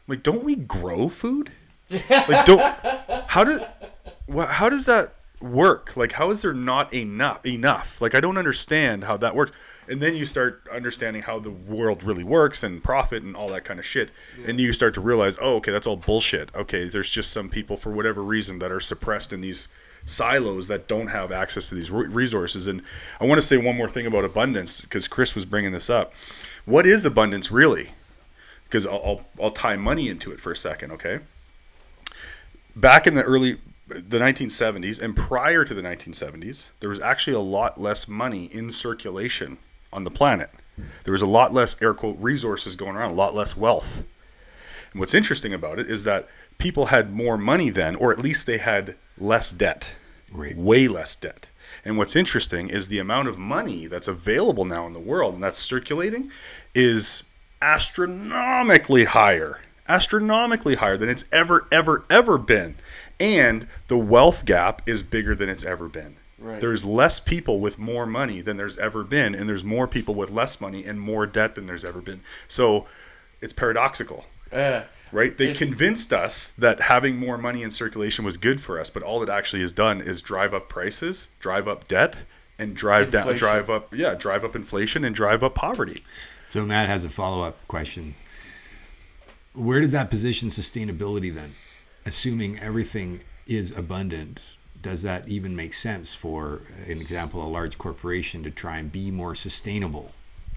like 0.08 0.22
don't 0.22 0.44
we 0.44 0.56
grow 0.56 1.08
food 1.08 1.50
like 1.90 2.46
don't 2.46 2.60
how 3.30 3.44
wha 4.28 4.48
how 4.48 4.68
does 4.70 4.86
that 4.86 5.14
work? 5.46 5.96
Like 5.96 6.14
how 6.14 6.32
is 6.32 6.42
there 6.42 6.54
not 6.54 6.94
enough 6.94 7.46
enough? 7.46 8.02
Like 8.02 8.16
i 8.16 8.20
don't 8.20 8.38
understand 8.38 9.04
how 9.04 9.18
that 9.18 9.36
works. 9.36 9.52
And 9.88 10.02
then 10.02 10.16
you 10.16 10.26
start 10.26 10.68
understanding 10.72 11.22
how 11.22 11.38
the 11.38 11.52
world 11.52 12.02
really 12.02 12.24
works 12.24 12.64
and 12.64 12.84
profit 12.84 13.22
and 13.22 13.36
all 13.36 13.50
that 13.50 13.64
kind 13.64 13.80
of 13.80 13.86
shit 13.86 14.10
and 14.46 14.60
you 14.60 14.74
start 14.74 14.96
to 14.96 15.02
realize 15.02 15.38
oh 15.40 15.58
okay 15.58 15.72
that's 15.72 15.88
all 15.88 15.96
bullshit. 15.96 16.54
Okay 16.56 16.88
there's 16.88 17.10
just 17.10 17.32
some 17.32 17.50
people 17.50 17.78
for 17.78 17.92
whatever 17.92 18.24
reason 18.24 18.60
that 18.60 18.72
are 18.72 18.80
suppressed 18.80 19.32
in 19.32 19.42
these 19.42 19.68
silos 20.08 20.68
that 20.68 20.88
don't 20.88 21.08
have 21.08 21.32
access 21.32 21.70
to 21.70 21.76
these 21.76 21.92
resources. 21.92 22.68
And 22.68 22.82
i 23.20 23.26
want 23.26 23.40
to 23.40 23.48
say 23.48 23.58
one 23.58 23.78
more 23.78 23.90
thing 23.90 24.06
about 24.06 24.26
abundance 24.26 24.82
because 24.82 25.08
chris 25.08 25.36
was 25.36 25.46
bringing 25.46 25.72
this 25.72 25.90
up. 25.90 26.14
What 26.66 26.86
is 26.86 27.06
abundance 27.06 27.52
really? 27.52 27.92
Because 28.64 28.88
I'll, 28.88 29.02
I'll, 29.06 29.26
I'll 29.44 29.52
tie 29.52 29.76
money 29.76 30.10
into 30.10 30.32
it 30.32 30.40
for 30.40 30.52
a 30.52 30.58
second 30.58 30.92
okay? 30.92 31.20
Back 32.76 33.08
in 33.08 33.14
the 33.14 33.22
early 33.22 33.60
the 33.88 34.18
1970s 34.18 35.02
and 35.02 35.16
prior 35.16 35.64
to 35.64 35.74
the 35.74 35.82
1970s 35.82 36.68
there 36.80 36.90
was 36.90 37.00
actually 37.00 37.36
a 37.36 37.40
lot 37.40 37.80
less 37.80 38.08
money 38.08 38.46
in 38.46 38.72
circulation 38.72 39.58
on 39.94 40.04
the 40.04 40.12
planet. 40.12 40.50
There 41.04 41.12
was 41.12 41.22
a 41.22 41.28
lot 41.28 41.54
less 41.54 41.82
air 41.82 41.94
quote 41.94 42.18
resources 42.20 42.76
going 42.76 42.96
around 42.96 43.12
a 43.12 43.16
lot 43.16 43.36
less 43.36 43.56
wealth. 43.56 44.04
And 44.92 45.00
what's 45.00 45.14
interesting 45.14 45.54
about 45.54 45.80
it 45.80 45.90
is 45.90 46.04
that 46.04 46.28
people 46.58 46.88
had 46.88 47.14
more 47.14 47.38
money 47.38 47.70
then 47.70 47.96
or 47.96 48.12
at 48.12 48.20
least 48.20 48.48
they 48.48 48.58
had 48.58 48.96
less 49.18 49.52
debt 49.52 49.96
Right. 50.32 50.58
way 50.58 50.88
less 50.88 51.16
debt. 51.16 51.48
And 51.86 51.98
what's 51.98 52.16
interesting 52.16 52.68
is 52.70 52.88
the 52.88 53.00
amount 53.00 53.28
of 53.28 53.38
money 53.38 53.88
that's 53.88 54.08
available 54.08 54.66
now 54.66 54.88
in 54.88 54.94
the 54.94 55.00
world 55.00 55.36
and 55.36 55.44
that's 55.44 55.60
circulating 55.60 56.32
is 56.74 57.24
astronomically 57.62 59.06
higher 59.06 59.60
astronomically 59.88 60.76
higher 60.76 60.98
than 60.98 61.10
it's 61.10 61.26
ever 61.32 61.68
ever 61.72 62.06
ever 62.10 62.38
been 62.38 62.76
and 63.20 63.68
the 63.88 63.98
wealth 63.98 64.46
gap 64.46 64.82
is 64.88 65.04
bigger 65.04 65.36
than 65.36 65.50
it's 65.50 65.64
ever 65.64 65.88
been 65.88 66.16
Right. 66.38 66.60
there's 66.60 66.84
less 66.84 67.20
people 67.20 67.60
with 67.62 67.80
more 67.80 68.06
money 68.06 68.42
than 68.42 68.58
there's 68.58 68.78
ever 68.78 69.04
been 69.04 69.34
and 69.34 69.50
there's 69.50 69.64
more 69.64 69.88
people 69.88 70.14
with 70.16 70.30
less 70.32 70.60
money 70.60 70.84
and 70.86 71.00
more 71.00 71.26
debt 71.26 71.56
than 71.56 71.66
there's 71.66 71.86
ever 71.86 72.02
been 72.02 72.20
so 72.48 72.88
it's 73.42 73.54
paradoxical 73.54 74.26
Yeah. 74.52 74.84
right? 75.12 75.36
They 75.38 75.54
convinced 75.54 76.12
us 76.14 76.50
that 76.58 76.82
having 76.82 77.16
more 77.18 77.38
money 77.38 77.64
in 77.64 77.72
circulation 77.72 78.26
was 78.26 78.36
good 78.38 78.60
for 78.62 78.80
us, 78.80 78.90
but 78.90 79.02
all 79.02 79.24
it 79.24 79.30
actually 79.30 79.62
has 79.62 79.72
done 79.74 80.02
is 80.02 80.22
drive 80.22 80.54
up 80.54 80.68
prices, 80.70 81.30
drive 81.40 81.68
up 81.68 81.88
debt, 81.88 82.24
and 82.60 82.76
drive 82.76 83.12
down, 83.12 83.36
drive 83.36 83.70
up, 83.70 83.94
yeah, 83.94 84.14
drive 84.14 84.44
up 84.44 84.56
inflation 84.56 85.04
and 85.06 85.16
drive 85.16 85.42
up 85.44 85.56
poverty. 85.56 86.04
So 86.48 86.64
Matt 86.66 86.88
has 86.90 87.04
a 87.06 87.10
follow 87.10 87.44
up 87.44 87.58
question. 87.68 88.14
Where 89.54 89.80
does 89.80 89.94
that 89.94 90.10
position 90.10 90.50
sustainability 90.50 91.34
then? 91.34 91.54
Assuming 92.06 92.60
everything 92.60 93.22
is 93.48 93.76
abundant, 93.78 94.58
does 94.82 95.02
that 95.02 95.28
even 95.28 95.56
make 95.56 95.74
sense 95.74 96.14
for 96.14 96.62
an 96.86 96.92
example, 96.92 97.44
a 97.44 97.48
large 97.50 97.78
corporation 97.78 98.44
to 98.44 98.52
try 98.52 98.78
and 98.78 98.92
be 98.92 99.10
more 99.10 99.34
sustainable? 99.36 100.12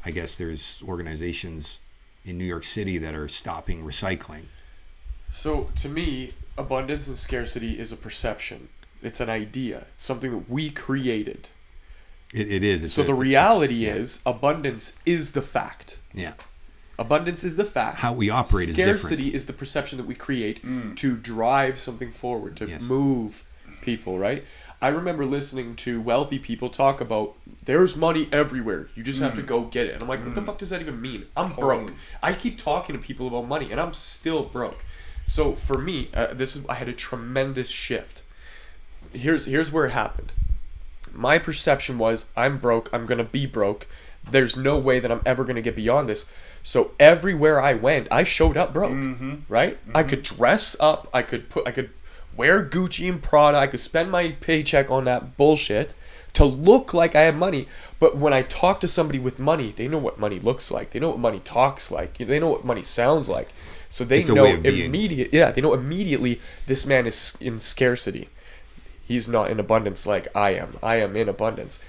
I 0.05 0.11
guess 0.11 0.37
there's 0.37 0.83
organizations 0.87 1.79
in 2.25 2.37
New 2.39 2.45
York 2.45 2.65
City 2.65 2.99
that 2.99 3.15
are 3.15 3.29
stopping 3.29 3.83
recycling. 3.85 4.43
So 5.33 5.71
to 5.77 5.89
me, 5.89 6.33
abundance 6.57 7.09
and 7.09 7.17
scarcity 7.17 7.79
is 7.79 7.93
a 7.93 7.97
perception. 7.97 8.69
It's 9.03 9.21
an 9.21 9.31
idea. 9.31 9.87
It's 9.95 10.05
something 10.05 10.31
that 10.31 10.51
we 10.51 10.71
created. 10.71 11.49
It, 12.35 12.51
it 12.51 12.65
is. 12.65 12.85
It's 12.85 12.93
so 12.93 13.03
a- 13.03 13.07
the 13.07 13.15
reality 13.15 13.87
is 13.87 14.21
abundance 14.27 14.97
is 15.07 15.33
the 15.33 15.43
fact. 15.43 15.99
yeah. 16.13 16.35
Abundance 16.99 17.45
is 17.45 17.57
the 17.57 17.65
fact. 17.65 17.99
How 17.99 18.13
we 18.13 18.29
operate 18.29 18.69
is 18.71 18.77
different. 18.77 19.01
Scarcity 19.01 19.35
is 19.35 19.47
the 19.47 19.53
perception 19.53 19.99
that 19.99 20.07
we 20.07 20.15
create 20.15 20.59
hmm. 20.61 20.95
to 20.95 21.17
drive 21.17 21.79
something 21.79 22.11
forward, 22.11 22.57
to 22.57 22.67
Yes. 22.67 22.89
move 22.89 23.45
people, 23.81 24.19
right? 24.19 24.45
I 24.81 24.89
remember 24.89 25.25
listening 25.25 25.77
to 25.77 26.01
wealthy 26.01 26.39
people 26.39 26.71
talk 26.71 27.01
about 27.01 27.35
there's 27.65 27.97
money 27.97 28.29
everywhere. 28.31 28.89
You 28.95 29.03
just 29.03 29.21
have 29.21 29.35
to 29.35 29.41
hmm. 29.41 29.47
go 29.47 29.63
get 29.63 29.87
it. 29.87 29.95
And 29.95 30.03
I'm 30.03 30.09
like, 30.09 30.25
what 30.25 30.35
the 30.35 30.41
hmm. 30.41 30.47
fuck 30.47 30.59
does 30.59 30.71
that 30.71 30.81
even 30.81 31.01
mean? 31.01 31.27
I'm 31.37 31.53
broke. 31.53 31.93
I 32.23 32.33
keep 32.33 32.59
talking 32.59 32.97
to 32.97 33.03
people 33.03 33.27
about 33.27 33.47
money 33.47 33.71
and 33.71 33.81
I'm 33.81 33.93
still 33.93 34.45
broke. 34.45 34.85
So 35.27 35.55
for 35.55 35.79
me, 35.79 36.09
uh, 36.15 36.29
this 36.33 36.57
is 36.57 36.65
I 36.69 36.75
had 36.75 36.89
a 36.89 36.93
tremendous 36.93 37.69
shift. 37.69 38.23
Here's 39.13 39.45
here's 39.45 39.71
where 39.71 39.87
it 39.87 39.91
happened. 39.91 40.33
My 41.13 41.39
perception 41.39 41.99
was 41.99 42.31
I'm 42.37 42.59
broke. 42.59 42.89
I'm 42.93 43.05
gonna 43.05 43.25
be 43.25 43.47
broke. 43.47 43.87
There's 44.31 44.57
no 44.57 44.79
way 44.79 45.01
that 45.01 45.11
I'm 45.11 45.22
ever 45.24 45.45
gonna 45.45 45.62
get 45.62 45.76
beyond 45.76 46.09
this. 46.09 46.26
So 46.62 46.93
everywhere 46.99 47.61
I 47.61 47.74
went, 47.74 48.09
I 48.11 48.24
showed 48.24 48.57
up 48.57 48.72
broke. 48.72 48.93
Mm-hmm. 48.93 49.35
Right? 49.49 49.79
I 49.95 50.01
mm-hmm. 50.01 50.09
could 50.09 50.22
dress 50.22 50.76
up. 50.81 51.09
I 51.12 51.22
could 51.22 51.49
put. 51.49 51.66
I 51.66 51.70
could 51.70 51.91
wear 52.37 52.64
Gucci 52.64 53.09
and 53.09 53.22
Prada. 53.22 53.59
I 53.59 53.66
could 53.66 53.81
spend 53.81 54.11
my 54.11 54.33
paycheck 54.41 54.91
on 54.91 55.05
that 55.05 55.37
bullshit 55.37 55.95
to 56.35 56.45
look 56.45 56.95
like 56.95 57.14
I 57.14 57.22
have 57.22 57.37
money. 57.37 57.68
But 57.99 58.16
when 58.16 58.33
I 58.33 58.43
talk 58.43 58.81
to 58.81 58.89
somebody 58.89 59.18
with 59.18 59.39
money, 59.39 59.72
they 59.72 59.89
know 59.89 59.99
what 59.99 60.18
money 60.18 60.39
looks 60.39 60.70
like. 60.70 60.91
They 60.91 61.01
know 61.01 61.11
what 61.11 61.18
money 61.18 61.41
talks 61.41 61.91
like. 61.91 62.14
They 62.18 62.39
know 62.39 62.51
what 62.51 62.64
money 62.64 62.83
sounds 62.83 63.29
like. 63.29 63.49
So 63.89 64.05
they 64.05 64.20
It's 64.20 64.29
know 64.29 64.45
way 64.45 64.55
of 64.55 64.62
being. 64.62 64.85
immediate. 64.85 65.33
Yeah, 65.33 65.51
they 65.51 65.61
know 65.61 65.74
immediately 65.74 66.41
this 66.66 66.87
man 66.87 67.07
is 67.07 67.37
in 67.41 67.59
scarcity 67.59 68.29
he's 69.09 69.26
not 69.26 69.51
in 69.51 69.59
abundance 69.59 70.07
like 70.07 70.29
I 70.37 70.51
am. 70.51 70.76
I 70.83 70.97
am 70.97 71.16
in 71.16 71.29
abundance. 71.29 71.81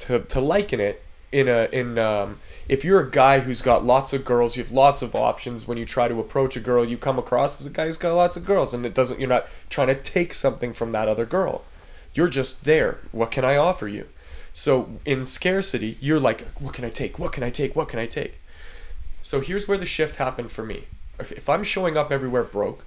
To, 0.00 0.18
to 0.18 0.40
liken 0.40 0.80
it 0.80 1.02
in 1.32 1.48
a 1.48 1.68
in 1.72 1.98
um, 1.98 2.40
if 2.68 2.84
you're 2.84 3.00
a 3.00 3.10
guy 3.10 3.40
who's 3.40 3.62
got 3.62 3.84
lots 3.84 4.12
of 4.12 4.24
girls, 4.24 4.56
you 4.56 4.62
have 4.62 4.72
lots 4.72 5.02
of 5.02 5.14
options. 5.14 5.66
When 5.66 5.78
you 5.78 5.84
try 5.84 6.08
to 6.08 6.20
approach 6.20 6.56
a 6.56 6.60
girl, 6.60 6.84
you 6.84 6.98
come 6.98 7.18
across 7.18 7.60
as 7.60 7.66
a 7.66 7.70
guy 7.70 7.86
who's 7.86 7.98
got 7.98 8.14
lots 8.14 8.36
of 8.36 8.44
girls, 8.44 8.74
and 8.74 8.84
it 8.84 8.94
doesn't. 8.94 9.18
You're 9.18 9.28
not 9.28 9.46
trying 9.68 9.88
to 9.88 9.94
take 9.94 10.34
something 10.34 10.72
from 10.72 10.92
that 10.92 11.08
other 11.08 11.26
girl. 11.26 11.64
You're 12.14 12.28
just 12.28 12.64
there. 12.64 12.98
What 13.12 13.30
can 13.30 13.44
I 13.44 13.56
offer 13.56 13.88
you? 13.88 14.08
So 14.52 14.98
in 15.04 15.24
scarcity, 15.24 15.98
you're 16.00 16.18
like, 16.18 16.48
what 16.58 16.74
can 16.74 16.84
I 16.84 16.90
take? 16.90 17.18
What 17.18 17.32
can 17.32 17.42
I 17.42 17.50
take? 17.50 17.76
What 17.76 17.88
can 17.88 17.98
I 18.00 18.06
take? 18.06 18.40
So 19.22 19.40
here's 19.40 19.68
where 19.68 19.78
the 19.78 19.84
shift 19.84 20.16
happened 20.16 20.50
for 20.50 20.64
me. 20.64 20.86
If, 21.20 21.32
if 21.32 21.48
I'm 21.48 21.62
showing 21.62 21.96
up 21.96 22.10
everywhere 22.10 22.44
broke, 22.44 22.84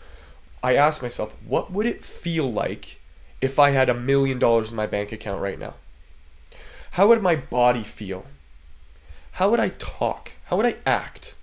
I 0.63 0.75
ask 0.75 1.01
myself, 1.01 1.35
what 1.45 1.71
would 1.71 1.85
it 1.85 2.03
feel 2.03 2.51
like 2.51 2.99
if 3.41 3.57
I 3.57 3.71
had 3.71 3.89
a 3.89 3.93
million 3.93 4.37
dollars 4.37 4.71
in 4.71 4.75
my 4.75 4.85
bank 4.85 5.11
account 5.11 5.41
right 5.41 5.57
now? 5.57 5.75
How 6.91 7.07
would 7.07 7.21
my 7.21 7.35
body 7.35 7.83
feel? 7.83 8.25
How 9.33 9.49
would 9.49 9.59
I 9.59 9.69
talk? 9.69 10.33
How 10.45 10.57
would 10.57 10.65
I 10.65 10.75
act? 10.85 11.35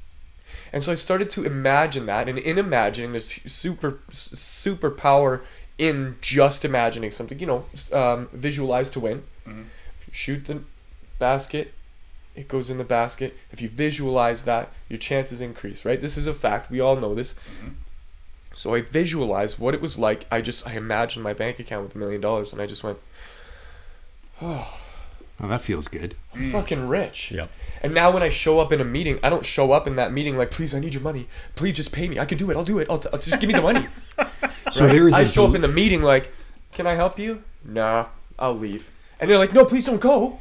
And 0.73 0.83
so 0.83 0.93
I 0.93 0.95
started 0.97 1.31
to 1.31 1.45
imagine 1.45 2.07
that, 2.07 2.29
and 2.29 2.39
in 2.39 2.59
imagining 2.59 3.13
this 3.13 3.41
super 3.47 4.01
super 4.11 4.91
power 4.91 5.43
in 5.79 6.17
just 6.21 6.65
imagining 6.65 7.11
something, 7.11 7.39
you 7.39 7.47
know, 7.47 7.65
um, 7.93 8.29
visualize 8.33 8.91
to 8.91 9.01
win. 9.01 9.25
Shoot 10.13 10.45
the 10.47 10.63
basket, 11.19 11.73
it 12.35 12.49
goes 12.49 12.69
in 12.71 12.79
the 12.79 12.85
basket. 12.85 13.37
If 13.51 13.61
you 13.63 13.69
visualize 13.69 14.45
that, 14.45 14.71
your 14.89 14.99
chances 14.99 15.41
increase, 15.41 15.85
right? 15.85 16.01
This 16.01 16.17
is 16.17 16.27
a 16.27 16.35
fact. 16.35 16.71
We 16.71 16.81
all 16.81 16.97
know 16.97 17.15
this. 17.15 17.35
So 18.55 18.75
I 18.75 18.83
visualized 18.83 19.59
what 19.59 19.75
it 19.75 19.81
was 19.81 19.99
like. 19.99 20.27
I 20.31 20.41
just 20.41 20.67
I 20.67 20.75
imagined 20.75 21.23
my 21.25 21.33
bank 21.33 21.59
account 21.59 21.85
with 21.85 21.95
a 21.95 21.99
million 21.99 22.21
dollars, 22.21 22.53
and 22.53 22.61
I 22.61 22.67
just 22.67 22.85
went, 22.85 22.99
Oh, 24.43 24.79
Oh, 25.41 25.47
that 25.49 25.61
feels 25.61 25.87
good. 25.87 26.17
I'm 26.35 26.51
fucking 26.51 26.89
rich. 26.89 27.31
Yep. 27.31 27.51
And 27.83 27.95
now 27.95 28.11
when 28.11 28.25
I 28.25 28.29
show 28.29 28.59
up 28.59 28.73
in 28.73 28.81
a 28.81 28.85
meeting, 28.85 29.21
I 29.23 29.31
don't 29.31 29.45
show 29.45 29.71
up 29.71 29.87
in 29.87 29.95
that 29.95 30.13
meeting 30.13 30.37
like, 30.37 30.51
please, 30.51 30.75
I 30.75 30.81
need 30.81 30.95
your 30.95 31.03
money. 31.03 31.29
Please 31.55 31.77
just 31.77 31.93
pay 31.93 32.09
me. 32.09 32.19
I 32.19 32.25
can 32.25 32.39
do 32.39 32.51
it. 32.51 32.57
I'll 32.57 32.65
do 32.65 32.79
it. 32.81 32.89
I'll, 32.91 33.01
I'll 33.13 33.21
just 33.21 33.39
give 33.41 33.47
me 33.49 33.55
the 33.55 33.63
money. 33.63 33.87
So 34.71 34.87
there 34.87 35.09
is 35.09 35.15
I 35.15 35.23
a 35.23 35.27
show 35.27 35.47
up 35.47 35.55
in 35.55 35.63
the 35.63 35.69
meeting 35.69 36.03
like, 36.03 36.31
can 36.73 36.87
I 36.87 36.95
help 36.95 37.19
you? 37.19 37.43
Nah, 37.65 38.07
I'll 38.39 38.53
leave. 38.53 38.91
And 39.19 39.31
they're 39.31 39.39
like, 39.39 39.55
no, 39.55 39.65
please 39.65 39.87
don't 39.87 39.99
go. 40.01 40.41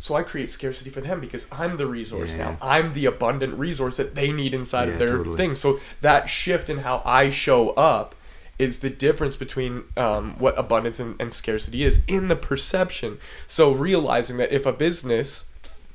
So 0.00 0.16
I 0.16 0.22
create 0.24 0.50
scarcity 0.50 0.90
for 0.90 1.00
them 1.00 1.20
because 1.20 1.46
I'm 1.52 1.76
the 1.76 1.86
resource 1.86 2.32
Yeah. 2.32 2.38
now. 2.38 2.58
I'm 2.60 2.94
the 2.94 3.06
abundant 3.06 3.54
resource 3.56 3.96
that 3.98 4.16
they 4.16 4.32
need 4.32 4.52
inside 4.52 4.88
Yeah, 4.88 4.94
of 4.94 4.98
their 4.98 5.16
totally. 5.18 5.36
thing. 5.36 5.54
So 5.54 5.78
that 6.00 6.28
shift 6.28 6.68
in 6.68 6.78
how 6.78 7.02
I 7.04 7.30
show 7.30 7.70
up 7.70 8.16
is 8.58 8.80
the 8.80 8.90
difference 8.90 9.36
between 9.36 9.84
um, 9.96 10.38
what 10.38 10.58
abundance 10.58 10.98
and, 10.98 11.14
and 11.20 11.32
scarcity 11.32 11.84
is 11.84 12.02
in 12.08 12.28
the 12.28 12.36
perception. 12.36 13.18
So 13.46 13.72
realizing 13.72 14.36
that 14.38 14.52
if 14.52 14.66
a 14.66 14.72
business 14.72 15.44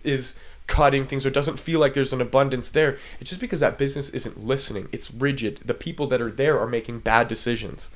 is 0.03 0.37
cutting 0.65 1.05
things 1.05 1.25
or 1.25 1.29
doesn't 1.29 1.59
feel 1.59 1.79
like 1.79 1.93
there's 1.93 2.13
an 2.13 2.21
abundance 2.21 2.69
there, 2.69 2.97
it's 3.19 3.29
just 3.29 3.41
because 3.41 3.59
that 3.59 3.77
business 3.77 4.09
isn't 4.09 4.45
listening. 4.45 4.87
It's 4.91 5.13
rigid. 5.13 5.61
The 5.65 5.73
people 5.73 6.07
that 6.07 6.21
are 6.21 6.31
there 6.31 6.59
are 6.59 6.67
making 6.67 6.99
bad 6.99 7.27
decisions. 7.27 7.89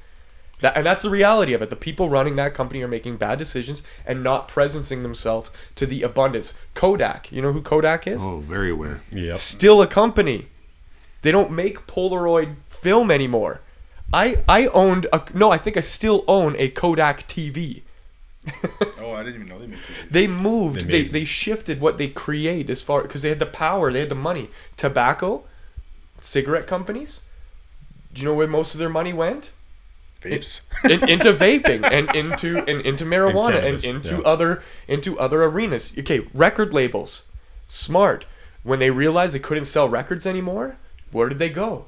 That, 0.60 0.76
and 0.76 0.86
that's 0.86 1.04
the 1.04 1.10
reality 1.10 1.54
of 1.54 1.62
it. 1.62 1.70
The 1.70 1.76
people 1.76 2.10
running 2.10 2.36
that 2.38 2.54
company 2.54 2.82
are 2.82 2.88
making 2.88 3.18
bad 3.18 3.38
decisions 3.38 3.84
and 4.06 4.24
not 4.24 4.48
presencing 4.48 5.04
themselves 5.04 5.52
to 5.76 5.86
the 5.86 6.02
abundance. 6.02 6.56
Kodak, 6.74 7.32
you 7.32 7.42
know 7.42 7.54
who 7.54 7.62
Kodak 7.62 8.08
is? 8.08 8.24
Oh, 8.24 8.40
very 8.40 8.72
aware. 8.72 9.02
Yeah. 9.12 9.34
Still 9.34 9.82
a 9.82 9.88
company. 9.88 10.48
They 11.22 11.32
don't 11.32 11.52
make 11.52 11.88
Polaroid 11.88 12.56
film 12.68 13.12
anymore. 13.12 13.62
I 14.14 14.44
I 14.48 14.68
owned 14.68 15.08
a 15.12 15.22
no, 15.34 15.52
I 15.52 15.58
think 15.58 15.78
I 15.78 15.82
still 15.82 16.24
own 16.28 16.56
a 16.58 16.70
Kodak 16.70 17.28
TV. 17.28 17.82
Oh, 19.00 19.12
I 19.14 19.24
didn't 19.24 19.36
even 19.44 19.48
know 19.48 19.60
they 19.60 19.68
made 19.68 19.80
TVs. 19.80 20.10
They 20.10 20.28
moved. 20.28 20.82
They 20.82 20.86
They, 20.86 21.04
made- 21.04 21.14
they 21.14 21.24
shifted 21.26 21.80
what 21.80 21.98
they 21.98 22.08
create 22.10 22.70
as 22.70 22.82
far 22.82 23.02
because 23.04 23.22
they 23.22 23.30
had 23.30 23.40
the 23.40 23.46
power, 23.46 23.92
they 23.92 24.00
had 24.02 24.10
the 24.10 24.16
money. 24.16 24.50
Tobacco, 24.76 25.44
cigarette 26.22 26.68
companies. 26.68 27.22
Do 28.14 28.22
you 28.22 28.28
know 28.28 28.34
where 28.34 28.48
most 28.48 28.74
of 28.74 28.80
their 28.80 28.90
money 28.90 29.14
went? 29.14 29.52
Vapes. 30.22 30.62
in, 30.84 31.08
into 31.08 31.32
vaping 31.46 31.84
and 31.90 32.14
into 32.16 32.58
and 32.68 32.82
into 32.82 33.06
marijuana 33.06 33.56
and 33.64 33.80
cannabis, 33.82 33.84
into 33.84 34.16
yeah. 34.16 34.22
other 34.22 34.64
into 34.88 35.18
other 35.20 35.44
arenas. 35.44 35.94
Okay, 35.98 36.28
record 36.34 36.74
labels, 36.74 37.24
smart. 37.68 38.26
When 38.64 38.80
they 38.80 38.90
realized 38.92 39.36
they 39.36 39.40
couldn't 39.40 39.66
sell 39.66 39.88
records 39.88 40.26
anymore, 40.26 40.78
where 41.12 41.30
did 41.30 41.38
they 41.40 41.50
go? 41.50 41.86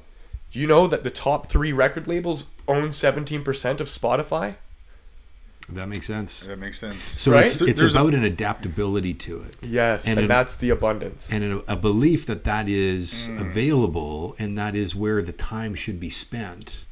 Do 0.50 0.58
you 0.58 0.66
know 0.66 0.86
that 0.86 1.04
the 1.04 1.10
top 1.10 1.46
three 1.48 1.72
record 1.72 2.06
labels 2.08 2.46
own 2.66 2.92
seventeen 2.92 3.44
percent 3.44 3.80
of 3.80 3.86
Spotify? 3.88 4.56
That 5.68 5.88
makes 5.88 6.06
sense. 6.06 6.40
that 6.46 6.58
makes 6.58 6.80
sense. 6.80 7.00
So 7.00 7.30
Right? 7.30 7.42
it's, 7.44 7.60
it's 7.60 7.78
there's 7.78 7.94
a- 7.94 8.00
about 8.00 8.14
an 8.14 8.24
adaptability 8.24 9.14
to 9.14 9.42
it. 9.42 9.54
Yes, 9.62 10.08
And 10.08 10.18
and, 10.18 10.24
it- 10.24 10.28
that's 10.28 10.56
the 10.56 10.70
abundance. 10.70 11.30
and 11.30 11.44
a, 11.44 11.72
a 11.72 11.76
belief 11.76 12.26
that 12.26 12.42
that 12.44 12.68
is 12.68 13.28
Mm. 13.30 13.40
available 13.40 14.34
and 14.40 14.58
that 14.58 14.74
is 14.74 14.96
where 14.96 15.22
the 15.22 15.32
time 15.32 15.76
should 15.76 16.00
be 16.00 16.10
spent 16.10 16.84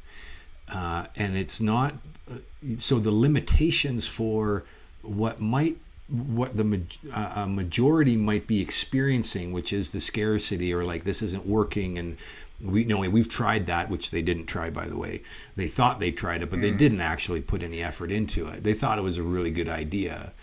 uh, 0.73 1.07
and 1.17 1.35
it's 1.35 1.59
not 1.59 1.95
uh, 2.31 2.35
so 2.77 2.99
the 2.99 3.11
limitations 3.11 4.07
for 4.07 4.63
what 5.01 5.41
might 5.41 5.75
what 6.07 6.55
the 6.55 6.81
uh, 7.13 7.33
a 7.43 7.47
majority 7.47 8.15
might 8.15 8.47
be 8.47 8.61
experiencing 8.61 9.51
which 9.51 9.73
is 9.73 9.91
the 9.91 9.99
scarcity 9.99 10.73
or 10.73 10.85
like 10.85 11.03
this 11.03 11.21
isn't 11.21 11.45
working 11.45 11.97
and 11.97 12.17
we 12.61 12.83
know 12.83 12.99
we've 12.99 13.29
tried 13.29 13.67
that 13.67 13.89
which 13.89 14.11
they 14.11 14.21
didn't 14.21 14.45
try 14.45 14.69
by 14.69 14.87
the 14.87 14.97
way. 14.97 15.21
They 15.55 15.67
thought 15.67 15.99
they 15.99 16.11
tried 16.11 16.41
it 16.41 16.49
but 16.49 16.61
they 16.61 16.71
didn't 16.71 17.01
actually 17.01 17.41
put 17.41 17.63
any 17.63 17.81
effort 17.81 18.11
into 18.11 18.47
it. 18.47 18.63
They 18.63 18.73
thought 18.73 18.97
it 18.97 19.03
was 19.03 19.17
a 19.17 19.23
really 19.23 19.51
good 19.51 19.69
idea. 19.69 20.33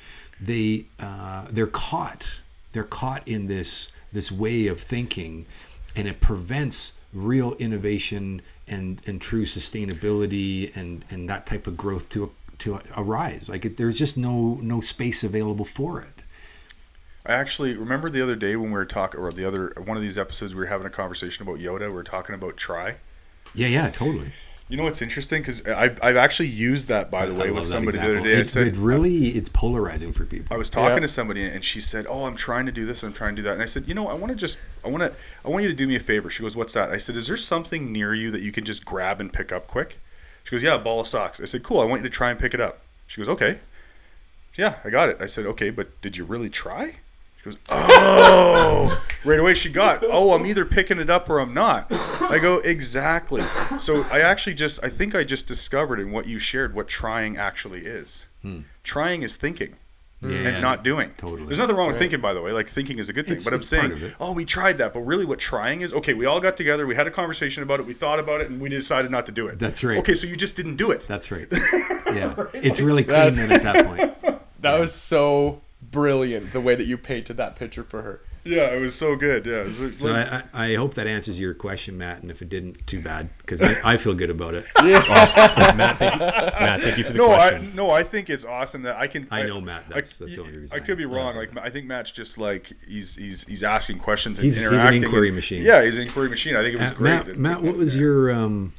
They 0.41 0.87
uh, 0.99 1.47
they're 1.51 1.67
caught. 1.67 2.41
They're 2.73 2.85
caught 2.85 3.27
in 3.27 3.47
this 3.47 3.93
this 4.13 4.31
way 4.33 4.69
of 4.69 4.81
thinking 4.81 5.47
and 5.95 6.07
it 6.09 6.21
prevents 6.21 6.95
real 7.13 7.55
innovation 7.55 8.43
and 8.69 9.01
and 9.07 9.21
true 9.21 9.45
sustainability 9.45 10.75
and 10.77 11.05
and 11.11 11.29
that 11.29 11.47
type 11.47 11.67
of 11.67 11.77
growth 11.77 12.09
to 12.11 12.31
to 12.59 12.81
arise. 12.97 13.49
Like 13.49 13.65
it, 13.65 13.77
there's 13.77 13.99
just 13.99 14.17
no 14.17 14.55
no 14.63 14.81
space 14.81 15.23
available 15.23 15.65
for 15.65 16.01
it 16.01 16.16
I 17.29 17.33
actually 17.33 17.75
remember 17.77 18.09
the 18.11 18.23
other 18.23 18.37
day 18.37 18.57
when 18.57 18.71
we 18.71 18.75
were 18.75 18.85
talking, 18.85 19.21
or 19.21 19.31
the 19.33 19.47
other 19.47 19.73
one 19.85 19.97
of 19.97 20.03
these 20.03 20.17
episodes, 20.19 20.55
we 20.55 20.61
were 20.61 20.67
having 20.67 20.87
a 20.87 20.91
conversation 20.91 21.43
about 21.47 21.59
Yoda. 21.59 21.83
We 21.89 21.89
were 21.89 22.05
talking 22.05 22.35
about 22.35 22.57
try. 22.57 22.97
yeah 23.55 23.67
yeah 23.69 23.91
totally 23.91 24.33
You 24.69 24.77
know 24.77 24.83
what's 24.85 25.01
interesting? 25.03 25.43
Because 25.43 25.65
I've, 25.67 25.99
I've 26.03 26.17
actually 26.17 26.49
used 26.49 26.89
that, 26.89 27.09
by 27.11 27.27
the 27.27 27.35
I 27.35 27.39
way, 27.39 27.51
with 27.51 27.65
that 27.65 27.69
somebody 27.69 27.99
the 27.99 28.05
other 28.05 28.19
example. 28.19 28.31
day. 28.33 28.37
I 28.37 28.41
It's, 28.41 28.51
said, 28.51 28.67
it 28.67 28.77
really 28.77 29.29
it's 29.29 29.49
polarizing 29.49 30.13
for 30.13 30.25
people 30.25 30.55
I 30.55 30.59
was 30.59 30.71
talking 30.71 30.97
Yeah. 30.97 31.01
to 31.03 31.09
somebody 31.09 31.45
and 31.47 31.65
she 31.65 31.81
said, 31.81 32.05
"Oh, 32.09 32.25
I'm 32.27 32.35
trying 32.37 32.67
to 32.67 32.73
do 32.73 32.85
this. 32.85 33.03
I'm 33.05 33.13
trying 33.13 33.37
to 33.37 33.43
do 33.43 33.47
that." 33.49 33.55
And 33.55 33.63
I 33.63 33.67
said, 33.67 33.87
"You 33.87 33.95
know, 33.95 34.09
I 34.09 34.15
want 34.15 34.31
to 34.33 34.37
just, 34.37 34.59
I 34.85 34.89
want 34.89 35.03
to, 35.05 35.13
I 35.45 35.49
want 35.51 35.63
you 35.63 35.69
to 35.69 35.75
do 35.77 35.87
me 35.87 35.95
a 35.97 36.01
favor." 36.01 36.31
She 36.31 36.43
goes, 36.43 36.57
"What's 36.57 36.75
that?" 36.75 36.91
I 36.91 36.97
said, 36.97 37.15
"Is 37.17 37.29
there 37.29 37.37
something 37.37 37.93
near 37.93 38.13
you 38.15 38.31
that 38.33 38.43
you 38.43 38.51
can 38.53 38.65
just 38.65 38.85
grab 38.85 39.21
and 39.21 39.33
pick 39.33 39.53
up 39.53 39.69
quick?" 39.69 39.99
She 40.45 40.51
goes, 40.51 40.63
"Yeah, 40.65 40.75
a 40.75 40.79
ball 40.79 41.01
of 41.01 41.07
socks." 41.07 41.41
I 41.41 41.45
said, 41.45 41.63
"Cool. 41.63 41.81
I 41.81 41.85
want 41.85 42.03
you 42.03 42.09
to 42.09 42.15
try 42.15 42.31
and 42.31 42.39
pick 42.39 42.53
it 42.55 42.61
up." 42.61 42.81
She 43.07 43.21
goes, 43.21 43.29
"Okay." 43.29 43.61
Yeah, 44.57 44.77
I 44.85 44.91
got 44.91 45.09
it. 45.11 45.19
I 45.21 45.27
said, 45.27 45.47
"Okay, 45.47 45.71
but 45.71 46.01
did 46.03 46.17
you 46.17 46.25
really 46.25 46.51
try?" 46.51 46.97
She 47.47 47.53
goes, 47.53 47.59
"Oh!" 47.69 49.03
right 49.25 49.39
away, 49.39 49.55
she 49.55 49.71
got, 49.71 50.03
"Oh, 50.05 50.33
I'm 50.33 50.45
either 50.47 50.65
picking 50.65 50.99
it 50.99 51.09
up 51.09 51.31
or 51.31 51.39
I'm 51.39 51.55
not." 51.55 51.87
I 51.91 52.39
go, 52.41 52.59
"Exactly." 52.59 53.43
So 53.79 54.03
I 54.11 54.21
actually 54.21 54.55
just, 54.55 54.83
I 54.85 54.89
think 54.89 55.15
I 55.15 55.23
just 55.25 55.47
discovered 55.47 56.01
in 56.01 56.11
what 56.11 56.27
you 56.27 56.39
shared 56.39 56.75
what 56.75 56.89
trying 56.89 57.37
actually 57.37 57.87
is. 57.87 58.27
Hmm. 58.43 58.61
Trying 58.83 59.23
is 59.23 59.37
thinking 59.37 59.77
yeah 60.23 60.49
and 60.49 60.63
not 60.63 60.83
doing. 60.83 61.13
totally. 61.19 61.45
There's 61.45 61.59
nothing 61.59 61.77
wrong 61.77 61.89
with 61.89 61.99
thinking, 61.99 62.21
by 62.21 62.33
the 62.35 62.41
way. 62.43 62.51
Like 62.51 62.69
thinking 62.69 62.99
is 62.99 63.09
a 63.09 63.13
good 63.13 63.27
thing. 63.27 63.35
It's- 63.35 63.45
but 63.45 63.53
I'm 63.53 63.61
saying, 63.61 64.13
oh, 64.19 64.33
we 64.33 64.45
tried 64.45 64.79
that, 64.79 64.93
but 64.95 65.01
really, 65.01 65.25
what 65.27 65.39
trying 65.39 65.83
is? 65.83 65.93
Okay, 65.93 66.15
we 66.15 66.25
all 66.27 66.41
got 66.41 66.57
together, 66.57 66.87
we 66.87 66.97
had 66.97 67.07
a 67.07 67.11
conversation 67.11 67.63
about 67.63 67.79
it, 67.81 67.87
we 67.87 67.93
thought 67.93 68.19
about 68.19 68.41
it, 68.41 68.51
and 68.51 68.61
we 68.61 68.69
decided 68.69 69.11
not 69.11 69.27
to 69.27 69.33
do 69.33 69.47
it. 69.47 69.59
That's 69.59 69.85
right. 69.85 69.99
Okay, 69.99 70.15
so 70.15 70.27
you 70.27 70.37
just 70.37 70.57
didn't 70.57 70.77
do 70.77 70.91
it. 70.91 71.03
that's 71.07 71.31
right 71.31 71.47
yeah 72.13 72.35
it's 72.55 72.81
really 72.81 73.05
clean 73.05 73.35
That's- 73.35 73.65
at 73.67 73.73
that 73.73 73.87
point 73.87 74.41
That 74.61 74.81
was 74.81 74.95
so 74.95 75.61
brilliant 75.91 76.53
the 76.53 76.61
way 76.61 76.75
that 76.75 76.85
you 76.87 76.97
painted 76.99 77.37
that 77.37 77.57
picture 77.57 77.83
for 77.85 78.03
her. 78.03 78.21
yeah, 78.45 78.73
it 78.73 78.81
was 78.81 78.95
so 78.95 79.17
good. 79.17 79.45
Yeah. 79.45 79.63
Like- 79.85 79.99
so 79.99 80.13
I, 80.13 80.43
I, 80.55 80.73
I 80.73 80.75
hope 80.77 80.95
that 80.95 81.07
answers 81.09 81.39
your 81.39 81.53
question 81.53 81.99
matt 81.99 82.23
and 82.23 82.31
if 82.31 82.43
it 82.43 82.49
didn't 82.49 82.87
too 82.87 83.01
bad 83.03 83.29
because 83.39 83.61
I, 83.61 83.75
I 83.95 83.97
feel 83.97 84.15
good 84.15 84.31
about 84.31 84.55
it 84.55 84.65
Awesome. 84.77 85.77
Matt, 85.77 85.99
thank 85.99 86.13
you. 86.15 86.19
Matt, 86.21 86.81
thank 86.81 86.99
you 86.99 87.05
for 87.05 87.13
the 87.13 87.19
no, 87.19 87.33
I 87.33 87.51
question. 87.51 87.75
no, 87.75 87.91
I 87.91 88.03
think 88.05 88.31
it's 88.31 88.45
awesome 88.45 88.83
that 88.83 88.97
I 88.97 89.09
can. 89.09 89.27
I 89.31 89.43
know, 89.43 89.61
Matt, 89.61 89.89
that's- 89.89 90.17
that's 90.19 90.37
the 90.37 90.43
only 90.43 90.59
reason 90.59 90.81
I 90.81 90.85
could 90.85 90.97
be 90.99 91.05
I- 91.05 91.09
I 91.09 91.11
wrong. 91.13 91.37
Like 91.37 91.53
that. 91.55 91.65
I 91.65 91.71
think 91.71 91.87
Matt's 91.87 92.13
just 92.13 92.39
like 92.39 92.73
he's 92.87 93.17
he's 93.17 93.45
he's 93.47 93.63
asking 93.65 93.99
questions 93.99 94.39
and 94.39 94.45
He's- 94.45 94.59
he's 94.71 94.85
an 94.85 94.95
inquiry 94.95 95.29
and- 95.29 95.37
machine. 95.37 95.63
Yeah, 95.65 95.83
he's 95.85 95.97
an 95.97 96.05
inquiry 96.05 96.29
machine. 96.29 96.55
I 96.57 96.63
think 96.63 96.75
it 96.77 96.81
was 96.81 96.91
Uh, 96.93 96.95
great. 96.95 97.27
Matt, 97.27 97.37
Matt, 97.37 97.63
what 97.63 97.77
was 97.77 97.97
your? 97.97 98.31
Um, 98.31 98.73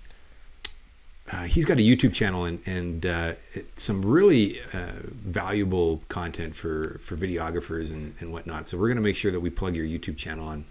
uh, 1.31 1.43
he's 1.43 1.65
got 1.65 1.77
a 1.77 1.81
YouTube 1.81 2.13
channel 2.13 2.45
and 2.45 2.59
and 2.65 3.05
uh, 3.05 3.33
some 3.75 4.01
really 4.05 4.61
uh, 4.73 4.91
valuable 5.03 6.01
content 6.09 6.55
for 6.55 6.99
for 7.01 7.17
videographers 7.17 7.91
and, 7.91 8.13
and 8.19 8.31
whatnot. 8.31 8.67
So 8.67 8.77
we're 8.77 8.87
going 8.87 8.97
to 8.97 9.03
make 9.03 9.15
sure 9.15 9.31
that 9.31 9.39
we 9.39 9.49
plug 9.49 9.75
your 9.75 9.85
YouTube 9.85 10.17
channel 10.17 10.47
on 10.47 10.65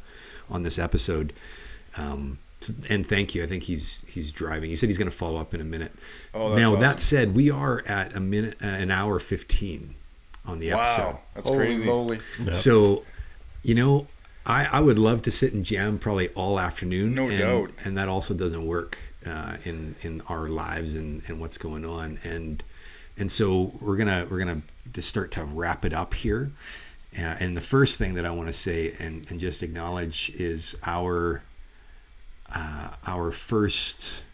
on 0.48 0.62
this 0.62 0.78
episode. 0.78 1.32
Um, 1.96 2.38
and 2.88 3.06
thank 3.06 3.34
you. 3.34 3.42
I 3.42 3.46
think 3.46 3.62
he's 3.62 4.04
he's 4.08 4.30
driving. 4.30 4.70
He 4.70 4.76
said 4.76 4.88
he's 4.88 4.98
going 4.98 5.10
to 5.10 5.16
follow 5.16 5.38
up 5.40 5.52
in 5.54 5.60
a 5.60 5.64
minute. 5.64 5.92
Oh, 6.32 6.50
that's 6.50 6.60
now 6.60 6.70
awesome. 6.70 6.80
that 6.80 7.00
said, 7.00 7.34
we 7.34 7.50
are 7.50 7.82
at 7.86 8.16
a 8.16 8.20
minute, 8.20 8.56
uh, 8.62 8.66
an 8.66 8.90
hour 8.90 9.18
fifteen 9.18 9.94
on 10.46 10.58
the 10.58 10.72
episode. 10.72 11.02
Wow, 11.02 11.20
that's 11.34 11.48
Holy 11.48 11.66
crazy. 11.66 11.86
moly. 11.86 12.20
So, 12.50 13.04
you 13.62 13.74
know, 13.74 14.06
I, 14.46 14.64
I 14.66 14.80
would 14.80 14.96
love 14.96 15.22
to 15.22 15.30
sit 15.30 15.52
and 15.52 15.64
jam 15.64 15.98
probably 15.98 16.28
all 16.30 16.58
afternoon. 16.58 17.14
No 17.14 17.28
and, 17.28 17.38
doubt. 17.38 17.70
And 17.84 17.98
that 17.98 18.08
also 18.08 18.32
doesn't 18.32 18.64
work 18.64 18.96
uh, 19.26 19.56
in 19.64 19.94
in 20.02 20.20
our 20.28 20.48
lives 20.48 20.94
and, 20.94 21.22
and 21.28 21.40
what's 21.40 21.58
going 21.58 21.84
on. 21.84 22.18
And 22.24 22.62
and 23.18 23.30
so 23.30 23.72
we're 23.80 23.96
gonna 23.96 24.26
we're 24.30 24.38
gonna 24.38 24.62
just 24.92 25.08
start 25.08 25.30
to 25.32 25.44
wrap 25.44 25.84
it 25.84 25.92
up 25.92 26.14
here. 26.14 26.50
Uh, 27.18 27.36
and 27.40 27.56
the 27.56 27.62
first 27.62 27.98
thing 27.98 28.14
that 28.14 28.26
I 28.26 28.30
want 28.30 28.48
to 28.48 28.52
say 28.52 28.92
and, 29.00 29.28
and 29.30 29.40
just 29.40 29.62
acknowledge 29.62 30.30
is 30.34 30.76
our 30.84 31.42
uh, 32.54 32.88
our 33.06 33.32
first. 33.32 34.24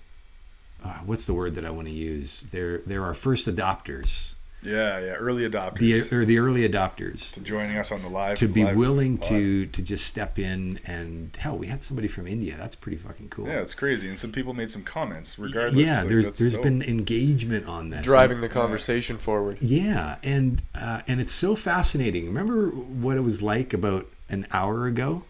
Uh, 0.85 0.99
what's 1.07 1.27
the 1.27 1.35
word 1.35 1.55
that 1.55 1.65
I 1.65 1.71
want 1.71 1.87
to 1.87 1.95
use? 1.95 2.41
They're 2.51 2.79
they're 2.79 3.05
our 3.05 3.15
first 3.15 3.47
adopters, 3.49 4.35
Yeah, 4.63 5.01
yeah, 5.01 5.13
early 5.15 5.49
adopters. 5.49 6.09
the 6.11 6.17
or 6.17 6.25
the 6.25 6.39
early 6.39 6.69
adopters 6.69 7.41
joining 7.43 7.77
us 7.79 7.91
on 7.91 8.01
the 8.03 8.09
live 8.09 8.37
to 8.39 8.47
be 8.49 8.65
live 8.65 8.77
willing 8.77 9.19
pod. 9.19 9.29
to 9.31 9.67
to 9.67 9.83
just 9.83 10.07
step 10.07 10.39
in 10.39 10.79
and 10.87 11.37
hell 11.37 11.59
we 11.59 11.67
had 11.67 11.83
somebody 11.83 12.07
from 12.07 12.29
india 12.29 12.55
that's 12.57 12.77
pretty 12.77 12.97
fucking 12.97 13.29
cool 13.29 13.47
yeah 13.49 13.61
it's 13.61 13.75
crazy 13.75 14.09
and 14.09 14.17
some 14.19 14.31
people 14.31 14.55
made 14.55 14.71
some 14.71 14.83
comments 14.85 15.37
regardless 15.39 15.85
yeah 15.85 16.01
like, 16.01 16.09
there's 16.09 16.27
that's 16.27 16.39
there's 16.39 16.55
dope. 16.55 16.63
been 16.63 16.83
engagement 16.83 17.67
on 17.67 17.91
that. 17.91 18.05
Driving 18.05 18.41
the 18.41 18.49
conversation 18.49 19.19
forward. 19.19 19.59
yeah 19.61 20.19
and 20.23 20.63
uh, 20.77 21.01
and 21.09 21.21
it's 21.21 21.33
so 21.33 21.57
fascinating 21.57 22.27
remember 22.27 22.69
what 22.69 23.17
it 23.17 23.21
was 23.21 23.43
like 23.43 23.73
about 23.75 24.07
an 24.29 24.47
hour 24.53 24.87
ago 24.87 25.25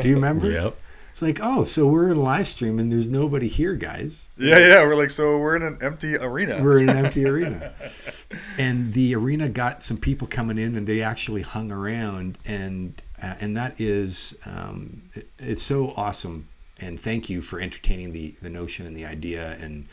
do 0.00 0.08
you 0.08 0.14
remember 0.14 0.50
Yep. 0.50 0.76
It's 1.16 1.22
like, 1.22 1.38
oh, 1.40 1.64
so 1.64 1.86
we're 1.86 2.10
in 2.10 2.18
a 2.18 2.20
live 2.20 2.46
stream 2.46 2.78
and 2.78 2.92
there's 2.92 3.08
nobody 3.08 3.48
here, 3.48 3.72
guys. 3.72 4.28
Yeah, 4.36 4.58
yeah. 4.58 4.82
We're 4.82 4.96
like, 4.96 5.10
so 5.10 5.38
we're 5.38 5.56
in 5.56 5.62
an 5.62 5.78
empty 5.80 6.14
arena. 6.14 6.62
We're 6.62 6.80
in 6.80 6.90
an 6.90 6.96
empty 6.98 7.24
arena. 7.26 7.72
And 8.58 8.92
the 8.92 9.14
arena 9.14 9.48
got 9.48 9.82
some 9.82 9.96
people 9.96 10.26
coming 10.28 10.58
in 10.58 10.76
and 10.76 10.86
they 10.86 11.00
actually 11.00 11.40
hung 11.40 11.72
around. 11.72 12.36
And 12.44 13.00
uh, 13.22 13.34
and 13.40 13.56
that 13.56 13.80
is, 13.80 14.38
um, 14.44 15.04
it, 15.14 15.30
it's 15.38 15.62
so 15.62 15.94
awesome. 15.96 16.48
And 16.80 17.00
thank 17.00 17.30
you 17.30 17.40
for 17.40 17.60
entertaining 17.60 18.12
the, 18.12 18.34
the 18.42 18.50
notion 18.50 18.84
and 18.84 18.94
the 18.94 19.06
idea 19.06 19.56
and, 19.58 19.86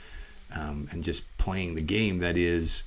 um, 0.53 0.89
and 0.91 1.05
just 1.05 1.37
playing 1.37 1.75
the 1.75 1.81
game 1.81 2.19
that 2.19 2.35
is 2.35 2.83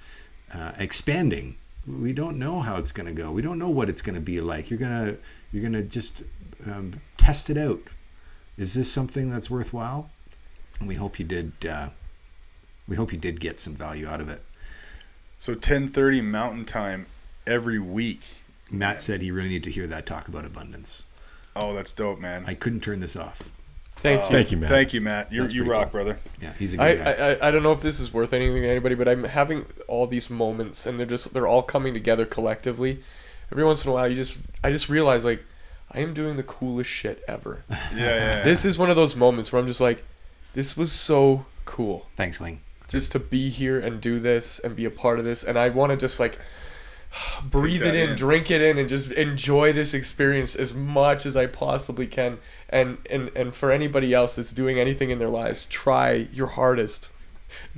uh, 0.53 0.73
expanding. 0.79 1.57
We 1.87 2.13
don't 2.13 2.39
know 2.39 2.61
how 2.61 2.77
it's 2.77 2.93
going 2.93 3.07
to 3.07 3.15
go. 3.15 3.31
We 3.31 3.41
don't 3.41 3.59
know 3.59 3.71
what 3.71 3.89
it's 3.89 4.03
going 4.03 4.17
to 4.17 4.21
be 4.21 4.43
like. 4.43 4.69
You're 4.69 4.79
going 4.79 5.07
to, 5.07 5.19
you're 5.53 5.63
going 5.63 5.73
to 5.73 5.85
just 5.85 6.23
um, 6.67 6.93
test 7.17 7.49
it 7.49 7.57
out. 7.57 7.81
Is 8.57 8.75
this 8.75 8.91
something 8.91 9.31
that's 9.31 9.51
worthwhile? 9.51 10.11
And 10.81 10.89
we 10.89 10.95
hope 10.95 11.19
you 11.19 11.25
did. 11.25 11.53
Uh, 11.69 11.91
we 12.89 12.97
hope 12.97 13.13
you 13.13 13.19
did 13.19 13.41
get 13.41 13.59
some 13.59 13.75
value 13.75 14.07
out 14.07 14.21
of 14.21 14.29
it. 14.29 14.43
So 15.39 15.55
10:30 15.55 16.23
Mountain 16.23 16.65
Time 16.65 17.07
every 17.47 17.79
week. 17.79 18.21
Matt 18.71 19.01
said 19.03 19.23
he 19.23 19.31
really 19.31 19.49
needed 19.49 19.65
to 19.65 19.71
hear 19.71 19.87
that 19.87 20.07
talk 20.07 20.29
about 20.29 20.45
abundance. 20.45 21.05
Oh, 21.55 21.75
that's 21.75 21.93
dope, 21.93 22.19
man. 22.19 22.45
I 22.47 22.55
couldn't 22.55 22.81
turn 22.81 23.01
this 23.01 23.15
off. 23.17 23.51
Thank 23.97 24.23
you. 24.25 24.29
Thank 24.29 24.51
you, 24.51 24.57
man. 24.59 24.69
Thank 24.69 24.93
you, 24.93 25.01
Matt. 25.01 25.33
You're, 25.33 25.47
you 25.49 25.65
rock, 25.65 25.85
cool. 25.85 25.93
brother. 25.93 26.19
Yeah, 26.43 26.53
he's 26.59 26.75
a 26.75 26.77
good 26.77 26.83
I, 26.83 26.95
guy. 26.97 27.05
I, 27.13 27.31
I- 27.33 27.49
I 27.49 27.51
don't 27.51 27.63
know 27.63 27.73
if 27.73 27.81
this 27.81 27.99
is 28.01 28.13
worth 28.13 28.33
anything 28.33 28.61
to 28.63 28.69
anybody, 28.69 28.95
but 28.95 29.09
I'm 29.09 29.25
having 29.25 29.67
all 29.89 30.07
these 30.07 30.29
moments, 30.29 30.85
and 30.85 30.99
they're 30.99 31.07
just 31.07 31.33
they're 31.33 31.47
all 31.47 31.63
coming 31.63 31.95
together 31.95 32.27
collectively. 32.27 33.03
Every 33.51 33.65
once 33.65 33.85
in 33.85 33.91
a 33.91 33.95
while, 33.95 34.09
you 34.09 34.15
just 34.17 34.39
I 34.65 34.71
just 34.71 34.89
realize 34.89 35.25
like 35.25 35.45
I 35.93 36.01
am 36.01 36.15
doing 36.15 36.37
the 36.37 36.43
coolest 36.43 36.91
shit 36.91 37.23
ever. 37.29 37.65
Yeah, 37.71 38.15
yeah. 38.17 38.43
This 38.43 38.65
is 38.65 38.79
one 38.79 38.91
of 38.91 38.97
those 38.97 39.17
moments 39.17 39.53
where 39.53 39.61
I'm 39.61 39.67
just 39.67 39.81
like, 39.81 40.05
this 40.55 40.77
was 40.77 40.93
so 40.93 41.47
cool 41.65 42.07
Thanks, 42.17 42.41
Ling. 42.41 42.61
just 42.89 43.13
to 43.13 43.19
be 43.19 43.49
here 43.51 43.79
and 43.79 44.01
do 44.01 44.21
this 44.21 44.59
and 44.59 44.75
be 44.77 44.85
a 44.85 44.91
part 44.91 45.19
of 45.19 45.25
this, 45.25 45.43
and 45.45 45.59
I 45.59 45.69
want 45.69 45.91
to 45.91 45.97
just 45.97 46.19
like 46.21 46.39
breathe 47.45 47.83
it 47.83 47.95
in, 47.95 48.11
in. 48.11 48.17
drink 48.17 48.51
it 48.51 48.61
in, 48.61 48.79
and 48.79 48.89
just 48.89 49.11
enjoy 49.13 49.73
this 49.73 49.95
experience 49.95 50.55
as 50.55 50.75
much 50.75 51.25
as 51.27 51.37
I 51.37 51.47
possibly 51.47 52.07
can. 52.07 52.39
And 52.69 52.99
and 53.11 53.31
and 53.37 53.55
for 53.55 53.71
anybody 53.71 54.13
else 54.13 54.37
that's 54.37 54.53
doing 54.53 54.79
anything 54.79 55.11
in 55.11 55.19
their 55.19 55.29
lives, 55.29 55.67
try 55.67 56.29
your 56.33 56.49
hardest. 56.49 57.09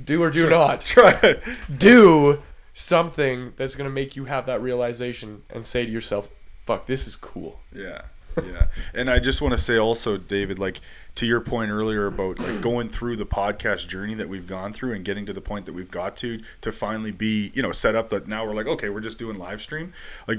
Do 0.03 0.21
or 0.23 0.29
do 0.29 0.49
not 0.49 0.81
Try 0.81 1.37
do 1.77 2.41
something 2.73 3.53
that's 3.55 3.75
gonna 3.75 3.89
make 3.89 4.15
you 4.15 4.25
have 4.25 4.45
that 4.47 4.61
realization 4.61 5.43
and 5.49 5.65
say 5.65 5.85
to 5.85 5.91
yourself, 5.91 6.27
"Fuck, 6.69 6.85
this 6.85 7.07
is 7.07 7.15
cool." 7.15 7.59
Yeah. 7.73 8.03
Yeah. 8.37 8.67
And 8.93 9.09
I 9.09 9.19
just 9.19 9.41
want 9.41 9.53
to 9.53 9.57
say 9.57 9.77
also, 9.77 10.15
David, 10.15 10.59
like 10.59 10.79
to 11.15 11.25
your 11.25 11.41
point 11.41 11.71
earlier 11.71 12.05
about 12.05 12.39
like 12.39 12.61
going 12.61 12.87
through 12.87 13.15
the 13.17 13.25
podcast 13.25 13.87
journey 13.89 14.13
that 14.13 14.29
we've 14.29 14.47
gone 14.47 14.71
through 14.71 14.93
and 14.93 15.03
getting 15.03 15.25
to 15.25 15.33
the 15.33 15.41
point 15.41 15.65
that 15.65 15.73
we've 15.73 15.91
got 15.91 16.15
to 16.17 16.39
to 16.61 16.71
finally 16.71 17.11
be, 17.11 17.51
you 17.55 17.61
know, 17.61 17.71
set 17.73 17.95
up 17.95 18.09
that 18.09 18.27
now 18.27 18.45
we're 18.45 18.53
like, 18.53 18.67
okay, 18.67 18.87
we're 18.87 19.01
just 19.01 19.17
doing 19.19 19.37
live 19.37 19.61
stream. 19.61 19.93
Like 20.27 20.37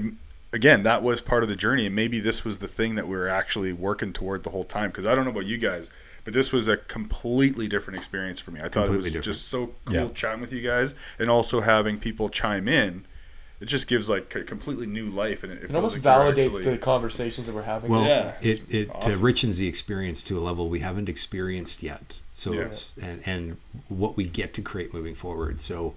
again, 0.53 0.83
that 0.83 1.03
was 1.03 1.21
part 1.21 1.43
of 1.43 1.49
the 1.49 1.55
journey 1.55 1.85
and 1.85 1.95
maybe 1.95 2.19
this 2.19 2.43
was 2.45 2.57
the 2.57 2.67
thing 2.67 2.95
that 2.95 3.07
we 3.07 3.15
were 3.15 3.29
actually 3.29 3.73
working 3.73 4.13
toward 4.13 4.43
the 4.43 4.49
whole 4.51 4.63
time 4.63 4.89
because 4.89 5.05
I 5.05 5.13
don't 5.13 5.25
know 5.25 5.31
about 5.31 5.45
you 5.45 5.57
guys, 5.57 5.91
but 6.23 6.33
this 6.33 6.51
was 6.51 6.67
a 6.67 6.77
completely 6.77 7.67
different 7.67 7.97
experience 7.97 8.39
for 8.39 8.49
me. 8.51 8.61
I 8.61 8.69
thought 8.69 8.87
it 8.87 8.91
was 8.97 9.07
different. 9.07 9.25
just 9.25 9.47
so 9.49 9.73
cool 9.85 9.93
Yeah. 9.95 10.07
chatting 10.15 10.41
with 10.41 10.53
you 10.53 10.61
guys 10.61 10.95
and 11.19 11.29
also 11.29 11.61
having 11.61 11.99
people 11.99 12.29
chime 12.29 12.67
in. 12.67 13.05
It 13.61 13.65
just 13.67 13.87
gives 13.87 14.09
like 14.09 14.33
a 14.35 14.43
completely 14.43 14.87
new 14.87 15.09
life 15.11 15.43
and 15.43 15.51
it, 15.53 15.57
It 15.63 15.67
feels 15.67 15.75
almost 15.75 15.95
like 15.95 16.03
validates 16.03 16.45
actually- 16.47 16.63
the 16.71 16.77
conversations 16.79 17.45
that 17.47 17.53
we're 17.55 17.61
having. 17.61 17.91
Well, 17.91 18.03
Yeah, 18.05 18.35
it's 18.41 18.57
it 18.59 18.73
it 18.73 18.89
awesome. 18.91 19.11
uh, 19.11 19.15
richens 19.23 19.57
the 19.57 19.67
experience 19.67 20.23
to 20.23 20.37
a 20.37 20.41
level 20.41 20.67
we 20.67 20.79
haven't 20.79 21.07
experienced 21.09 21.83
yet. 21.83 22.19
So 22.33 22.53
Yeah. 22.53 22.61
it's, 22.61 22.95
and 22.97 23.21
and 23.27 23.57
what 23.87 24.17
we 24.17 24.23
get 24.25 24.53
to 24.55 24.61
create 24.61 24.93
moving 24.93 25.15
forward. 25.15 25.61
So. 25.61 25.93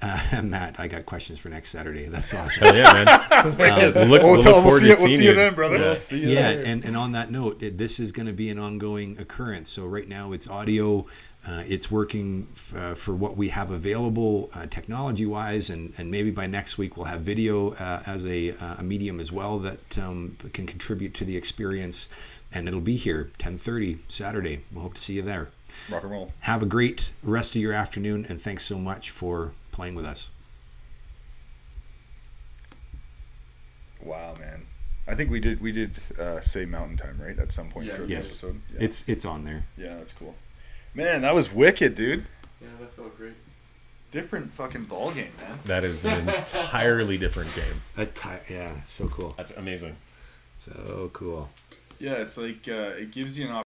Uh, 0.00 0.40
Matt, 0.44 0.78
I 0.78 0.86
got 0.86 1.06
questions 1.06 1.40
for 1.40 1.48
next 1.48 1.70
Saturday. 1.70 2.06
That's 2.06 2.32
awesome. 2.40 2.62
Hell 2.62 2.76
yeah, 2.76 2.92
man. 2.92 3.08
Uh, 3.32 4.04
look, 4.04 4.22
Oh, 4.22 4.26
we'll 4.28 4.36
look 4.36 4.44
we'll 4.44 4.62
forward 4.62 4.70
see 4.78 4.80
to 4.82 4.86
you- 4.86 4.96
we'll 5.00 5.08
see 5.08 5.24
you 5.24 5.34
then, 5.34 5.54
brother. 5.54 5.76
Yeah. 5.78 5.82
We'll 5.86 5.96
see 5.96 6.20
you 6.20 6.28
yeah 6.28 6.50
and, 6.50 6.84
and 6.84 6.96
on 6.96 7.10
that 7.12 7.32
note 7.32 7.60
it, 7.64 7.76
this 7.76 7.98
is 7.98 8.12
going 8.12 8.26
to 8.26 8.32
be 8.32 8.50
an 8.50 8.60
ongoing 8.60 9.18
occurrence 9.18 9.68
so 9.70 9.84
right 9.86 10.08
now 10.08 10.30
it's 10.30 10.46
audio 10.46 11.04
uh, 11.48 11.62
it's 11.66 11.90
working 11.90 12.46
f- 12.54 12.74
uh, 12.76 12.94
for 12.94 13.14
what 13.14 13.36
we 13.36 13.48
have 13.48 13.70
available 13.72 14.48
uh, 14.54 14.66
technology 14.66 15.26
wise 15.26 15.70
and, 15.70 15.92
and 15.98 16.10
maybe 16.10 16.30
by 16.30 16.46
next 16.46 16.78
week 16.78 16.96
we'll 16.96 17.06
have 17.06 17.22
video 17.22 17.72
uh, 17.74 18.02
as 18.06 18.24
a, 18.26 18.52
uh, 18.52 18.76
a 18.78 18.82
medium 18.82 19.18
as 19.20 19.32
well 19.32 19.58
that 19.58 19.98
um, 19.98 20.36
can 20.52 20.66
contribute 20.66 21.14
to 21.14 21.24
the 21.24 21.36
experience 21.36 22.08
and 22.54 22.68
it'll 22.68 22.80
be 22.80 22.96
here 22.96 23.30
10.30 23.38 23.98
saturday 24.08 24.60
we'll 24.72 24.82
hope 24.82 24.94
to 24.94 25.00
see 25.00 25.14
you 25.14 25.22
there 25.22 25.48
rock 25.90 26.02
and 26.02 26.12
roll. 26.12 26.32
have 26.40 26.62
a 26.62 26.66
great 26.66 27.10
rest 27.22 27.56
of 27.56 27.60
your 27.62 27.72
afternoon 27.72 28.24
and 28.28 28.40
thanks 28.40 28.64
so 28.64 28.78
much 28.78 29.10
for 29.10 29.50
playing 29.72 29.94
with 29.94 30.04
us 30.06 30.30
Wow, 34.04 34.34
man. 34.38 34.66
I 35.06 35.14
think 35.14 35.30
we 35.30 35.40
did 35.40 35.60
we 35.60 35.72
did 35.72 35.92
uh, 36.18 36.40
say 36.40 36.64
mountain 36.64 36.96
time 36.96 37.20
right 37.20 37.38
at 37.38 37.52
some 37.52 37.68
point 37.68 37.86
Yeah, 37.86 37.96
through 37.96 38.06
yes. 38.06 38.28
the 38.40 38.48
episode. 38.48 38.62
Yeah. 38.74 38.84
it's 38.84 39.08
it's 39.08 39.24
on 39.24 39.44
there 39.44 39.64
yeah, 39.76 39.96
that's 39.96 40.12
cool. 40.12 40.34
Man, 40.94 41.22
that 41.22 41.34
was 41.34 41.52
wicked, 41.52 41.94
dude. 41.94 42.26
Yeah, 42.60 42.68
that 42.80 42.94
felt 42.94 43.16
great. 43.16 43.34
Different 44.10 44.52
fucking 44.52 44.84
ball 44.84 45.10
game, 45.12 45.32
man. 45.40 45.58
That 45.64 45.84
is 45.84 46.04
an 46.04 46.28
entirely 46.28 47.16
different 47.16 47.54
game. 47.54 47.80
that 47.96 48.14
ti- 48.14 48.52
yeah 48.54 48.82
so 48.84 49.08
cool 49.08 49.32
That's 49.36 49.52
amazing. 49.52 49.96
so 50.58 51.10
cool 51.14 51.48
Yeah, 51.98 52.14
it's 52.16 52.36
like 52.36 52.68
uh, 52.68 52.92
it 53.00 53.10
gives 53.10 53.38
you 53.38 53.46
an 53.46 53.52